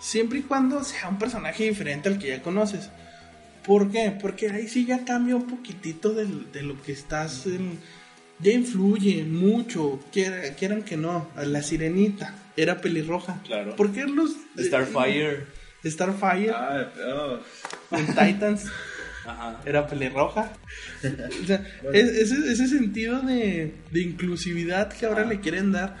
Siempre 0.00 0.40
y 0.40 0.42
cuando 0.42 0.82
sea 0.84 1.08
un 1.08 1.18
personaje 1.18 1.64
diferente 1.68 2.08
al 2.08 2.18
que 2.18 2.28
ya 2.28 2.42
conoces. 2.42 2.90
¿Por 3.66 3.90
qué? 3.90 4.16
Porque 4.20 4.48
ahí 4.50 4.66
sí 4.68 4.86
ya 4.86 5.04
cambia 5.04 5.36
un 5.36 5.46
poquitito 5.46 6.10
del- 6.14 6.50
de, 6.52 6.62
lo 6.62 6.80
que 6.82 6.92
estás 6.92 7.46
en- 7.46 7.78
Ya 8.40 8.52
influye 8.52 9.24
mucho, 9.24 9.98
quiera- 10.12 10.54
quieran 10.54 10.82
que 10.84 10.96
no. 10.96 11.28
A 11.36 11.42
La 11.44 11.60
sirenita 11.62 12.32
era 12.62 12.80
pelirroja. 12.80 13.40
Claro. 13.44 13.76
¿Por 13.76 13.92
qué 13.92 14.04
los... 14.04 14.32
Starfire. 14.58 15.46
Starfire 15.84 16.50
Ah, 16.50 16.88
oh, 17.14 17.38
en 17.96 18.06
Titans 18.06 18.64
Ajá. 19.26 19.60
era 19.64 19.86
pelirroja. 19.86 20.52
O 21.42 21.46
sea, 21.46 21.64
es- 21.92 22.08
ese, 22.32 22.52
ese 22.52 22.66
sentido 22.68 23.20
de, 23.20 23.74
de 23.92 24.00
inclusividad 24.02 24.92
que 24.92 25.06
ahora 25.06 25.24
le 25.24 25.38
quieren 25.40 25.70
dar, 25.72 25.96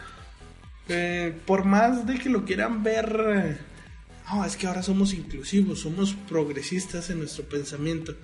eh, 0.88 1.32
por 1.46 1.64
más 1.64 2.06
de 2.06 2.18
que 2.18 2.28
lo 2.28 2.44
quieran 2.44 2.82
ver, 2.82 3.58
no, 4.30 4.44
es 4.44 4.56
que 4.56 4.66
ahora 4.66 4.82
somos 4.82 5.12
inclusivos, 5.14 5.80
somos 5.80 6.14
progresistas 6.28 7.08
en 7.10 7.18
nuestro 7.20 7.44
pensamiento. 7.44 8.14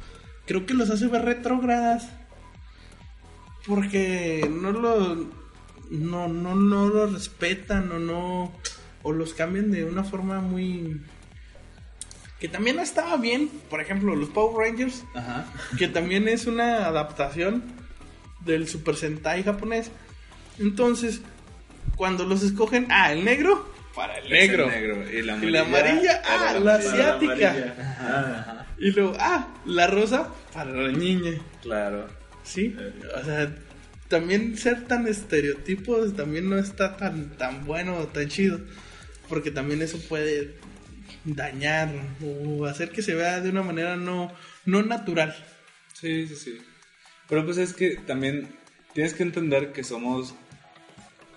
Creo 0.47 0.67
que 0.67 0.75
los 0.75 0.91
hace 0.91 1.07
ver 1.07 1.23
retrógradas. 1.25 2.09
Porque 3.67 4.47
no 4.51 4.73
lo. 4.73 5.44
No, 5.95 6.29
no, 6.29 6.55
no 6.55 6.89
lo 6.89 7.07
respetan 7.07 7.91
o 7.93 7.99
no, 7.99 8.53
o 9.03 9.13
los 9.13 9.35
cambian 9.35 9.71
de 9.71 9.85
una 9.85 10.05
forma 10.05 10.41
muy... 10.41 11.01
Que 12.41 12.49
también 12.49 12.79
estaba 12.79 13.17
bien, 13.17 13.49
por 13.71 13.81
ejemplo, 13.81 14.15
los 14.17 14.29
Power 14.29 14.69
Rangers, 14.69 15.05
Ajá. 15.15 15.47
que 15.79 15.89
también 15.89 16.29
es 16.29 16.47
una 16.47 16.87
adaptación 16.87 17.63
del 18.45 18.69
Super 18.69 18.97
Sentai 18.97 19.43
japonés. 19.43 19.91
Entonces, 20.59 21.23
cuando 21.97 22.25
los 22.27 22.43
escogen, 22.43 22.87
ah, 22.91 23.13
el 23.13 23.25
negro, 23.25 23.73
para 23.95 24.19
el 24.19 24.29
negro. 24.29 24.67
Negro. 24.69 25.11
Y 25.11 25.23
la 25.23 25.37
Y 25.37 25.51
la 25.51 25.61
amarilla, 25.63 26.21
para 26.23 26.51
ah, 26.51 26.53
la 26.55 26.61
la 26.61 26.75
amarilla. 26.75 26.91
asiática. 26.91 27.75
Ah, 28.01 28.67
Y 28.79 28.91
luego, 28.91 29.15
ah, 29.21 29.49
la 29.65 29.87
rosa 29.87 30.29
para 30.53 30.71
la 30.73 30.93
niña. 30.93 31.33
Claro. 31.63 32.09
Sí, 32.43 32.77
o 33.21 33.25
sea, 33.25 33.55
también 34.09 34.57
ser 34.57 34.85
tan 34.87 35.07
estereotipos 35.07 36.15
también 36.17 36.49
no 36.51 36.59
está 36.59 36.97
tan, 36.97 37.31
tan 37.37 37.65
bueno, 37.65 38.07
tan 38.09 38.29
chido. 38.29 38.61
Porque 39.29 39.51
también 39.51 39.81
eso 39.83 39.99
puede 40.09 40.55
dañar 41.25 41.91
o 42.23 42.67
hacer 42.67 42.91
que 42.91 43.03
se 43.03 43.15
vea 43.15 43.41
de 43.41 43.49
una 43.51 43.63
manera 43.63 43.97
no, 43.97 44.33
no 44.67 44.83
natural. 44.83 45.35
Sí, 45.95 46.27
sí, 46.29 46.37
sí. 46.37 46.59
Pero 47.29 47.45
pues 47.45 47.57
es 47.57 47.73
que 47.73 47.97
también 47.97 48.49
tienes 48.93 49.15
que 49.15 49.23
entender 49.23 49.73
que 49.73 49.83
somos 49.83 50.35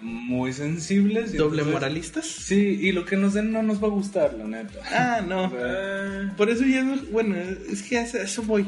muy 0.01 0.51
sensibles. 0.53 1.33
y 1.33 1.37
¿Doble 1.37 1.59
entonces- 1.61 1.73
moralistas? 1.73 2.25
Sí, 2.25 2.77
y 2.81 2.91
lo 2.91 3.05
que 3.05 3.15
nos 3.15 3.33
den 3.33 3.51
no 3.51 3.63
nos 3.63 3.81
va 3.81 3.87
a 3.87 3.91
gustar, 3.91 4.33
la 4.33 4.43
neta. 4.45 4.79
Ah, 4.91 5.21
no. 5.25 5.45
O 5.47 5.49
sea, 5.51 6.33
Por 6.35 6.49
eso 6.49 6.65
ya 6.65 6.83
no, 6.83 6.97
bueno, 7.11 7.35
es 7.37 7.81
que 7.83 7.97
a 7.97 8.03
eso- 8.03 8.43
voy. 8.43 8.65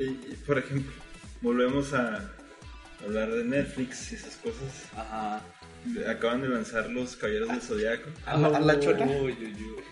y, 0.00 0.34
por 0.44 0.58
ejemplo, 0.58 0.92
volvemos 1.40 1.92
a 1.94 2.28
hablar 3.04 3.30
de 3.30 3.44
Netflix 3.44 4.12
y 4.12 4.14
esas 4.16 4.36
cosas. 4.36 4.84
Ajá. 4.96 5.42
Acaban 6.08 6.42
de 6.42 6.48
lanzar 6.48 6.88
los 6.90 7.16
Caballeros 7.16 7.48
del 7.48 7.60
Zodiaco. 7.60 8.08
¿A 8.26 8.36
la, 8.36 8.48
a 8.56 8.60
la 8.60 8.78
chota? 8.78 9.04
Uy, 9.04 9.32
uy, 9.40 9.56
uy. 9.56 9.82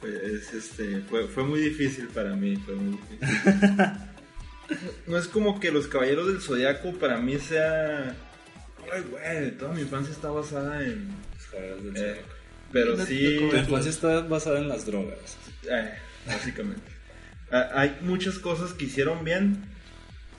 Pues, 0.00 0.52
este, 0.54 1.00
fue, 1.08 1.26
fue 1.26 1.44
muy 1.44 1.60
difícil 1.60 2.08
para 2.08 2.34
mí. 2.36 2.56
Fue 2.56 2.74
muy 2.74 2.98
difícil. 2.98 3.28
no 5.06 5.18
es 5.18 5.26
como 5.26 5.58
que 5.58 5.72
los 5.72 5.86
Caballeros 5.86 6.28
del 6.28 6.40
Zodiaco 6.40 6.92
para 6.94 7.18
mí 7.18 7.38
sea. 7.38 8.14
Ay, 8.92 9.02
güey, 9.10 9.50
toda 9.52 9.72
mi 9.74 9.82
infancia 9.82 10.12
está 10.12 10.30
basada 10.30 10.82
en. 10.84 11.08
Los 11.34 11.46
caballeros 11.46 11.84
del 11.84 11.96
eh, 11.96 12.00
Zodiaco. 12.00 12.28
pero 12.72 12.96
No 12.96 13.04
te 13.04 13.06
sí. 13.06 13.36
Tu 13.38 13.56
infancia 13.56 13.90
está 13.90 14.20
basada 14.20 14.58
en 14.58 14.68
las 14.68 14.86
drogas. 14.86 15.36
Eh, 15.68 15.94
básicamente. 16.26 16.82
Ah, 17.50 17.70
Hay 17.74 17.98
muchas 18.02 18.38
cosas 18.38 18.74
que 18.74 18.84
hicieron 18.84 19.24
bien, 19.24 19.64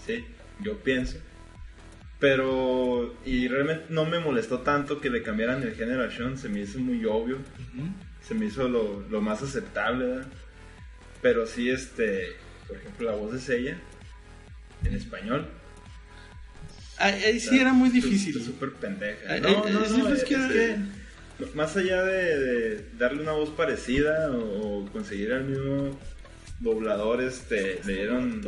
sí, 0.05 0.23
yo 0.61 0.77
pienso. 0.77 1.17
Pero, 2.19 3.15
y 3.25 3.47
realmente 3.47 3.85
no 3.89 4.05
me 4.05 4.19
molestó 4.19 4.59
tanto 4.59 4.99
que 4.99 5.09
le 5.09 5.23
cambiaran 5.23 5.63
el 5.63 5.73
género 5.75 6.03
a 6.03 6.11
Sean, 6.11 6.37
se 6.37 6.49
me 6.49 6.59
hizo 6.61 6.77
muy 6.79 7.05
obvio, 7.05 7.37
se 8.21 8.33
me 8.35 8.47
hizo 8.47 8.67
lo, 8.67 9.01
lo 9.09 9.21
más 9.21 9.41
aceptable, 9.41 10.05
¿verdad? 10.05 10.27
Pero 11.21 11.47
sí, 11.47 11.69
este, 11.69 12.27
por 12.67 12.75
ejemplo, 12.77 13.09
la 13.09 13.15
voz 13.15 13.31
de 13.33 13.39
Sella, 13.39 13.77
en 14.83 14.93
español. 14.95 15.47
Ahí, 16.97 17.23
ahí 17.23 17.39
sí 17.39 17.57
era 17.57 17.71
muy 17.71 17.89
difícil. 17.89 18.41
súper 18.43 18.73
pendeja. 18.73 19.33
Ay, 19.33 19.39
No, 19.41 19.63
no, 19.63 19.79
no, 19.87 20.05
pues 20.05 20.19
es 20.19 20.23
que- 20.25 20.35
que, 20.35 21.45
más 21.55 21.77
allá 21.77 22.03
de, 22.03 22.37
de 22.37 22.85
darle 22.97 23.21
una 23.21 23.31
voz 23.31 23.49
parecida 23.51 24.29
o, 24.31 24.79
o 24.83 24.85
conseguir 24.91 25.31
el 25.31 25.45
mismo 25.45 25.97
doblador, 26.59 27.21
este, 27.21 27.79
le 27.85 27.93
dieron... 27.93 28.41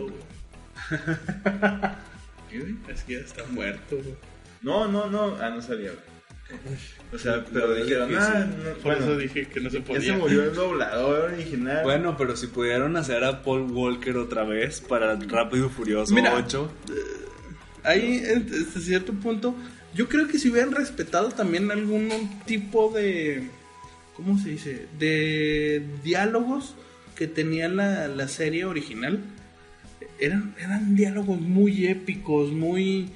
¿Qué, 2.51 2.59
güey? 2.59 2.75
Es 2.89 3.03
que 3.03 3.13
ya 3.13 3.19
está 3.19 3.43
muerto, 3.45 3.97
güey. 3.97 4.15
No, 4.61 4.87
no, 4.87 5.07
no, 5.09 5.37
ah, 5.41 5.49
no 5.49 5.61
salía. 5.61 5.91
güey. 5.91 6.11
O 7.13 7.17
sea, 7.17 7.45
pero 7.51 7.73
dijeron, 7.73 8.13
ah, 8.17 8.45
no, 8.45 8.73
Por 8.75 8.83
bueno, 8.83 9.05
eso 9.05 9.17
dije 9.17 9.47
que 9.47 9.61
no 9.61 9.69
se 9.69 9.79
ya 9.79 9.85
podía. 9.85 10.01
se 10.01 10.11
murió 10.19 10.43
el 10.43 10.53
doblador 10.53 11.31
original. 11.31 11.83
Bueno, 11.83 12.15
pero 12.17 12.35
si 12.35 12.47
pudieron 12.47 12.97
hacer 12.97 13.23
a 13.23 13.41
Paul 13.41 13.71
Walker 13.71 14.17
otra 14.17 14.43
vez 14.43 14.81
para 14.81 15.15
Rápido 15.15 15.67
y 15.67 15.69
Furioso 15.69 16.13
Mira. 16.13 16.35
8. 16.35 16.69
Ahí, 17.83 18.21
en- 18.25 18.47
hasta 18.67 18.79
cierto 18.79 19.13
punto, 19.13 19.55
yo 19.95 20.07
creo 20.09 20.27
que 20.27 20.37
si 20.39 20.49
hubieran 20.49 20.71
respetado 20.73 21.29
también 21.29 21.71
algún 21.71 22.09
tipo 22.45 22.91
de. 22.93 23.47
¿Cómo 24.15 24.37
se 24.37 24.49
dice? 24.49 24.87
De 24.99 25.83
diálogos 26.03 26.75
que 27.15 27.27
tenía 27.27 27.69
la, 27.69 28.07
la 28.07 28.27
serie 28.27 28.65
original. 28.65 29.19
Eran, 30.21 30.55
eran 30.59 30.95
diálogos 30.95 31.39
muy 31.41 31.87
épicos, 31.87 32.51
muy. 32.51 33.09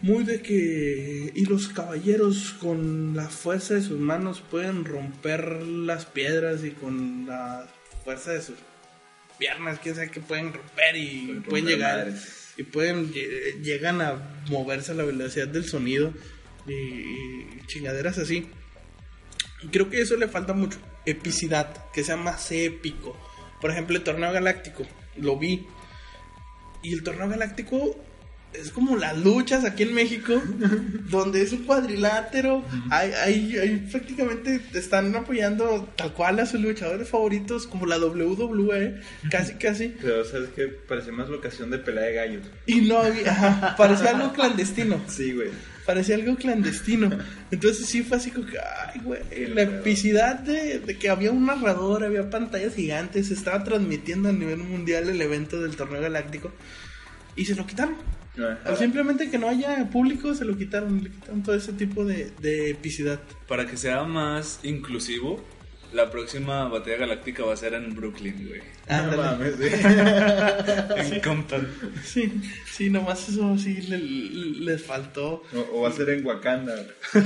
Muy 0.00 0.24
de 0.24 0.40
que. 0.42 1.32
Y 1.34 1.44
los 1.46 1.68
caballeros 1.68 2.54
con 2.60 3.14
la 3.14 3.28
fuerza 3.28 3.74
de 3.74 3.82
sus 3.82 3.98
manos 4.00 4.40
pueden 4.50 4.84
romper 4.84 5.62
las 5.62 6.06
piedras 6.06 6.64
y 6.64 6.70
con 6.70 7.26
la 7.26 7.68
fuerza 8.04 8.32
de 8.32 8.42
sus 8.42 8.56
piernas, 9.38 9.78
quién 9.82 9.94
sabe 9.94 10.10
que 10.10 10.20
pueden 10.20 10.52
romper 10.52 10.96
y 10.96 11.42
Pueden 11.48 11.66
llegar 11.66 11.98
madres. 11.98 12.52
y 12.56 12.62
pueden 12.64 13.12
lle- 13.12 13.60
llegan 13.62 14.00
a 14.00 14.42
moverse 14.50 14.92
a 14.92 14.94
la 14.94 15.04
velocidad 15.04 15.48
del 15.48 15.64
sonido 15.64 16.12
y, 16.66 16.72
y 16.72 17.48
chingaderas 17.66 18.18
así. 18.18 18.46
Y 19.62 19.68
creo 19.68 19.88
que 19.88 20.00
eso 20.00 20.16
le 20.16 20.26
falta 20.28 20.52
mucho 20.52 20.78
epicidad, 21.06 21.90
que 21.92 22.02
sea 22.04 22.16
más 22.16 22.50
épico. 22.52 23.16
Por 23.60 23.70
ejemplo, 23.70 23.96
el 23.96 24.02
torneo 24.02 24.32
galáctico, 24.32 24.84
lo 25.16 25.36
vi. 25.36 25.66
Y 26.82 26.92
el 26.92 27.02
torneo 27.02 27.28
galáctico 27.28 27.96
es 28.54 28.70
como 28.70 28.96
las 28.96 29.16
luchas 29.16 29.64
aquí 29.64 29.82
en 29.84 29.94
México, 29.94 30.40
donde 31.10 31.42
es 31.42 31.52
un 31.52 31.64
cuadrilátero. 31.64 32.62
Hay, 32.90 33.12
hay, 33.12 33.56
hay 33.56 33.76
prácticamente 33.90 34.58
te 34.58 34.78
están 34.78 35.14
apoyando 35.14 35.88
tal 35.96 36.12
cual 36.12 36.40
a 36.40 36.46
sus 36.46 36.60
luchadores 36.60 37.08
favoritos, 37.08 37.66
como 37.66 37.86
la 37.86 37.98
WWE, 37.98 39.00
casi, 39.30 39.54
casi. 39.54 39.88
Pero, 40.00 40.24
¿sabes 40.24 40.50
qué? 40.54 40.66
Parecía 40.66 41.12
más 41.12 41.28
locación 41.28 41.70
de 41.70 41.78
pelea 41.78 42.04
de 42.04 42.14
gallos. 42.14 42.42
Y 42.66 42.82
no 42.82 42.98
había, 42.98 43.30
ajá, 43.30 43.76
parecía 43.76 44.10
algo 44.10 44.32
clandestino. 44.32 45.00
Sí, 45.08 45.32
güey. 45.32 45.50
Parecía 45.86 46.14
algo 46.14 46.36
clandestino. 46.36 47.10
Entonces 47.50 47.86
sí 47.86 48.02
fue 48.02 48.16
así 48.18 48.30
como 48.30 48.46
que, 48.46 48.58
ay, 48.58 49.00
güey, 49.02 49.20
la 49.48 49.62
epicidad 49.62 50.38
de, 50.38 50.78
de 50.78 50.98
que 50.98 51.08
había 51.08 51.32
un 51.32 51.46
narrador, 51.46 52.04
había 52.04 52.30
pantallas 52.30 52.74
gigantes, 52.74 53.28
se 53.28 53.34
estaba 53.34 53.64
transmitiendo 53.64 54.28
a 54.28 54.32
nivel 54.32 54.58
mundial 54.58 55.08
el 55.08 55.20
evento 55.20 55.60
del 55.60 55.76
torneo 55.76 56.00
galáctico. 56.00 56.52
Y 57.34 57.44
se 57.46 57.54
lo 57.54 57.66
quitaron. 57.66 57.96
Ah, 58.38 58.58
Al 58.64 58.76
simplemente 58.78 59.30
que 59.30 59.38
no 59.38 59.48
haya 59.48 59.88
público, 59.90 60.34
se 60.34 60.44
lo 60.44 60.56
quitaron. 60.56 61.02
Le 61.02 61.10
quitaron 61.10 61.42
todo 61.42 61.54
ese 61.54 61.72
tipo 61.72 62.04
de, 62.04 62.30
de 62.40 62.70
epicidad. 62.70 63.20
Para 63.48 63.66
que 63.66 63.76
sea 63.76 64.04
más 64.04 64.60
inclusivo, 64.62 65.42
la 65.92 66.10
próxima 66.10 66.64
batalla 66.68 66.96
galáctica 66.98 67.44
va 67.44 67.54
a 67.54 67.56
ser 67.56 67.74
en 67.74 67.94
Brooklyn, 67.94 68.46
güey. 68.48 68.60
No 68.88 69.16
mames, 69.16 69.56
güey. 69.58 69.72
En 71.14 71.20
Compton. 71.20 71.68
Sí, 72.04 72.32
sí, 72.70 72.90
nomás 72.90 73.28
eso 73.28 73.56
sí 73.58 73.80
le- 73.82 73.98
les 73.98 74.82
faltó. 74.82 75.42
O, 75.54 75.68
o 75.72 75.80
va 75.82 75.88
a 75.88 75.92
ser 75.92 76.10
en 76.10 76.24
Wakanda. 76.26 76.74
güey. 76.74 77.24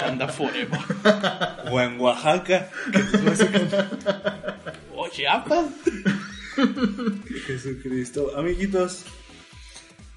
Anda 0.00 0.28
forever. 0.28 0.80
O 1.70 1.80
en 1.80 2.00
Oaxaca. 2.00 2.70
O 4.94 5.08
Chiapas. 5.08 5.66
Jesucristo. 7.46 8.32
Amiguitos, 8.36 9.04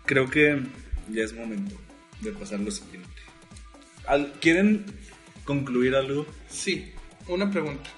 creo 0.05 0.29
que 0.29 0.61
ya 1.09 1.23
es 1.23 1.33
momento 1.33 1.75
de 2.21 2.31
pasar 2.31 2.59
lo 2.59 2.71
siguiente. 2.71 3.09
¿Quieren 4.39 4.85
concluir 5.43 5.95
algo? 5.95 6.25
Sí, 6.49 6.91
una 7.29 7.49
pregunta. 7.51 7.89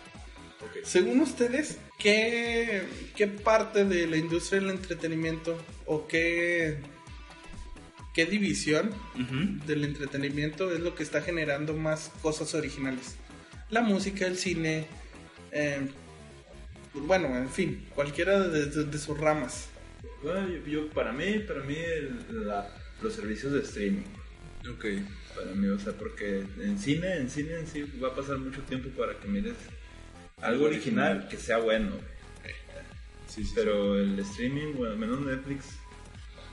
Según 0.84 1.20
ustedes, 1.22 1.78
¿qué, 1.98 2.84
¿qué 3.16 3.28
parte 3.28 3.84
de 3.86 4.08
la 4.08 4.18
industria 4.18 4.62
del 4.62 4.70
entretenimiento 4.72 5.58
o 5.86 6.08
qué, 6.08 6.78
qué 8.14 8.26
división 8.26 8.92
del 9.66 9.84
entretenimiento 9.86 10.72
es 10.74 10.80
lo 10.80 10.94
que 10.96 11.04
está 11.04 11.22
generando 11.22 11.74
más 11.74 12.12
cosas 12.22 12.54
originales? 12.54 13.16
La 13.70 13.82
música, 13.82 14.28
el 14.28 14.38
cine, 14.38 14.86
eh, 15.52 15.80
bueno, 16.94 17.36
en 17.38 17.50
fin, 17.50 17.86
cualquiera 17.96 18.40
de, 18.40 18.66
de- 18.68 18.84
de 18.86 18.98
sus 19.00 19.18
ramas. 19.18 19.70
Bueno, 20.24 20.48
yo, 20.50 20.66
yo- 20.68 20.90
para 20.90 21.12
mí, 21.12 21.40
para 21.48 21.64
mí, 21.64 21.76
el- 21.76 22.48
la- 22.48 22.70
los 23.02 23.14
servicios 23.14 23.54
de 23.54 23.62
streaming. 23.62 24.04
Ok. 24.72 24.86
Para 25.36 25.52
mí, 25.54 25.68
o 25.68 25.80
sea, 25.80 25.94
porque 25.94 26.44
en 26.60 26.78
cine, 26.80 27.18
en 27.18 27.30
cine 27.30 27.60
en 27.60 27.68
sí 27.68 27.84
va 28.04 28.10
a 28.10 28.16
pasar 28.16 28.38
mucho 28.38 28.62
tiempo 28.64 28.90
para 28.90 29.18
que 29.20 29.28
mires 29.28 29.56
algo 30.42 30.66
original 30.66 31.28
que 31.30 31.38
sea 31.38 31.58
bueno. 31.58 31.92
Sí, 33.28 33.44
sí, 33.46 33.52
Pero 33.56 33.98
el 34.00 34.20
streaming, 34.20 34.74
bueno, 34.76 34.94
al 34.94 35.00
menos 35.00 35.22
Netflix, 35.22 35.66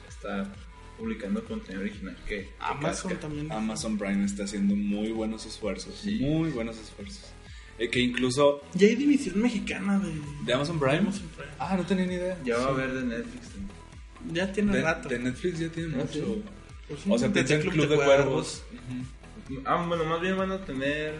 está 0.09 0.53
publicando 0.97 1.45
contenido 1.45 1.81
original 1.83 2.17
que, 2.27 2.51
Amazon 2.61 3.11
casca. 3.11 3.21
también. 3.27 3.51
Amazon 3.53 3.99
Prime 3.99 4.25
está 4.25 4.45
haciendo 4.45 4.75
muy 4.77 5.11
buenos 5.13 5.45
esfuerzos. 5.47 5.95
Sí. 6.03 6.19
Muy 6.21 6.51
buenos 6.51 6.79
esfuerzos. 6.79 7.33
Eh, 7.79 7.89
que 7.89 8.01
incluso 8.01 8.61
Ya 8.75 8.89
hay 8.89 8.97
división 8.97 9.41
mexicana 9.41 9.99
de, 10.01 10.13
de 10.45 10.53
Amazon 10.53 10.79
Prime. 10.81 10.99
Amazon 10.99 11.29
Prime. 11.37 11.51
Ah, 11.59 11.77
no 11.77 11.87
tenía 11.87 12.07
ni 12.07 12.15
idea. 12.15 12.39
Ya 12.45 12.59
va 12.59 12.65
a 12.67 12.69
haber 12.71 12.93
de 12.93 13.03
Netflix 13.05 13.49
también. 13.51 13.69
Ya 14.35 14.53
tiene 14.53 14.73
De, 14.77 14.83
rato. 14.83 15.09
de 15.09 15.19
Netflix 15.21 15.59
ya 15.61 15.69
tiene 15.69 15.95
Ah, 15.95 15.99
mucho. 16.05 16.43
Pues 16.89 17.01
O 17.09 17.19
sea, 17.19 17.33
piensa 17.33 17.55
en 17.55 17.61
Club 17.61 17.73
Club 17.75 17.89
de 17.89 17.97
de 17.97 18.05
Cuervos. 18.05 18.63
Cuervos. 19.47 19.65
Ah, 19.65 19.85
bueno, 19.87 20.05
más 20.05 20.21
bien 20.21 20.37
van 20.37 20.53
a 20.53 20.65
tener 20.65 21.15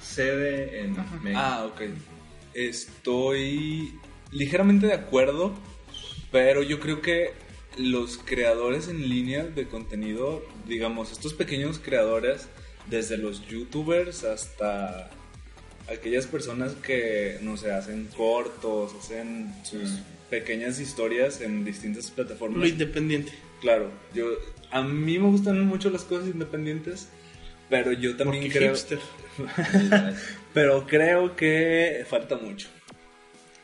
sede 0.00 0.80
en 0.80 0.96
México. 1.22 1.40
Ah, 1.40 1.64
ok. 1.66 1.82
Estoy 2.54 3.98
ligeramente 4.30 4.86
de 4.86 4.94
acuerdo, 4.94 5.54
pero 6.30 6.62
yo 6.62 6.80
creo 6.80 7.00
que 7.00 7.32
los 7.76 8.18
creadores 8.18 8.88
en 8.88 9.08
línea 9.08 9.44
de 9.44 9.66
contenido, 9.66 10.42
digamos, 10.66 11.12
estos 11.12 11.34
pequeños 11.34 11.78
creadores, 11.78 12.48
desde 12.88 13.16
los 13.16 13.46
youtubers 13.46 14.24
hasta 14.24 15.10
aquellas 15.88 16.26
personas 16.26 16.72
que, 16.74 17.38
no 17.42 17.56
sé, 17.56 17.72
hacen 17.72 18.08
cortos, 18.16 18.94
hacen 18.94 19.54
sus 19.64 19.98
pequeñas 20.30 20.78
historias 20.80 21.40
en 21.40 21.64
distintas 21.64 22.10
plataformas. 22.10 22.60
Lo 22.60 22.66
independiente. 22.66 23.32
Claro, 23.60 23.90
yo 24.14 24.26
a 24.70 24.82
mí 24.82 25.18
me 25.18 25.28
gustan 25.28 25.60
mucho 25.66 25.90
las 25.90 26.02
cosas 26.04 26.28
independientes, 26.28 27.08
pero 27.68 27.92
yo 27.92 28.16
también 28.16 28.44
Porque 28.44 28.58
creo 28.58 28.70
hipster. 28.74 28.98
pero 30.54 30.86
creo 30.86 31.36
que 31.36 32.04
falta 32.08 32.36
mucho. 32.36 32.68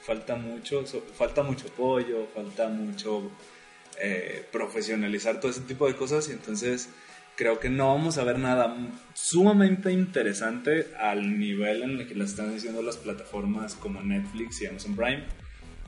Falta 0.03 0.37
mucho, 0.37 0.87
so- 0.87 1.05
falta 1.17 1.43
mucho 1.43 1.67
apoyo, 1.69 2.27
falta 2.35 2.69
mucho 2.69 3.31
eh, 4.01 4.45
profesionalizar 4.53 5.41
todo 5.41 5.51
ese 5.51 5.61
tipo 5.63 5.87
de 5.87 5.95
cosas 5.97 6.29
y 6.29 6.33
entonces 6.33 6.89
creo 7.39 7.61
que 7.61 7.71
no 7.71 7.95
vamos 7.95 8.19
a 8.19 8.25
ver 8.25 8.37
nada 8.37 8.77
sumamente 9.15 9.93
interesante 9.93 10.89
al 10.99 11.39
nivel 11.39 11.85
en 11.85 11.91
el 12.01 12.09
que 12.09 12.17
lo 12.17 12.25
están 12.25 12.53
haciendo 12.53 12.83
las 12.83 12.97
plataformas 12.97 13.77
como 13.77 14.03
Netflix 14.03 14.61
y 14.61 14.67
Amazon 14.67 14.97
Prime. 14.97 15.23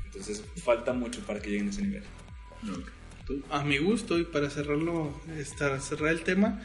Entonces 0.05 0.45
falta 0.63 0.93
mucho 0.93 1.23
para 1.23 1.41
que 1.41 1.51
lleguen 1.51 1.67
a 1.67 1.71
ese 1.71 1.83
nivel. 1.83 2.05
Tú, 3.27 3.43
A 3.51 3.65
mi 3.65 3.79
gusto, 3.79 4.17
y 4.21 4.25
para 4.25 4.49
cerrarlo, 4.49 5.21
para 5.59 5.81
cerrar 5.81 6.13
el 6.13 6.23
tema, 6.23 6.63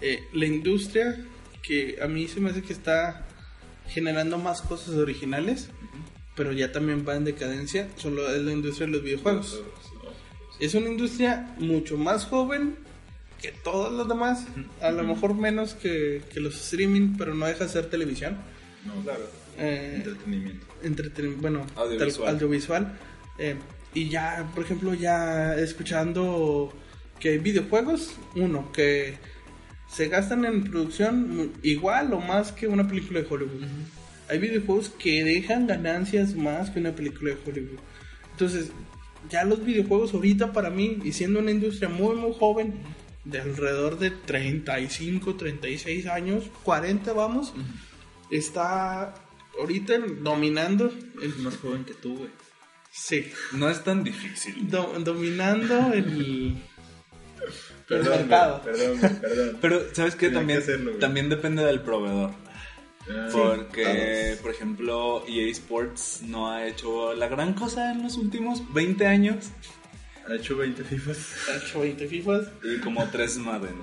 eh, 0.00 0.20
la 0.32 0.46
industria 0.46 1.26
que 1.60 1.98
a 2.00 2.06
mí 2.06 2.28
se 2.28 2.38
me 2.38 2.50
hace 2.50 2.62
que 2.62 2.72
está 2.72 3.26
generando 3.88 4.38
más 4.38 4.62
cosas 4.62 4.94
originales, 4.94 5.70
pero 6.36 6.52
ya 6.52 6.70
también 6.70 7.04
va 7.06 7.16
en 7.16 7.24
decadencia, 7.24 7.88
solo 7.96 8.32
es 8.32 8.40
la 8.42 8.52
industria 8.52 8.86
de 8.86 8.92
los 8.92 9.02
videojuegos. 9.02 9.60
Es 10.60 10.74
una 10.74 10.88
industria 10.88 11.52
mucho 11.58 11.96
más 11.96 12.26
joven 12.26 12.76
que 13.40 13.52
todas 13.52 13.92
las 13.92 14.06
demás, 14.08 14.46
a 14.82 14.90
lo 14.90 15.02
mejor 15.02 15.34
menos 15.34 15.74
que, 15.74 16.22
que 16.32 16.40
los 16.40 16.54
streaming, 16.60 17.14
pero 17.16 17.34
no 17.34 17.46
deja 17.46 17.64
de 17.64 17.70
ser 17.70 17.86
televisión. 17.90 18.36
No, 18.84 18.94
claro. 19.02 19.20
Eh, 19.58 19.94
Entretenimiento. 19.96 20.66
entreten- 20.82 21.36
bueno, 21.40 21.66
Audiovisual. 21.76 22.26
tal- 22.26 22.34
audiovisual. 22.34 22.98
Eh, 23.38 23.56
y 23.94 24.08
ya, 24.08 24.50
por 24.54 24.64
ejemplo, 24.64 24.94
ya 24.94 25.54
escuchando 25.56 26.72
que 27.18 27.30
hay 27.30 27.38
videojuegos, 27.38 28.14
uno, 28.36 28.70
que 28.72 29.14
se 29.88 30.08
gastan 30.08 30.44
en 30.44 30.64
producción 30.64 31.52
igual 31.62 32.12
o 32.12 32.20
más 32.20 32.52
que 32.52 32.68
una 32.68 32.86
película 32.86 33.20
de 33.20 33.26
Hollywood. 33.28 33.64
Hay 34.28 34.38
videojuegos 34.38 34.90
que 34.90 35.24
dejan 35.24 35.66
ganancias 35.66 36.34
más 36.36 36.70
que 36.70 36.78
una 36.78 36.92
película 36.94 37.30
de 37.34 37.38
Hollywood. 37.50 37.80
Entonces, 38.32 38.70
ya 39.28 39.44
los 39.44 39.64
videojuegos 39.64 40.14
ahorita 40.14 40.52
para 40.52 40.70
mí, 40.70 40.98
y 41.04 41.12
siendo 41.12 41.40
una 41.40 41.50
industria 41.50 41.88
muy, 41.88 42.14
muy 42.16 42.32
joven, 42.38 42.74
de 43.24 43.40
alrededor 43.40 43.98
de 43.98 44.10
35, 44.10 45.34
36 45.36 46.06
años, 46.06 46.44
40 46.62 47.12
vamos, 47.12 47.52
está 48.30 49.14
ahorita 49.58 49.94
dominando 50.22 50.92
el 51.22 51.30
Es 51.30 51.36
más 51.38 51.56
joven 51.58 51.84
que 51.84 51.94
tú, 51.94 52.16
güey. 52.16 52.30
Sí, 52.92 53.30
No 53.52 53.68
es 53.70 53.84
tan 53.84 54.02
difícil. 54.02 54.68
do- 54.68 54.94
dominando 55.00 55.92
el, 55.92 56.56
el 56.56 56.56
Perdón, 57.86 58.18
mercado. 58.20 58.60
güey, 58.64 58.74
perdón, 58.76 59.18
perdón. 59.20 59.58
Pero, 59.60 59.94
¿sabes 59.94 60.14
qué? 60.16 60.26
Tenía 60.26 60.40
También, 60.40 60.58
que 60.58 60.64
hacerlo, 60.64 60.92
también 60.98 61.28
depende 61.28 61.64
del 61.64 61.80
proveedor. 61.82 62.30
Ah, 63.08 63.28
Porque, 63.32 64.36
por 64.42 64.50
ejemplo, 64.50 65.24
EA 65.28 65.46
Sports 65.50 66.22
no 66.26 66.50
ha 66.50 66.66
hecho 66.66 67.14
la 67.14 67.28
gran 67.28 67.54
cosa 67.54 67.92
en 67.92 68.02
los 68.02 68.16
últimos 68.16 68.72
20 68.72 69.06
años 69.06 69.50
Ha 70.28 70.34
hecho 70.34 70.56
20 70.56 70.84
FIFAs. 70.84 71.48
Ha 71.48 71.56
hecho 71.56 71.80
20 71.80 72.06
FIFAs 72.06 72.48
y 72.62 72.78
como 72.80 73.06
3 73.08 73.38
Madden. 73.38 73.74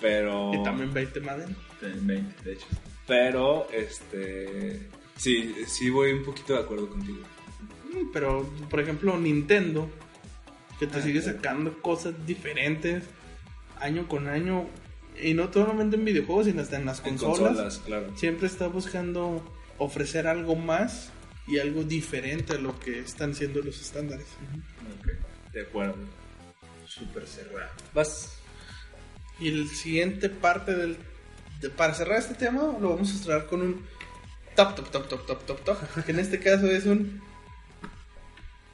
Pero, 0.00 0.52
y 0.54 0.62
también 0.62 0.92
20 0.92 1.20
Madden. 1.20 1.56
20, 1.80 2.42
de 2.44 2.52
hecho. 2.54 2.66
pero, 3.06 3.68
este, 3.72 4.88
sí, 5.16 5.54
sí 5.66 5.90
voy 5.90 6.12
un 6.12 6.24
poquito 6.24 6.54
de 6.54 6.60
acuerdo 6.60 6.88
contigo. 6.88 7.18
Mm, 7.92 8.12
Pero, 8.12 8.48
por 8.70 8.80
ejemplo, 8.80 9.18
Nintendo, 9.18 9.88
que 10.78 10.86
te 10.86 10.98
Ah, 10.98 11.02
sigue 11.02 11.20
claro. 11.20 11.36
sacando 11.36 11.82
cosas 11.82 12.14
diferentes 12.26 13.04
año 13.80 14.08
con 14.08 14.28
año. 14.28 14.66
Y 15.22 15.34
no 15.34 15.52
solamente 15.52 15.96
en 15.96 16.04
videojuegos, 16.04 16.46
sino 16.46 16.62
hasta 16.62 16.76
en 16.76 16.86
las 16.86 16.98
En 17.04 17.16
consolas. 17.18 17.38
consolas, 17.52 17.78
claro. 17.84 18.12
Siempre 18.16 18.46
está 18.48 18.66
buscando 18.66 19.44
ofrecer 19.78 20.26
algo 20.26 20.56
más 20.56 21.10
y 21.46 21.58
algo 21.58 21.84
diferente 21.84 22.54
a 22.54 22.58
lo 22.58 22.78
que 22.80 22.98
están 23.00 23.34
siendo 23.34 23.60
los 23.62 23.80
estándares. 23.80 24.26
Ok. 24.26 24.73
De 25.54 25.62
acuerdo. 25.62 25.96
Súper 26.86 27.26
cerrado. 27.26 27.70
Vas. 27.94 28.38
Y 29.40 29.48
el 29.48 29.68
siguiente 29.68 30.28
parte 30.28 30.74
del... 30.74 30.96
de- 31.60 31.70
para 31.70 31.94
cerrar 31.94 32.18
este 32.18 32.34
tema, 32.34 32.60
lo 32.80 32.90
vamos 32.90 33.10
a 33.12 33.18
cerrar 33.24 33.46
con 33.46 33.62
un 33.62 33.86
top, 34.56 34.74
top, 34.76 34.90
top, 34.90 35.08
top, 35.08 35.26
top, 35.26 35.46
top, 35.46 35.64
top. 35.64 36.04
Que 36.04 36.12
en 36.12 36.18
este 36.18 36.38
caso 36.40 36.66
es 36.70 36.84
un... 36.86 37.20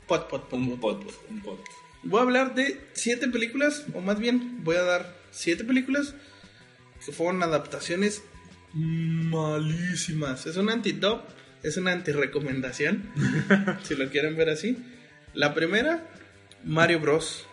Pot, 0.06 0.28
pot, 0.28 0.48
pot, 0.48 0.58
Un 0.58 0.80
pot, 0.80 1.04
pot, 1.04 1.14
un 1.30 1.40
pot. 1.40 1.60
Voy 2.02 2.18
a 2.18 2.22
hablar 2.22 2.54
de 2.54 2.80
siete 2.94 3.28
películas, 3.28 3.84
o 3.94 4.00
más 4.00 4.18
bien 4.18 4.64
voy 4.64 4.76
a 4.76 4.82
dar 4.82 5.14
siete 5.30 5.64
películas 5.64 6.14
que 7.04 7.12
fueron 7.12 7.42
adaptaciones 7.42 8.22
malísimas. 8.74 10.46
Es 10.46 10.56
un 10.56 10.70
anti-top, 10.70 11.22
es 11.62 11.76
una 11.76 11.92
anti-recomendación, 11.92 13.10
si 13.84 13.94
lo 13.94 14.08
quieren 14.10 14.36
ver 14.36 14.48
así. 14.48 14.78
La 15.34 15.54
primera, 15.54 16.04
Mario 16.64 17.00
Bros. 17.00 17.46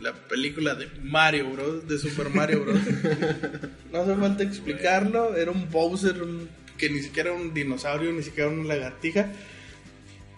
La 0.00 0.12
película 0.14 0.74
de 0.74 0.88
Mario 1.02 1.50
Bros. 1.50 1.86
De 1.88 1.98
Super 1.98 2.30
Mario 2.30 2.64
Bros. 2.64 2.78
No 3.92 4.00
hace 4.02 4.14
falta 4.16 4.42
explicarlo. 4.42 5.36
Era 5.36 5.50
un 5.50 5.70
Bowser 5.70 6.22
un- 6.22 6.48
que 6.78 6.88
ni 6.90 7.00
siquiera 7.00 7.30
era 7.30 7.38
un 7.38 7.52
dinosaurio, 7.54 8.10
ni 8.12 8.22
siquiera 8.22 8.48
una 8.50 8.64
lagartija. 8.74 9.30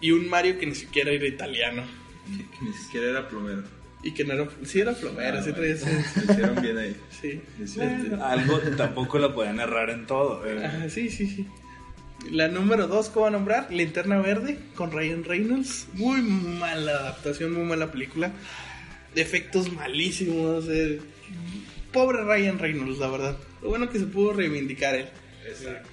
Y 0.01 0.11
un 0.11 0.29
Mario 0.29 0.59
que 0.59 0.65
ni 0.65 0.75
siquiera 0.75 1.11
era 1.11 1.25
italiano. 1.25 1.83
Que, 2.27 2.43
que 2.59 2.65
ni 2.65 2.73
siquiera 2.73 3.07
era 3.09 3.27
plomero. 3.29 3.63
Y 4.03 4.13
que 4.13 4.23
no 4.23 4.33
era, 4.33 4.47
sí 4.63 4.79
era 4.81 4.93
plomero, 4.93 5.39
Ah, 5.39 5.41
sí 5.41 5.51
bueno. 5.51 5.75
traía 5.79 6.03
Lo 6.27 6.31
hicieron 6.33 6.61
bien 6.61 6.77
ahí. 6.77 6.95
sí. 7.21 7.41
Cierto. 7.65 8.23
Algo 8.23 8.59
tampoco 8.77 9.17
la 9.17 9.33
pueden 9.33 9.59
errar 9.59 9.89
en 9.89 10.05
todo. 10.05 10.45
eh. 10.45 10.63
Ajá, 10.63 10.89
sí, 10.89 11.09
sí, 11.09 11.25
sí. 11.27 11.47
La 12.31 12.47
número 12.47 12.87
dos 12.87 13.09
que 13.09 13.19
voy 13.19 13.27
a 13.27 13.31
nombrar, 13.31 13.71
Linterna 13.71 14.17
Verde, 14.19 14.57
con 14.75 14.91
Ryan 14.91 15.23
Reynolds. 15.23 15.87
Muy 15.93 16.21
mala 16.21 16.91
adaptación, 16.91 17.53
muy 17.53 17.63
mala 17.63 17.91
película. 17.91 18.31
Efectos 19.15 19.71
malísimos. 19.71 20.65
eh. 20.69 20.99
Pobre 21.91 22.23
Ryan 22.23 22.57
Reynolds, 22.59 22.97
la 22.99 23.07
verdad. 23.09 23.37
Lo 23.61 23.69
bueno 23.69 23.89
que 23.89 23.99
se 23.99 24.05
pudo 24.05 24.33
reivindicar 24.33 24.95
él. 24.95 25.07
Exacto. 25.47 25.89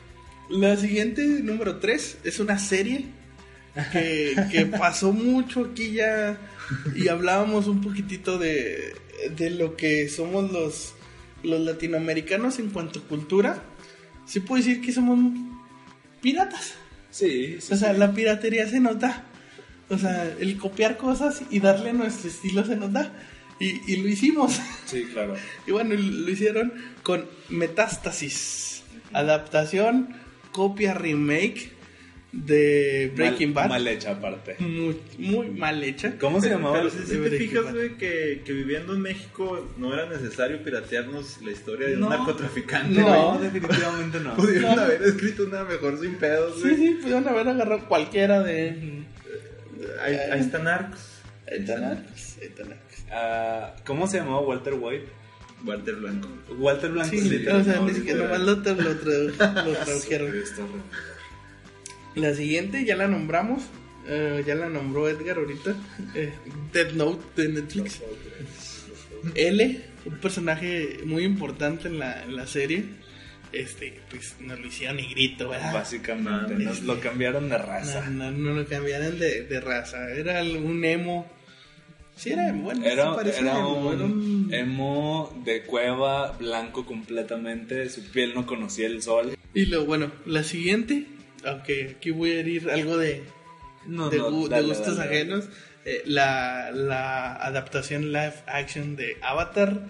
La 0.49 0.77
siguiente, 0.77 1.23
número 1.43 1.77
3, 1.79 2.19
es 2.25 2.41
una 2.41 2.59
serie 2.59 3.07
que, 3.93 4.35
que 4.51 4.67
pasó 4.79 5.13
mucho 5.13 5.67
aquí 5.71 5.93
ya 5.93 6.39
y 6.97 7.09
hablábamos 7.09 7.67
un 7.69 7.81
poquitito 7.81 8.39
de, 8.39 8.95
de 9.37 9.51
lo 9.51 9.77
que 9.77 10.09
somos 10.09 10.51
los, 10.51 10.95
los 11.43 11.61
latinoamericanos 11.61 12.59
en 12.59 12.71
cuanto 12.71 13.01
a 13.01 13.03
cultura. 13.03 13.63
Sí 14.27 14.41
puedo 14.41 14.63
decir 14.63 14.81
que 14.81 14.93
somos 14.93 15.19
piratas. 16.23 16.75
Sí, 17.11 17.59
sí, 17.61 17.75
O 17.75 17.77
sea, 17.77 17.93
sí. 17.93 17.99
la 17.99 18.13
piratería 18.15 18.67
se 18.69 18.81
nota. 18.81 19.25
O 19.91 19.99
sea, 19.99 20.25
el 20.41 20.57
copiar 20.57 20.97
cosas 20.97 21.43
y 21.51 21.61
darle 21.61 21.93
nuestro 21.93 22.31
estilo 22.31 22.65
se 22.65 22.77
nota. 22.77 23.13
Y, 23.61 23.93
y 23.93 23.97
lo 23.97 24.09
hicimos. 24.09 24.59
Sí, 24.87 25.05
claro. 25.13 25.35
Y 25.67 25.73
bueno, 25.73 25.95
lo 25.95 26.31
hicieron 26.31 26.73
con 27.03 27.27
Metástasis. 27.51 28.83
Adaptación, 29.13 30.17
copia, 30.53 30.95
remake 30.95 31.73
de 32.33 33.13
Breaking 33.15 33.53
Mal- 33.53 33.65
Bad. 33.65 33.69
Mal 33.69 33.89
hecha 33.89 34.11
aparte. 34.13 34.57
Muy, 34.59 34.97
muy 35.19 35.51
mal 35.51 35.83
hecha. 35.85 36.15
¿Cómo 36.19 36.41
se 36.41 36.49
llamaba? 36.49 36.79
Pero 36.79 36.91
si, 36.91 36.99
si 37.07 37.17
te 37.19 37.31
fijas, 37.31 37.73
güey, 37.73 37.97
que, 37.99 38.41
que 38.45 38.53
viviendo 38.55 38.95
en 38.95 39.03
México 39.03 39.69
no 39.77 39.93
era 39.93 40.09
necesario 40.09 40.63
piratearnos 40.65 41.43
la 41.43 41.51
historia 41.53 41.89
de 41.89 41.97
No. 41.97 42.07
un 42.07 42.13
narcotraficante. 42.13 43.01
No, 43.01 43.35
güey. 43.39 43.51
definitivamente 43.51 44.21
no. 44.21 44.35
Pudieron 44.37 44.77
No. 44.77 44.83
haber 44.83 45.03
escrito 45.03 45.45
una 45.45 45.65
mejor 45.65 46.01
sin 46.01 46.15
pedos, 46.15 46.55
Sí, 46.57 46.63
güey. 46.63 46.77
sí, 46.77 46.99
pudieron 47.03 47.29
haber 47.29 47.49
agarrado 47.49 47.87
cualquiera 47.87 48.43
de. 48.43 49.03
Ahí, 50.03 50.15
ahí 50.15 50.41
están 50.41 50.65
Narcos. 50.65 51.01
Ahí 51.51 51.59
está 51.59 51.79
Narcos, 51.81 52.37
ahí 52.41 52.47
está 52.47 52.63
Narcos. 52.65 52.97
Ah, 53.11 53.75
¿Cómo 53.85 54.07
se 54.07 54.17
llamaba 54.19 54.41
Walter 54.41 54.75
White? 54.81 55.07
Walter 55.67 55.95
Blanco. 55.97 56.29
Walter 56.59 56.91
Blanco. 56.91 57.11
Sí, 57.11 57.21
sí. 57.21 57.47
o 57.47 57.63
sea, 57.63 57.75
no, 57.77 57.87
ni 57.87 57.95
siquiera 57.95 58.25
nomás 58.25 58.41
lo, 58.41 58.57
lo 58.57 58.63
tradujeron. 59.85 60.33
La 62.15 62.35
siguiente 62.35 62.85
ya 62.85 62.97
la 62.97 63.09
nombramos. 63.09 63.63
eh, 64.07 64.43
ya 64.47 64.55
la 64.57 64.69
nombró 64.69 65.09
Edgar 65.09 65.39
ahorita. 65.39 65.77
eh, 66.15 66.33
Dead 66.73 66.93
Note 66.93 67.43
de 67.43 67.49
Netflix. 67.49 68.01
L, 69.35 69.81
un 70.05 70.19
personaje 70.19 70.99
muy 71.05 71.25
importante 71.25 71.89
en 71.89 71.99
la, 72.01 72.25
en 72.25 72.35
la 72.35 72.47
serie, 72.47 72.85
este, 73.53 74.01
pues 74.11 74.35
nos 74.41 74.59
lo 74.59 74.67
hicieron 74.67 74.97
negrito, 74.97 75.49
¿verdad? 75.51 75.73
Básicamente, 75.73 76.55
nos 76.55 76.83
lo 76.83 76.99
cambiaron 77.01 77.49
de 77.49 77.59
raza. 77.59 78.09
No, 78.11 78.31
no, 78.31 78.37
no 78.37 78.55
lo 78.55 78.67
cambiaron 78.67 79.19
de, 79.19 79.43
de 79.45 79.61
raza, 79.61 80.11
era 80.11 80.43
un 80.43 80.85
emo. 80.85 81.31
Sí, 82.17 82.31
era 82.31 82.49
emo, 82.49 82.65
bueno, 82.65 82.85
Era, 82.85 83.05
emo, 83.05 83.15
un 83.17 83.95
era 83.95 84.05
un- 84.05 84.49
emo 84.53 85.43
de 85.45 85.63
cueva, 85.63 86.33
blanco 86.33 86.85
completamente, 86.85 87.89
su 87.91 88.03
piel 88.11 88.33
no 88.35 88.45
conocía 88.47 88.87
el 88.89 89.03
sol. 89.03 89.37
Y 89.55 89.67
lo 89.67 89.85
bueno, 89.85 90.11
la 90.27 90.43
siguiente, 90.43 91.07
aunque 91.45 91.97
aquí 91.99 92.11
voy 92.11 92.33
a 92.33 92.41
herir 92.41 92.71
algo 92.71 92.97
de, 92.97 93.23
No, 93.87 94.11
de, 94.11 94.19
no, 94.19 94.31
gu- 94.31 94.45
de 94.45 94.51
dale, 94.57 94.67
gustos 94.69 94.97
dale. 94.97 95.11
ajenos. 95.11 95.49
eh, 95.85 96.03
la, 96.07 96.71
la 96.73 97.35
adaptación 97.35 98.13
live 98.13 98.35
action 98.47 98.95
de 98.97 99.17
Avatar, 99.23 99.85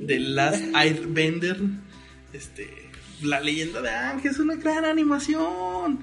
de 0.00 0.18
Last 0.18 0.64
Airbender, 0.74 1.56
este, 2.32 2.68
la 3.22 3.40
leyenda 3.40 3.80
de 3.80 3.90
Aang, 3.90 4.20
es 4.26 4.38
una 4.40 4.56
gran 4.56 4.84
animación, 4.84 6.00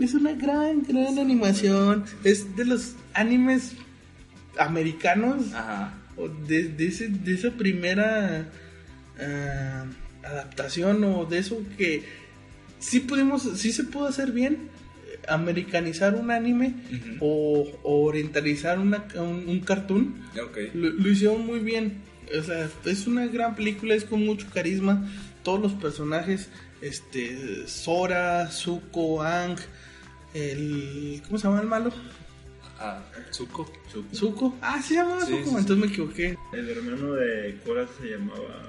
es 0.00 0.14
una 0.14 0.32
gran, 0.32 0.82
gran 0.84 1.18
animación, 1.18 2.04
es 2.24 2.56
de 2.56 2.64
los 2.64 2.94
animes 3.12 3.72
americanos 4.58 5.52
Ajá. 5.54 5.92
o 6.16 6.28
de, 6.28 6.64
de, 6.64 6.86
ese- 6.86 7.08
de 7.08 7.34
esa 7.34 7.50
primera 7.50 8.48
ah, 9.20 9.84
adaptación 10.24 11.04
o 11.04 11.24
de 11.26 11.38
eso 11.38 11.62
que 11.76 12.04
sí 12.78 13.00
pudimos, 13.00 13.42
sí 13.56 13.72
se 13.72 13.84
pudo 13.84 14.06
hacer 14.06 14.32
bien, 14.32 14.68
eh, 15.06 15.18
americanizar 15.28 16.14
un 16.14 16.30
anime 16.30 16.74
o, 17.20 17.66
o 17.82 18.04
orientalizar 18.04 18.78
una, 18.78 19.06
un, 19.16 19.48
un 19.48 19.60
cartoon, 19.60 20.14
lo, 20.74 20.88
lo 20.90 21.08
hicieron 21.10 21.44
muy 21.46 21.58
bien. 21.60 22.02
O 22.38 22.42
sea, 22.42 22.68
es 22.84 23.06
una 23.06 23.26
gran 23.26 23.54
película, 23.56 23.94
es 23.94 24.04
con 24.04 24.24
mucho 24.24 24.46
carisma. 24.52 25.08
Todos 25.42 25.60
los 25.62 25.72
personajes, 25.72 26.50
este, 26.82 27.66
Sora, 27.66 28.50
Zuko, 28.50 29.22
Ang, 29.22 29.56
el, 30.34 31.22
¿cómo 31.26 31.38
se 31.38 31.48
llama 31.48 31.62
el 31.62 31.66
malo? 31.68 31.90
Ah, 32.78 33.02
Zuko. 33.32 33.66
Zuko. 34.12 34.56
Ah, 34.60 34.80
se 34.82 34.94
llamaba 34.94 35.24
Sí, 35.24 35.32
Zuko, 35.32 35.44
sí, 35.44 35.50
sí. 35.50 35.56
entonces 35.56 35.76
me 35.78 35.86
equivoqué. 35.86 36.38
El 36.52 36.68
hermano 36.68 37.14
de 37.14 37.58
Cora 37.64 37.86
se 37.98 38.08
llamaba. 38.10 38.62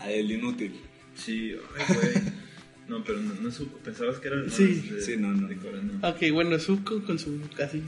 Ah, 0.00 0.10
el 0.10 0.30
inútil. 0.32 0.80
Sí, 1.14 1.54
ay, 1.78 1.94
güey. 1.94 2.43
No, 2.88 3.02
pero 3.02 3.18
no, 3.18 3.34
no 3.40 3.50
supo. 3.50 3.78
Pensabas 3.78 4.18
que 4.18 4.28
era 4.28 4.36
el 4.36 4.50
Sí. 4.50 4.74
de, 4.90 5.00
Sí, 5.00 5.16
no, 5.16 5.28
no. 5.32 5.48
de 5.48 5.56
Cora, 5.56 5.78
no. 5.80 6.06
Ok, 6.08 6.22
bueno, 6.32 6.58
Zuko 6.58 7.02
con 7.02 7.18
su 7.18 7.40
casi 7.56 7.82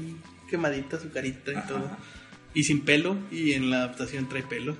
quemadita, 0.50 0.98
su 0.98 1.10
carita 1.10 1.52
y 1.52 1.56
Ajá. 1.56 1.66
todo. 1.68 1.90
Y 2.54 2.64
sin 2.64 2.80
pelo, 2.84 3.16
y 3.30 3.52
en 3.52 3.68
la 3.70 3.78
adaptación 3.84 4.28
trae 4.28 4.42
pelo. 4.42 4.76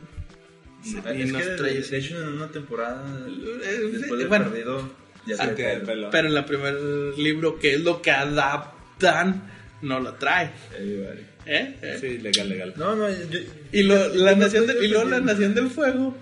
Sí, 0.83 0.97
y 1.17 1.23
es 1.23 1.33
nos 1.33 1.43
que 1.43 1.49
de, 1.49 1.57
trae- 1.59 1.89
de 1.91 1.99
hecho 1.99 2.23
en 2.23 2.29
una 2.35 2.49
temporada 2.49 3.27
Eh, 3.29 3.91
después 3.93 4.29
bueno. 4.29 4.51
perdido 4.51 4.91
ya 5.27 5.37
Sí, 5.37 5.43
se 5.43 5.55
tiene 5.55 5.73
el 5.75 5.83
pelo. 5.83 6.11
Pero 6.11 6.29
en 6.29 6.37
el 6.37 6.45
primer 6.45 6.75
libro, 7.19 7.59
que 7.59 7.75
es 7.75 7.81
lo 7.83 8.01
que 8.01 8.13
adaptan, 8.13 9.43
no 9.83 10.01
lo 10.01 10.15
trae. 10.15 10.53
Vale. 10.73 11.27
¿Eh? 11.45 11.77
¿Eh? 11.83 11.99
Sí, 12.01 12.19
legal, 12.19 12.49
legal. 12.49 12.75
No, 12.77 12.95
no, 12.97 13.09
yo, 13.11 13.39
Y, 13.73 13.83
lo- 13.83 14.15
yo 14.15 14.25
la 14.25 14.35
nación 14.37 14.67
de- 14.67 14.85
y 14.85 14.89
luego 14.89 15.09
la. 15.11 15.21
Nación 15.21 15.55
del 15.55 15.69
Fuego 15.71 16.17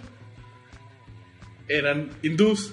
eran 1.68 2.10
hindús. 2.22 2.72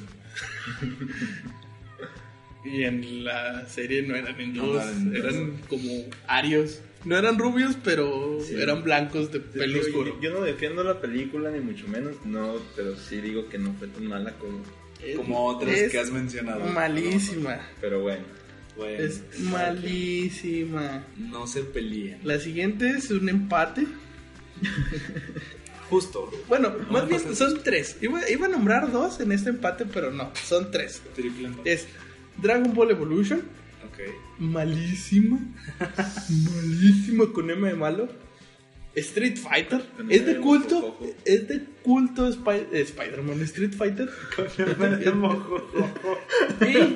y 2.65 2.83
en 2.83 3.23
la 3.23 3.65
serie 3.67 4.01
no 4.03 4.15
eran 4.15 4.39
hindús, 4.39 4.83
No 4.99 5.17
eran 5.17 5.57
como 5.67 5.91
arios. 6.27 6.81
No 7.03 7.17
eran 7.17 7.39
rubios, 7.39 7.75
pero 7.83 8.37
Sí. 8.41 8.53
eran 8.61 8.83
blancos 8.83 9.31
de 9.31 9.39
pelo 9.39 9.79
oscuro. 9.81 10.15
Yo, 10.15 10.21
yo 10.21 10.33
no 10.39 10.41
defiendo 10.41 10.83
la 10.83 11.01
película 11.01 11.49
ni 11.49 11.59
mucho 11.59 11.87
menos, 11.87 12.15
no, 12.25 12.57
pero 12.75 12.95
sí 12.95 13.21
digo 13.21 13.49
que 13.49 13.57
no 13.57 13.73
fue 13.73 13.87
tan 13.87 14.05
mala 14.05 14.33
como. 14.37 14.61
Como 15.15 15.45
otras 15.47 15.73
Es 15.75 15.91
que 15.91 15.99
has 15.99 16.11
mencionado. 16.11 16.63
Malísima. 16.65 17.59
Pero 17.81 18.01
bueno, 18.01 18.23
Bueno, 18.77 19.03
Es 19.03 19.23
malísima. 19.39 21.03
No 21.17 21.47
se 21.47 21.63
peleen. 21.63 22.19
La 22.23 22.39
siguiente 22.39 22.87
es 22.89 23.09
un 23.09 23.27
empate. 23.29 23.87
Justo. 25.91 26.31
Bueno, 26.47 26.69
No 26.87 26.91
más 26.91 27.07
bien 27.07 27.35
son 27.35 27.61
tres. 27.63 27.97
Iba, 28.01 28.27
iba 28.29 28.47
a 28.47 28.49
nombrar 28.49 28.91
dos 28.91 29.19
en 29.19 29.31
este 29.31 29.49
empate, 29.51 29.85
pero 29.85 30.09
no, 30.11 30.31
son 30.43 30.71
tres. 30.71 31.01
Triple 31.15 31.47
empate. 31.49 31.71
Es 31.73 31.85
Dragon 32.41 32.73
Ball 32.73 32.89
Evolution, 32.91 33.41
Ok. 33.85 33.99
malísima, 34.39 35.37
malísima 36.29 37.25
con 37.33 37.49
M 37.51 37.67
de 37.67 37.75
malo. 37.75 38.09
Street 38.95 39.37
Fighter, 39.37 39.85
es 40.09 40.25
de 40.25 40.37
culto, 40.41 40.97
es 41.23 41.47
de 41.47 41.63
culto 41.81 42.27
Spy- 42.29 42.67
Spider-Man, 42.73 43.41
Street 43.43 43.73
Fighter. 43.73 44.09
y 46.61 46.93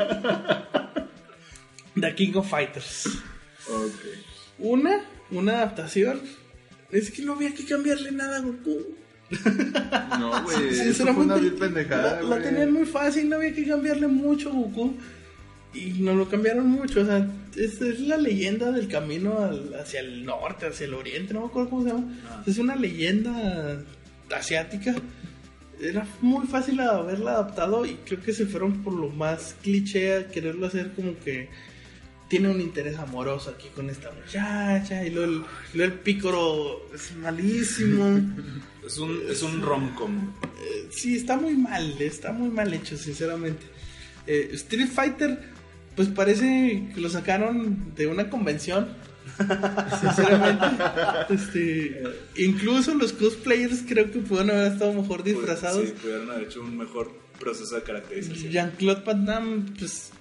The 2.02 2.16
King 2.16 2.34
of 2.36 2.50
Fighters. 2.50 3.10
Una, 4.60 5.06
una 5.32 5.54
adaptación. 5.54 6.22
Es 6.92 7.12
que 7.12 7.24
no 7.24 7.34
había 7.34 7.54
que 7.54 7.66
cambiarle 7.66 8.12
nada 8.12 8.38
a 8.38 8.42
Goku. 8.42 8.96
No, 10.20 10.44
güey, 10.44 10.74
Sinceramente, 10.74 11.34
una 11.34 11.56
pendejada, 11.60 12.22
la, 12.22 12.42
tenían 12.42 12.72
muy 12.72 12.86
fácil, 12.86 13.28
no 13.30 13.38
había 13.38 13.54
que 13.54 13.66
cambiarle 13.68 14.08
mucho 14.08 14.50
a 14.50 14.54
Goku. 14.54 14.96
Y 15.74 16.02
no 16.02 16.14
lo 16.14 16.30
cambiaron 16.30 16.68
mucho, 16.70 17.02
o 17.02 17.06
sea, 17.06 17.28
es, 17.58 17.82
es 17.82 18.00
la 18.00 18.16
leyenda 18.18 18.72
del 18.72 18.88
camino 18.88 19.40
al- 19.40 19.74
hacia 19.76 20.00
el 20.00 20.24
norte, 20.24 20.68
hacia 20.68 20.86
el 20.86 20.94
oriente, 20.94 21.34
no 21.34 21.42
me 21.42 21.46
acuerdo 21.48 21.70
cómo 21.70 21.84
se 21.84 21.90
llama. 21.90 22.14
Ah. 22.30 22.44
Es 22.48 22.58
una 22.60 22.76
leyenda 22.78 23.84
asiática. 24.34 24.96
Era 25.82 26.08
muy 26.22 26.48
fácil 26.48 26.80
haberla 26.80 27.32
adaptado 27.32 27.86
y 27.86 27.96
creo 28.06 28.22
que 28.22 28.32
se 28.32 28.46
fueron 28.46 28.82
por 28.84 28.94
lo 28.94 29.10
más 29.10 29.56
cliché 29.62 30.16
a 30.16 30.28
quererlo 30.30 30.68
hacer 30.68 30.92
como 30.96 31.20
que 31.20 31.50
tiene 32.36 32.50
un 32.50 32.60
interés 32.60 32.98
amoroso 33.00 33.50
aquí 33.52 33.70
con 33.74 33.90
esta 33.90 34.12
muchacha 34.12 35.06
y 35.06 35.10
luego 35.10 35.32
el, 35.32 35.42
luego 35.74 35.94
el 35.94 36.00
pícoro 36.00 36.90
es 36.94 37.16
malísimo. 37.16 38.22
Es 38.86 39.00
un, 39.00 39.20
es 39.28 39.42
un 39.42 39.64
rom-com. 39.64 40.32
Eh, 40.62 40.90
sí, 40.92 41.16
está 41.16 41.38
muy 41.38 41.56
mal, 41.56 42.00
está 42.00 42.32
muy 42.32 42.50
mal 42.50 42.72
hecho, 42.72 42.96
sinceramente. 42.96 43.66
Eh, 44.28 44.50
Street 44.54 44.88
Fighter, 44.88 45.40
pues 45.96 46.08
parece 46.10 46.92
que 46.94 47.02
lo 47.02 47.10
sacaron 47.10 47.96
de 47.96 48.06
una 48.06 48.30
convención. 48.30 48.90
Sinceramente, 50.02 50.66
este, 51.32 52.04
incluso 52.36 52.94
los 52.94 53.12
cosplayers 53.14 53.82
creo 53.88 54.12
que 54.12 54.20
pudieron 54.20 54.52
haber 54.52 54.74
estado 54.74 54.94
mejor 54.94 55.24
disfrazados. 55.24 55.84
Sí, 55.84 55.96
pudieron 56.00 56.30
haber 56.30 56.44
hecho 56.44 56.62
un 56.62 56.78
mejor 56.78 57.12
proceso 57.40 57.74
de 57.74 57.82
caracterización. 57.82 58.52
Jean-Claude 58.52 59.02
Van 59.04 59.26
Damme, 59.26 59.66
pues, 59.80 60.12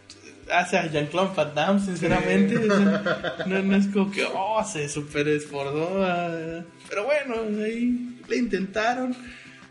o 0.46 0.70
sea, 0.70 0.90
Jean-Claude 0.90 1.34
Van 1.36 1.54
Damme, 1.54 1.80
sinceramente, 1.80 2.56
o 2.58 2.66
sea, 2.66 3.36
no, 3.46 3.62
no 3.62 3.76
es 3.76 3.86
como 3.88 4.10
que, 4.10 4.24
oh, 4.24 4.64
se 4.64 4.88
super 4.88 5.26
esforzó, 5.28 6.04
ah, 6.04 6.62
pero 6.88 7.04
bueno, 7.04 7.62
ahí 7.64 8.16
le 8.28 8.36
intentaron, 8.36 9.14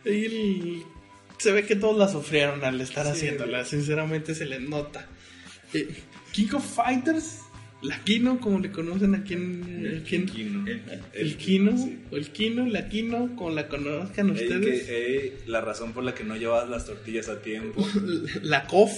ahí 0.05 0.25
el- 0.25 0.83
se 1.37 1.51
ve 1.51 1.65
que 1.65 1.75
todos 1.75 1.97
la 1.97 2.07
sufrieron 2.07 2.63
al 2.63 2.79
estar 2.81 3.05
Sí, 3.05 3.11
haciéndola, 3.11 3.65
sinceramente 3.65 4.33
se 4.35 4.45
les 4.45 4.61
nota. 4.61 5.07
Eh, 5.73 5.89
King 6.31 6.47
of 6.53 6.65
Fighters, 6.75 7.39
la 7.81 7.99
Kino, 8.03 8.39
como 8.39 8.59
le 8.59 8.71
conocen 8.71 9.13
aquí 9.13 9.33
en 9.33 9.83
el, 9.85 10.05
Kin- 10.05 10.25
Kino. 10.31 10.65
El- 10.65 10.81
el 11.13 11.35
Kino, 11.37 11.77
sí. 11.77 11.99
o 12.11 12.15
el 12.15 12.29
Kino, 12.29 12.65
la 12.65 12.87
Kino, 12.87 13.35
como 13.35 13.49
la 13.49 13.67
conozcan 13.67 14.29
Ey, 14.29 14.33
ustedes, 14.43 14.83
que, 14.83 15.17
ey, 15.17 15.37
la 15.47 15.59
razón 15.59 15.91
por 15.91 16.03
la 16.05 16.13
que 16.15 16.23
no 16.23 16.37
llevabas 16.37 16.69
las 16.69 16.85
tortillas 16.85 17.27
a 17.27 17.41
tiempo. 17.41 17.85
la 18.41 18.65
KOF. 18.65 18.91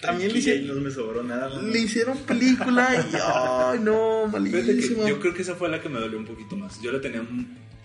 También 0.00 0.32
le 0.32 0.38
hicieron, 0.38 0.66
no 0.68 0.74
me 0.82 0.90
sobró 0.90 1.22
nada. 1.22 1.48
¿no? 1.48 1.62
Le 1.62 1.78
hicieron 1.80 2.18
película 2.18 2.94
y 3.10 3.16
ay 3.22 3.78
no, 3.80 4.26
malísimo. 4.26 5.06
yo 5.08 5.18
creo 5.20 5.32
que 5.34 5.42
esa 5.42 5.54
fue 5.54 5.68
la 5.68 5.80
que 5.80 5.88
me 5.88 5.98
dolió 5.98 6.18
un 6.18 6.26
poquito 6.26 6.56
más. 6.56 6.80
Yo 6.82 6.92
le 6.92 6.98
tenía 7.00 7.24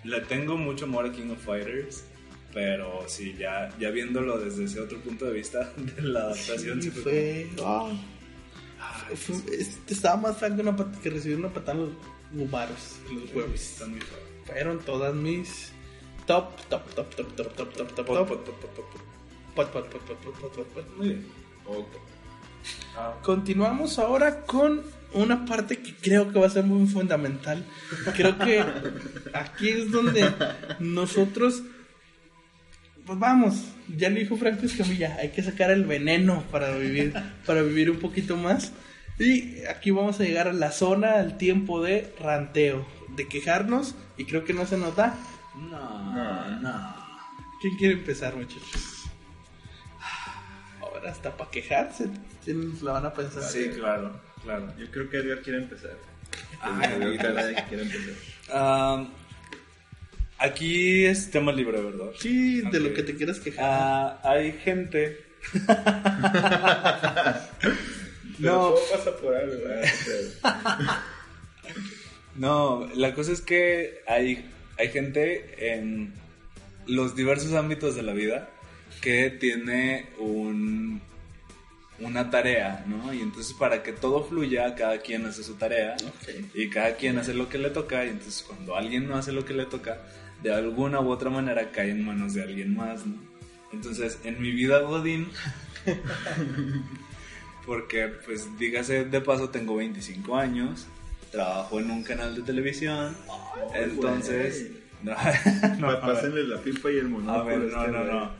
le 0.03 0.21
tengo 0.21 0.57
mucho 0.57 0.85
amor 0.85 1.05
a 1.05 1.11
King 1.11 1.29
of 1.31 1.43
Fighters, 1.45 2.03
pero 2.53 3.03
sí, 3.07 3.35
ya, 3.39 3.69
ya 3.79 3.91
viéndolo 3.91 4.39
desde 4.39 4.63
ese 4.65 4.79
otro 4.81 4.97
punto 4.99 5.25
de 5.25 5.33
vista 5.33 5.71
de 5.77 6.01
la 6.01 6.21
adaptación, 6.21 6.81
sí, 6.81 6.89
Sí, 6.91 6.99
fue 7.01 7.03
fue, 7.03 7.47
ah, 7.63 7.79
como, 7.79 7.99
ay, 9.09 9.15
fue- 9.15 9.55
este, 9.57 9.93
estaba 9.93 10.17
más 10.17 10.37
que, 10.37 10.45
una 10.61 10.75
pat- 10.75 10.99
que 11.01 11.09
recibir 11.11 11.37
una 11.37 11.49
patada 11.53 11.77
en 11.79 11.85
los 11.85 11.93
gumaros, 12.33 12.95
en 13.09 13.21
los 13.21 13.33
huevos. 13.33 13.77
Fueron 14.45 14.79
todas 14.79 15.13
mis 15.15 15.71
top, 16.27 16.55
top, 16.67 16.83
top, 16.95 17.15
top, 17.15 17.35
top, 17.35 17.53
top, 17.55 17.73
top, 17.73 17.91
top, 17.95 18.05
Pot, 18.05 18.17
top. 18.17 18.27
pot, 18.27 18.45
pot, 18.45 18.59
pot, 18.59 18.75
pot, 18.75 18.91
pot. 18.91 19.01
Pot, 19.55 19.71
pot, 19.71 19.89
pot, 19.91 20.01
pot, 20.01 20.17
pot, 20.19 20.33
pot, 20.41 20.51
pot, 20.55 20.67
pot. 20.73 20.97
Muy 20.97 21.09
Ok. 21.65 21.87
Continuamos 23.23 23.97
ahora 23.99 24.41
con 24.41 24.83
una 25.13 25.45
parte 25.45 25.77
que 25.79 25.95
creo 25.95 26.31
que 26.31 26.39
va 26.39 26.47
a 26.47 26.49
ser 26.49 26.63
muy 26.65 26.87
fundamental. 26.87 27.65
Creo 28.15 28.37
que 28.37 28.63
aquí 29.33 29.69
es 29.69 29.91
donde 29.91 30.31
nosotros, 30.79 31.63
pues 33.05 33.17
vamos, 33.19 33.55
ya 33.97 34.09
lo 34.09 34.15
dijo 34.17 34.37
Franco 34.37 34.65
Escamilla, 34.65 35.17
hay 35.19 35.29
que 35.29 35.43
sacar 35.43 35.71
el 35.71 35.85
veneno 35.85 36.43
para 36.51 36.75
vivir, 36.77 37.13
para 37.45 37.61
vivir 37.61 37.89
un 37.91 37.99
poquito 37.99 38.37
más. 38.37 38.71
Y 39.19 39.65
aquí 39.65 39.91
vamos 39.91 40.19
a 40.19 40.23
llegar 40.23 40.47
a 40.47 40.53
la 40.53 40.71
zona, 40.71 41.13
al 41.19 41.37
tiempo 41.37 41.81
de 41.83 42.13
ranteo, 42.19 42.87
de 43.15 43.27
quejarnos, 43.27 43.95
y 44.17 44.25
creo 44.25 44.43
que 44.45 44.53
no 44.53 44.65
se 44.65 44.77
nota, 44.77 45.15
No, 45.55 46.13
No. 46.13 46.59
no. 46.61 46.95
¿Quién 47.61 47.75
quiere 47.77 47.93
empezar, 47.95 48.35
muchachos? 48.35 48.90
Hasta 51.07 51.35
para 51.35 51.51
quejarse. 51.51 52.09
¿Quién 52.43 52.73
la 52.83 52.93
van 52.93 53.05
a 53.05 53.13
pensar? 53.13 53.43
Sí, 53.43 53.69
claro, 53.69 54.19
claro. 54.43 54.73
Yo 54.77 54.89
creo 54.91 55.09
que 55.09 55.17
Edgar 55.17 55.41
quiere 55.41 55.59
empezar. 55.59 55.97
De 56.61 57.55
que 57.55 57.63
quiere 57.69 57.83
empezar. 57.83 58.13
Ah, 58.49 59.07
aquí 60.37 61.05
es 61.05 61.31
tema 61.31 61.51
libre, 61.51 61.81
¿verdad? 61.81 62.11
Sí, 62.19 62.61
de 62.61 62.79
lo 62.79 62.93
que 62.93 63.03
te 63.03 63.15
quieras 63.15 63.39
quejar. 63.39 63.65
Ah, 63.65 64.19
hay 64.23 64.53
gente. 64.53 65.25
No, 68.41 68.73
pasa 68.91 69.15
por 69.17 69.35
algo, 69.35 69.55
no, 72.35 72.89
la 72.95 73.13
cosa 73.13 73.33
es 73.33 73.41
que 73.41 74.01
hay, 74.07 74.49
hay 74.79 74.89
gente 74.89 75.75
en 75.75 76.11
los 76.87 77.15
diversos 77.15 77.53
ámbitos 77.53 77.95
de 77.95 78.01
la 78.01 78.13
vida 78.13 78.49
que 79.01 79.29
tiene 79.31 80.07
un, 80.19 81.01
una 81.99 82.29
tarea, 82.29 82.85
¿no? 82.87 83.13
Y 83.13 83.19
entonces 83.21 83.53
para 83.53 83.81
que 83.83 83.91
todo 83.93 84.23
fluya, 84.23 84.75
cada 84.75 84.99
quien 84.99 85.25
hace 85.25 85.43
su 85.43 85.55
tarea 85.55 85.95
Ok. 85.99 86.45
y 86.55 86.69
cada 86.69 86.95
quien 86.95 87.17
hace 87.17 87.33
lo 87.33 87.49
que 87.49 87.57
le 87.57 87.69
toca 87.71 88.05
y 88.05 88.09
entonces 88.09 88.43
cuando 88.47 88.75
alguien 88.75 89.07
no 89.07 89.15
hace 89.17 89.31
lo 89.31 89.43
que 89.45 89.53
le 89.53 89.65
toca, 89.65 90.01
de 90.43 90.53
alguna 90.53 90.99
u 91.01 91.09
otra 91.09 91.29
manera 91.29 91.71
cae 91.71 91.91
en 91.91 92.05
manos 92.05 92.33
de 92.33 92.43
alguien 92.43 92.75
más, 92.75 93.05
¿no? 93.05 93.15
Entonces, 93.73 94.19
en 94.25 94.41
mi 94.41 94.51
vida 94.51 94.79
Godín, 94.79 95.29
porque 97.65 98.07
pues 98.25 98.47
dígase 98.57 99.05
de 99.05 99.21
paso 99.21 99.49
tengo 99.49 99.75
25 99.77 100.35
años, 100.37 100.87
trabajo 101.31 101.79
en 101.79 101.89
un 101.91 102.03
canal 102.03 102.35
de 102.35 102.41
televisión, 102.41 103.15
entonces... 103.73 104.67
No, 105.03 105.15
no, 105.79 105.87
ver. 105.87 105.99
Pásenle 105.99 106.43
la 106.43 106.59
pipa 106.61 106.91
y 106.91 106.97
el 106.97 107.07
A 107.07 107.09
monóculo. 107.09 107.45
ver, 107.45 107.61
este, 107.63 107.75
no, 107.75 107.87
no, 107.87 108.03
no. 108.03 108.31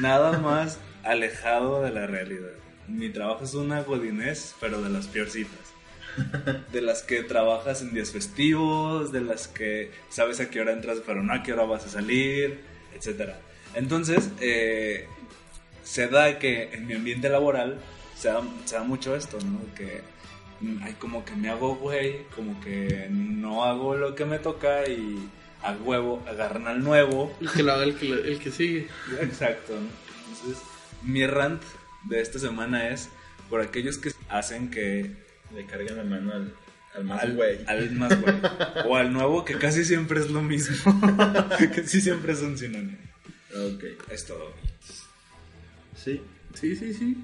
Nada 0.00 0.38
más 0.38 0.78
alejado 1.04 1.82
de 1.82 1.90
la 1.90 2.06
realidad. 2.06 2.50
Mi 2.88 3.10
trabajo 3.10 3.44
es 3.44 3.54
una 3.54 3.82
godinés, 3.82 4.54
pero 4.60 4.82
de 4.82 4.90
las 4.90 5.06
peorcitas. 5.06 5.58
De 6.72 6.82
las 6.82 7.02
que 7.02 7.22
trabajas 7.22 7.80
en 7.82 7.94
días 7.94 8.10
festivos, 8.10 9.12
de 9.12 9.20
las 9.20 9.46
que 9.46 9.92
sabes 10.08 10.40
a 10.40 10.50
qué 10.50 10.60
hora 10.60 10.72
entras, 10.72 10.98
pero 11.06 11.22
no 11.22 11.32
a 11.32 11.42
qué 11.42 11.52
hora 11.52 11.64
vas 11.64 11.84
a 11.84 11.88
salir, 11.88 12.60
etc. 12.94 13.34
Entonces, 13.74 14.30
eh, 14.40 15.06
se 15.84 16.08
da 16.08 16.38
que 16.38 16.70
en 16.72 16.86
mi 16.86 16.94
ambiente 16.94 17.28
laboral 17.28 17.78
se 18.16 18.28
da, 18.28 18.42
se 18.64 18.76
da 18.76 18.82
mucho 18.82 19.14
esto, 19.14 19.38
¿no? 19.44 19.60
Que 19.74 20.02
mm, 20.60 20.82
hay 20.82 20.94
como 20.94 21.24
que 21.24 21.36
me 21.36 21.50
hago 21.50 21.76
güey, 21.76 22.24
como 22.34 22.60
que 22.60 23.06
no 23.10 23.64
hago 23.64 23.94
lo 23.94 24.14
que 24.14 24.24
me 24.24 24.38
toca 24.38 24.88
y 24.88 25.28
a 25.62 25.72
huevo 25.72 26.24
agarran 26.28 26.66
al 26.68 26.82
nuevo 26.84 27.36
El 27.40 27.50
que 27.50 27.62
lo 27.62 27.72
haga 27.72 27.84
el 27.84 27.96
que, 27.96 28.08
lo- 28.08 28.22
el 28.24 28.38
que 28.38 28.50
sigue. 28.50 28.88
Exacto. 29.20 29.74
¿no? 29.74 29.88
Entonces, 30.34 30.62
mi 31.02 31.26
rant 31.26 31.62
de 32.04 32.20
esta 32.20 32.38
semana 32.38 32.88
es 32.90 33.08
por 33.50 33.60
aquellos 33.60 33.98
que 33.98 34.12
hacen 34.28 34.70
que 34.70 35.10
Le 35.54 35.64
cargan 35.66 35.96
la 35.96 36.04
mano 36.04 36.32
al, 36.32 36.54
al 36.94 37.04
más 37.04 37.22
al, 37.22 37.34
güey. 37.34 37.58
al 37.66 37.90
más 37.92 38.20
güey 38.20 38.34
o 38.86 38.96
al 38.96 39.12
nuevo 39.12 39.44
que 39.44 39.56
casi 39.58 39.84
siempre 39.84 40.20
es 40.20 40.30
lo 40.30 40.42
mismo, 40.42 40.76
casi 41.74 42.00
siempre 42.00 42.32
es 42.34 42.40
un 42.42 42.56
sinónimo. 42.58 42.98
Ok. 43.54 43.84
Es 44.10 44.26
todo. 44.26 44.52
Sí. 45.96 46.20
Sí, 46.54 46.76
sí, 46.76 46.92
sí. 46.94 47.16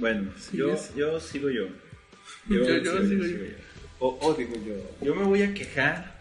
Bueno, 0.00 0.30
Sí, 0.38 0.56
yo, 0.58 0.72
es- 0.74 0.94
yo 0.94 1.18
sigo 1.20 1.50
yo. 1.50 1.66
Yo- 2.48 2.64
yo 2.78 3.06
sigo 3.06 3.24
yo. 3.24 3.38
O, 4.00 4.18
o 4.22 4.34
digo 4.34 4.54
yo. 4.64 4.74
Yo 5.04 5.14
me 5.14 5.24
voy 5.24 5.42
a 5.42 5.52
quejar 5.54 6.17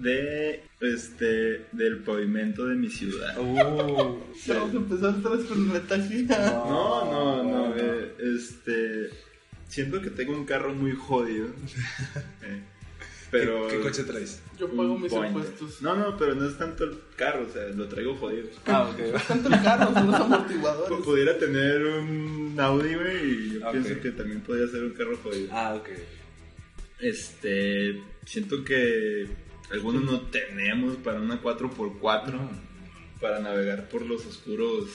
de 0.00 0.62
este 0.80 1.66
del 1.72 1.98
pavimento 1.98 2.66
de 2.66 2.74
mi 2.76 2.88
ciudad. 2.90 3.38
Uh, 3.38 3.54
Vamos 4.48 4.74
a 4.74 4.76
empezar 4.76 5.14
otra 5.16 5.30
vez 5.36 5.46
con 5.46 5.68
la 5.72 5.80
taxi. 5.80 6.22
No, 6.24 7.04
no, 7.04 7.42
no, 7.44 7.74
eh, 7.76 8.14
este 8.18 9.10
siento 9.68 10.00
que 10.00 10.10
tengo 10.10 10.32
un 10.32 10.44
carro 10.44 10.72
muy 10.74 10.92
jodido. 10.92 11.46
eh, 12.42 12.60
pero 13.30 13.68
¿Qué, 13.68 13.76
qué 13.76 13.82
coche 13.82 14.02
traes? 14.04 14.42
Yo 14.58 14.68
pago 14.70 14.98
mis 14.98 15.12
impuestos. 15.12 15.80
No, 15.82 15.94
no, 15.94 16.16
pero 16.16 16.34
no 16.34 16.48
es 16.48 16.58
tanto 16.58 16.82
el 16.84 16.98
carro, 17.14 17.46
o 17.48 17.52
sea, 17.52 17.64
lo 17.68 17.86
traigo 17.86 18.16
jodido. 18.16 18.48
Ah, 18.66 18.88
ok. 18.90 19.22
Tanto 19.28 19.48
el 19.48 19.62
carro, 19.62 19.94
son 19.94 20.06
los 20.08 20.16
P- 20.16 20.22
amortiguadores. 20.24 21.04
Pudiera 21.04 21.38
tener 21.38 21.84
un 21.84 22.56
Audi, 22.58 22.94
güey, 22.94 23.30
y 23.30 23.52
yo 23.60 23.66
Ok. 23.66 23.72
pienso 23.72 24.00
que 24.00 24.10
también 24.10 24.40
podría 24.40 24.66
ser 24.66 24.82
un 24.82 24.90
carro 24.94 25.16
jodido. 25.22 25.48
Ah, 25.52 25.74
ok. 25.76 25.88
Este, 26.98 28.02
siento 28.26 28.64
que 28.64 29.26
algunos 29.70 30.02
no 30.04 30.20
tenemos 30.22 30.96
para 30.96 31.20
una 31.20 31.40
4x4 31.42 32.48
para 33.20 33.38
navegar 33.40 33.88
por 33.88 34.02
los 34.06 34.24
oscuros 34.26 34.88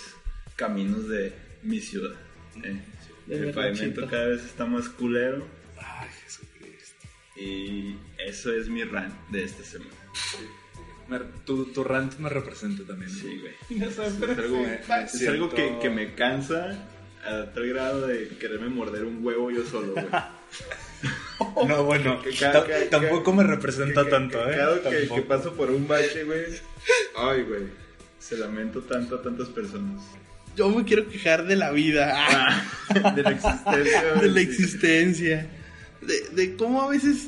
caminos 0.56 1.08
de 1.08 1.34
mi 1.64 1.80
ciudad. 1.80 2.16
eh. 2.64 2.82
El 3.28 3.52
pavimento 3.54 4.08
cada 4.08 4.28
vez 4.28 4.44
está 4.46 4.66
más 4.66 4.88
culero 4.90 5.48
Ay, 5.80 6.08
Jesucristo. 6.24 7.08
y 7.38 7.96
eso 8.20 8.54
es 8.54 8.68
mi 8.70 8.84
rant 8.84 9.14
de 9.30 9.44
esta 9.44 9.64
semana. 9.64 9.92
Me- 11.08 11.20
tu, 11.46 11.66
tu 11.66 11.84
rant 11.84 12.18
me 12.20 12.30
representa 12.30 12.84
también. 12.84 13.10
Sí, 13.12 13.40
güey. 13.40 13.54
Ya 13.80 13.92
sabes, 13.92 14.14
Es 14.14 14.20
pero 14.20 14.44
algo, 14.44 14.66
es 14.66 15.28
algo 15.28 15.50
que, 15.50 15.78
que 15.82 15.90
me 15.90 16.14
cansa 16.16 16.88
a 17.24 17.52
tal 17.54 17.68
grado 17.68 18.06
de 18.08 18.28
quererme 18.40 18.70
morder 18.70 19.06
un 19.06 19.24
huevo 19.26 19.50
yo 19.52 19.64
solo, 19.66 19.94
güey. 19.94 20.06
No, 21.68 21.84
bueno, 21.84 22.22
cada- 22.40 22.66
tampoco 22.90 23.34
me 23.34 23.44
representa 23.44 24.08
tanto, 24.08 24.44
que- 24.46 24.52
¿eh? 24.52 24.56
Cada 24.58 24.82
que, 25.16 25.22
paso 25.22 25.54
por 25.54 25.70
un 25.72 25.88
bache, 25.88 26.24
güey. 26.24 26.46
Ay, 27.18 27.42
güey. 27.44 27.64
Se 28.20 28.38
lamento 28.38 28.82
tanto 28.82 29.16
a 29.16 29.22
tantas 29.22 29.50
personas. 29.50 30.02
Yo 30.56 30.70
me 30.70 30.86
quiero 30.86 31.08
quejar 31.10 31.46
de 31.46 31.56
la 31.58 31.72
vida. 31.72 32.14
Ah, 32.16 32.64
de 33.16 33.24
la 33.24 33.32
existencia. 33.32 34.04
de 34.22 34.28
la 34.30 34.40
existencia. 34.42 35.48
De, 36.02 36.30
de 36.30 36.56
cómo 36.56 36.82
a 36.82 36.90
veces 36.90 37.28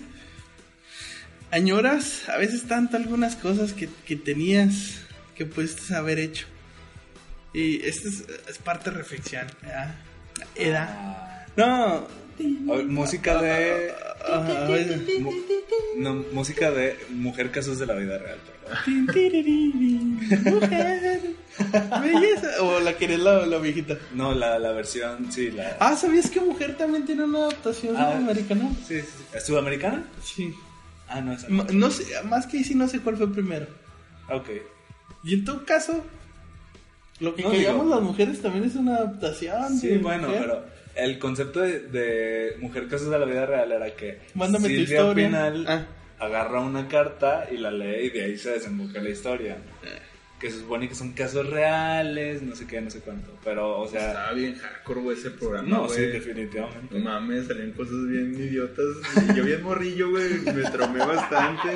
añoras, 1.52 2.28
a 2.30 2.38
veces 2.38 2.64
tanto 2.68 2.98
algunas 2.98 3.36
cosas 3.36 3.74
que, 3.74 3.90
que 4.06 4.16
tenías 4.16 5.00
que 5.36 5.46
pudiste 5.46 5.94
haber 5.96 6.20
hecho. 6.20 6.46
Y 7.54 7.86
esto 7.86 8.10
es, 8.10 8.24
es 8.48 8.58
parte 8.58 8.90
de 8.92 8.98
reflexión. 8.98 9.48
¿verdad? 9.62 9.96
Edad. 10.56 10.88
Ah. 10.92 11.46
No. 11.56 12.08
A 12.40 12.76
ver, 12.76 12.86
música 12.86 13.42
de. 13.42 13.92
Ah, 14.30 14.68
mu- 15.20 15.32
no, 15.98 16.24
música 16.34 16.70
de 16.72 16.98
Mujer 17.10 17.50
Casos 17.52 17.80
de 17.80 17.86
la 17.86 17.96
Vida 17.96 18.18
Real, 18.18 18.38
Mujer. 20.46 21.22
Belleza. 22.02 22.48
O 22.62 22.80
la 22.80 22.98
querés 22.98 23.20
la, 23.20 23.46
la 23.46 23.58
viejita. 23.58 23.98
No, 24.14 24.34
la, 24.34 24.60
la 24.60 24.72
versión, 24.74 25.32
sí, 25.32 25.52
la. 25.52 25.78
Ah, 25.80 25.96
¿sabías 25.96 26.30
que 26.30 26.40
Mujer 26.42 26.78
también 26.78 27.06
tiene 27.06 27.24
una 27.24 27.40
adaptación 27.40 27.96
Ah. 27.98 28.12
sudamericana? 28.12 28.70
Sí, 28.88 29.02
sí, 29.02 29.08
sí. 29.18 29.24
¿Es 29.34 29.46
sudamericana? 29.46 30.04
Sí. 30.24 30.54
Ah, 31.08 31.22
no, 31.22 31.34
esa. 31.34 31.48
No 31.50 31.90
sé, 31.90 32.06
más 32.26 32.46
que 32.48 32.64
sí 32.64 32.76
no 32.76 32.88
sé 32.88 33.00
cuál 33.00 33.18
fue 33.18 33.32
primero. 33.32 33.66
Ok. 34.30 34.50
Y 35.24 35.34
en 35.36 35.46
todo 35.46 35.66
caso, 35.66 36.04
lo 37.20 37.34
que 37.34 37.44
No, 37.44 37.52
digo- 37.52 37.86
las 37.90 38.02
mujeres 38.02 38.42
también 38.42 38.66
es 38.66 38.76
una 38.76 38.98
adaptación. 38.98 39.78
Sí, 39.80 39.98
bueno, 39.98 40.28
mujer. 40.28 40.42
pero 40.44 40.66
el 40.98 41.20
concepto 41.20 41.62
de, 41.62 41.80
de 41.82 42.56
Mujer 42.60 42.88
Casos 42.88 43.10
de 43.10 43.20
la 43.20 43.26
Vida 43.26 43.46
Real 43.46 43.72
era 43.72 43.96
que 43.96 44.20
Mándame 44.34 44.68
tu 44.70 44.76
Silvia 44.76 44.98
historia. 44.98 45.28
Pinal 45.28 45.66
Ah. 45.68 45.86
agarra 46.20 46.60
una 46.62 46.88
carta 46.88 47.48
y 47.52 47.58
la 47.58 47.72
lee 47.72 48.06
y 48.08 48.10
de 48.10 48.24
ahí 48.26 48.38
se 48.38 48.52
desemboca 48.52 49.00
la 49.02 49.10
historia. 49.10 49.58
Que 50.40 50.52
se 50.52 50.60
supone 50.60 50.88
que 50.88 50.94
son 50.94 51.14
casos 51.14 51.50
reales, 51.50 52.44
no 52.44 52.56
sé 52.56 52.68
qué, 52.68 52.80
no 52.80 52.92
sé 52.92 53.00
cuánto. 53.00 53.32
Pero, 53.44 53.80
o 53.80 53.88
sea, 53.88 54.10
Estaba 54.10 54.34
bien 54.34 54.54
hardcore, 54.56 55.02
güey, 55.02 55.18
ese 55.18 55.32
programa. 55.32 55.68
no, 55.68 55.90
sí, 55.90 56.02
definitivamente. 56.02 56.94
No 57.00 57.00
mames, 57.06 57.48
salían 57.48 57.72
cosas 57.72 58.08
bien 58.08 58.36
idiotas. 58.36 58.86
Y 59.32 59.36
yo 59.36 59.44
bien 59.44 59.64
morrillo, 59.64 60.12
güey. 60.12 60.30
Me 60.42 60.62
traumé 60.70 61.00
bastante. 61.00 61.70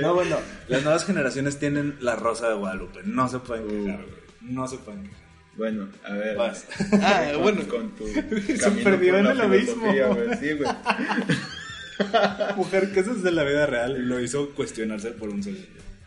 No, 0.00 0.14
bueno, 0.14 0.38
las 0.68 0.82
nuevas 0.84 1.04
generaciones 1.04 1.58
tienen 1.58 1.96
la 2.00 2.16
rosa 2.16 2.48
de 2.48 2.54
Guadalupe. 2.54 3.00
No 3.04 3.28
se 3.28 3.40
pueden 3.40 3.68
quejar, 3.68 4.00
güey. 4.04 4.18
No 4.40 4.66
se 4.66 4.78
pueden 4.78 5.02
quejar. 5.02 5.27
Bueno, 5.58 5.88
a 6.04 6.12
ver. 6.14 6.36
Vas. 6.36 6.66
Ah, 7.02 7.30
Con- 7.34 7.42
bueno. 7.42 7.68
Con 7.68 7.90
tu 7.96 8.06
Se 8.56 8.70
perdió 8.82 9.16
en 9.18 9.24
la 9.24 9.32
el 9.32 9.40
abismo. 9.42 9.82
güey. 9.92 10.38
Sí, 10.38 10.52
güey. 10.52 10.70
Mujer 12.56 12.92
Casos 12.92 13.22
de 13.22 13.32
la 13.32 13.42
Vida 13.44 13.66
Real 13.66 14.06
lo 14.08 14.20
hizo 14.20 14.50
cuestionarse 14.54 15.10
por 15.10 15.28
un 15.30 15.42
segundo. 15.42 15.66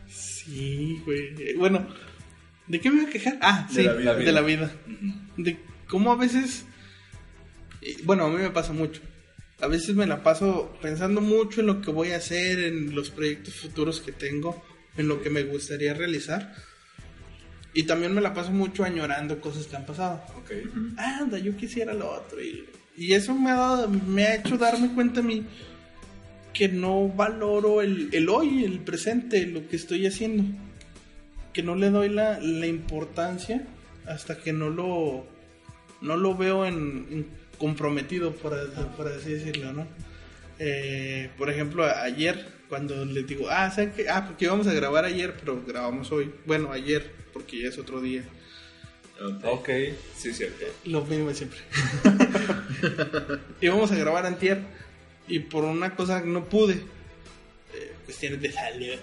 Sí, 0.10 1.02
güey. 1.06 1.54
Bueno, 1.56 1.86
¿de 2.68 2.80
qué 2.80 2.90
me 2.90 3.02
voy 3.02 3.10
a 3.10 3.12
quejar? 3.14 3.38
Ah, 3.42 3.68
De 3.70 3.76
sí, 3.76 3.84
la 3.84 3.94
vida. 3.94 4.16
de 4.16 4.32
la 4.32 4.42
vida. 4.42 4.72
De 5.38 5.58
cómo 5.88 6.14
a 6.14 6.16
veces. 6.16 6.66
y, 7.82 8.02
Bueno, 8.04 8.26
a 8.26 8.30
mí 8.30 8.38
me 8.38 8.50
pasa 8.52 8.72
mucho. 8.74 9.02
A 9.60 9.68
veces 9.68 9.96
me 9.96 10.08
la 10.08 10.24
paso 10.24 10.76
pensando 10.82 11.22
mucho 11.22 11.62
en 11.62 11.68
lo 11.68 11.82
que 11.82 11.92
voy 11.92 12.12
a 12.12 12.18
hacer, 12.18 12.60
en 12.60 12.96
los 12.96 13.12
proyectos 13.12 13.56
futuros 13.56 14.02
que 14.02 14.12
tengo, 14.12 14.64
en 14.98 15.08
lo 15.08 15.22
que 15.22 15.30
me 15.30 15.44
gustaría 15.44 15.94
realizar. 15.94 16.56
Y 17.74 17.84
también 17.84 18.14
me 18.14 18.22
la 18.22 18.34
paso 18.34 18.52
mucho 18.52 18.84
añorando 18.84 19.40
cosas 19.40 19.66
que 19.68 19.76
han 19.76 19.86
pasado. 19.86 20.22
Ok. 20.38 20.52
anda, 20.98 21.38
yo 21.38 21.56
quisiera 21.56 21.94
lo 21.94 22.12
otro. 22.12 22.42
Y, 22.42 22.66
y 22.98 23.14
eso 23.14 23.34
me 23.34 23.52
ha, 23.52 23.56
dado- 23.56 23.90
me 23.90 24.24
ha 24.26 24.36
hecho 24.36 24.58
darme 24.58 24.94
cuenta 24.94 25.22
a 25.22 25.24
mí 25.24 25.46
que 26.54 26.68
no 26.68 27.08
valoro 27.08 27.82
el, 27.82 28.10
el 28.12 28.28
hoy, 28.28 28.66
el 28.66 28.80
presente, 28.80 29.46
lo 29.46 29.68
que 29.70 29.78
estoy 29.78 30.06
haciendo. 30.06 30.44
que 31.54 31.64
no 31.64 31.76
le 31.76 31.90
doy 31.90 32.10
la, 32.10 32.40
la 32.40 32.68
importancia 32.68 33.64
hasta 34.06 34.38
que 34.38 34.52
no 34.54 34.70
lo 34.70 35.26
no 36.02 36.18
lo 36.18 36.36
veo 36.36 36.66
en, 36.66 36.76
en 37.12 37.28
comprometido 37.60 38.32
por, 38.34 38.54
por 38.98 39.08
así 39.08 39.34
decirlo 39.34 39.72
no 39.74 39.86
Eh, 40.60 41.30
por 41.38 41.50
ejemplo 41.50 41.86
ayer 41.86 42.46
cuando 42.72 43.04
les 43.04 43.28
digo 43.28 43.50
ah 43.50 43.70
¿saben 43.70 43.92
qué? 43.92 44.08
ah 44.10 44.26
porque 44.26 44.46
íbamos 44.46 44.66
a 44.66 44.74
grabar 44.74 45.04
ayer 45.04 45.36
pero 45.38 45.62
grabamos 45.68 46.10
hoy 46.14 46.32
bueno 46.46 46.72
ayer 46.72 47.12
porque 47.34 47.62
ya 47.64 47.68
es 47.68 47.78
otro 47.78 48.00
día 48.00 48.24
Ok. 49.44 49.70
Sí, 50.18 50.34
cierto. 50.34 50.66
lo 50.86 51.04
mismo 51.06 51.28
de 51.28 51.36
siempre 51.36 51.60
íbamos 53.62 53.92
a 53.92 53.96
grabar 53.96 54.26
antier 54.26 54.64
y 55.28 55.40
por 55.40 55.66
una 55.66 55.96
cosa 55.98 56.22
no 56.22 56.46
pude 56.46 56.76
eh, 57.76 57.92
cuestiones 58.06 58.42
de 58.42 58.54
salud 58.54 58.96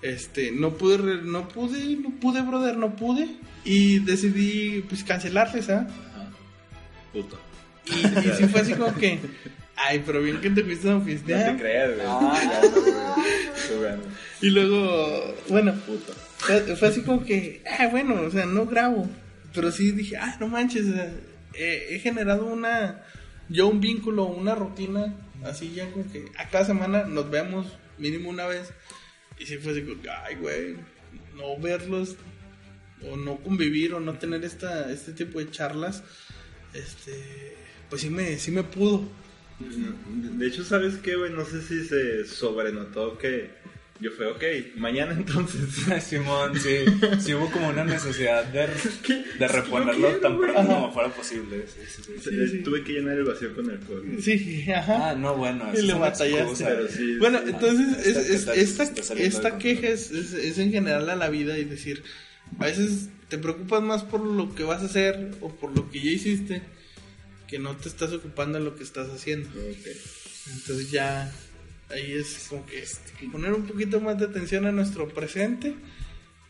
este 0.00 0.50
no 0.50 0.72
pude 0.78 1.20
no 1.22 1.48
pude 1.48 1.96
no 1.96 2.10
pude 2.18 2.40
brother 2.40 2.78
no 2.78 2.96
pude 2.96 3.28
y 3.62 3.98
decidí 3.98 4.86
pues 4.88 5.04
cancelarles 5.04 5.68
¿ah? 5.68 5.86
Puto. 7.12 7.38
y, 7.84 7.98
y 8.06 8.32
sí 8.38 8.46
fue 8.46 8.62
así 8.62 8.72
como 8.72 8.94
que 8.94 9.20
ay 9.84 10.02
pero 10.04 10.22
bien 10.22 10.40
que 10.40 10.50
te 10.50 10.62
fuiste 10.64 10.88
a 10.88 10.94
No 10.94 11.04
pistear 11.04 11.56
te 11.56 11.62
creas, 11.62 11.94
güey. 11.94 12.06
Ah. 12.08 13.14
Jugando. 13.68 14.06
y 14.40 14.50
luego 14.50 15.34
bueno 15.48 15.74
Puto. 15.86 16.12
fue, 16.38 16.76
fue 16.76 16.88
así 16.88 17.02
como 17.02 17.24
que 17.24 17.62
ah 17.78 17.88
bueno 17.88 18.20
o 18.22 18.30
sea 18.30 18.46
no 18.46 18.66
grabo 18.66 19.08
pero 19.54 19.70
sí 19.70 19.92
dije 19.92 20.16
ah 20.16 20.36
no 20.40 20.48
manches 20.48 20.86
o 20.88 20.92
sea, 20.94 21.12
he, 21.54 21.98
generado 22.00 22.46
una 22.46 23.02
yo 23.48 23.68
un 23.68 23.80
vínculo 23.80 24.24
una 24.24 24.54
rutina 24.54 25.14
así 25.44 25.72
ya 25.74 25.90
como 25.90 26.10
que 26.10 26.26
a 26.38 26.48
cada 26.48 26.64
semana 26.64 27.04
nos 27.04 27.30
vemos 27.30 27.66
mínimo 27.98 28.30
una 28.30 28.46
vez 28.46 28.72
y 29.38 29.46
sí 29.46 29.58
fue 29.58 29.72
así 29.72 29.82
como 29.82 29.96
ay 30.24 30.36
güey 30.36 30.76
no 31.36 31.56
verlos 31.58 32.16
o 33.10 33.16
no 33.16 33.36
convivir 33.38 33.94
o 33.94 34.00
no 34.00 34.14
tener 34.14 34.44
esta 34.44 34.90
este 34.92 35.12
tipo 35.12 35.38
de 35.38 35.50
charlas 35.50 36.02
este 36.72 37.56
pues 37.88 38.02
sí 38.02 38.10
me 38.10 38.38
sí 38.38 38.50
me 38.50 38.62
pudo 38.62 39.08
De 40.38 40.46
hecho, 40.46 40.64
¿sabes 40.64 40.96
qué, 40.96 41.16
güey? 41.16 41.32
No 41.32 41.44
sé 41.44 41.62
si 41.62 41.84
se 41.84 42.24
sobrenotó 42.26 43.18
que 43.18 43.50
yo 44.00 44.10
fue, 44.10 44.26
ok, 44.26 44.42
mañana 44.76 45.12
entonces. 45.12 45.60
Simón, 46.04 46.58
sí, 46.58 46.78
sí 47.20 47.34
hubo 47.34 47.48
como 47.52 47.68
una 47.68 47.84
necesidad 47.84 48.44
de, 48.46 48.66
de 49.38 49.48
reponerlo 49.48 50.08
quiero, 50.08 50.20
tan 50.20 50.38
pronto 50.38 50.54
como 50.66 50.92
fuera 50.92 51.08
posible. 51.10 51.64
Sí, 51.68 51.80
sí, 51.86 52.02
sí. 52.18 52.30
Sí, 52.30 52.48
sí. 52.48 52.58
Tuve 52.64 52.82
que 52.82 52.94
llenar 52.94 53.16
el 53.18 53.24
vacío 53.24 53.54
con 53.54 53.70
alcohol. 53.70 54.02
sí 54.20 54.66
ajá 54.72 55.10
Ah, 55.10 55.14
no, 55.14 55.36
bueno, 55.36 55.66
Y 55.72 55.76
eso 55.76 55.82
le 55.82 55.88
es 55.88 55.94
una 55.94 55.98
batallaste. 56.00 56.40
excusa, 56.42 56.64
Pero 56.66 56.82
güey. 56.82 56.92
sí. 56.92 57.16
Bueno, 57.18 57.38
sí. 57.38 57.50
entonces 57.50 58.06
es- 58.06 58.16
Esta- 58.30 58.54
es- 58.54 58.80
esta- 58.80 59.14
esta, 59.14 59.58
queja 59.58 59.86
es, 59.88 60.10
es- 60.10 60.32
es 60.32 60.58
en 60.58 60.72
general 60.72 61.08
a 61.08 61.14
la 61.14 61.28
vida 61.28 61.56
y 61.58 61.64
decir, 61.64 62.02
a 62.58 62.64
veces 62.64 63.08
te 63.28 63.38
preocupas 63.38 63.82
más 63.82 64.02
por 64.02 64.20
lo 64.24 64.52
que 64.56 64.64
vas 64.64 64.82
a 64.82 64.86
hacer 64.86 65.30
o 65.40 65.48
por 65.54 65.76
lo 65.76 65.88
que 65.92 66.00
ya 66.00 66.10
hiciste 66.10 66.62
que 67.52 67.58
no 67.58 67.76
te 67.76 67.90
estás 67.90 68.10
ocupando 68.14 68.56
en 68.56 68.64
lo 68.64 68.74
que 68.76 68.82
estás 68.82 69.10
haciendo. 69.10 69.50
Ok. 69.50 69.86
Entonces 70.54 70.90
ya 70.90 71.30
ahí 71.90 72.12
es 72.12 72.46
como 72.48 72.64
que 72.64 72.82
poner 73.30 73.52
un 73.52 73.66
poquito 73.66 74.00
más 74.00 74.18
de 74.18 74.24
atención 74.24 74.64
a 74.64 74.72
nuestro 74.72 75.06
presente 75.10 75.74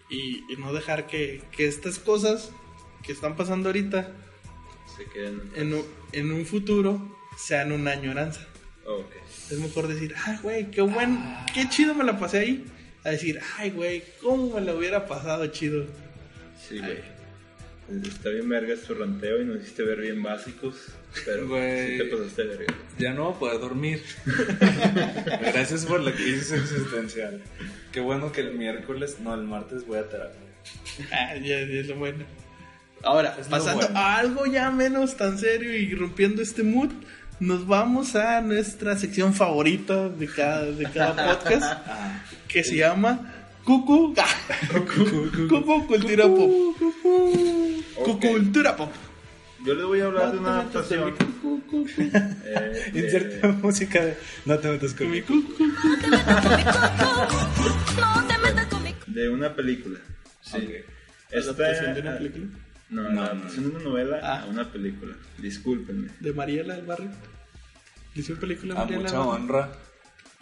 y, 0.08 0.44
y 0.48 0.56
no 0.58 0.72
dejar 0.72 1.08
que, 1.08 1.42
que 1.56 1.66
estas 1.66 1.98
cosas 1.98 2.50
que 3.04 3.10
están 3.10 3.34
pasando 3.34 3.70
ahorita 3.70 4.12
Se 4.96 5.04
quedan. 5.12 5.42
en 5.56 5.74
un, 5.74 5.84
en 6.12 6.30
un 6.30 6.46
futuro 6.46 7.18
sean 7.36 7.72
una 7.72 7.90
añoranza. 7.90 8.46
Ok. 8.86 9.10
Es 9.50 9.58
mejor 9.58 9.88
decir, 9.88 10.14
ay, 10.24 10.38
güey, 10.40 10.70
qué 10.70 10.82
buen, 10.82 11.18
qué 11.52 11.68
chido 11.68 11.94
me 11.94 12.04
la 12.04 12.16
pasé 12.16 12.38
ahí. 12.38 12.64
A 13.02 13.10
decir, 13.10 13.40
ay, 13.58 13.70
güey, 13.70 14.04
cómo 14.20 14.54
me 14.54 14.60
la 14.60 14.72
hubiera 14.76 15.08
pasado 15.08 15.44
chido. 15.48 15.84
Sí, 16.68 16.78
güey. 16.78 17.00
Está 18.06 18.30
bien 18.30 18.48
vergas 18.48 18.80
tu 18.80 18.94
ranteo 18.94 19.40
y 19.40 19.44
nos 19.44 19.60
hiciste 19.62 19.82
ver 19.82 20.00
bien 20.00 20.22
básicos. 20.22 20.76
Pero 21.24 21.48
Güey. 21.48 21.92
sí 21.92 21.98
te 21.98 22.04
pasaste 22.04 22.42
de 22.44 22.56
verga. 22.56 22.74
Ya 22.98 23.12
no 23.12 23.24
voy 23.24 23.34
a 23.34 23.38
poder 23.38 23.60
dormir. 23.60 24.02
Gracias 25.40 25.84
por 25.86 26.00
la 26.00 26.12
crisis 26.12 26.52
existencial. 26.52 27.40
Qué 27.92 28.00
bueno 28.00 28.32
que 28.32 28.40
el 28.42 28.54
miércoles, 28.54 29.16
no, 29.20 29.34
el 29.34 29.42
martes 29.42 29.86
voy 29.86 29.98
a 29.98 30.08
terapia. 30.08 30.38
Ah, 31.12 31.34
ya, 31.36 31.58
ya 31.60 31.80
es 31.80 31.88
lo 31.88 31.96
bueno. 31.96 32.24
Ahora, 33.02 33.36
Es 33.40 33.48
pasando 33.48 33.82
bueno. 33.86 33.98
a 33.98 34.16
algo 34.18 34.46
ya 34.46 34.70
menos 34.70 35.16
tan 35.16 35.38
serio 35.38 35.74
y 35.76 35.92
rompiendo 35.94 36.40
este 36.40 36.62
mood, 36.62 36.90
nos 37.40 37.66
vamos 37.66 38.14
a 38.14 38.40
nuestra 38.40 38.96
sección 38.96 39.34
favorita 39.34 40.08
de 40.08 40.28
cada, 40.28 40.64
de 40.70 40.84
cada 40.84 41.26
podcast, 41.38 41.64
Ah, 41.86 42.22
que 42.46 42.62
se 42.62 42.76
llama 42.76 43.41
Cucu. 43.64 44.14
Cucu 45.48 45.86
Cultura 45.86 46.24
Pop. 46.24 46.50
Cucu 48.04 48.20
Cultura 48.20 48.76
Pop. 48.76 48.90
Yo 49.64 49.74
les 49.74 49.84
voy 49.84 50.00
a 50.00 50.06
hablar 50.06 50.32
de 50.32 50.38
una 50.38 50.50
adaptación. 50.60 51.12
cucu, 51.16 51.62
cucu. 51.70 51.86
eh, 52.02 52.90
de- 52.92 53.00
Inserta 53.00 53.48
música 53.48 54.04
de 54.04 54.16
No 54.44 54.58
te 54.58 54.68
metas 54.70 54.92
Con 54.94 55.10
mi 55.10 55.22
conmigo. 55.22 55.48
cucu. 55.56 55.64
No 58.00 58.26
te 58.26 58.38
metas 58.38 58.66
con 58.66 58.82
mi 58.82 58.94
de 59.06 59.28
una 59.28 59.54
película. 59.54 60.00
Sí. 60.40 60.68
¿Adaptación 61.32 61.94
de 61.94 62.00
una 62.00 62.18
película? 62.18 62.44
No, 62.90 63.08
No, 63.10 63.22
adaptación 63.22 63.64
de 63.64 63.70
una 63.76 63.84
novela 63.84 64.20
Ah. 64.22 64.42
a 64.42 64.46
una 64.46 64.70
película. 64.72 65.14
Discúlpenme. 65.38 66.08
De 66.18 66.32
Mariela 66.32 66.74
del 66.74 66.84
Barrio. 66.86 67.10
¿Hizo 68.14 68.34
película 68.34 68.74
A 68.74 68.78
Mariela 68.78 69.00
mucha 69.02 69.16
del 69.16 69.26
Barrio? 69.26 69.44
honra. 69.44 69.72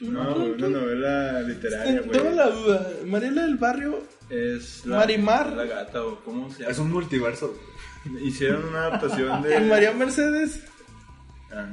No, 0.01 0.35
una 0.35 0.69
novela 0.69 1.41
literaria, 1.43 2.01
güey. 2.01 2.11
Tengo 2.19 2.31
la 2.31 2.51
duda. 2.51 2.91
Mariela 3.07 3.43
del 3.43 3.57
Barrio. 3.57 4.03
Es 4.31 4.87
la, 4.87 4.99
Marimar. 4.99 5.53
La 5.53 5.65
gata, 5.65 6.05
o 6.05 6.21
cómo 6.25 6.51
se 6.51 6.61
llama. 6.61 6.73
Es 6.73 6.79
un 6.79 6.91
multiverso. 6.93 7.55
Hicieron 8.23 8.65
una 8.69 8.87
adaptación 8.87 9.43
de. 9.43 9.57
En 9.57 9.69
María 9.69 9.93
Mercedes 9.93 10.63
Ah, 11.53 11.67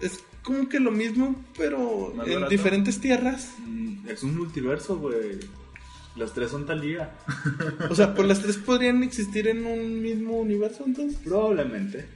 es 0.00 0.24
como 0.42 0.68
que 0.68 0.80
lo 0.80 0.90
mismo, 0.90 1.44
pero 1.56 2.12
¿Más 2.16 2.26
en 2.26 2.34
barato? 2.34 2.50
diferentes 2.50 2.98
tierras. 3.00 3.52
Mm, 3.66 4.08
Es 4.08 4.22
un 4.22 4.36
multiverso, 4.36 4.96
güey. 4.98 5.38
Los 6.16 6.32
tres 6.34 6.50
son 6.50 6.66
Talía. 6.66 7.10
O 7.90 7.94
sea, 7.94 8.12
pues 8.14 8.26
las 8.26 8.40
tres 8.40 8.56
podrían 8.56 9.02
existir 9.04 9.46
en 9.46 9.66
un 9.66 10.02
mismo 10.02 10.38
universo, 10.38 10.82
entonces. 10.86 11.20
Probablemente. 11.22 12.08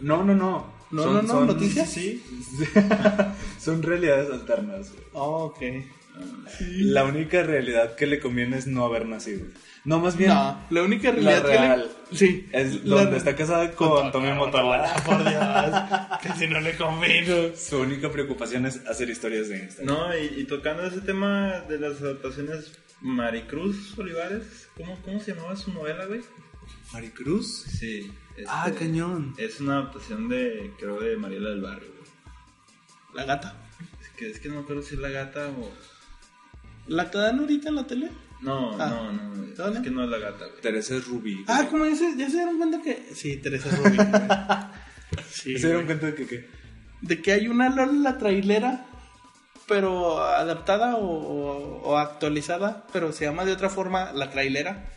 No, 0.00 0.24
no, 0.24 0.34
no. 0.34 0.72
No, 0.92 1.10
no, 1.10 1.22
no, 1.22 1.44
¿noticias? 1.46 1.90
Sí. 1.92 2.22
son 3.58 3.82
realidades 3.82 4.30
alternas. 4.30 4.90
güey. 4.90 5.02
Oh, 5.14 5.44
ok. 5.46 5.60
La 6.60 7.04
única 7.04 7.42
realidad 7.42 7.94
que 7.96 8.06
le 8.06 8.20
conviene 8.20 8.58
es 8.58 8.66
no 8.66 8.84
haber 8.84 9.06
nacido. 9.06 9.46
No, 9.84 9.98
más 9.98 10.16
bien. 10.16 10.30
No, 10.30 10.60
la 10.70 10.82
única 10.82 11.10
realidad 11.10 11.38
La 11.38 11.42
que 11.42 11.48
le- 11.54 11.58
real. 11.58 11.90
Sí. 12.12 12.46
Es 12.52 12.84
La- 12.84 13.02
donde 13.02 13.16
está 13.16 13.34
casada 13.34 13.72
con 13.72 14.12
Tommy 14.12 14.32
Motola. 14.32 14.94
Por 15.04 15.18
Dios. 15.28 16.20
que 16.22 16.38
si 16.38 16.46
no 16.52 16.60
le 16.60 16.76
convino. 16.76 17.56
Su 17.56 17.78
única 17.80 18.10
preocupación 18.12 18.66
es 18.66 18.84
hacer 18.86 19.08
historias 19.10 19.48
de 19.48 19.60
Instagram. 19.64 19.86
No, 19.96 20.16
y, 20.16 20.40
y 20.42 20.44
tocando 20.44 20.84
ese 20.84 21.00
tema 21.00 21.60
de 21.68 21.78
las 21.80 22.00
adaptaciones, 22.02 22.70
Maricruz 23.00 23.98
Olivares, 23.98 24.68
¿cómo, 24.76 24.96
cómo 25.02 25.18
se 25.18 25.34
llamaba 25.34 25.56
su 25.56 25.72
novela, 25.72 26.04
güey? 26.04 26.20
Maricruz. 26.92 27.64
Sí. 27.80 28.12
Este, 28.36 28.44
Ah, 28.48 28.70
cañón. 28.78 29.34
Es 29.38 29.60
una 29.60 29.78
adaptación 29.78 30.28
de, 30.28 30.72
creo, 30.78 31.00
de 31.00 31.16
Mariela 31.16 31.50
del 31.50 31.60
Barrio, 31.60 31.88
güey. 31.90 32.10
La 33.14 33.24
gata. 33.24 33.54
Es 34.00 34.08
que, 34.10 34.30
es 34.30 34.40
que 34.40 34.48
no 34.48 34.56
me 34.56 34.60
acuerdo 34.62 34.82
si 34.82 34.94
es 34.94 35.00
la 35.00 35.10
gata 35.10 35.48
o... 35.48 35.70
¿La 36.88 37.10
que 37.10 37.18
dan 37.18 37.38
ahorita 37.40 37.68
en 37.68 37.74
la 37.76 37.86
tele? 37.86 38.10
No, 38.40 38.72
Ah. 38.80 38.88
no, 38.88 39.12
no, 39.12 39.34
¿No, 39.34 39.44
es 39.68 39.74
no? 39.74 39.82
que 39.82 39.90
no 39.90 40.02
es 40.04 40.10
la 40.10 40.18
gata, 40.18 40.46
güey. 40.46 40.60
Teresa 40.60 40.96
es 40.96 41.06
Rubí. 41.06 41.44
Ah, 41.46 41.66
¿cómo 41.70 41.84
dices? 41.84 42.16
¿Ya 42.16 42.28
se 42.28 42.36
dieron 42.36 42.56
cuenta 42.58 42.82
que.? 42.82 43.10
Sí, 43.14 43.36
Teresa 43.36 43.70
Rubí. 43.76 43.96
güey. 43.96 44.08
sí. 45.30 45.58
¿Se 45.58 45.66
dieron 45.68 45.84
güey. 45.84 45.86
cuenta 45.86 46.06
de 46.06 46.14
que 46.14 46.26
qué? 46.26 46.48
De 47.02 47.22
que 47.22 47.32
hay 47.32 47.48
una 47.48 47.68
Lola 47.68 47.92
la 47.92 48.18
trailera, 48.18 48.86
pero 49.68 50.20
adaptada 50.22 50.96
o, 50.96 51.04
o- 51.06 51.82
o 51.82 51.98
actualizada, 51.98 52.84
pero 52.92 53.12
se 53.12 53.24
llama 53.26 53.44
de 53.44 53.52
otra 53.52 53.68
forma 53.70 54.12
la 54.12 54.30
trailera. 54.30 54.88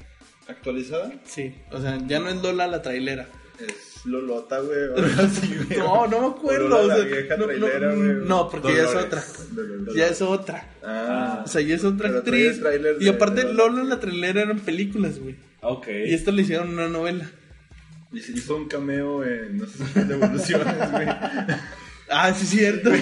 ¿Actualizada? 0.48 1.12
Sí, 1.26 1.56
o 1.72 1.82
sea, 1.82 1.98
ya 2.08 2.20
no 2.20 2.30
es 2.30 2.42
Lola 2.42 2.68
la 2.68 2.82
trailera. 2.82 3.28
Es 3.60 4.06
Lolota, 4.06 4.60
güey, 4.60 4.88
güey. 5.68 5.80
No, 5.80 6.08
no 6.08 6.20
me 6.22 6.28
acuerdo. 6.28 6.68
Lola 6.68 6.84
o 6.84 6.88
la 6.88 6.96
sea, 6.98 7.06
vieja 7.06 7.38
no, 7.38 7.46
trailera, 7.46 7.92
no, 7.92 7.96
güey. 7.96 8.28
no, 8.28 8.50
porque 8.50 8.68
ya 8.76 8.84
es 8.84 8.88
Dolores. 8.94 9.06
otra. 9.08 9.24
Dolores. 9.52 9.96
Ya 9.96 10.08
es 10.08 10.22
otra. 10.22 10.70
Ah, 10.84 11.42
O 11.46 11.48
sea, 11.48 11.62
ya 11.62 11.76
es 11.76 11.84
otra 11.84 12.10
actriz. 12.10 12.62
Y 13.00 13.08
aparte, 13.08 13.46
de 13.46 13.54
Lola 13.54 13.84
la 13.84 14.00
trailera 14.00 14.42
eran 14.42 14.60
películas, 14.60 15.20
güey. 15.20 15.36
Ok. 15.62 15.88
Y 15.88 16.14
esto 16.14 16.32
le 16.32 16.42
hicieron 16.44 16.70
una 16.70 16.88
novela. 16.90 17.30
y 18.12 18.20
se 18.20 18.34
hizo 18.34 18.56
un 18.58 18.68
cameo 18.68 19.24
en, 19.24 19.58
no 19.58 19.66
sé 19.68 19.84
si 19.94 20.00
evoluciones, 20.00 20.92
güey. 20.92 21.08
Ah, 22.10 22.34
sí, 22.36 22.44
es 22.44 22.50
cierto. 22.50 22.92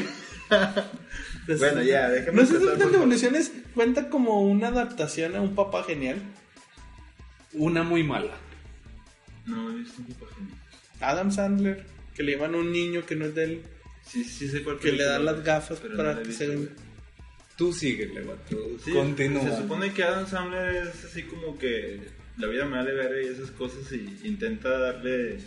Bueno, 1.45 1.81
ya, 1.83 2.09
déjame 2.09 2.41
No 2.41 2.47
sé 2.47 2.57
si. 2.57 2.65
Evoluciones 2.95 3.51
cuenta 3.73 4.07
como 4.09 4.43
una 4.43 4.69
adaptación 4.69 5.35
a 5.35 5.41
un 5.41 5.55
papá 5.55 5.83
genial. 5.83 6.21
Una 7.53 7.83
muy 7.83 8.03
mala. 8.03 8.37
No, 9.45 9.71
he 9.71 9.75
visto 9.77 10.01
un 10.01 10.07
genial. 10.07 10.57
Adam 10.99 11.31
Sandler, 11.31 11.85
que 12.15 12.23
le 12.23 12.33
llevan 12.33 12.55
a 12.55 12.57
un 12.57 12.71
niño 12.71 13.05
que 13.05 13.15
no 13.15 13.25
es 13.25 13.35
de 13.35 13.43
él, 13.43 13.63
Sí, 14.05 14.23
sí 14.23 14.47
sé 14.47 14.63
cuál 14.63 14.79
que 14.79 14.91
le 14.91 15.03
dan 15.03 15.25
las 15.25 15.43
gafas 15.43 15.81
no 15.83 15.95
para 15.95 16.11
he 16.13 16.21
que 16.21 16.27
visto, 16.27 16.45
se 16.45 16.55
güey. 16.55 16.69
Tú 17.57 17.71
síguele, 17.71 18.21
vato. 18.21 18.57
Sí, 18.83 18.91
Continúa. 18.91 19.43
Se 19.43 19.57
supone 19.61 19.93
que 19.93 20.03
Adam 20.03 20.27
Sandler 20.27 20.87
es 20.87 21.05
así 21.05 21.23
como 21.23 21.57
que 21.57 22.01
la 22.37 22.47
vida 22.47 22.65
me 22.65 22.77
vale 22.77 22.93
ver 22.93 23.23
y 23.23 23.27
esas 23.27 23.51
cosas 23.51 23.91
y 23.91 24.19
intenta 24.23 24.77
darle 24.77 25.37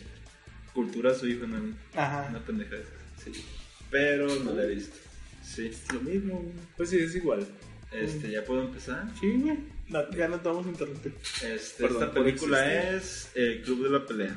cultura 0.73 1.11
a 1.11 1.15
su 1.15 1.27
hijo, 1.27 1.47
¿no? 1.47 1.75
Ajá. 1.95 2.29
Una 2.31 2.41
pendeja 2.45 2.77
de 2.77 2.83
esas, 2.83 2.93
sí. 3.23 3.45
Pero 3.91 4.35
no 4.37 4.53
la 4.53 4.63
he 4.65 4.69
visto. 4.75 4.97
Sí. 5.45 5.71
Lo 5.93 6.01
mismo. 6.01 6.53
Pues 6.77 6.91
sí, 6.91 6.99
es 6.99 7.15
igual. 7.15 7.47
Este, 7.93 8.31
¿ya 8.31 8.45
puedo 8.45 8.63
empezar? 8.63 9.05
Sí, 9.21 9.33
güey. 9.33 9.59
Ya 9.89 10.29
no 10.29 10.41
te 10.41 10.49
vamos 10.49 10.67
a 10.67 10.69
interrumpir. 10.71 11.15
Este, 11.45 11.83
Perdón 11.85 12.03
esta 12.03 12.15
película 12.15 12.73
es 12.95 13.31
El 13.35 13.63
Club 13.63 13.85
de 13.85 13.91
la 13.99 14.05
Pelea. 14.07 14.37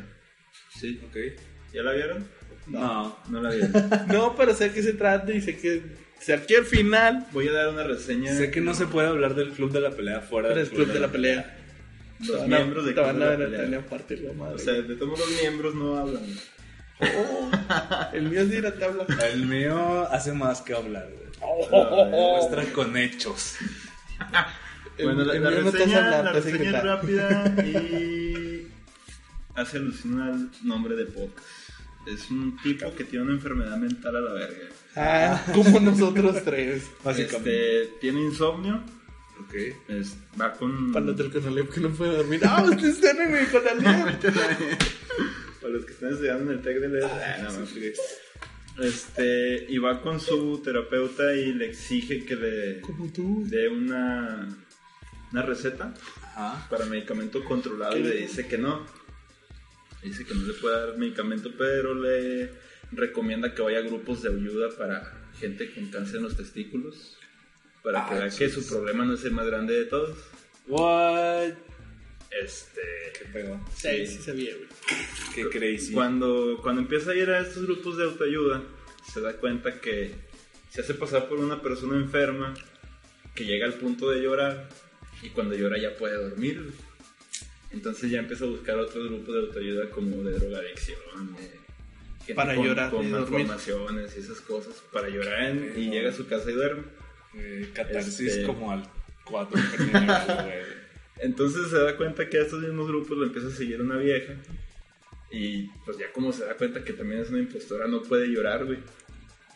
Sí. 0.79 1.01
Ok. 1.07 1.17
¿Ya 1.73 1.81
la 1.83 1.93
vieron? 1.93 2.27
No. 2.67 3.17
No 3.29 3.41
la 3.41 3.49
vieron. 3.49 3.71
No, 4.07 4.35
pero 4.35 4.53
sé 4.53 4.71
que 4.71 4.83
se 4.83 4.93
trata 4.93 5.31
y 5.33 5.41
sé 5.41 5.57
que, 5.57 5.81
sé 6.19 6.39
que 6.47 6.57
al 6.57 6.65
final 6.65 7.25
Voy 7.31 7.47
a 7.47 7.51
dar 7.53 7.69
una 7.69 7.83
reseña. 7.83 8.35
Sé 8.35 8.51
que 8.51 8.61
no 8.61 8.73
se 8.75 8.85
puede 8.85 9.07
hablar 9.07 9.33
del 9.35 9.49
club 9.51 9.71
de 9.71 9.81
la 9.81 9.89
pelea 9.91 10.21
fuera 10.21 10.49
del 10.49 10.69
club 10.69 10.91
de 10.91 10.99
la 10.99 11.07
pelea. 11.07 11.55
Te 12.19 12.27
Los 12.27 12.41
van 12.41 12.53
a- 12.53 12.57
miembros 12.57 12.85
del 12.85 12.93
te 12.95 13.01
Club 13.01 13.07
van 13.07 13.19
de 13.19 13.25
a 13.25 13.29
la 13.29 13.35
ver 13.37 13.47
Pelea. 13.49 13.61
tele 13.65 13.77
a 13.77 13.85
partir 13.85 14.19
la 14.21 14.33
madre. 14.33 14.55
O 14.55 14.59
sea, 14.59 14.73
de 14.73 14.95
todos 14.95 15.17
los 15.17 15.29
miembros 15.41 15.73
no 15.73 15.97
hablan. 15.97 16.23
Oh, 17.01 17.49
el 18.13 18.23
mío 18.23 18.41
es 18.41 18.49
de 18.49 18.71
te 18.73 18.83
habla. 18.85 19.05
El 19.33 19.45
mío 19.45 20.05
hace 20.11 20.33
más 20.33 20.61
que 20.61 20.73
hablar. 20.73 21.07
güey. 21.09 21.29
Oh. 21.71 22.05
Muestra 22.05 22.65
con 22.73 22.95
hechos. 22.97 23.55
Bueno, 25.03 25.23
la, 25.23 25.33
la 25.39 25.49
reseña, 25.49 25.97
hablar, 26.05 26.23
la 26.25 26.31
reseña 26.33 26.69
es 26.77 26.83
rápida 26.83 27.55
y 27.65 28.67
hace 29.55 29.77
alusión 29.77 30.21
al 30.21 30.49
nombre 30.63 30.95
de 30.95 31.05
podcast. 31.05 31.47
Es 32.07 32.29
un 32.31 32.57
tipo 32.63 32.93
que 32.95 33.03
tiene 33.03 33.25
una 33.25 33.33
enfermedad 33.33 33.77
mental 33.77 34.15
a 34.15 34.21
la 34.21 34.33
verga. 34.33 34.67
Ah, 34.95 35.43
como 35.53 35.79
nosotros 35.79 36.43
tres. 36.43 36.83
Básicamente. 37.03 37.81
Este, 37.83 37.93
tiene 38.01 38.21
insomnio, 38.21 38.83
Ok. 39.41 39.53
es- 39.89 40.17
va 40.39 40.53
con... 40.53 40.91
Pálate 40.91 41.23
el 41.23 41.31
Conalep 41.31 41.69
que 41.73 41.81
no 41.81 41.89
puede 41.91 42.17
dormir. 42.17 42.41
¡Ah, 42.43 42.63
ustedes 42.63 42.95
están 42.95 43.21
en 43.21 43.35
el 43.35 43.47
Conalep! 43.47 44.21
Para 45.61 45.73
los 45.73 45.85
que 45.85 45.91
están 45.91 46.09
estudiando 46.13 46.51
en 46.51 46.57
el 46.57 46.63
TEC 46.63 46.79
de 46.79 46.87
LED, 46.89 47.03
ah, 47.03 47.37
no, 47.43 47.51
no, 47.51 47.65
este, 48.85 49.65
y 49.67 49.77
va 49.77 50.01
con 50.01 50.21
su 50.21 50.61
terapeuta 50.63 51.33
y 51.35 51.53
le 51.53 51.65
exige 51.67 52.23
que 52.23 52.35
le 52.35 52.81
Como 52.81 53.11
tú. 53.11 53.43
dé 53.45 53.67
una, 53.67 54.47
una 55.31 55.41
receta 55.43 55.93
Ajá. 56.35 56.67
para 56.69 56.85
medicamento 56.85 57.43
controlado 57.43 57.97
y 57.97 58.03
le 58.03 58.15
dice 58.15 58.47
que 58.47 58.57
no. 58.57 58.85
Le 60.01 60.09
Dice 60.09 60.25
que 60.25 60.33
no 60.33 60.43
le 60.45 60.53
puede 60.53 60.79
dar 60.87 60.97
medicamento, 60.97 61.51
pero 61.57 61.93
le 61.93 62.51
recomienda 62.91 63.53
que 63.53 63.61
vaya 63.61 63.79
a 63.79 63.81
grupos 63.81 64.21
de 64.23 64.29
ayuda 64.29 64.69
para 64.77 65.29
gente 65.39 65.73
con 65.73 65.87
cáncer 65.91 66.17
en 66.17 66.23
los 66.23 66.37
testículos. 66.37 67.17
Para 67.83 68.05
que 68.07 68.13
Ah, 68.15 68.19
vea 68.19 68.29
que 68.29 68.49
su 68.49 68.65
problema 68.67 69.05
no 69.05 69.13
es 69.13 69.23
el 69.25 69.31
más 69.31 69.45
grande 69.45 69.73
de 69.73 69.85
todos. 69.85 70.17
What? 70.67 71.53
Este. 72.41 72.81
Qué 73.17 73.25
pedo. 73.33 73.59
Sí, 73.75 74.05
sí 74.07 74.19
sabía, 74.21 74.53
güey. 74.55 74.67
Qué 75.35 75.49
crazy. 75.49 75.93
Cuando, 75.93 76.59
cuando 76.61 76.81
empieza 76.81 77.11
a 77.11 77.15
ir 77.15 77.29
a 77.29 77.39
estos 77.41 77.63
grupos 77.65 77.97
de 77.97 78.03
autoayuda, 78.05 78.61
se 79.11 79.19
da 79.21 79.33
cuenta 79.33 79.79
que 79.81 80.13
se 80.69 80.81
hace 80.81 80.93
pasar 80.93 81.27
por 81.27 81.39
una 81.39 81.61
persona 81.61 81.95
enferma 81.97 82.53
que 83.35 83.45
llega 83.45 83.65
al 83.65 83.73
punto 83.75 84.09
de 84.11 84.21
llorar 84.21 84.69
y 85.21 85.29
cuando 85.29 85.55
llora 85.55 85.77
ya 85.77 85.95
puede 85.97 86.15
dormir. 86.15 86.71
Entonces 87.71 88.09
ya 88.09 88.19
empieza 88.19 88.45
a 88.45 88.47
buscar 88.47 88.77
otro 88.79 89.03
grupo 89.05 89.31
de 89.31 89.41
autoayuda 89.41 89.89
como 89.91 90.23
de 90.23 90.39
drogadicción, 90.39 90.99
de 91.37 91.43
gente 92.19 92.33
Para 92.35 92.55
con, 92.55 92.65
llorar 92.65 92.89
con 92.89 93.05
y 93.05 93.09
malformaciones 93.11 94.15
y 94.17 94.19
esas 94.21 94.41
cosas, 94.41 94.73
para 94.91 95.07
llorar 95.09 95.43
en- 95.49 95.73
y 95.77 95.89
llega 95.91 96.09
a 96.09 96.13
su 96.13 96.27
casa 96.27 96.49
y 96.49 96.53
duerme. 96.53 96.83
Eh, 97.35 97.69
catarsis 97.73 98.19
Este- 98.27 98.43
como 98.43 98.71
al 98.71 98.83
4 99.25 99.57
en 99.59 99.65
general, 99.91 100.25
güey. 100.45 100.79
Entonces 101.21 101.69
se 101.69 101.77
da 101.77 101.95
cuenta 101.97 102.27
que 102.29 102.37
a 102.37 102.41
estos 102.41 102.61
mismos 102.61 102.87
grupos 102.87 103.17
lo 103.17 103.25
empieza 103.25 103.49
a 103.49 103.51
seguir 103.51 103.81
una 103.81 103.97
vieja. 103.97 104.33
Y 105.31 105.67
pues 105.85 105.97
ya 105.99 106.11
como 106.11 106.33
se 106.33 106.45
da 106.45 106.55
cuenta 106.57 106.83
que 106.83 106.93
también 106.93 107.21
es 107.21 107.29
una 107.29 107.39
impostora, 107.39 107.87
no 107.87 108.01
puede 108.01 108.27
llorar, 108.29 108.65
güey. 108.65 108.79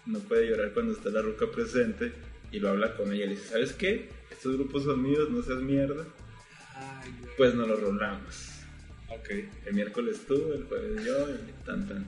No 0.06 0.20
puede 0.20 0.48
llorar 0.50 0.72
cuando 0.74 0.94
está 0.94 1.10
la 1.10 1.22
ruca 1.24 1.50
presente. 1.50 2.12
Y 2.52 2.60
lo 2.60 2.70
habla 2.70 2.96
con 2.96 3.12
ella. 3.12 3.26
Le 3.26 3.32
dice, 3.32 3.48
¿sabes 3.48 3.74
qué? 3.74 4.10
Estos 4.44 4.58
grupos 4.58 4.84
son 4.84 5.02
míos, 5.02 5.30
no 5.30 5.42
seas 5.42 5.62
mierda. 5.62 6.04
Ay. 6.76 7.16
Pues 7.38 7.56
nos 7.56 7.66
los 7.66 7.80
rolamos. 7.80 8.50
Ok. 9.08 9.30
El 9.66 9.74
miércoles 9.74 10.20
tú, 10.28 10.52
el 10.52 10.66
jueves 10.66 11.02
yo, 11.06 11.30
y 11.30 11.66
tan 11.66 11.88
tan. 11.88 12.06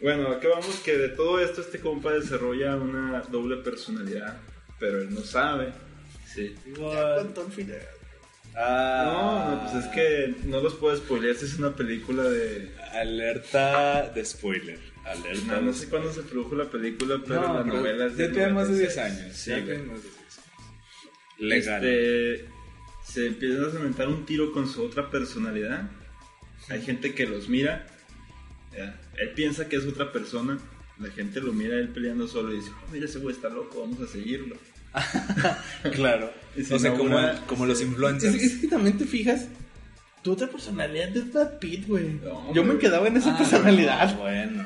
Bueno, 0.00 0.28
acá 0.28 0.48
vamos 0.48 0.80
que 0.82 0.96
de 0.96 1.10
todo 1.10 1.38
esto 1.38 1.60
este 1.60 1.78
compa 1.78 2.14
desarrolla 2.14 2.74
una 2.76 3.20
doble 3.30 3.58
personalidad. 3.58 4.38
Pero 4.80 5.02
él 5.02 5.12
no 5.12 5.20
sabe. 5.20 5.74
Sí. 6.24 6.54
Ya 6.74 7.16
contó 7.16 7.44
el 7.44 7.52
final. 7.52 7.82
Ah. 8.56 9.02
No, 9.04 9.54
no, 9.54 9.62
pues 9.70 9.84
es 9.84 9.90
que 9.90 10.48
no 10.48 10.62
los 10.62 10.72
puedo 10.72 10.96
spoilear. 10.96 11.34
Esta 11.34 11.44
es 11.44 11.58
una 11.58 11.76
película 11.76 12.22
de. 12.22 12.72
Alerta 12.94 14.08
de 14.14 14.24
spoiler. 14.24 14.78
Alerta. 15.04 15.56
No, 15.56 15.60
no 15.60 15.72
sé 15.74 15.90
cuándo 15.90 16.14
se 16.14 16.22
produjo 16.22 16.54
la 16.54 16.70
película, 16.70 17.20
pero 17.26 17.42
No, 17.42 17.54
la 17.58 17.64
novela 17.64 18.06
es 18.06 18.16
de 18.16 18.28
ya 18.28 18.32
tiene 18.32 18.52
más 18.54 18.68
de 18.70 18.78
10 18.78 18.96
96. 18.96 19.20
años. 19.20 19.36
Sí, 19.36 19.50
ya 19.50 19.56
tiene 19.56 19.82
más 19.82 20.02
de 20.02 20.08
10 20.08 20.14
años. 20.14 20.18
Legal. 21.38 21.84
Este, 21.84 22.44
se 23.04 23.26
empiezan 23.26 23.64
a 23.66 23.70
cementar 23.70 24.08
un 24.08 24.24
tiro 24.26 24.52
con 24.52 24.68
su 24.68 24.82
otra 24.82 25.10
personalidad. 25.10 25.88
Hay 26.68 26.82
gente 26.82 27.14
que 27.14 27.26
los 27.26 27.48
mira. 27.48 27.86
ya, 28.76 29.00
Él 29.16 29.30
piensa 29.30 29.68
que 29.68 29.76
es 29.76 29.84
otra 29.86 30.12
persona. 30.12 30.58
La 30.98 31.10
gente 31.10 31.40
lo 31.40 31.52
mira 31.52 31.76
él 31.76 31.88
peleando 31.90 32.26
solo 32.26 32.52
y 32.52 32.56
dice: 32.56 32.70
"Oh, 32.72 32.92
Mira, 32.92 33.04
ese 33.06 33.20
güey 33.20 33.34
está 33.34 33.48
loco, 33.48 33.80
vamos 33.80 34.00
a 34.00 34.06
seguirlo. 34.12 34.56
Claro. 35.94 36.32
Se 36.60 36.74
O 36.74 36.78
sea, 36.78 36.94
como, 36.94 37.16
como 37.46 37.66
los 37.66 37.78
sí. 37.78 37.84
Es, 37.84 37.90
influencers. 37.90 38.34
es 38.42 38.56
que 38.58 38.68
también 38.68 38.98
te 38.98 39.04
fijas. 39.04 39.46
Tu 40.22 40.32
otra 40.32 40.48
personalidad 40.48 41.16
es 41.16 41.32
Brad 41.32 41.58
Pitt, 41.60 41.86
güey. 41.86 42.18
No, 42.24 42.52
Yo 42.52 42.64
me 42.64 42.76
quedaba 42.78 43.06
en 43.06 43.16
esa 43.16 43.34
Ah, 43.34 43.38
personalidad. 43.38 44.12
no, 44.14 44.20
bueno. 44.22 44.64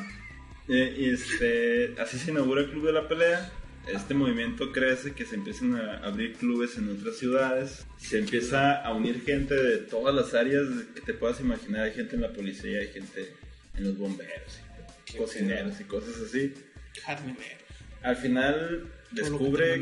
Eh, 0.69 0.97
y 0.99 1.11
este, 1.11 1.95
así 2.01 2.19
se 2.19 2.31
inaugura 2.31 2.63
el 2.63 2.71
Club 2.71 2.87
de 2.87 2.93
la 2.95 3.07
Pelea. 3.07 3.53
Este 3.87 4.15
movimiento 4.15 4.71
crece, 4.71 5.13
que 5.13 5.27
se 5.27 5.35
empiezan 5.35 5.75
a 5.75 5.99
abrir 5.99 6.35
clubes 6.35 6.79
en 6.79 6.89
otras 6.91 7.17
ciudades. 7.17 7.85
Se 7.99 8.19
empieza 8.19 8.81
a 8.81 8.95
unir 8.95 9.23
gente 9.23 9.55
de 9.55 9.79
todas 9.79 10.15
las 10.15 10.35
áreas 10.35 10.67
que 10.95 11.01
te 11.01 11.15
puedas 11.15 11.41
imaginar. 11.41 11.83
Hay 11.83 11.93
gente 11.93 12.15
en 12.15 12.23
la 12.23 12.33
policía, 12.33 12.81
hay 12.81 12.89
gente 12.89 13.35
en 13.77 13.85
los 13.85 13.99
bomberos, 13.99 14.61
Qué 15.05 15.19
cocineros 15.19 15.81
y 15.81 15.85
cosas 15.85 16.17
así. 16.21 16.55
Jardineros. 17.03 17.63
Al 18.03 18.17
final 18.17 18.87
descubre 19.11 19.81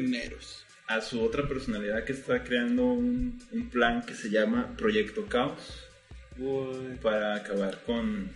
a 0.86 1.00
su 1.00 1.22
otra 1.22 1.46
personalidad 1.46 2.04
que 2.04 2.12
está 2.12 2.42
creando 2.42 2.84
un, 2.86 3.40
un 3.52 3.70
plan 3.70 4.02
que 4.04 4.14
se 4.14 4.30
llama 4.30 4.76
Proyecto 4.76 5.26
Caos 5.26 5.86
Uy. 6.38 6.96
para 7.00 7.36
acabar 7.36 7.82
con 7.84 8.30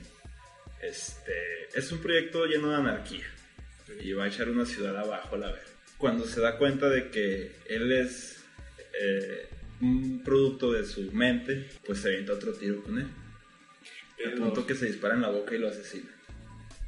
este 0.80 1.32
es 1.74 1.90
un 1.90 1.98
proyecto 1.98 2.46
lleno 2.46 2.70
de 2.70 2.76
anarquía 2.76 3.33
y 4.02 4.12
va 4.12 4.24
a 4.24 4.28
echar 4.28 4.48
una 4.48 4.64
ciudad 4.66 4.96
abajo 4.96 5.36
a 5.36 5.38
la 5.38 5.52
vez 5.52 5.62
cuando 5.98 6.26
se 6.26 6.40
da 6.40 6.56
cuenta 6.58 6.88
de 6.88 7.10
que 7.10 7.52
él 7.68 7.92
es 7.92 8.44
eh, 9.00 9.48
un 9.80 10.22
producto 10.24 10.72
de 10.72 10.84
su 10.84 11.12
mente 11.12 11.68
pues 11.86 12.00
se 12.00 12.08
avienta 12.08 12.32
otro 12.32 12.52
tiro 12.54 12.82
con 12.82 12.98
él 12.98 13.06
Pero- 14.16 14.36
punto 14.38 14.66
que 14.66 14.74
se 14.74 14.86
dispara 14.86 15.14
en 15.14 15.22
la 15.22 15.28
boca 15.30 15.54
y 15.54 15.58
lo 15.58 15.68
asesina 15.68 16.10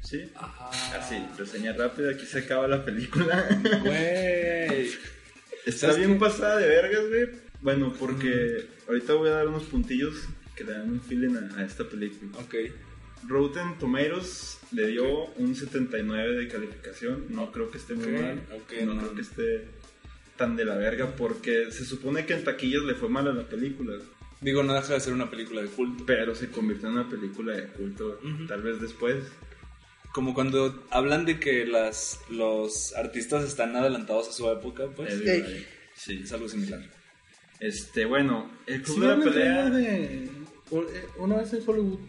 sí 0.03 0.29
Ah, 0.35 0.71
así 0.99 1.15
reseña 1.37 1.73
rápida 1.73 2.11
aquí 2.11 2.25
se 2.25 2.39
acaba 2.39 2.67
la 2.67 2.83
película 2.85 3.47
Güey. 3.83 4.89
Está 5.65 5.87
¿Sabes 5.87 5.97
bien 5.97 6.13
qué? 6.13 6.19
pasada 6.19 6.57
de 6.59 6.67
vergas, 6.67 7.09
güey. 7.09 7.27
Bueno, 7.59 7.93
porque 7.99 8.65
ahorita 8.87 9.13
voy 9.15 9.27
a 9.27 9.33
dar 9.33 9.47
unos 9.49 9.63
puntillos 9.63 10.15
que 10.55 10.63
le 10.63 10.71
dan 10.71 10.89
un 10.89 11.01
feeling 11.01 11.35
a, 11.35 11.59
a 11.59 11.65
esta 11.65 11.83
película. 11.83 12.31
Ok. 12.39 12.55
Rotten 13.27 13.77
Tomatoes 13.79 14.59
le 14.71 14.87
dio 14.87 15.25
un 15.35 15.55
79 15.55 16.33
de 16.35 16.47
calificación. 16.47 17.25
No 17.29 17.51
creo 17.51 17.69
que 17.71 17.77
esté 17.77 17.93
muy 17.95 18.05
Ok, 18.15 18.21
mal. 18.21 18.41
ok, 18.55 18.73
no, 18.85 18.93
no. 18.93 19.01
creo 19.01 19.15
que 19.15 19.21
esté 19.21 19.65
tan 20.37 20.55
de 20.55 20.65
la 20.65 20.75
verga 20.75 21.15
porque 21.15 21.71
se 21.71 21.83
supone 21.85 22.25
que 22.25 22.33
en 22.33 22.43
taquillas 22.43 22.83
le 22.83 22.95
fue 22.95 23.09
mal 23.09 23.27
a 23.27 23.33
la 23.33 23.43
película. 23.47 23.93
Digo, 24.39 24.61
no 24.63 24.73
deja 24.75 24.93
de 24.93 24.99
ser 24.99 25.13
una 25.13 25.29
película 25.31 25.61
de 25.61 25.67
culto. 25.67 26.03
Pero 26.05 26.35
se 26.35 26.49
convirtió 26.49 26.87
en 26.89 26.93
una 26.95 27.09
película 27.09 27.53
de 27.55 27.67
culto 27.67 28.19
Ujú. 28.23 28.45
tal 28.47 28.61
vez 28.61 28.79
después. 28.79 29.23
Como 30.13 30.33
cuando 30.33 30.85
hablan 30.91 31.25
de 31.25 31.39
que 31.39 31.65
las, 31.65 32.19
los 32.29 32.93
artistas 32.95 33.43
están 33.43 33.75
adelantados 33.75 34.29
a 34.29 34.31
su 34.31 34.49
época, 34.51 34.87
pues 34.95 35.13
Everybody. 35.13 35.65
Sí. 35.95 36.21
es 36.23 36.31
algo 36.31 36.47
similar. 36.47 36.81
Este, 37.59 38.05
bueno, 38.05 38.49
el 38.67 38.83
club 38.83 38.95
¿Sí 38.95 39.01
de 39.01 39.07
la 39.07 39.23
pelea... 39.23 39.69
de 39.71 40.23
eh, 40.25 40.29
Una 41.17 41.37
vez 41.37 41.53
en 41.53 41.63
Hollywood? 41.65 41.99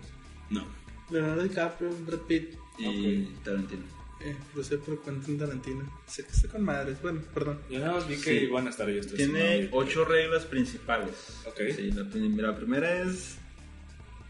No. 0.50 0.66
Leonardo 1.10 1.42
DiCaprio, 1.42 1.90
Brad 2.06 2.20
Pitt. 2.20 2.54
Y 2.78 3.24
Tarantino. 3.44 3.82
Eh, 4.20 4.36
lo 4.54 4.64
sé 4.64 4.78
por 4.78 5.00
Quentin 5.02 5.38
Tarantino. 5.38 6.00
Sé 6.06 6.24
que 6.24 6.32
está 6.32 6.48
con 6.48 6.62
madres. 6.64 7.00
Bueno, 7.02 7.20
perdón. 7.34 7.60
Yo 7.70 7.78
nada 7.78 7.92
más 7.94 8.08
vi 8.08 8.16
que 8.16 8.38
Sí. 8.40 8.44
iban 8.46 8.66
a 8.66 8.70
estar 8.70 8.88
ellos 8.90 9.06
tres. 9.06 9.16
Tiene 9.18 9.68
ocho 9.72 10.04
reglas 10.04 10.44
principales. 10.44 11.14
Ok. 11.46 11.60
Sí, 11.76 11.90
la, 11.92 12.02
la 12.48 12.56
primera 12.56 13.02
es. 13.02 13.36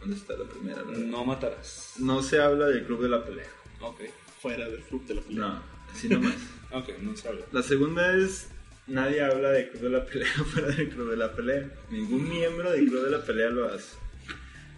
¿Dónde 0.01 0.17
está 0.17 0.35
la 0.37 0.45
primera? 0.45 0.83
verdad? 0.83 0.99
No 1.05 1.25
matarás. 1.25 1.95
No 1.99 2.23
se 2.23 2.41
habla 2.41 2.67
del 2.67 2.85
club 2.85 3.03
de 3.03 3.09
la 3.09 3.25
pelea. 3.25 3.49
Ok. 3.81 4.01
Fuera 4.41 4.69
del 4.69 4.81
club 4.83 5.05
de 5.07 5.15
la 5.15 5.21
pelea. 5.23 5.41
No, 5.47 5.63
así 5.93 6.09
nomás. 6.09 6.35
Ok, 6.71 6.91
no 7.01 7.17
se 7.17 7.27
habla. 7.29 7.47
la 7.51 7.63
segunda 7.63 8.15
es. 8.15 8.49
nadie 8.87 9.23
habla 9.23 9.53
de 9.53 9.71
Club 9.71 9.83
de 9.85 9.89
la 9.91 10.05
Pelea 10.05 10.29
fuera 10.53 10.69
del 10.69 10.91
Club 10.91 11.11
de 11.11 11.17
la 11.17 11.33
Pelea. 11.33 11.71
Ningún 11.91 12.29
miembro 12.29 12.71
del 12.71 12.87
Club 12.89 13.05
de 13.05 13.11
la 13.11 13.23
Pelea 13.25 13.49
lo 13.49 13.69
hace. 13.73 13.97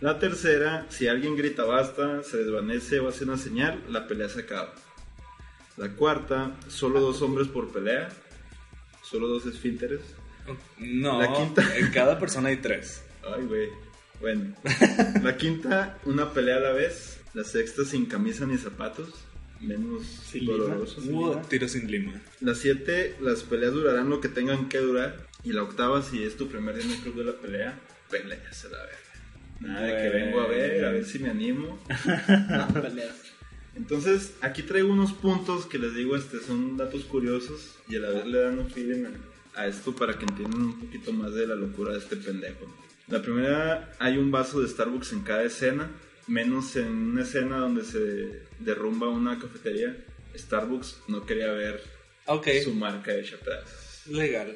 La 0.00 0.18
tercera, 0.18 0.86
si 0.88 1.08
alguien 1.08 1.36
grita 1.36 1.64
basta, 1.64 2.22
se 2.22 2.38
desvanece 2.38 3.00
o 3.00 3.08
hace 3.08 3.24
una 3.24 3.36
señal, 3.36 3.82
la 3.90 4.06
pelea 4.08 4.28
se 4.28 4.40
acaba. 4.40 4.74
La 5.76 5.90
cuarta, 5.90 6.52
solo 6.68 7.00
dos 7.00 7.20
hombres 7.22 7.48
por 7.48 7.70
pelea, 7.72 8.08
solo 9.02 9.28
dos 9.28 9.46
esfínteres. 9.46 10.00
No, 10.78 11.20
La 11.20 11.32
quinta. 11.32 11.76
en 11.76 11.90
cada 11.90 12.18
persona 12.18 12.48
hay 12.48 12.56
tres. 12.56 13.02
Ay, 13.22 13.44
güey. 13.44 13.68
Bueno. 14.20 14.54
La 15.22 15.36
quinta, 15.36 15.98
una 16.04 16.32
pelea 16.32 16.56
a 16.56 16.60
la 16.60 16.72
vez. 16.72 17.20
La 17.34 17.44
sexta, 17.44 17.84
sin 17.84 18.06
camisa 18.06 18.46
ni 18.46 18.58
zapatos. 18.58 19.08
Menos 19.60 20.04
Sin 20.06 20.46
lima. 20.46 20.52
doloroso. 20.56 21.00
Uh, 21.02 21.40
tiro 21.48 21.68
sin 21.68 21.90
lima. 21.90 22.20
La 22.40 22.54
siete, 22.54 23.16
las 23.20 23.42
peleas 23.42 23.72
durarán 23.72 24.08
lo 24.08 24.20
que 24.20 24.28
tengan 24.28 24.68
que 24.68 24.78
durar. 24.78 25.26
Y 25.44 25.52
la 25.52 25.62
octava, 25.62 26.02
si 26.02 26.22
es 26.24 26.36
tu 26.36 26.48
primer 26.48 26.74
día 26.76 26.84
en 26.86 26.90
el 26.92 26.98
club 27.00 27.16
de 27.16 27.24
la 27.24 27.32
pelea, 27.32 27.78
peleas 28.10 28.64
a 28.64 28.68
la 28.70 28.78
verga. 28.78 28.98
Nada 29.60 29.86
de 29.86 30.02
que 30.02 30.08
vengo 30.16 30.40
a 30.40 30.46
ver, 30.46 30.84
a 30.84 30.92
ver 30.92 31.04
si 31.04 31.18
me 31.18 31.30
animo. 31.30 31.78
No, 32.48 32.82
peleas. 32.82 33.16
Entonces, 33.76 34.34
aquí 34.40 34.62
traigo 34.62 34.92
unos 34.92 35.12
puntos 35.12 35.66
que 35.66 35.78
les 35.78 35.94
digo, 35.94 36.16
este, 36.16 36.40
son 36.40 36.76
datos 36.76 37.04
curiosos 37.04 37.76
y 37.88 37.96
a 37.96 38.00
la 38.00 38.10
vez 38.10 38.26
le 38.26 38.40
dan 38.40 38.58
un 38.58 38.70
feeling 38.70 39.04
a, 39.54 39.60
a 39.60 39.66
esto 39.66 39.94
para 39.94 40.18
que 40.18 40.24
entiendan 40.24 40.60
un 40.60 40.80
poquito 40.80 41.12
más 41.12 41.34
de 41.34 41.46
la 41.46 41.54
locura 41.54 41.92
de 41.92 41.98
este 41.98 42.16
pendejo. 42.16 42.66
La 43.08 43.22
primera, 43.22 43.92
hay 43.98 44.18
un 44.18 44.30
vaso 44.30 44.60
de 44.60 44.68
Starbucks 44.68 45.12
en 45.12 45.20
cada 45.22 45.42
escena, 45.44 45.90
menos 46.26 46.76
en 46.76 46.88
una 46.88 47.22
escena 47.22 47.58
donde 47.58 47.84
se 47.84 48.42
derrumba 48.60 49.08
una 49.08 49.38
cafetería. 49.38 49.96
Starbucks 50.36 51.02
no 51.08 51.26
quería 51.26 51.50
ver 51.52 51.82
su 52.62 52.74
marca 52.74 53.12
hecha 53.12 53.36
pedazos. 53.36 54.06
legal. 54.06 54.54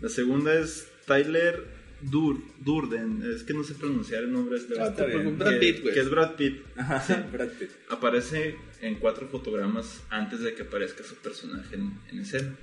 La 0.00 0.08
segunda 0.08 0.54
es 0.54 0.86
Tyler 1.06 1.66
Dur 2.02 2.38
Durden, 2.60 3.22
es 3.34 3.42
que 3.42 3.52
no 3.54 3.62
sé 3.64 3.74
pronunciar 3.74 4.22
el 4.24 4.32
nombre 4.32 4.58
de 4.58 4.62
este 4.62 4.80
Ah, 4.80 4.94
Que- 4.94 5.16
Brad 5.30 5.58
Pitt, 5.58 5.82
güey. 5.82 5.94
que 5.94 6.00
es 6.00 6.10
Brad 6.10 6.34
Pitt. 6.36 6.62
Ajá, 6.76 7.28
Brad 7.32 7.48
Pitt. 7.48 7.70
Aparece 7.88 8.56
en 8.80 8.94
cuatro 8.96 9.26
fotogramas 9.28 10.02
antes 10.10 10.40
de 10.40 10.54
que 10.54 10.62
aparezca 10.62 11.04
su 11.04 11.14
personaje 11.16 11.74
en, 11.76 11.92
en 12.10 12.20
escena. 12.20 12.54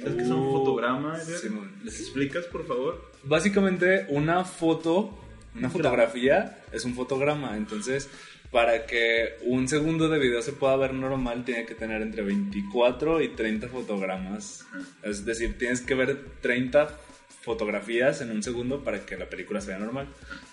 ¿Sabes 0.00 0.16
qué 0.16 0.22
es 0.22 0.28
un 0.30 0.38
Uh, 0.40 0.52
fotograma? 0.52 1.16
Edgar? 1.22 1.38
Simón. 1.38 1.70
¿Les 1.84 2.00
explicas, 2.00 2.44
por 2.46 2.66
favor? 2.66 3.10
Básicamente, 3.22 4.06
una 4.08 4.44
foto, 4.44 5.16
una 5.54 5.70
fotografía 5.70 6.58
es 6.72 6.84
un 6.84 6.94
fotograma. 6.94 7.56
Entonces, 7.56 8.08
para 8.50 8.84
que 8.86 9.36
un 9.44 9.68
segundo 9.68 10.08
de 10.08 10.18
video 10.18 10.42
se 10.42 10.52
pueda 10.52 10.74
ver 10.76 10.92
normal, 10.92 11.44
tiene 11.44 11.66
que 11.66 11.76
tener 11.76 12.02
entre 12.02 12.22
24 12.24 13.22
y 13.22 13.28
30 13.28 13.68
fotogramas. 13.68 14.66
Es 15.04 15.24
decir, 15.24 15.56
tienes 15.56 15.80
que 15.82 15.94
ver 15.94 16.18
30 16.40 16.98
fotografías 17.42 18.20
en 18.20 18.30
un 18.30 18.42
segundo 18.42 18.82
para 18.84 19.04
que 19.06 19.16
la 19.16 19.28
película 19.28 19.60
sea 19.60 19.78
normal. 19.78 20.08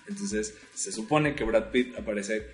Entonces, 0.07 0.55
se 0.73 0.91
supone 0.91 1.35
que 1.35 1.43
Brad 1.43 1.69
Pitt 1.71 1.97
aparece 1.97 2.47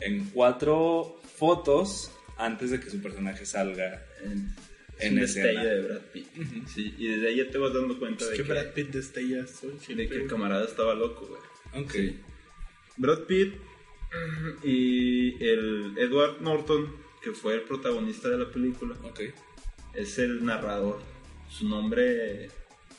en 0.00 0.24
cuatro 0.30 1.20
fotos 1.36 2.10
antes 2.36 2.70
de 2.70 2.80
que 2.80 2.90
su 2.90 3.00
personaje 3.02 3.44
salga. 3.46 4.04
En, 4.24 4.54
En 5.00 5.18
en 5.18 5.24
escena. 5.24 5.46
destello 5.62 5.68
de 5.68 5.82
Brad 5.88 6.00
Pitt. 6.12 6.26
sí, 6.72 6.94
y 6.98 7.08
desde 7.08 7.28
ahí 7.28 7.36
ya 7.36 7.50
te 7.50 7.58
vas 7.58 7.74
dando 7.74 7.98
cuenta 7.98 8.24
Es 8.24 8.30
de 8.30 8.36
que 8.36 8.42
que, 8.44 8.48
Brad 8.52 8.72
Pitt 8.72 8.88
destella 8.90 9.46
soy 9.46 9.94
de 9.94 10.08
que 10.08 10.14
el 10.14 10.26
camarada 10.28 10.64
estaba 10.64 10.94
loco, 10.94 11.26
güey. 11.26 11.84
Ok. 11.84 11.90
Sí. 11.92 12.16
Brad 12.96 13.20
Pitt 13.24 13.54
y 14.62 15.44
el 15.44 15.94
Edward 15.98 16.40
Norton, 16.40 16.94
que 17.22 17.32
fue 17.32 17.54
el 17.54 17.62
protagonista 17.62 18.28
de 18.28 18.38
la 18.38 18.50
película, 18.50 18.94
Ok. 19.02 19.20
es 19.94 20.18
el 20.18 20.44
narrador. 20.44 21.00
Su 21.50 21.68
nombre 21.68 22.48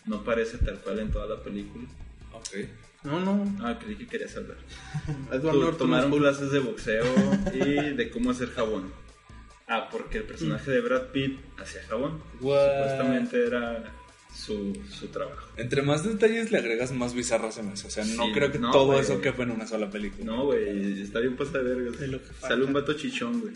no 0.05 0.17
aparece 0.17 0.57
tal 0.59 0.79
cual 0.79 0.99
en 0.99 1.11
toda 1.11 1.27
la 1.35 1.41
película. 1.43 1.85
Ok. 2.33 2.49
No, 3.03 3.19
no. 3.19 3.57
Ah, 3.63 3.77
creí 3.79 3.95
que 3.95 4.07
querías 4.07 4.35
hablar. 4.35 4.57
Edward 5.31 5.55
Norton 5.55 5.77
tomaron 5.77 6.11
es- 6.13 6.19
clases 6.19 6.51
de 6.51 6.59
boxeo 6.59 7.05
y 7.53 7.93
de 7.95 8.09
cómo 8.09 8.31
hacer 8.31 8.49
jabón. 8.51 8.91
Ah, 9.67 9.89
porque 9.91 10.19
el 10.19 10.23
personaje 10.25 10.69
de 10.71 10.79
Brad 10.81 11.07
Pitt 11.11 11.39
hacía 11.57 11.81
jabón. 11.87 12.21
What? 12.41 12.59
Supuestamente 12.67 13.45
era 13.47 13.83
su, 14.35 14.75
su 14.91 15.07
trabajo. 15.07 15.47
Entre 15.57 15.81
más 15.81 16.03
detalles 16.03 16.51
le 16.51 16.57
agregas, 16.59 16.91
más 16.91 17.13
bizarra 17.15 17.51
se 17.51 17.63
me 17.63 17.71
hace. 17.73 17.87
O 17.87 17.91
sea, 17.91 18.05
no 18.05 18.25
Sí, 18.25 18.31
creo 18.33 18.51
que 18.51 18.59
no, 18.59 18.71
todo 18.71 18.85
güey. 18.87 18.99
eso 18.99 19.21
quepa 19.21 19.43
en 19.43 19.51
una 19.51 19.65
sola 19.67 19.89
película. 19.89 20.23
No, 20.25 20.45
güey, 20.45 21.01
está 21.01 21.19
bien 21.19 21.35
pasada 21.35 21.63
de 21.63 21.73
vergas. 21.75 21.99
Sale 22.41 22.63
un 22.65 22.73
vato 22.73 22.93
chichón, 22.93 23.41
güey. 23.41 23.53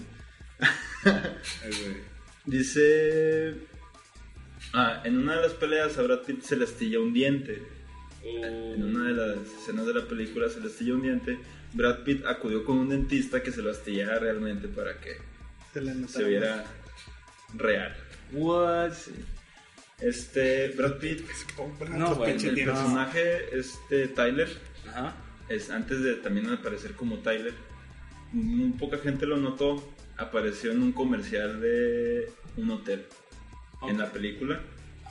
Güey. 1.03 1.97
Dice... 2.45 3.55
Ah, 4.73 5.01
en 5.03 5.17
una 5.17 5.35
de 5.35 5.41
las 5.41 5.53
peleas 5.53 5.97
a 5.97 6.03
Brad 6.03 6.21
Pitt 6.21 6.43
se 6.43 6.55
le 6.55 6.65
astilla 6.65 6.99
un 6.99 7.13
diente. 7.13 7.61
En 8.23 8.83
una 8.83 9.07
de 9.07 9.13
las 9.13 9.47
escenas 9.59 9.85
de 9.87 9.93
la 9.93 10.07
película 10.07 10.49
se 10.49 10.59
le 10.59 10.67
astilla 10.67 10.93
un 10.93 11.01
diente. 11.01 11.39
Brad 11.73 12.03
Pitt 12.03 12.25
acudió 12.25 12.63
con 12.65 12.77
un 12.77 12.89
dentista 12.89 13.41
que 13.41 13.51
se 13.51 13.61
lo 13.61 13.71
astillara 13.71 14.19
realmente 14.19 14.67
para 14.67 14.99
que 14.99 15.17
Se 15.73 15.81
le 15.81 15.93
notaba 15.95 16.19
se 16.19 16.23
viera 16.23 16.65
real. 17.55 17.95
What? 18.31 18.93
Este, 20.01 20.69
Brad 20.69 20.97
Pitt. 20.99 21.21
No, 21.89 22.23
pinches 22.23 22.57
el 22.57 22.65
personaje, 22.65 23.57
este, 23.57 24.07
Tyler, 24.09 24.49
Ajá. 24.87 25.15
es 25.49 25.69
antes 25.69 26.01
de 26.01 26.15
también 26.15 26.49
aparecer 26.49 26.93
como 26.93 27.19
Tyler, 27.19 27.53
muy 28.31 28.69
poca 28.77 28.97
gente 28.99 29.25
lo 29.25 29.37
notó, 29.37 29.83
apareció 30.17 30.71
en 30.71 30.83
un 30.83 30.91
comercial 30.91 31.59
de 31.59 32.31
un 32.55 32.71
hotel. 32.71 33.05
En 33.87 33.97
la 33.97 34.11
película 34.11 34.61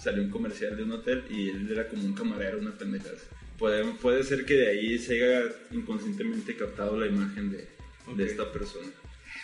salió 0.01 0.23
un 0.23 0.31
comercial 0.31 0.77
de 0.77 0.82
un 0.85 0.93
hotel 0.93 1.24
y 1.31 1.51
él 1.51 1.69
era 1.70 1.89
como 1.89 2.05
un 2.05 2.12
camarero, 2.15 2.59
una 2.59 2.73
pendejada. 2.77 3.15
así. 3.16 3.27
Puede, 3.59 3.85
puede 3.95 4.23
ser 4.23 4.45
que 4.45 4.55
de 4.55 4.69
ahí 4.69 4.99
se 4.99 5.15
haya 5.15 5.51
inconscientemente 5.73 6.55
captado 6.57 6.99
la 6.99 7.07
imagen 7.07 7.51
de, 7.51 7.57
de 7.59 7.66
Ok. 8.07 8.20
esta 8.20 8.53
persona. 8.53 8.89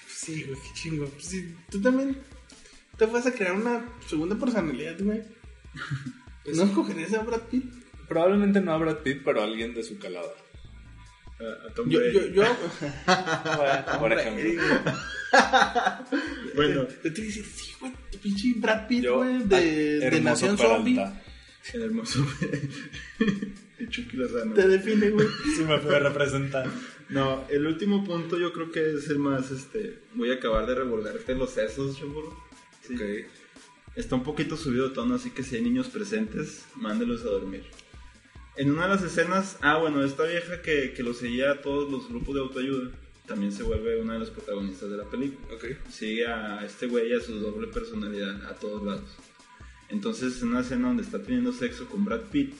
Sí, 0.06 0.44
güey, 0.44 0.58
qué 0.60 0.68
chingo. 0.74 1.06
Pues 1.06 1.24
sí, 1.26 1.54
tú 1.70 1.80
también 1.82 2.16
te 2.96 3.06
vas 3.06 3.26
a 3.26 3.32
crear 3.32 3.52
una 3.54 3.84
segunda 4.06 4.36
personalidad, 4.36 4.96
güey. 5.00 5.22
Pues 6.44 6.56
¿No 6.56 6.62
escogerías 6.64 7.12
a 7.14 7.22
Brad 7.22 7.40
Pitt? 7.50 7.64
Probablemente 8.08 8.60
no 8.60 8.72
a 8.72 8.78
Brad 8.78 8.98
Pitt, 8.98 9.22
pero 9.24 9.40
a 9.40 9.44
alguien 9.44 9.74
de 9.74 9.82
su 9.82 9.98
calada. 9.98 10.28
A- 11.40 11.66
a 11.68 11.74
Tom 11.74 11.88
Yo, 11.90 11.98
Brady. 11.98 12.12
yo, 12.14 12.26
yo. 12.44 12.44
Por 13.98 14.12
ejemplo. 14.12 14.62
Bueno, 16.54 16.86
Yo 17.02 17.12
te 17.12 17.20
dice, 17.22 17.42
sí, 17.42 17.72
güey, 17.80 17.92
pinche 18.24 18.54
Brad 18.56 18.88
Pitt, 18.88 19.04
Yo, 19.04 19.16
güey, 19.18 19.36
a- 19.36 19.38
de, 19.44 20.00
de 20.10 20.20
Nación. 20.20 20.56
Zombie. 20.58 20.98
el 21.74 21.82
hermoso 21.82 22.26
Chucky 23.90 24.16
Lozano. 24.16 24.54
Te 24.54 24.66
define, 24.66 25.10
güey. 25.10 25.26
Sí 25.56 25.62
me 25.62 25.78
puede 25.78 25.98
representar. 26.00 26.66
No, 27.10 27.44
el 27.50 27.66
último 27.66 28.02
punto 28.04 28.38
yo 28.38 28.52
creo 28.52 28.70
que 28.72 28.94
es 28.94 29.08
el 29.08 29.18
más, 29.18 29.50
este, 29.50 29.98
voy 30.14 30.30
a 30.30 30.34
acabar 30.34 30.66
de 30.66 30.74
revolverte 30.74 31.34
los 31.34 31.50
sesos, 31.50 31.98
chuburo. 31.98 32.36
Sí. 32.86 32.94
Ok. 32.94 33.02
Está 33.96 34.16
un 34.16 34.24
poquito 34.24 34.56
subido 34.56 34.88
de 34.88 34.94
tono, 34.94 35.14
así 35.14 35.30
que 35.30 35.42
si 35.44 35.56
hay 35.56 35.62
niños 35.62 35.88
presentes, 35.88 36.64
mándelos 36.74 37.20
a 37.22 37.26
dormir. 37.26 37.62
En 38.56 38.70
una 38.72 38.84
de 38.84 38.94
las 38.94 39.02
escenas, 39.04 39.58
ah, 39.60 39.76
bueno, 39.78 40.02
esta 40.04 40.24
vieja 40.24 40.62
que, 40.62 40.92
que 40.94 41.02
lo 41.02 41.12
seguía 41.14 41.52
a 41.52 41.60
todos 41.60 41.90
los 41.90 42.08
grupos 42.08 42.34
de 42.34 42.40
autoayuda, 42.40 42.90
también 43.26 43.52
se 43.52 43.62
vuelve 43.62 44.00
una 44.00 44.14
de 44.14 44.20
las 44.20 44.30
protagonistas 44.30 44.90
de 44.90 44.96
la 44.96 45.04
película. 45.04 45.54
Ok. 45.54 45.64
Sigue 45.90 46.26
a 46.26 46.64
este 46.64 46.86
güey 46.86 47.10
y 47.10 47.14
a 47.14 47.20
su 47.20 47.38
doble 47.40 47.68
personalidad 47.68 48.44
a 48.46 48.54
todos 48.54 48.82
lados. 48.82 49.16
Entonces, 49.88 50.40
en 50.42 50.48
una 50.48 50.60
escena 50.60 50.88
donde 50.88 51.02
está 51.02 51.22
teniendo 51.22 51.52
sexo 51.52 51.86
con 51.88 52.04
Brad 52.04 52.22
Pitt, 52.30 52.54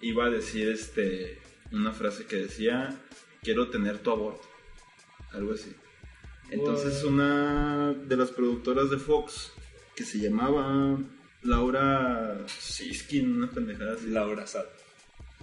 iba 0.00 0.26
a 0.26 0.30
decir 0.30 0.68
este 0.68 1.40
una 1.72 1.92
frase 1.92 2.26
que 2.26 2.36
decía 2.36 2.96
quiero 3.42 3.68
tener 3.68 3.98
tu 3.98 4.10
aborto 4.10 4.46
algo 5.32 5.54
así 5.54 5.74
entonces 6.50 7.02
una 7.02 7.92
de 7.92 8.16
las 8.16 8.30
productoras 8.30 8.90
de 8.90 8.98
Fox 8.98 9.52
que 9.94 10.04
se 10.04 10.18
llamaba 10.18 10.98
Laura 11.42 12.44
Siskin 12.46 13.36
una 13.36 13.50
pendejada 13.50 13.94
así 13.94 14.08
Laura 14.08 14.46
Sad. 14.46 14.66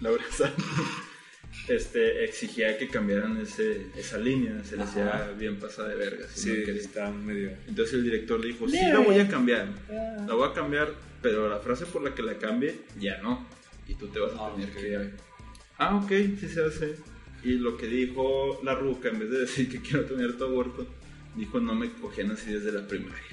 Laura 0.01 0.23
Sand, 0.31 0.55
este 1.67 2.25
exigía 2.25 2.77
que 2.77 2.87
cambiaran 2.89 3.37
ese, 3.37 3.87
esa 3.97 4.17
línea 4.17 4.63
se 4.63 4.75
le 4.77 4.83
hacía 4.83 5.33
bien 5.37 5.57
pasada 5.57 5.89
de 5.89 5.95
verga 5.95 6.25
Sí, 6.33 6.51
está 6.67 7.09
medio. 7.11 7.51
entonces 7.67 7.93
el 7.95 8.03
director 8.03 8.41
dijo 8.43 8.67
sí 8.67 8.77
la 8.91 8.99
voy 8.99 9.19
a 9.19 9.27
cambiar 9.27 9.67
la 9.89 10.33
voy 10.33 10.49
a 10.49 10.53
cambiar 10.53 10.89
pero 11.21 11.47
la 11.49 11.59
frase 11.59 11.85
por 11.85 12.03
la 12.03 12.13
que 12.13 12.21
la 12.21 12.37
cambie 12.37 12.75
ya 12.99 13.21
no 13.21 13.47
y 13.87 13.93
tú 13.95 14.07
te 14.07 14.19
vas 14.19 14.33
a 14.33 14.47
Ah, 14.47 14.53
tener 14.55 14.69
que 14.71 15.09
Ah, 15.77 15.95
ok, 15.97 16.09
sí 16.39 16.47
se 16.47 16.63
hace. 16.63 16.95
Y 17.43 17.53
lo 17.53 17.75
que 17.77 17.87
dijo 17.87 18.61
la 18.63 18.75
ruca, 18.75 19.09
en 19.09 19.19
vez 19.19 19.29
de 19.31 19.39
decir 19.39 19.69
que 19.69 19.81
quiero 19.81 20.05
tener 20.05 20.37
tu 20.37 20.45
aborto, 20.45 20.87
dijo 21.35 21.59
no 21.59 21.73
me 21.75 21.91
cogían 21.93 22.31
así 22.31 22.53
desde 22.53 22.71
la 22.71 22.87
primaria. 22.87 23.32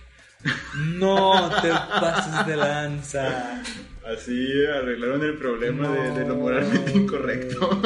No 0.99 1.51
te 1.61 1.69
pases 1.69 2.47
de 2.47 2.57
lanza. 2.57 3.63
Así 4.07 4.65
arreglaron 4.67 5.23
el 5.25 5.37
problema 5.37 5.89
de, 5.91 6.11
de 6.21 6.27
lo 6.29 6.37
moralmente 6.37 6.93
incorrecto. 6.93 7.81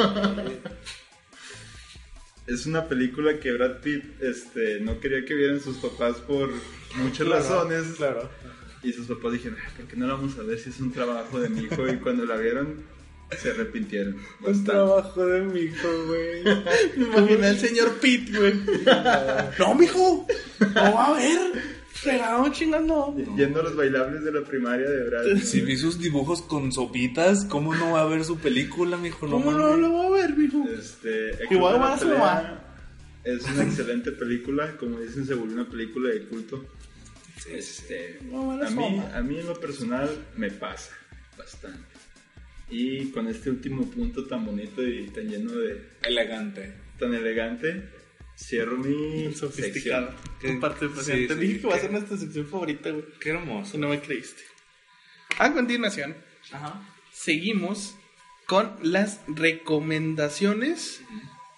es 2.47 2.65
una 2.65 2.87
película 2.87 3.39
que 3.39 3.51
Brad 3.53 3.81
Pitt 3.81 4.21
este, 4.21 4.79
no 4.79 4.99
quería 4.99 5.25
que 5.25 5.33
vieran 5.33 5.59
sus 5.59 5.77
papás 5.77 6.17
por 6.17 6.49
muchas 6.95 7.25
Claro, 7.27 7.41
razones. 7.41 7.83
Claro. 7.97 8.29
Y 8.83 8.93
sus 8.93 9.07
papás 9.07 9.33
dijeron, 9.33 9.57
"Ay, 9.63 9.71
¿por 9.77 9.85
qué 9.87 9.97
no 9.97 10.07
la 10.07 10.13
vamos 10.13 10.37
a 10.37 10.43
ver 10.43 10.59
si 10.59 10.69
es 10.69 10.79
un 10.79 10.91
trabajo 10.93 11.39
de 11.39 11.49
mi 11.49 11.61
hijo? 11.63 11.87
Y 11.87 11.97
cuando 11.97 12.23
la 12.25 12.37
vieron, 12.37 12.83
se 13.35 13.49
arrepintieron. 13.51 14.15
bastante. 14.39 15.21
de 15.21 15.41
mi 15.41 15.59
hijo, 15.61 15.87
güey. 16.05 16.43
Me 16.95 17.05
imaginé 17.05 17.47
al 17.47 17.57
señor 17.59 17.93
Pete, 17.99 18.31
güey. 18.37 18.53
no, 19.59 19.73
mijo. 19.75 20.27
No 20.59 20.93
va 20.93 21.07
a 21.07 21.13
ver. 21.13 21.75
Fregado 21.95 22.51
chingando. 22.51 23.15
Yendo 23.37 23.61
a 23.61 23.63
los 23.63 23.75
bailables 23.75 24.23
de 24.25 24.31
la 24.31 24.41
primaria 24.41 24.89
de 24.89 25.03
Brad. 25.05 25.37
Si 25.37 25.61
vi 25.61 25.77
sus 25.77 25.97
dibujos 25.97 26.41
con 26.41 26.71
sopitas, 26.73 27.45
¿cómo 27.45 27.73
no 27.73 27.93
va 27.93 28.01
a 28.01 28.05
ver 28.05 28.25
su 28.25 28.37
película, 28.37 28.97
mijo? 28.97 29.25
No 29.25 29.33
¿Cómo 29.33 29.51
no 29.51 29.77
lo 29.77 29.93
va 29.93 30.05
a 30.05 30.09
ver, 30.09 30.35
mijo? 30.37 30.65
Este, 30.69 31.31
Igual 31.49 31.81
va 31.81 31.93
a 31.93 32.05
mamá. 32.05 32.61
Es 33.23 33.43
una 33.45 33.63
excelente 33.63 34.11
película, 34.11 34.75
como 34.77 34.99
dicen, 34.99 35.25
se 35.25 35.33
volvió 35.33 35.55
una 35.55 35.69
película 35.69 36.09
de 36.09 36.25
culto. 36.25 36.65
Este, 37.49 38.19
No, 38.29 38.51
a, 38.51 38.69
mí, 38.69 39.01
a 39.13 39.21
mí 39.21 39.39
en 39.39 39.47
lo 39.47 39.59
personal 39.59 40.09
me 40.35 40.51
pasa 40.51 40.91
bastante. 41.37 41.95
Y 42.69 43.05
con 43.11 43.27
este 43.27 43.49
último 43.49 43.89
punto 43.89 44.25
tan 44.25 44.45
bonito 44.45 44.85
y 44.85 45.07
tan 45.07 45.27
lleno 45.29 45.53
de... 45.53 45.81
Elegante. 46.03 46.73
tan 46.99 47.13
elegante, 47.13 47.83
cierro 48.37 48.77
mi 48.77 49.33
Sofisticado. 49.33 50.13
pues, 50.41 51.05
Sí, 51.05 51.27
Te 51.27 51.33
sí, 51.33 51.39
dije 51.39 51.61
que 51.61 51.67
va 51.67 51.75
a 51.75 51.79
ser 51.79 51.91
nuestra 51.91 52.17
sección 52.17 52.47
favorita, 52.47 52.89
güey. 52.91 53.05
Qué 53.19 53.29
hermoso. 53.29 53.71
Si 53.73 53.77
no 53.77 53.89
me 53.89 53.99
creíste. 54.01 54.41
A 55.37 55.51
continuación, 55.53 56.15
Ajá. 56.51 56.81
seguimos 57.11 57.95
con 58.45 58.75
las 58.81 59.21
recomendaciones 59.27 61.01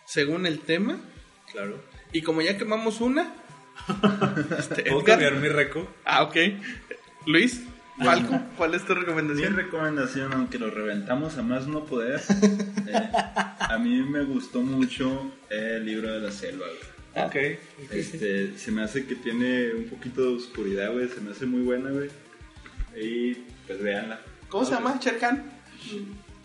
según 0.05 0.45
el 0.45 0.59
tema. 0.59 0.99
Claro. 1.51 1.83
Y 2.13 2.21
como 2.21 2.41
ya 2.41 2.57
quemamos 2.57 3.01
una, 3.01 3.35
este, 4.57 4.83
¿Puedo 4.83 5.01
Edgar- 5.01 5.05
cambiar 5.05 5.35
mi 5.35 5.49
reco? 5.49 5.93
Ah, 6.05 6.23
ok. 6.23 6.35
Luis, 7.25 7.61
Falco, 8.03 8.39
¿cuál 8.57 8.75
es 8.75 8.85
tu 8.85 8.93
Mi 8.93 8.99
recomendación? 9.01 9.55
recomendación, 9.55 10.33
aunque 10.33 10.59
lo 10.59 10.69
reventamos 10.69 11.37
a 11.37 11.41
más 11.41 11.67
no 11.67 11.85
poder, 11.85 12.21
eh, 12.87 13.09
a 13.59 13.77
mí 13.79 14.01
me 14.03 14.23
gustó 14.23 14.61
mucho 14.61 15.31
el 15.49 15.85
libro 15.85 16.11
de 16.13 16.19
la 16.19 16.31
selva. 16.31 16.65
güey. 16.67 17.25
Ok. 17.25 17.59
Este, 17.91 18.57
se 18.57 18.71
me 18.71 18.83
hace 18.83 19.05
que 19.05 19.15
tiene 19.15 19.73
un 19.73 19.85
poquito 19.85 20.21
de 20.21 20.35
oscuridad, 20.37 20.91
güey, 20.93 21.07
se 21.09 21.21
me 21.21 21.31
hace 21.31 21.45
muy 21.47 21.61
buena, 21.61 21.89
güey. 21.89 22.09
Y 22.95 23.33
pues 23.65 23.81
véanla. 23.81 24.19
¿Cómo 24.49 24.63
se 24.65 24.73
llama? 24.73 24.99
Cherkan. 24.99 25.43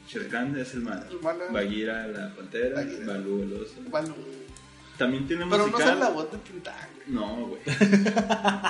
Sherkan 0.09 0.59
es 0.59 0.75
el 0.75 0.81
malo. 0.83 1.05
Bagheera 1.53 2.07
la 2.09 2.35
pantera. 2.35 2.83
Balú 3.07 3.43
el 3.43 3.53
oso. 3.55 3.75
Balú. 3.91 4.15
También 5.03 5.27
tiene 5.27 5.45
Pero 5.49 5.67
no 5.67 5.73
musical. 5.73 5.93
es 5.95 5.99
la 6.01 6.09
voz 6.11 6.33
de 6.33 6.39
Tintán. 6.39 6.75
güey. 6.95 7.15
No, 7.15 7.47
güey. 7.47 7.61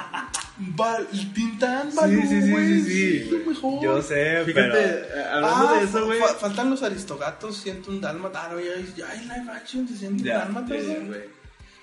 Bal 0.76 1.06
Tintán, 1.34 1.94
Balú, 1.94 2.20
Sí, 2.22 2.28
sí, 2.28 2.42
sí, 2.42 2.50
güey, 2.50 2.80
sí, 2.82 3.20
sí. 3.28 3.42
mejor. 3.46 3.82
Yo 3.82 4.02
sé, 4.02 4.44
Fíjate, 4.44 4.70
pero... 4.70 4.76
eh, 4.76 5.24
hablando 5.32 5.68
Ah, 5.68 5.78
de 5.78 5.84
eso, 5.84 6.06
güey. 6.06 6.20
fa- 6.20 6.34
faltan 6.34 6.70
los 6.70 6.82
aristogatos, 6.82 7.56
siento 7.56 7.90
un 7.90 8.00
dálmata. 8.00 8.44
Ah, 8.44 8.52
no, 8.52 8.60
ya, 8.60 8.74
ya 8.96 9.08
hay 9.10 9.20
live 9.22 9.50
action 9.52 9.86
de 9.86 9.94
siento 9.94 10.22
un 10.22 10.28
dálmata, 10.28 10.74
Sí, 10.78 10.96
güey. 11.06 11.20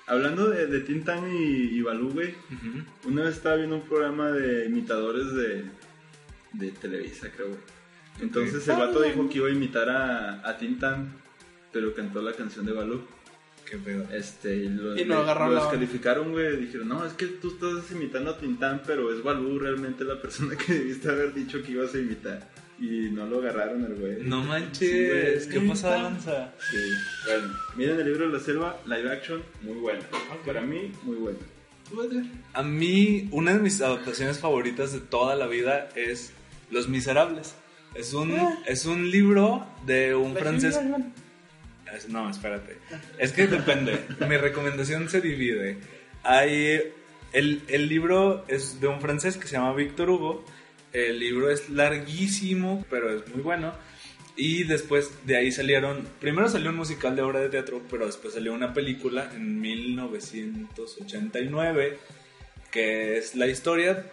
Hablando 0.06 0.48
de, 0.48 0.66
de 0.66 0.80
Tintan 0.80 1.30
y, 1.32 1.76
y 1.76 1.82
Balú, 1.82 2.10
güey. 2.12 2.34
Una 3.06 3.22
vez 3.24 3.36
estaba 3.36 3.56
viendo 3.56 3.76
un 3.76 3.82
programa 3.82 4.30
de 4.30 4.66
imitadores 4.66 5.32
de, 5.34 5.64
de 6.54 6.70
Televisa, 6.72 7.28
creo, 7.34 7.48
güey. 7.48 7.60
Entonces 8.20 8.66
el 8.68 8.76
vato 8.76 9.00
Ah. 9.02 9.06
dijo 9.06 9.28
que 9.28 9.38
iba 9.38 9.48
a 9.48 9.52
imitar 9.52 9.88
a, 9.88 10.48
a 10.48 10.56
Tintan, 10.58 11.12
pero 11.72 11.94
cantó 11.94 12.20
la 12.22 12.32
canción 12.32 12.66
de 12.66 12.72
Balú. 12.72 13.02
Qué 13.70 13.76
pedo. 13.78 14.04
Este, 14.12 14.56
y 14.56 14.68
lo, 14.68 14.98
Y 14.98 15.04
no 15.04 15.18
agarró 15.18 15.46
lo 15.46 15.54
la- 15.54 15.60
descalificaron, 15.62 16.32
güey. 16.32 16.56
Dijeron, 16.56 16.88
no, 16.88 17.06
es 17.06 17.12
que 17.12 17.26
tú 17.26 17.50
estás 17.52 17.90
imitando 17.92 18.30
a 18.32 18.38
Tintán, 18.38 18.82
pero 18.84 19.14
es 19.14 19.22
Balú 19.22 19.58
realmente 19.60 20.02
la 20.04 20.20
persona 20.20 20.56
que 20.56 20.72
debiste 20.74 21.08
haber 21.08 21.32
dicho 21.32 21.62
que 21.62 21.72
ibas 21.72 21.94
a 21.94 21.98
imitar. 21.98 22.48
Y 22.80 23.10
no 23.10 23.26
lo 23.26 23.38
agarraron 23.40 23.84
el 23.84 23.94
güey. 23.94 24.22
No 24.22 24.42
Sí, 24.42 24.48
manches. 24.48 25.46
¿qué 25.46 25.60
pasa 25.60 25.92
de 25.94 26.02
lanza? 26.02 26.52
Sí, 26.70 26.78
bueno. 27.26 27.54
Miren 27.76 28.00
el 28.00 28.06
libro 28.06 28.26
de 28.26 28.32
la 28.32 28.40
selva, 28.40 28.80
live 28.86 29.12
action, 29.12 29.42
muy 29.62 29.74
buena. 29.78 30.00
Para 30.46 30.62
mí, 30.62 30.90
muy 31.04 31.16
buena. 31.16 31.38
A 32.54 32.62
mí, 32.62 33.28
una 33.32 33.52
de 33.52 33.58
mis 33.60 33.80
adaptaciones 33.82 34.38
favoritas 34.38 34.92
de 34.92 35.00
toda 35.00 35.36
la 35.36 35.46
vida 35.46 35.88
es 35.94 36.32
Los 36.70 36.88
Miserables. 36.88 37.54
Es 37.94 38.14
un, 38.14 38.32
Ah. 38.32 38.58
es 38.66 38.86
un 38.86 39.10
libro 39.10 39.66
de 39.86 40.14
un 40.14 40.34
La 40.34 40.40
francés. 40.40 40.78
Es- 41.94 42.08
No, 42.08 42.28
espérate. 42.30 42.76
Es 43.18 43.32
que 43.32 43.46
depende. 43.46 43.98
Mi 44.28 44.36
recomendación 44.36 45.08
se 45.08 45.20
divide. 45.20 45.78
Hay. 46.22 46.92
El, 47.32 47.62
el 47.68 47.88
libro 47.88 48.44
es 48.48 48.80
de 48.80 48.88
un 48.88 49.00
francés 49.00 49.36
que 49.36 49.46
se 49.46 49.52
llama 49.56 49.72
Víctor 49.74 50.10
Hugo. 50.10 50.44
El 50.92 51.20
libro 51.20 51.48
es 51.50 51.68
larguísimo, 51.70 52.84
pero 52.90 53.14
es 53.14 53.26
muy 53.28 53.42
bueno. 53.42 53.72
Y 54.36 54.64
después 54.64 55.10
de 55.26 55.36
ahí 55.36 55.52
salieron. 55.52 56.08
Primero 56.20 56.48
salió 56.48 56.70
un 56.70 56.76
musical 56.76 57.14
de 57.14 57.22
obra 57.22 57.40
de 57.40 57.48
teatro, 57.50 57.82
pero 57.90 58.06
después 58.06 58.34
salió 58.34 58.52
una 58.54 58.72
película 58.74 59.30
en 59.34 59.60
1989 59.60 61.98
que 62.70 63.18
es 63.18 63.34
la 63.34 63.48
historia 63.48 64.06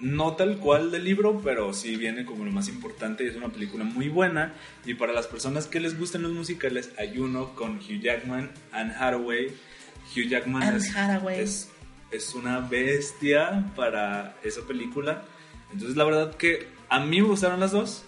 no 0.00 0.34
tal 0.34 0.58
cual 0.58 0.90
del 0.90 1.04
libro, 1.04 1.40
pero 1.44 1.72
sí 1.72 1.96
viene 1.96 2.24
como 2.24 2.44
lo 2.44 2.50
más 2.50 2.68
importante 2.68 3.24
y 3.24 3.28
es 3.28 3.36
una 3.36 3.48
película 3.48 3.84
muy 3.84 4.08
buena. 4.08 4.54
Y 4.84 4.94
para 4.94 5.12
las 5.12 5.26
personas 5.26 5.66
que 5.66 5.80
les 5.80 5.98
gustan 5.98 6.22
los 6.22 6.32
musicales, 6.32 6.90
hay 6.98 7.18
uno 7.18 7.54
con 7.54 7.76
Hugh 7.76 8.00
Jackman, 8.00 8.50
Anne 8.72 8.94
Hathaway. 8.98 9.48
Hugh 10.14 10.28
Jackman 10.28 10.62
Anne 10.62 10.78
es, 10.78 10.96
Hathaway. 10.96 11.40
es, 11.40 11.70
es 12.10 12.34
una 12.34 12.60
bestia 12.60 13.70
para 13.76 14.36
esa 14.42 14.62
película. 14.62 15.22
Entonces 15.72 15.96
la 15.96 16.04
verdad 16.04 16.34
que 16.36 16.68
a 16.88 17.00
mí 17.00 17.20
me 17.20 17.28
gustaron 17.28 17.60
las 17.60 17.72
dos. 17.72 18.04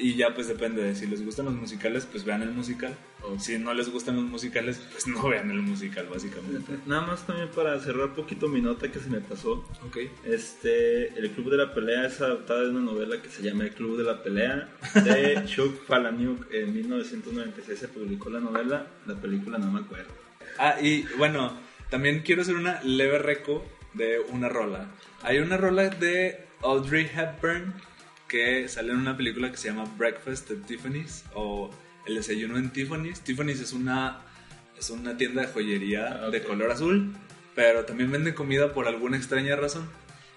Y 0.00 0.14
ya 0.14 0.34
pues 0.34 0.48
depende 0.48 0.82
de 0.82 0.94
si 0.94 1.06
les 1.06 1.22
gustan 1.24 1.44
los 1.44 1.54
musicales, 1.54 2.06
pues 2.10 2.24
vean 2.24 2.40
el 2.40 2.52
musical. 2.52 2.96
O 3.22 3.38
si 3.38 3.58
no 3.58 3.74
les 3.74 3.90
gustan 3.90 4.16
los 4.16 4.24
musicales, 4.24 4.80
pues 4.90 5.06
no 5.06 5.28
vean 5.28 5.50
el 5.50 5.60
musical 5.60 6.08
básicamente. 6.10 6.78
Nada 6.86 7.02
más 7.02 7.26
también 7.26 7.48
para 7.50 7.78
cerrar 7.80 8.14
poquito 8.14 8.48
mi 8.48 8.62
nota 8.62 8.90
que 8.90 8.98
se 8.98 9.10
me 9.10 9.20
pasó. 9.20 9.68
Ok. 9.86 9.98
Este, 10.24 11.08
El 11.18 11.30
Club 11.32 11.50
de 11.50 11.58
la 11.58 11.74
Pelea 11.74 12.06
es 12.06 12.18
adaptada 12.20 12.62
de 12.62 12.70
una 12.70 12.80
novela 12.80 13.20
que 13.20 13.28
se 13.28 13.42
llama 13.42 13.64
El 13.64 13.72
Club 13.72 13.98
de 13.98 14.04
la 14.04 14.22
Pelea 14.22 14.70
de 14.94 15.44
Chuck 15.44 15.86
Palahniuk. 15.86 16.52
En 16.52 16.72
1996 16.72 17.78
se 17.78 17.88
publicó 17.88 18.30
la 18.30 18.40
novela, 18.40 18.86
la 19.06 19.14
película 19.16 19.58
no 19.58 19.70
me 19.70 19.80
acuerdo. 19.80 20.10
Ah, 20.58 20.76
y 20.80 21.02
bueno, 21.18 21.52
también 21.90 22.22
quiero 22.22 22.40
hacer 22.40 22.56
una 22.56 22.82
leve 22.82 23.18
reco 23.18 23.64
de 23.92 24.18
una 24.30 24.48
rola. 24.48 24.86
Hay 25.22 25.38
una 25.38 25.58
rola 25.58 25.90
de 25.90 26.46
Audrey 26.62 27.10
Hepburn 27.14 27.74
que 28.30 28.68
sale 28.68 28.92
en 28.92 28.98
una 28.98 29.16
película 29.16 29.50
que 29.50 29.56
se 29.56 29.68
llama 29.68 29.92
Breakfast 29.98 30.52
at 30.52 30.58
Tiffany's 30.64 31.24
o 31.34 31.68
El 32.06 32.14
desayuno 32.14 32.56
en 32.58 32.70
Tiffany's. 32.70 33.20
Tiffany's 33.22 33.60
es 33.60 33.72
una, 33.72 34.20
es 34.78 34.88
una 34.88 35.16
tienda 35.16 35.42
de 35.42 35.48
joyería 35.48 36.20
Ah, 36.22 36.30
de 36.30 36.40
color 36.40 36.70
azul, 36.70 37.12
pero 37.56 37.84
también 37.84 38.12
vende 38.12 38.32
comida 38.32 38.72
por 38.72 38.86
alguna 38.86 39.16
extraña 39.16 39.56
razón. 39.56 39.90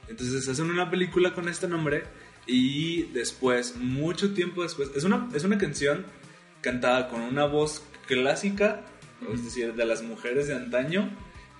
Entonces 0.09 0.49
hacen 0.49 0.71
una 0.71 0.89
película 0.89 1.33
con 1.35 1.47
este 1.47 1.67
nombre 1.67 2.03
y 2.47 3.03
después, 3.13 3.75
mucho 3.77 4.33
tiempo 4.33 4.63
después, 4.63 4.89
es 4.95 5.03
una, 5.03 5.29
es 5.35 5.43
una 5.43 5.59
canción 5.59 6.05
cantada 6.61 7.09
con 7.09 7.21
una 7.21 7.45
voz 7.45 7.83
clásica, 8.07 8.81
es 9.31 9.45
decir, 9.45 9.75
de 9.75 9.85
las 9.85 10.01
mujeres 10.01 10.47
de 10.47 10.55
antaño, 10.55 11.09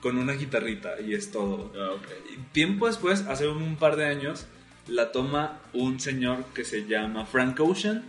con 0.01 0.17
una 0.17 0.33
guitarrita 0.33 0.99
y 0.99 1.13
es 1.13 1.31
todo. 1.31 1.71
Ah. 1.77 1.95
Y 2.33 2.37
tiempo 2.53 2.87
después, 2.87 3.21
hace 3.27 3.47
un 3.47 3.75
par 3.75 3.97
de 3.97 4.05
años, 4.05 4.47
la 4.87 5.11
toma 5.11 5.59
un 5.73 5.99
señor 5.99 6.45
que 6.53 6.63
se 6.65 6.85
llama 6.85 7.25
Frank 7.25 7.59
Ocean 7.59 8.03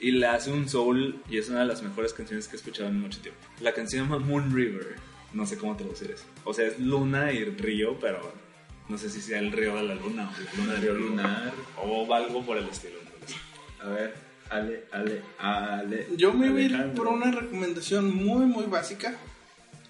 y 0.00 0.12
le 0.12 0.26
hace 0.26 0.50
un 0.50 0.68
soul 0.68 1.20
y 1.28 1.38
es 1.38 1.48
una 1.48 1.60
de 1.60 1.66
las 1.66 1.82
mejores 1.82 2.12
canciones 2.14 2.48
que 2.48 2.56
he 2.56 2.58
escuchado 2.58 2.88
en 2.88 3.00
mucho 3.00 3.20
tiempo. 3.20 3.40
La 3.60 3.72
canción 3.72 4.08
se 4.08 4.10
llama 4.14 4.24
Moon 4.24 4.54
River, 4.54 4.96
no 5.32 5.46
sé 5.46 5.56
cómo 5.58 5.76
traducir 5.76 6.10
eso. 6.10 6.24
O 6.44 6.54
sea, 6.54 6.66
es 6.66 6.78
luna 6.80 7.32
y 7.32 7.44
río, 7.44 7.98
pero 8.00 8.32
no 8.88 8.98
sé 8.98 9.08
si 9.10 9.20
sea 9.20 9.38
el 9.38 9.52
río 9.52 9.76
de 9.76 9.82
la 9.84 9.94
luna 9.94 10.28
o 10.30 10.42
la 10.42 10.52
luna 10.62 10.72
del 10.74 10.82
Río 10.82 10.94
lunar. 10.94 11.52
o 11.82 12.12
algo 12.14 12.44
por 12.44 12.56
el 12.56 12.68
estilo. 12.68 12.98
A 13.82 13.88
ver, 13.88 14.14
Ale, 14.50 14.84
Ale, 14.92 15.22
Ale. 15.38 16.06
Yo 16.16 16.32
me 16.34 16.50
voy 16.50 16.62
a 16.62 16.64
ir 16.66 16.74
Alejandro. 16.74 17.04
por 17.04 17.12
una 17.14 17.30
recomendación 17.30 18.14
muy, 18.14 18.46
muy 18.46 18.64
básica. 18.64 19.16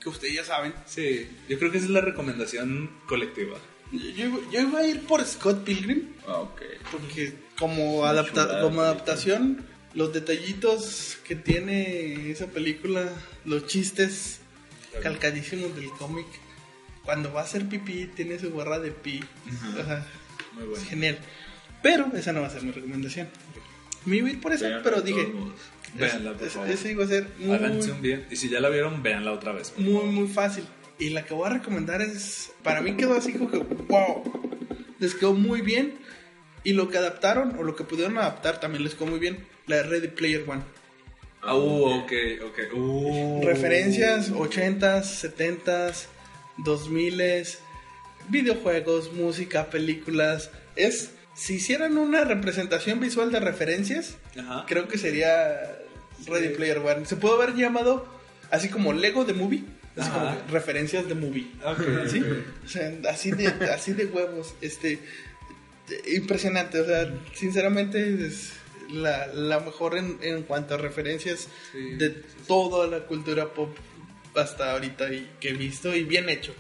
Que 0.01 0.09
ustedes 0.09 0.35
ya 0.35 0.45
saben. 0.45 0.73
Sí, 0.87 1.29
yo 1.49 1.59
creo 1.59 1.71
que 1.71 1.79
esa 1.79 1.87
es 1.87 1.93
la 1.93 2.01
recomendación 2.03 2.91
colectiva. 3.07 3.59
Yo, 3.93 4.51
yo 4.51 4.61
iba 4.61 4.81
a 4.81 4.87
ir 4.87 5.01
por 5.07 5.25
Scott 5.25 5.65
Pilgrim. 5.65 6.11
Ah, 6.27 6.39
ok. 6.39 6.62
Porque 6.93 7.33
como, 7.59 8.05
adapta- 8.07 8.45
chulada 8.45 8.62
como 8.62 8.81
adaptación, 8.83 9.65
los 9.95 10.12
detallitos 10.12 11.19
que 11.27 11.35
tiene 11.35 12.31
esa 12.31 12.47
película, 12.47 13.09
los 13.45 13.67
chistes 13.67 14.41
calcadísimos 15.03 15.75
del 15.75 15.91
cómic. 15.91 16.27
Cuando 17.05 17.33
va 17.33 17.41
a 17.41 17.45
hacer 17.45 17.69
pipí, 17.69 18.07
tiene 18.15 18.39
su 18.39 18.51
barra 18.51 18.79
de 18.79 18.91
pi. 18.93 19.21
Ajá. 19.49 19.69
O 19.71 19.85
sea, 19.85 20.07
Muy 20.55 20.62
es 20.65 20.69
bueno. 20.71 20.85
genial. 20.87 21.19
Pero 21.83 22.11
esa 22.15 22.33
no 22.33 22.43
va 22.43 22.47
a 22.47 22.51
ser 22.51 22.62
mi 22.62 22.73
recomendación. 22.73 23.29
Me 24.05 24.17
iba 24.17 24.29
a 24.29 24.31
ir 24.31 24.41
por 24.41 24.53
esa, 24.53 24.69
Vean, 24.69 24.83
pero 24.85 25.01
dije, 25.01 25.27
modos. 25.29 25.55
Véanla, 25.95 26.35
por 26.35 26.47
es- 26.47 26.53
favor. 26.53 26.71
esa 26.71 26.89
iba 26.91 27.05
a 27.05 27.09
ser 27.09 27.29
muy, 27.39 27.55
Háganse 27.57 27.91
un 27.93 28.03
bien. 28.03 28.27
Y 28.31 28.37
si 28.37 28.49
ya 28.49 28.61
la 28.61 28.69
vieron, 28.69 29.03
véanla 29.03 29.33
otra 29.33 29.53
vez. 29.53 29.73
muy, 29.77 30.05
muy 30.05 30.29
fácil. 30.29 30.65
Y 31.01 31.10
la 31.10 31.24
que 31.24 31.32
voy 31.32 31.47
a 31.47 31.55
recomendar 31.55 32.02
es, 32.02 32.52
para 32.62 32.82
mí 32.82 32.94
quedó 32.94 33.14
así 33.14 33.32
como 33.32 33.51
que, 33.51 33.56
wow, 33.56 34.22
les 34.98 35.14
quedó 35.14 35.32
muy 35.32 35.62
bien. 35.62 35.94
Y 36.62 36.74
lo 36.74 36.90
que 36.90 36.98
adaptaron, 36.98 37.56
o 37.59 37.62
lo 37.62 37.74
que 37.74 37.85
pudieron 37.85 38.18
adaptar, 38.18 38.60
también 38.60 38.85
les 38.85 38.94
quedó 38.94 39.06
muy 39.06 39.18
bien. 39.18 39.47
La 39.66 39.77
de 39.77 39.82
Ready 39.85 40.09
Player 40.09 40.44
One. 40.47 40.62
Ah, 41.40 41.56
uh, 41.56 42.02
ok, 42.02 42.12
ok. 42.44 42.74
Uh. 42.74 43.40
Referencias 43.43 44.31
80s, 44.31 45.32
70s, 45.39 46.05
2000s, 46.59 47.59
videojuegos, 48.28 49.14
música, 49.14 49.70
películas. 49.70 50.51
Es, 50.77 51.12
si 51.35 51.55
hicieran 51.55 51.97
una 51.97 52.24
representación 52.24 53.01
visual 53.01 53.32
de 53.32 53.40
referencias, 53.40 54.18
Ajá. 54.39 54.66
creo 54.68 54.86
que 54.86 54.98
sería 54.98 55.78
Ready 56.27 56.51
Player 56.51 56.78
One. 56.78 57.06
Se 57.06 57.16
puede 57.16 57.36
haber 57.36 57.55
llamado 57.55 58.06
así 58.51 58.68
como 58.68 58.93
Lego 58.93 59.24
de 59.24 59.32
Movie, 59.32 59.64
Ajá. 59.97 60.37
como 60.37 60.53
referencias 60.53 61.09
de 61.09 61.15
movie. 61.15 61.51
Ok. 61.65 61.83
¿Sí? 62.09 62.23
O 62.65 62.69
sea, 62.69 62.93
así 63.11 63.31
de, 63.33 63.47
así 63.49 63.93
de 63.93 64.07
huevos. 64.07 64.55
Este, 64.61 64.99
impresionante. 66.15 66.81
O 66.81 66.87
sea, 66.87 67.12
sinceramente 67.35 68.27
es 68.27 68.53
la, 68.93 69.27
la 69.29 69.61
mejor 69.61 69.97
en, 69.97 70.19
en 70.23 70.43
cuanto 70.43 70.75
a 70.75 70.79
referencias 70.79 71.49
Sí, 71.73 71.97
de 71.97 72.11
toda 72.47 72.87
la 72.87 73.01
cultura 73.07 73.49
pop 73.53 73.77
hasta 74.35 74.73
ahorita 74.73 75.12
y 75.12 75.29
que 75.41 75.51
he 75.51 75.53
visto 75.55 75.95
y 75.95 76.05
bien 76.05 76.29
hecho. 76.29 76.55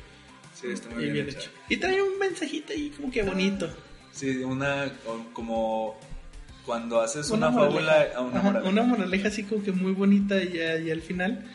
Sí, 0.60 0.66
está 0.72 0.90
muy 0.90 1.04
y 1.04 1.10
bien, 1.10 1.28
hecho. 1.28 1.50
Y 1.68 1.76
trae 1.76 2.02
un 2.02 2.18
mensajito 2.18 2.72
ahí 2.72 2.90
como 2.96 3.10
que 3.12 3.22
bonito. 3.22 3.70
Sí, 4.12 4.38
una 4.38 4.92
como 5.32 5.98
cuando 6.66 7.00
haces 7.00 7.30
una, 7.30 7.52
fábula, 7.52 8.10
una 8.20 8.38
Ajá, 8.38 8.42
moraleja. 8.42 8.68
una 8.68 8.82
moraleja 8.82 9.28
así 9.28 9.44
como 9.44 9.62
que 9.62 9.72
muy 9.72 9.92
bonita 9.92 10.42
y 10.42 10.90
al 10.90 11.00
final. 11.00 11.48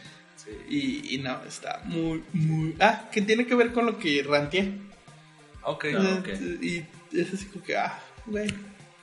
Y, 0.69 1.15
y 1.15 1.17
no, 1.19 1.43
está 1.45 1.81
muy, 1.85 2.23
muy... 2.33 2.75
Ah, 2.79 3.09
que 3.11 3.21
tiene 3.21 3.45
que 3.47 3.55
ver 3.55 3.71
con 3.73 3.85
lo 3.85 3.97
que 3.97 4.23
ranteé. 4.23 4.73
Ok. 5.63 5.85
O 5.87 5.91
sea, 5.91 5.99
Ah, 6.15 6.19
ok. 6.19 6.27
Y 6.61 6.85
es 7.11 7.33
así 7.33 7.45
como 7.45 7.63
que, 7.65 7.75
ah, 7.77 7.99
güey. 8.25 8.47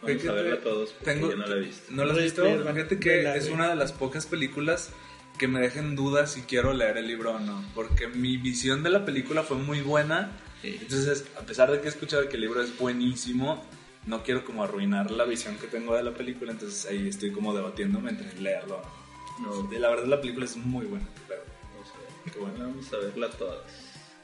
Vamos 0.02 0.27
a 0.27 0.32
verla 0.32 0.60
todos 0.60 0.90
porque 0.90 1.05
tengo- 1.12 1.31
yo 1.31 1.36
no 1.36 1.47
la 1.47 1.56
he 1.56 1.60
visto. 1.60 1.82
¿No 1.90 2.05
lo 2.05 2.12
has 2.12 2.19
visto? 2.23 2.44
Fíjate 2.44 2.98
que 2.98 3.09
Vela, 3.19 3.36
es 3.36 3.48
una 3.48 3.69
de 3.69 3.77
las 3.77 3.93
pocas 3.93 4.27
películas 4.27 4.90
que 5.39 5.47
me 5.48 5.60
dejan 5.60 5.94
dudas 5.97 6.32
si 6.32 6.43
quiero 6.43 6.73
leer 6.73 6.98
el 6.98 7.06
libro 7.06 7.32
o 7.35 7.39
no. 7.39 7.64
Porque 7.74 8.09
mi 8.09 8.36
visión 8.36 8.82
de 8.82 8.90
la 8.90 9.05
película 9.05 9.43
fue 9.44 9.56
muy 9.59 9.81
buena. 9.81 10.32
Sí. 10.60 10.77
Entonces, 10.81 11.24
a 11.36 11.40
pesar 11.47 11.70
de 11.70 11.81
que 11.81 11.86
he 11.86 11.90
escuchado 11.90 12.28
que 12.28 12.35
el 12.36 12.43
libro 12.43 12.62
es 12.62 12.77
buenísimo, 12.78 13.64
no 14.06 14.23
quiero 14.24 14.44
como 14.44 14.62
arruinar 14.64 15.10
la 15.12 15.24
visión 15.24 15.56
que 15.56 15.66
tengo 15.69 15.97
de 15.97 16.02
la 16.02 16.12
película. 16.14 16.51
Entonces 16.52 16.85
ahí 16.86 17.09
estoy 17.09 17.31
como 17.32 17.55
debatiéndome 17.55 18.10
entre 18.10 18.40
leerlo 18.40 18.77
o 18.78 18.82
no. 18.82 19.02
No, 19.43 19.70
la 19.70 19.90
verdad 19.90 20.06
la 20.06 20.20
película 20.20 20.44
es 20.44 20.56
muy 20.56 20.86
buena. 20.86 21.06
Pero 21.28 21.43
vamos 21.73 21.89
a 21.90 21.98
ver. 21.98 22.32
Qué 22.32 22.39
bueno. 22.39 22.55
Vamos 22.59 22.93
a 22.93 22.97
verla 22.98 23.31
todas. 23.31 23.60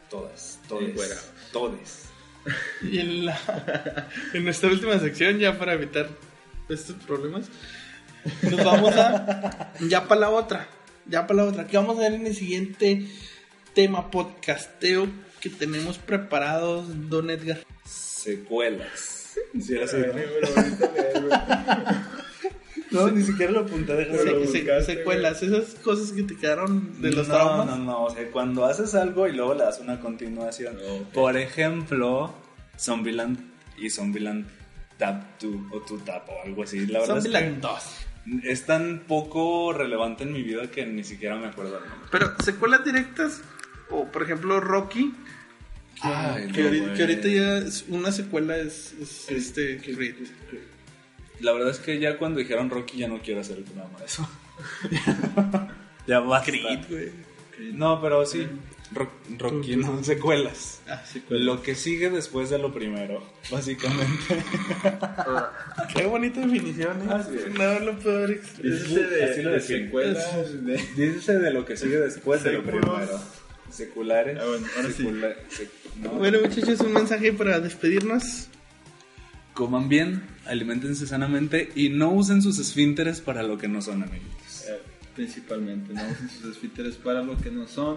todas, 0.08 0.60
todas, 0.68 1.32
todas. 1.52 2.04
Y 2.82 3.00
en, 3.00 3.26
la, 3.26 4.08
en 4.32 4.44
nuestra 4.44 4.70
última 4.70 4.98
sección, 4.98 5.38
ya 5.38 5.58
para 5.58 5.74
evitar 5.74 6.08
estos 6.68 6.96
problemas, 7.04 7.48
nos 8.42 8.64
vamos 8.64 8.94
a. 8.94 9.72
Ya 9.88 10.06
para 10.06 10.20
la 10.22 10.30
otra. 10.30 10.68
Ya 11.06 11.26
para 11.26 11.42
la 11.42 11.50
otra. 11.50 11.66
¿Qué 11.66 11.76
vamos 11.76 11.98
a 11.98 12.02
ver 12.02 12.14
en 12.14 12.26
el 12.26 12.34
siguiente 12.34 13.06
tema 13.74 14.10
podcasteo 14.10 15.08
que 15.40 15.50
tenemos 15.50 15.98
preparados, 15.98 16.86
don 17.08 17.30
Edgar? 17.30 17.60
Secuelas. 17.84 19.36
Sí, 19.60 19.74
era 19.74 19.86
¿no? 22.90 23.06
No, 23.06 23.10
ni 23.12 23.22
siquiera 23.22 23.52
lo 23.52 23.60
apunté. 23.60 23.94
déjame 23.94 24.18
Se- 24.18 24.24
se- 24.24 24.34
buscaste, 24.62 24.94
secuelas, 24.96 25.42
esas 25.42 25.74
cosas 25.76 26.12
que 26.12 26.22
te 26.22 26.36
quedaron 26.36 27.00
de 27.00 27.12
los 27.12 27.28
no, 27.28 27.34
traumas. 27.34 27.66
No, 27.66 27.76
no, 27.78 28.04
o 28.04 28.10
sea, 28.10 28.30
cuando 28.30 28.64
haces 28.64 28.94
algo 28.94 29.26
y 29.28 29.32
luego 29.32 29.54
le 29.54 29.64
das 29.64 29.80
una 29.80 30.00
continuación. 30.00 30.76
Por 31.12 31.36
ejemplo, 31.36 32.34
Zombieland 32.78 33.38
y 33.76 33.90
Zombieland 33.90 34.46
Tap 34.98 35.40
2 35.40 35.54
o 35.72 35.80
2 35.88 36.04
Tap 36.04 36.28
o 36.28 36.42
algo 36.44 36.62
así. 36.64 36.86
La 36.86 37.00
verdad 37.00 37.14
Zombieland 37.16 37.60
2. 37.60 37.72
es 37.78 38.42
que 38.42 38.50
es 38.52 38.66
tan 38.66 39.04
poco 39.06 39.72
relevante 39.72 40.24
en 40.24 40.32
mi 40.32 40.42
vida 40.42 40.70
que 40.70 40.84
ni 40.86 41.04
siquiera 41.04 41.36
me 41.36 41.46
acuerdo 41.46 41.78
el 41.78 41.88
nombre. 41.88 42.08
Pero 42.10 42.32
secuelas 42.44 42.84
directas, 42.84 43.40
o 43.90 44.06
por 44.06 44.22
ejemplo 44.22 44.60
Rocky, 44.60 45.14
que, 46.02 46.08
Ay, 46.08 46.46
que 46.52 46.60
no, 46.62 46.66
ahorita, 46.68 46.94
que 46.94 47.00
ahorita 47.02 47.28
ya 47.28 47.58
es 47.58 47.84
una 47.88 48.12
secuela 48.12 48.56
es, 48.56 48.94
es 49.00 49.30
este 49.30 49.78
Creed. 49.78 50.14
La 51.40 51.52
verdad 51.52 51.70
es 51.70 51.78
que 51.78 51.98
ya 52.00 52.18
cuando 52.18 52.38
dijeron 52.40 52.68
Rocky 52.70 52.98
ya 52.98 53.08
no 53.08 53.20
quiero 53.20 53.40
hacer 53.40 53.58
el 53.58 53.64
programa 53.64 53.98
de 53.98 54.04
eso. 54.06 54.28
ya 56.06 56.20
basta. 56.20 56.52
güey. 56.88 57.10
No, 57.72 58.00
pero 58.00 58.24
sí. 58.26 58.46
Ro- 58.92 59.12
Rocky 59.36 59.76
no 59.76 60.02
secuelas. 60.02 60.80
Ah, 60.88 61.02
Lo 61.28 61.60
que 61.62 61.74
sigue 61.74 62.08
después 62.08 62.48
de 62.48 62.58
lo 62.58 62.72
primero, 62.72 63.22
básicamente. 63.50 64.42
Qué 65.94 66.06
bonita 66.06 66.40
definición, 66.40 67.02
¿eh? 67.02 67.12
Así 67.12 67.36
es. 67.36 67.50
No 67.52 67.78
lo 67.80 67.98
puedo 67.98 68.26
Dícese 68.26 69.00
de, 69.06 69.24
Así 69.24 69.42
lo 69.42 69.50
de 69.52 69.60
secuelas. 69.60 70.64
de- 70.64 70.76
Dícese 70.96 71.38
de 71.38 71.50
lo 71.52 71.64
que 71.66 71.76
sigue 71.76 71.98
después 71.98 72.42
de 72.44 72.52
lo 72.54 72.62
primero. 72.62 73.20
Seculares. 73.70 74.38
Ah, 74.40 74.46
bueno, 74.48 74.66
ahora 74.76 74.88
sí. 74.88 75.02
secula- 75.02 75.36
sec- 75.50 75.68
no. 76.00 76.10
Bueno, 76.12 76.38
muchachos, 76.42 76.80
un 76.80 76.92
mensaje 76.94 77.32
para 77.32 77.60
despedirnos. 77.60 78.48
Coman 79.58 79.88
bien, 79.88 80.22
alimentense 80.46 81.04
sanamente 81.04 81.72
y 81.74 81.88
no 81.88 82.12
usen 82.12 82.42
sus 82.42 82.60
esfínteres 82.60 83.20
para 83.20 83.42
lo 83.42 83.58
que 83.58 83.66
no 83.66 83.82
son, 83.82 84.04
amiguitos. 84.04 84.66
Eh, 84.68 84.78
principalmente, 85.16 85.92
no 85.94 86.00
usen 86.00 86.30
sus 86.30 86.52
esfínteres 86.52 86.94
para 86.94 87.22
lo 87.22 87.36
que 87.36 87.50
no 87.50 87.66
son. 87.66 87.96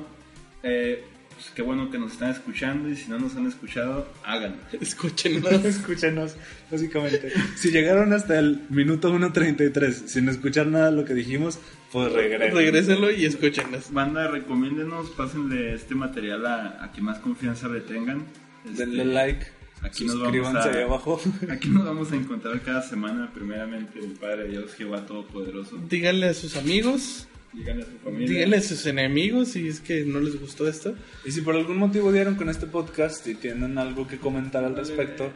Eh, 0.63 1.03
pues 1.29 1.51
qué 1.53 1.61
bueno 1.61 1.91
que 1.91 1.99
nos 1.99 2.13
están 2.13 2.31
escuchando 2.31 2.89
y 2.89 2.95
si 2.95 3.11
no 3.11 3.19
nos 3.19 3.35
han 3.35 3.45
escuchado, 3.45 4.11
háganlo. 4.25 4.57
Escúchenos. 4.81 5.63
Escúchenos, 5.63 6.35
básicamente. 6.71 7.31
Si 7.55 7.69
llegaron 7.69 8.11
hasta 8.11 8.39
el 8.39 8.61
minuto 8.71 9.13
1.33 9.13 10.07
sin 10.07 10.29
escuchar 10.29 10.65
nada 10.65 10.89
de 10.89 10.97
lo 10.97 11.05
que 11.05 11.13
dijimos, 11.13 11.59
pues 11.91 12.11
regresen. 12.11 12.55
Regrésenlo 12.55 13.11
y 13.11 13.25
escúchenos. 13.25 13.93
Banda, 13.93 14.27
recomiéndenos, 14.29 15.11
pásenle 15.11 15.75
este 15.75 15.93
material 15.93 16.43
a, 16.43 16.83
a 16.83 16.91
quien 16.91 17.05
más 17.05 17.19
confianza 17.19 17.67
le 17.67 17.81
tengan. 17.81 18.25
Este, 18.65 18.83
Denle 18.83 19.05
like, 19.05 19.60
Aquí 19.84 20.06
nos 20.06 20.20
vamos 20.20 20.56
a- 20.56 20.70
ahí 20.70 20.84
abajo. 20.84 21.20
Aquí 21.49 21.70
nos 21.70 21.86
vamos 21.86 22.12
a 22.12 22.16
encontrar 22.16 22.62
cada 22.62 22.82
semana, 22.82 23.32
primeramente, 23.34 23.99
el 23.99 24.12
Padre 24.14 24.48
Dios, 24.49 24.74
Jehová 24.76 25.06
Todopoderoso. 25.06 25.78
Díganle 25.90 26.28
a 26.30 26.34
sus 26.34 26.56
amigos, 26.56 27.28
Díganle 27.53 27.84
a 27.84 27.86
su 27.88 27.98
familia. 28.03 28.30
díganle 28.30 28.58
a 28.58 28.62
sus 28.62 28.86
enemigos 28.86 29.49
si 29.49 29.68
es 29.68 29.80
que 29.80 30.06
no 30.06 30.20
les 30.20 30.40
gustó 30.40 30.68
esto. 30.68 30.95
Y 31.26 31.32
si 31.32 31.41
por 31.41 31.56
algún 31.56 31.78
motivo 31.78 32.12
dieron 32.12 32.36
con 32.36 32.49
este 32.49 32.68
podcast 32.68 33.26
y 33.28 33.36
tienen 33.36 33.78
algo 33.78 34.08
que 34.08 34.18
comentar 34.20 34.64
al 34.64 34.76
respecto, 34.76 35.32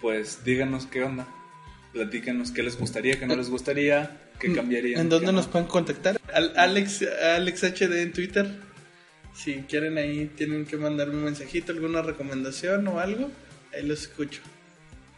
pues 0.00 0.44
díganos 0.44 0.86
qué 0.86 1.02
onda. 1.02 1.26
Platíquenos 1.92 2.50
qué 2.52 2.62
les 2.62 2.78
gustaría, 2.78 3.18
qué 3.18 3.26
no 3.26 3.36
les 3.36 3.50
gustaría, 3.50 4.20
qué 4.38 4.52
cambiarían. 4.52 5.00
¿En 5.00 5.08
dónde 5.08 5.26
no. 5.26 5.32
nos 5.32 5.46
pueden 5.46 5.66
contactar? 5.68 6.20
Al- 6.32 6.52
Alex, 6.56 7.04
Alex 7.36 7.62
HD 7.64 8.02
en 8.02 8.12
Twitter. 8.12 8.60
Si 9.34 9.54
quieren 9.68 9.96
ahí, 9.98 10.30
tienen 10.36 10.64
que 10.66 10.76
mandarme 10.76 11.14
un 11.16 11.24
mensajito, 11.24 11.72
alguna 11.72 12.02
recomendación 12.02 12.86
o 12.88 12.98
algo. 13.00 13.30
Ahí 13.74 13.86
los 13.86 14.02
escucho. 14.02 14.40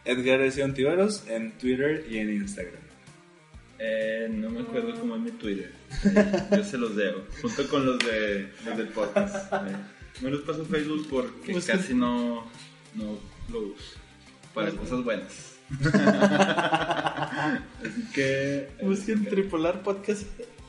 Edgar 0.05 0.41
S. 0.41 0.63
Ontiveros 0.63 1.23
en 1.27 1.51
Twitter 1.57 2.05
y 2.09 2.17
en 2.19 2.29
Instagram. 2.33 2.81
Eh, 3.79 4.29
no 4.31 4.49
me 4.49 4.61
acuerdo 4.61 4.97
cómo 4.99 5.15
es 5.15 5.21
mi 5.21 5.31
Twitter. 5.31 5.71
Eh, 6.05 6.43
yo 6.55 6.63
se 6.63 6.77
los 6.77 6.95
debo. 6.95 7.23
Junto 7.41 7.67
con 7.67 7.85
los, 7.85 7.99
de, 7.99 8.49
los 8.65 8.77
del 8.77 8.87
podcast. 8.89 9.51
Eh, 9.53 9.75
no 10.21 10.29
les 10.29 10.41
paso 10.41 10.63
Facebook 10.65 11.07
porque 11.09 11.51
Busquen. 11.53 11.77
casi 11.77 11.93
no, 11.93 12.49
no 12.93 13.19
lo 13.51 13.59
uso. 13.59 13.97
Para 14.53 14.71
cosas 14.71 15.03
buenas. 15.03 15.55
Así 17.83 18.03
que. 18.13 18.69
Busquen 18.81 19.25
eh, 19.25 19.29
Tripolar 19.29 19.81
Podcast 19.83 20.23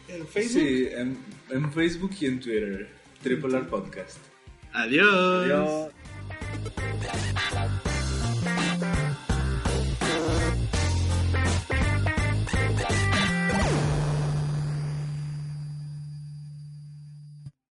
en 0.08 0.26
Facebook. 0.26 0.62
Sí, 0.62 0.88
en, 0.90 1.18
en 1.50 1.72
Facebook 1.72 2.10
y 2.20 2.26
en 2.26 2.40
Twitter. 2.40 2.88
Tripolar 3.22 3.68
Podcast. 3.68 4.18
Adiós. 4.72 5.44
Adiós. 5.44 5.92
Musik 6.54 7.76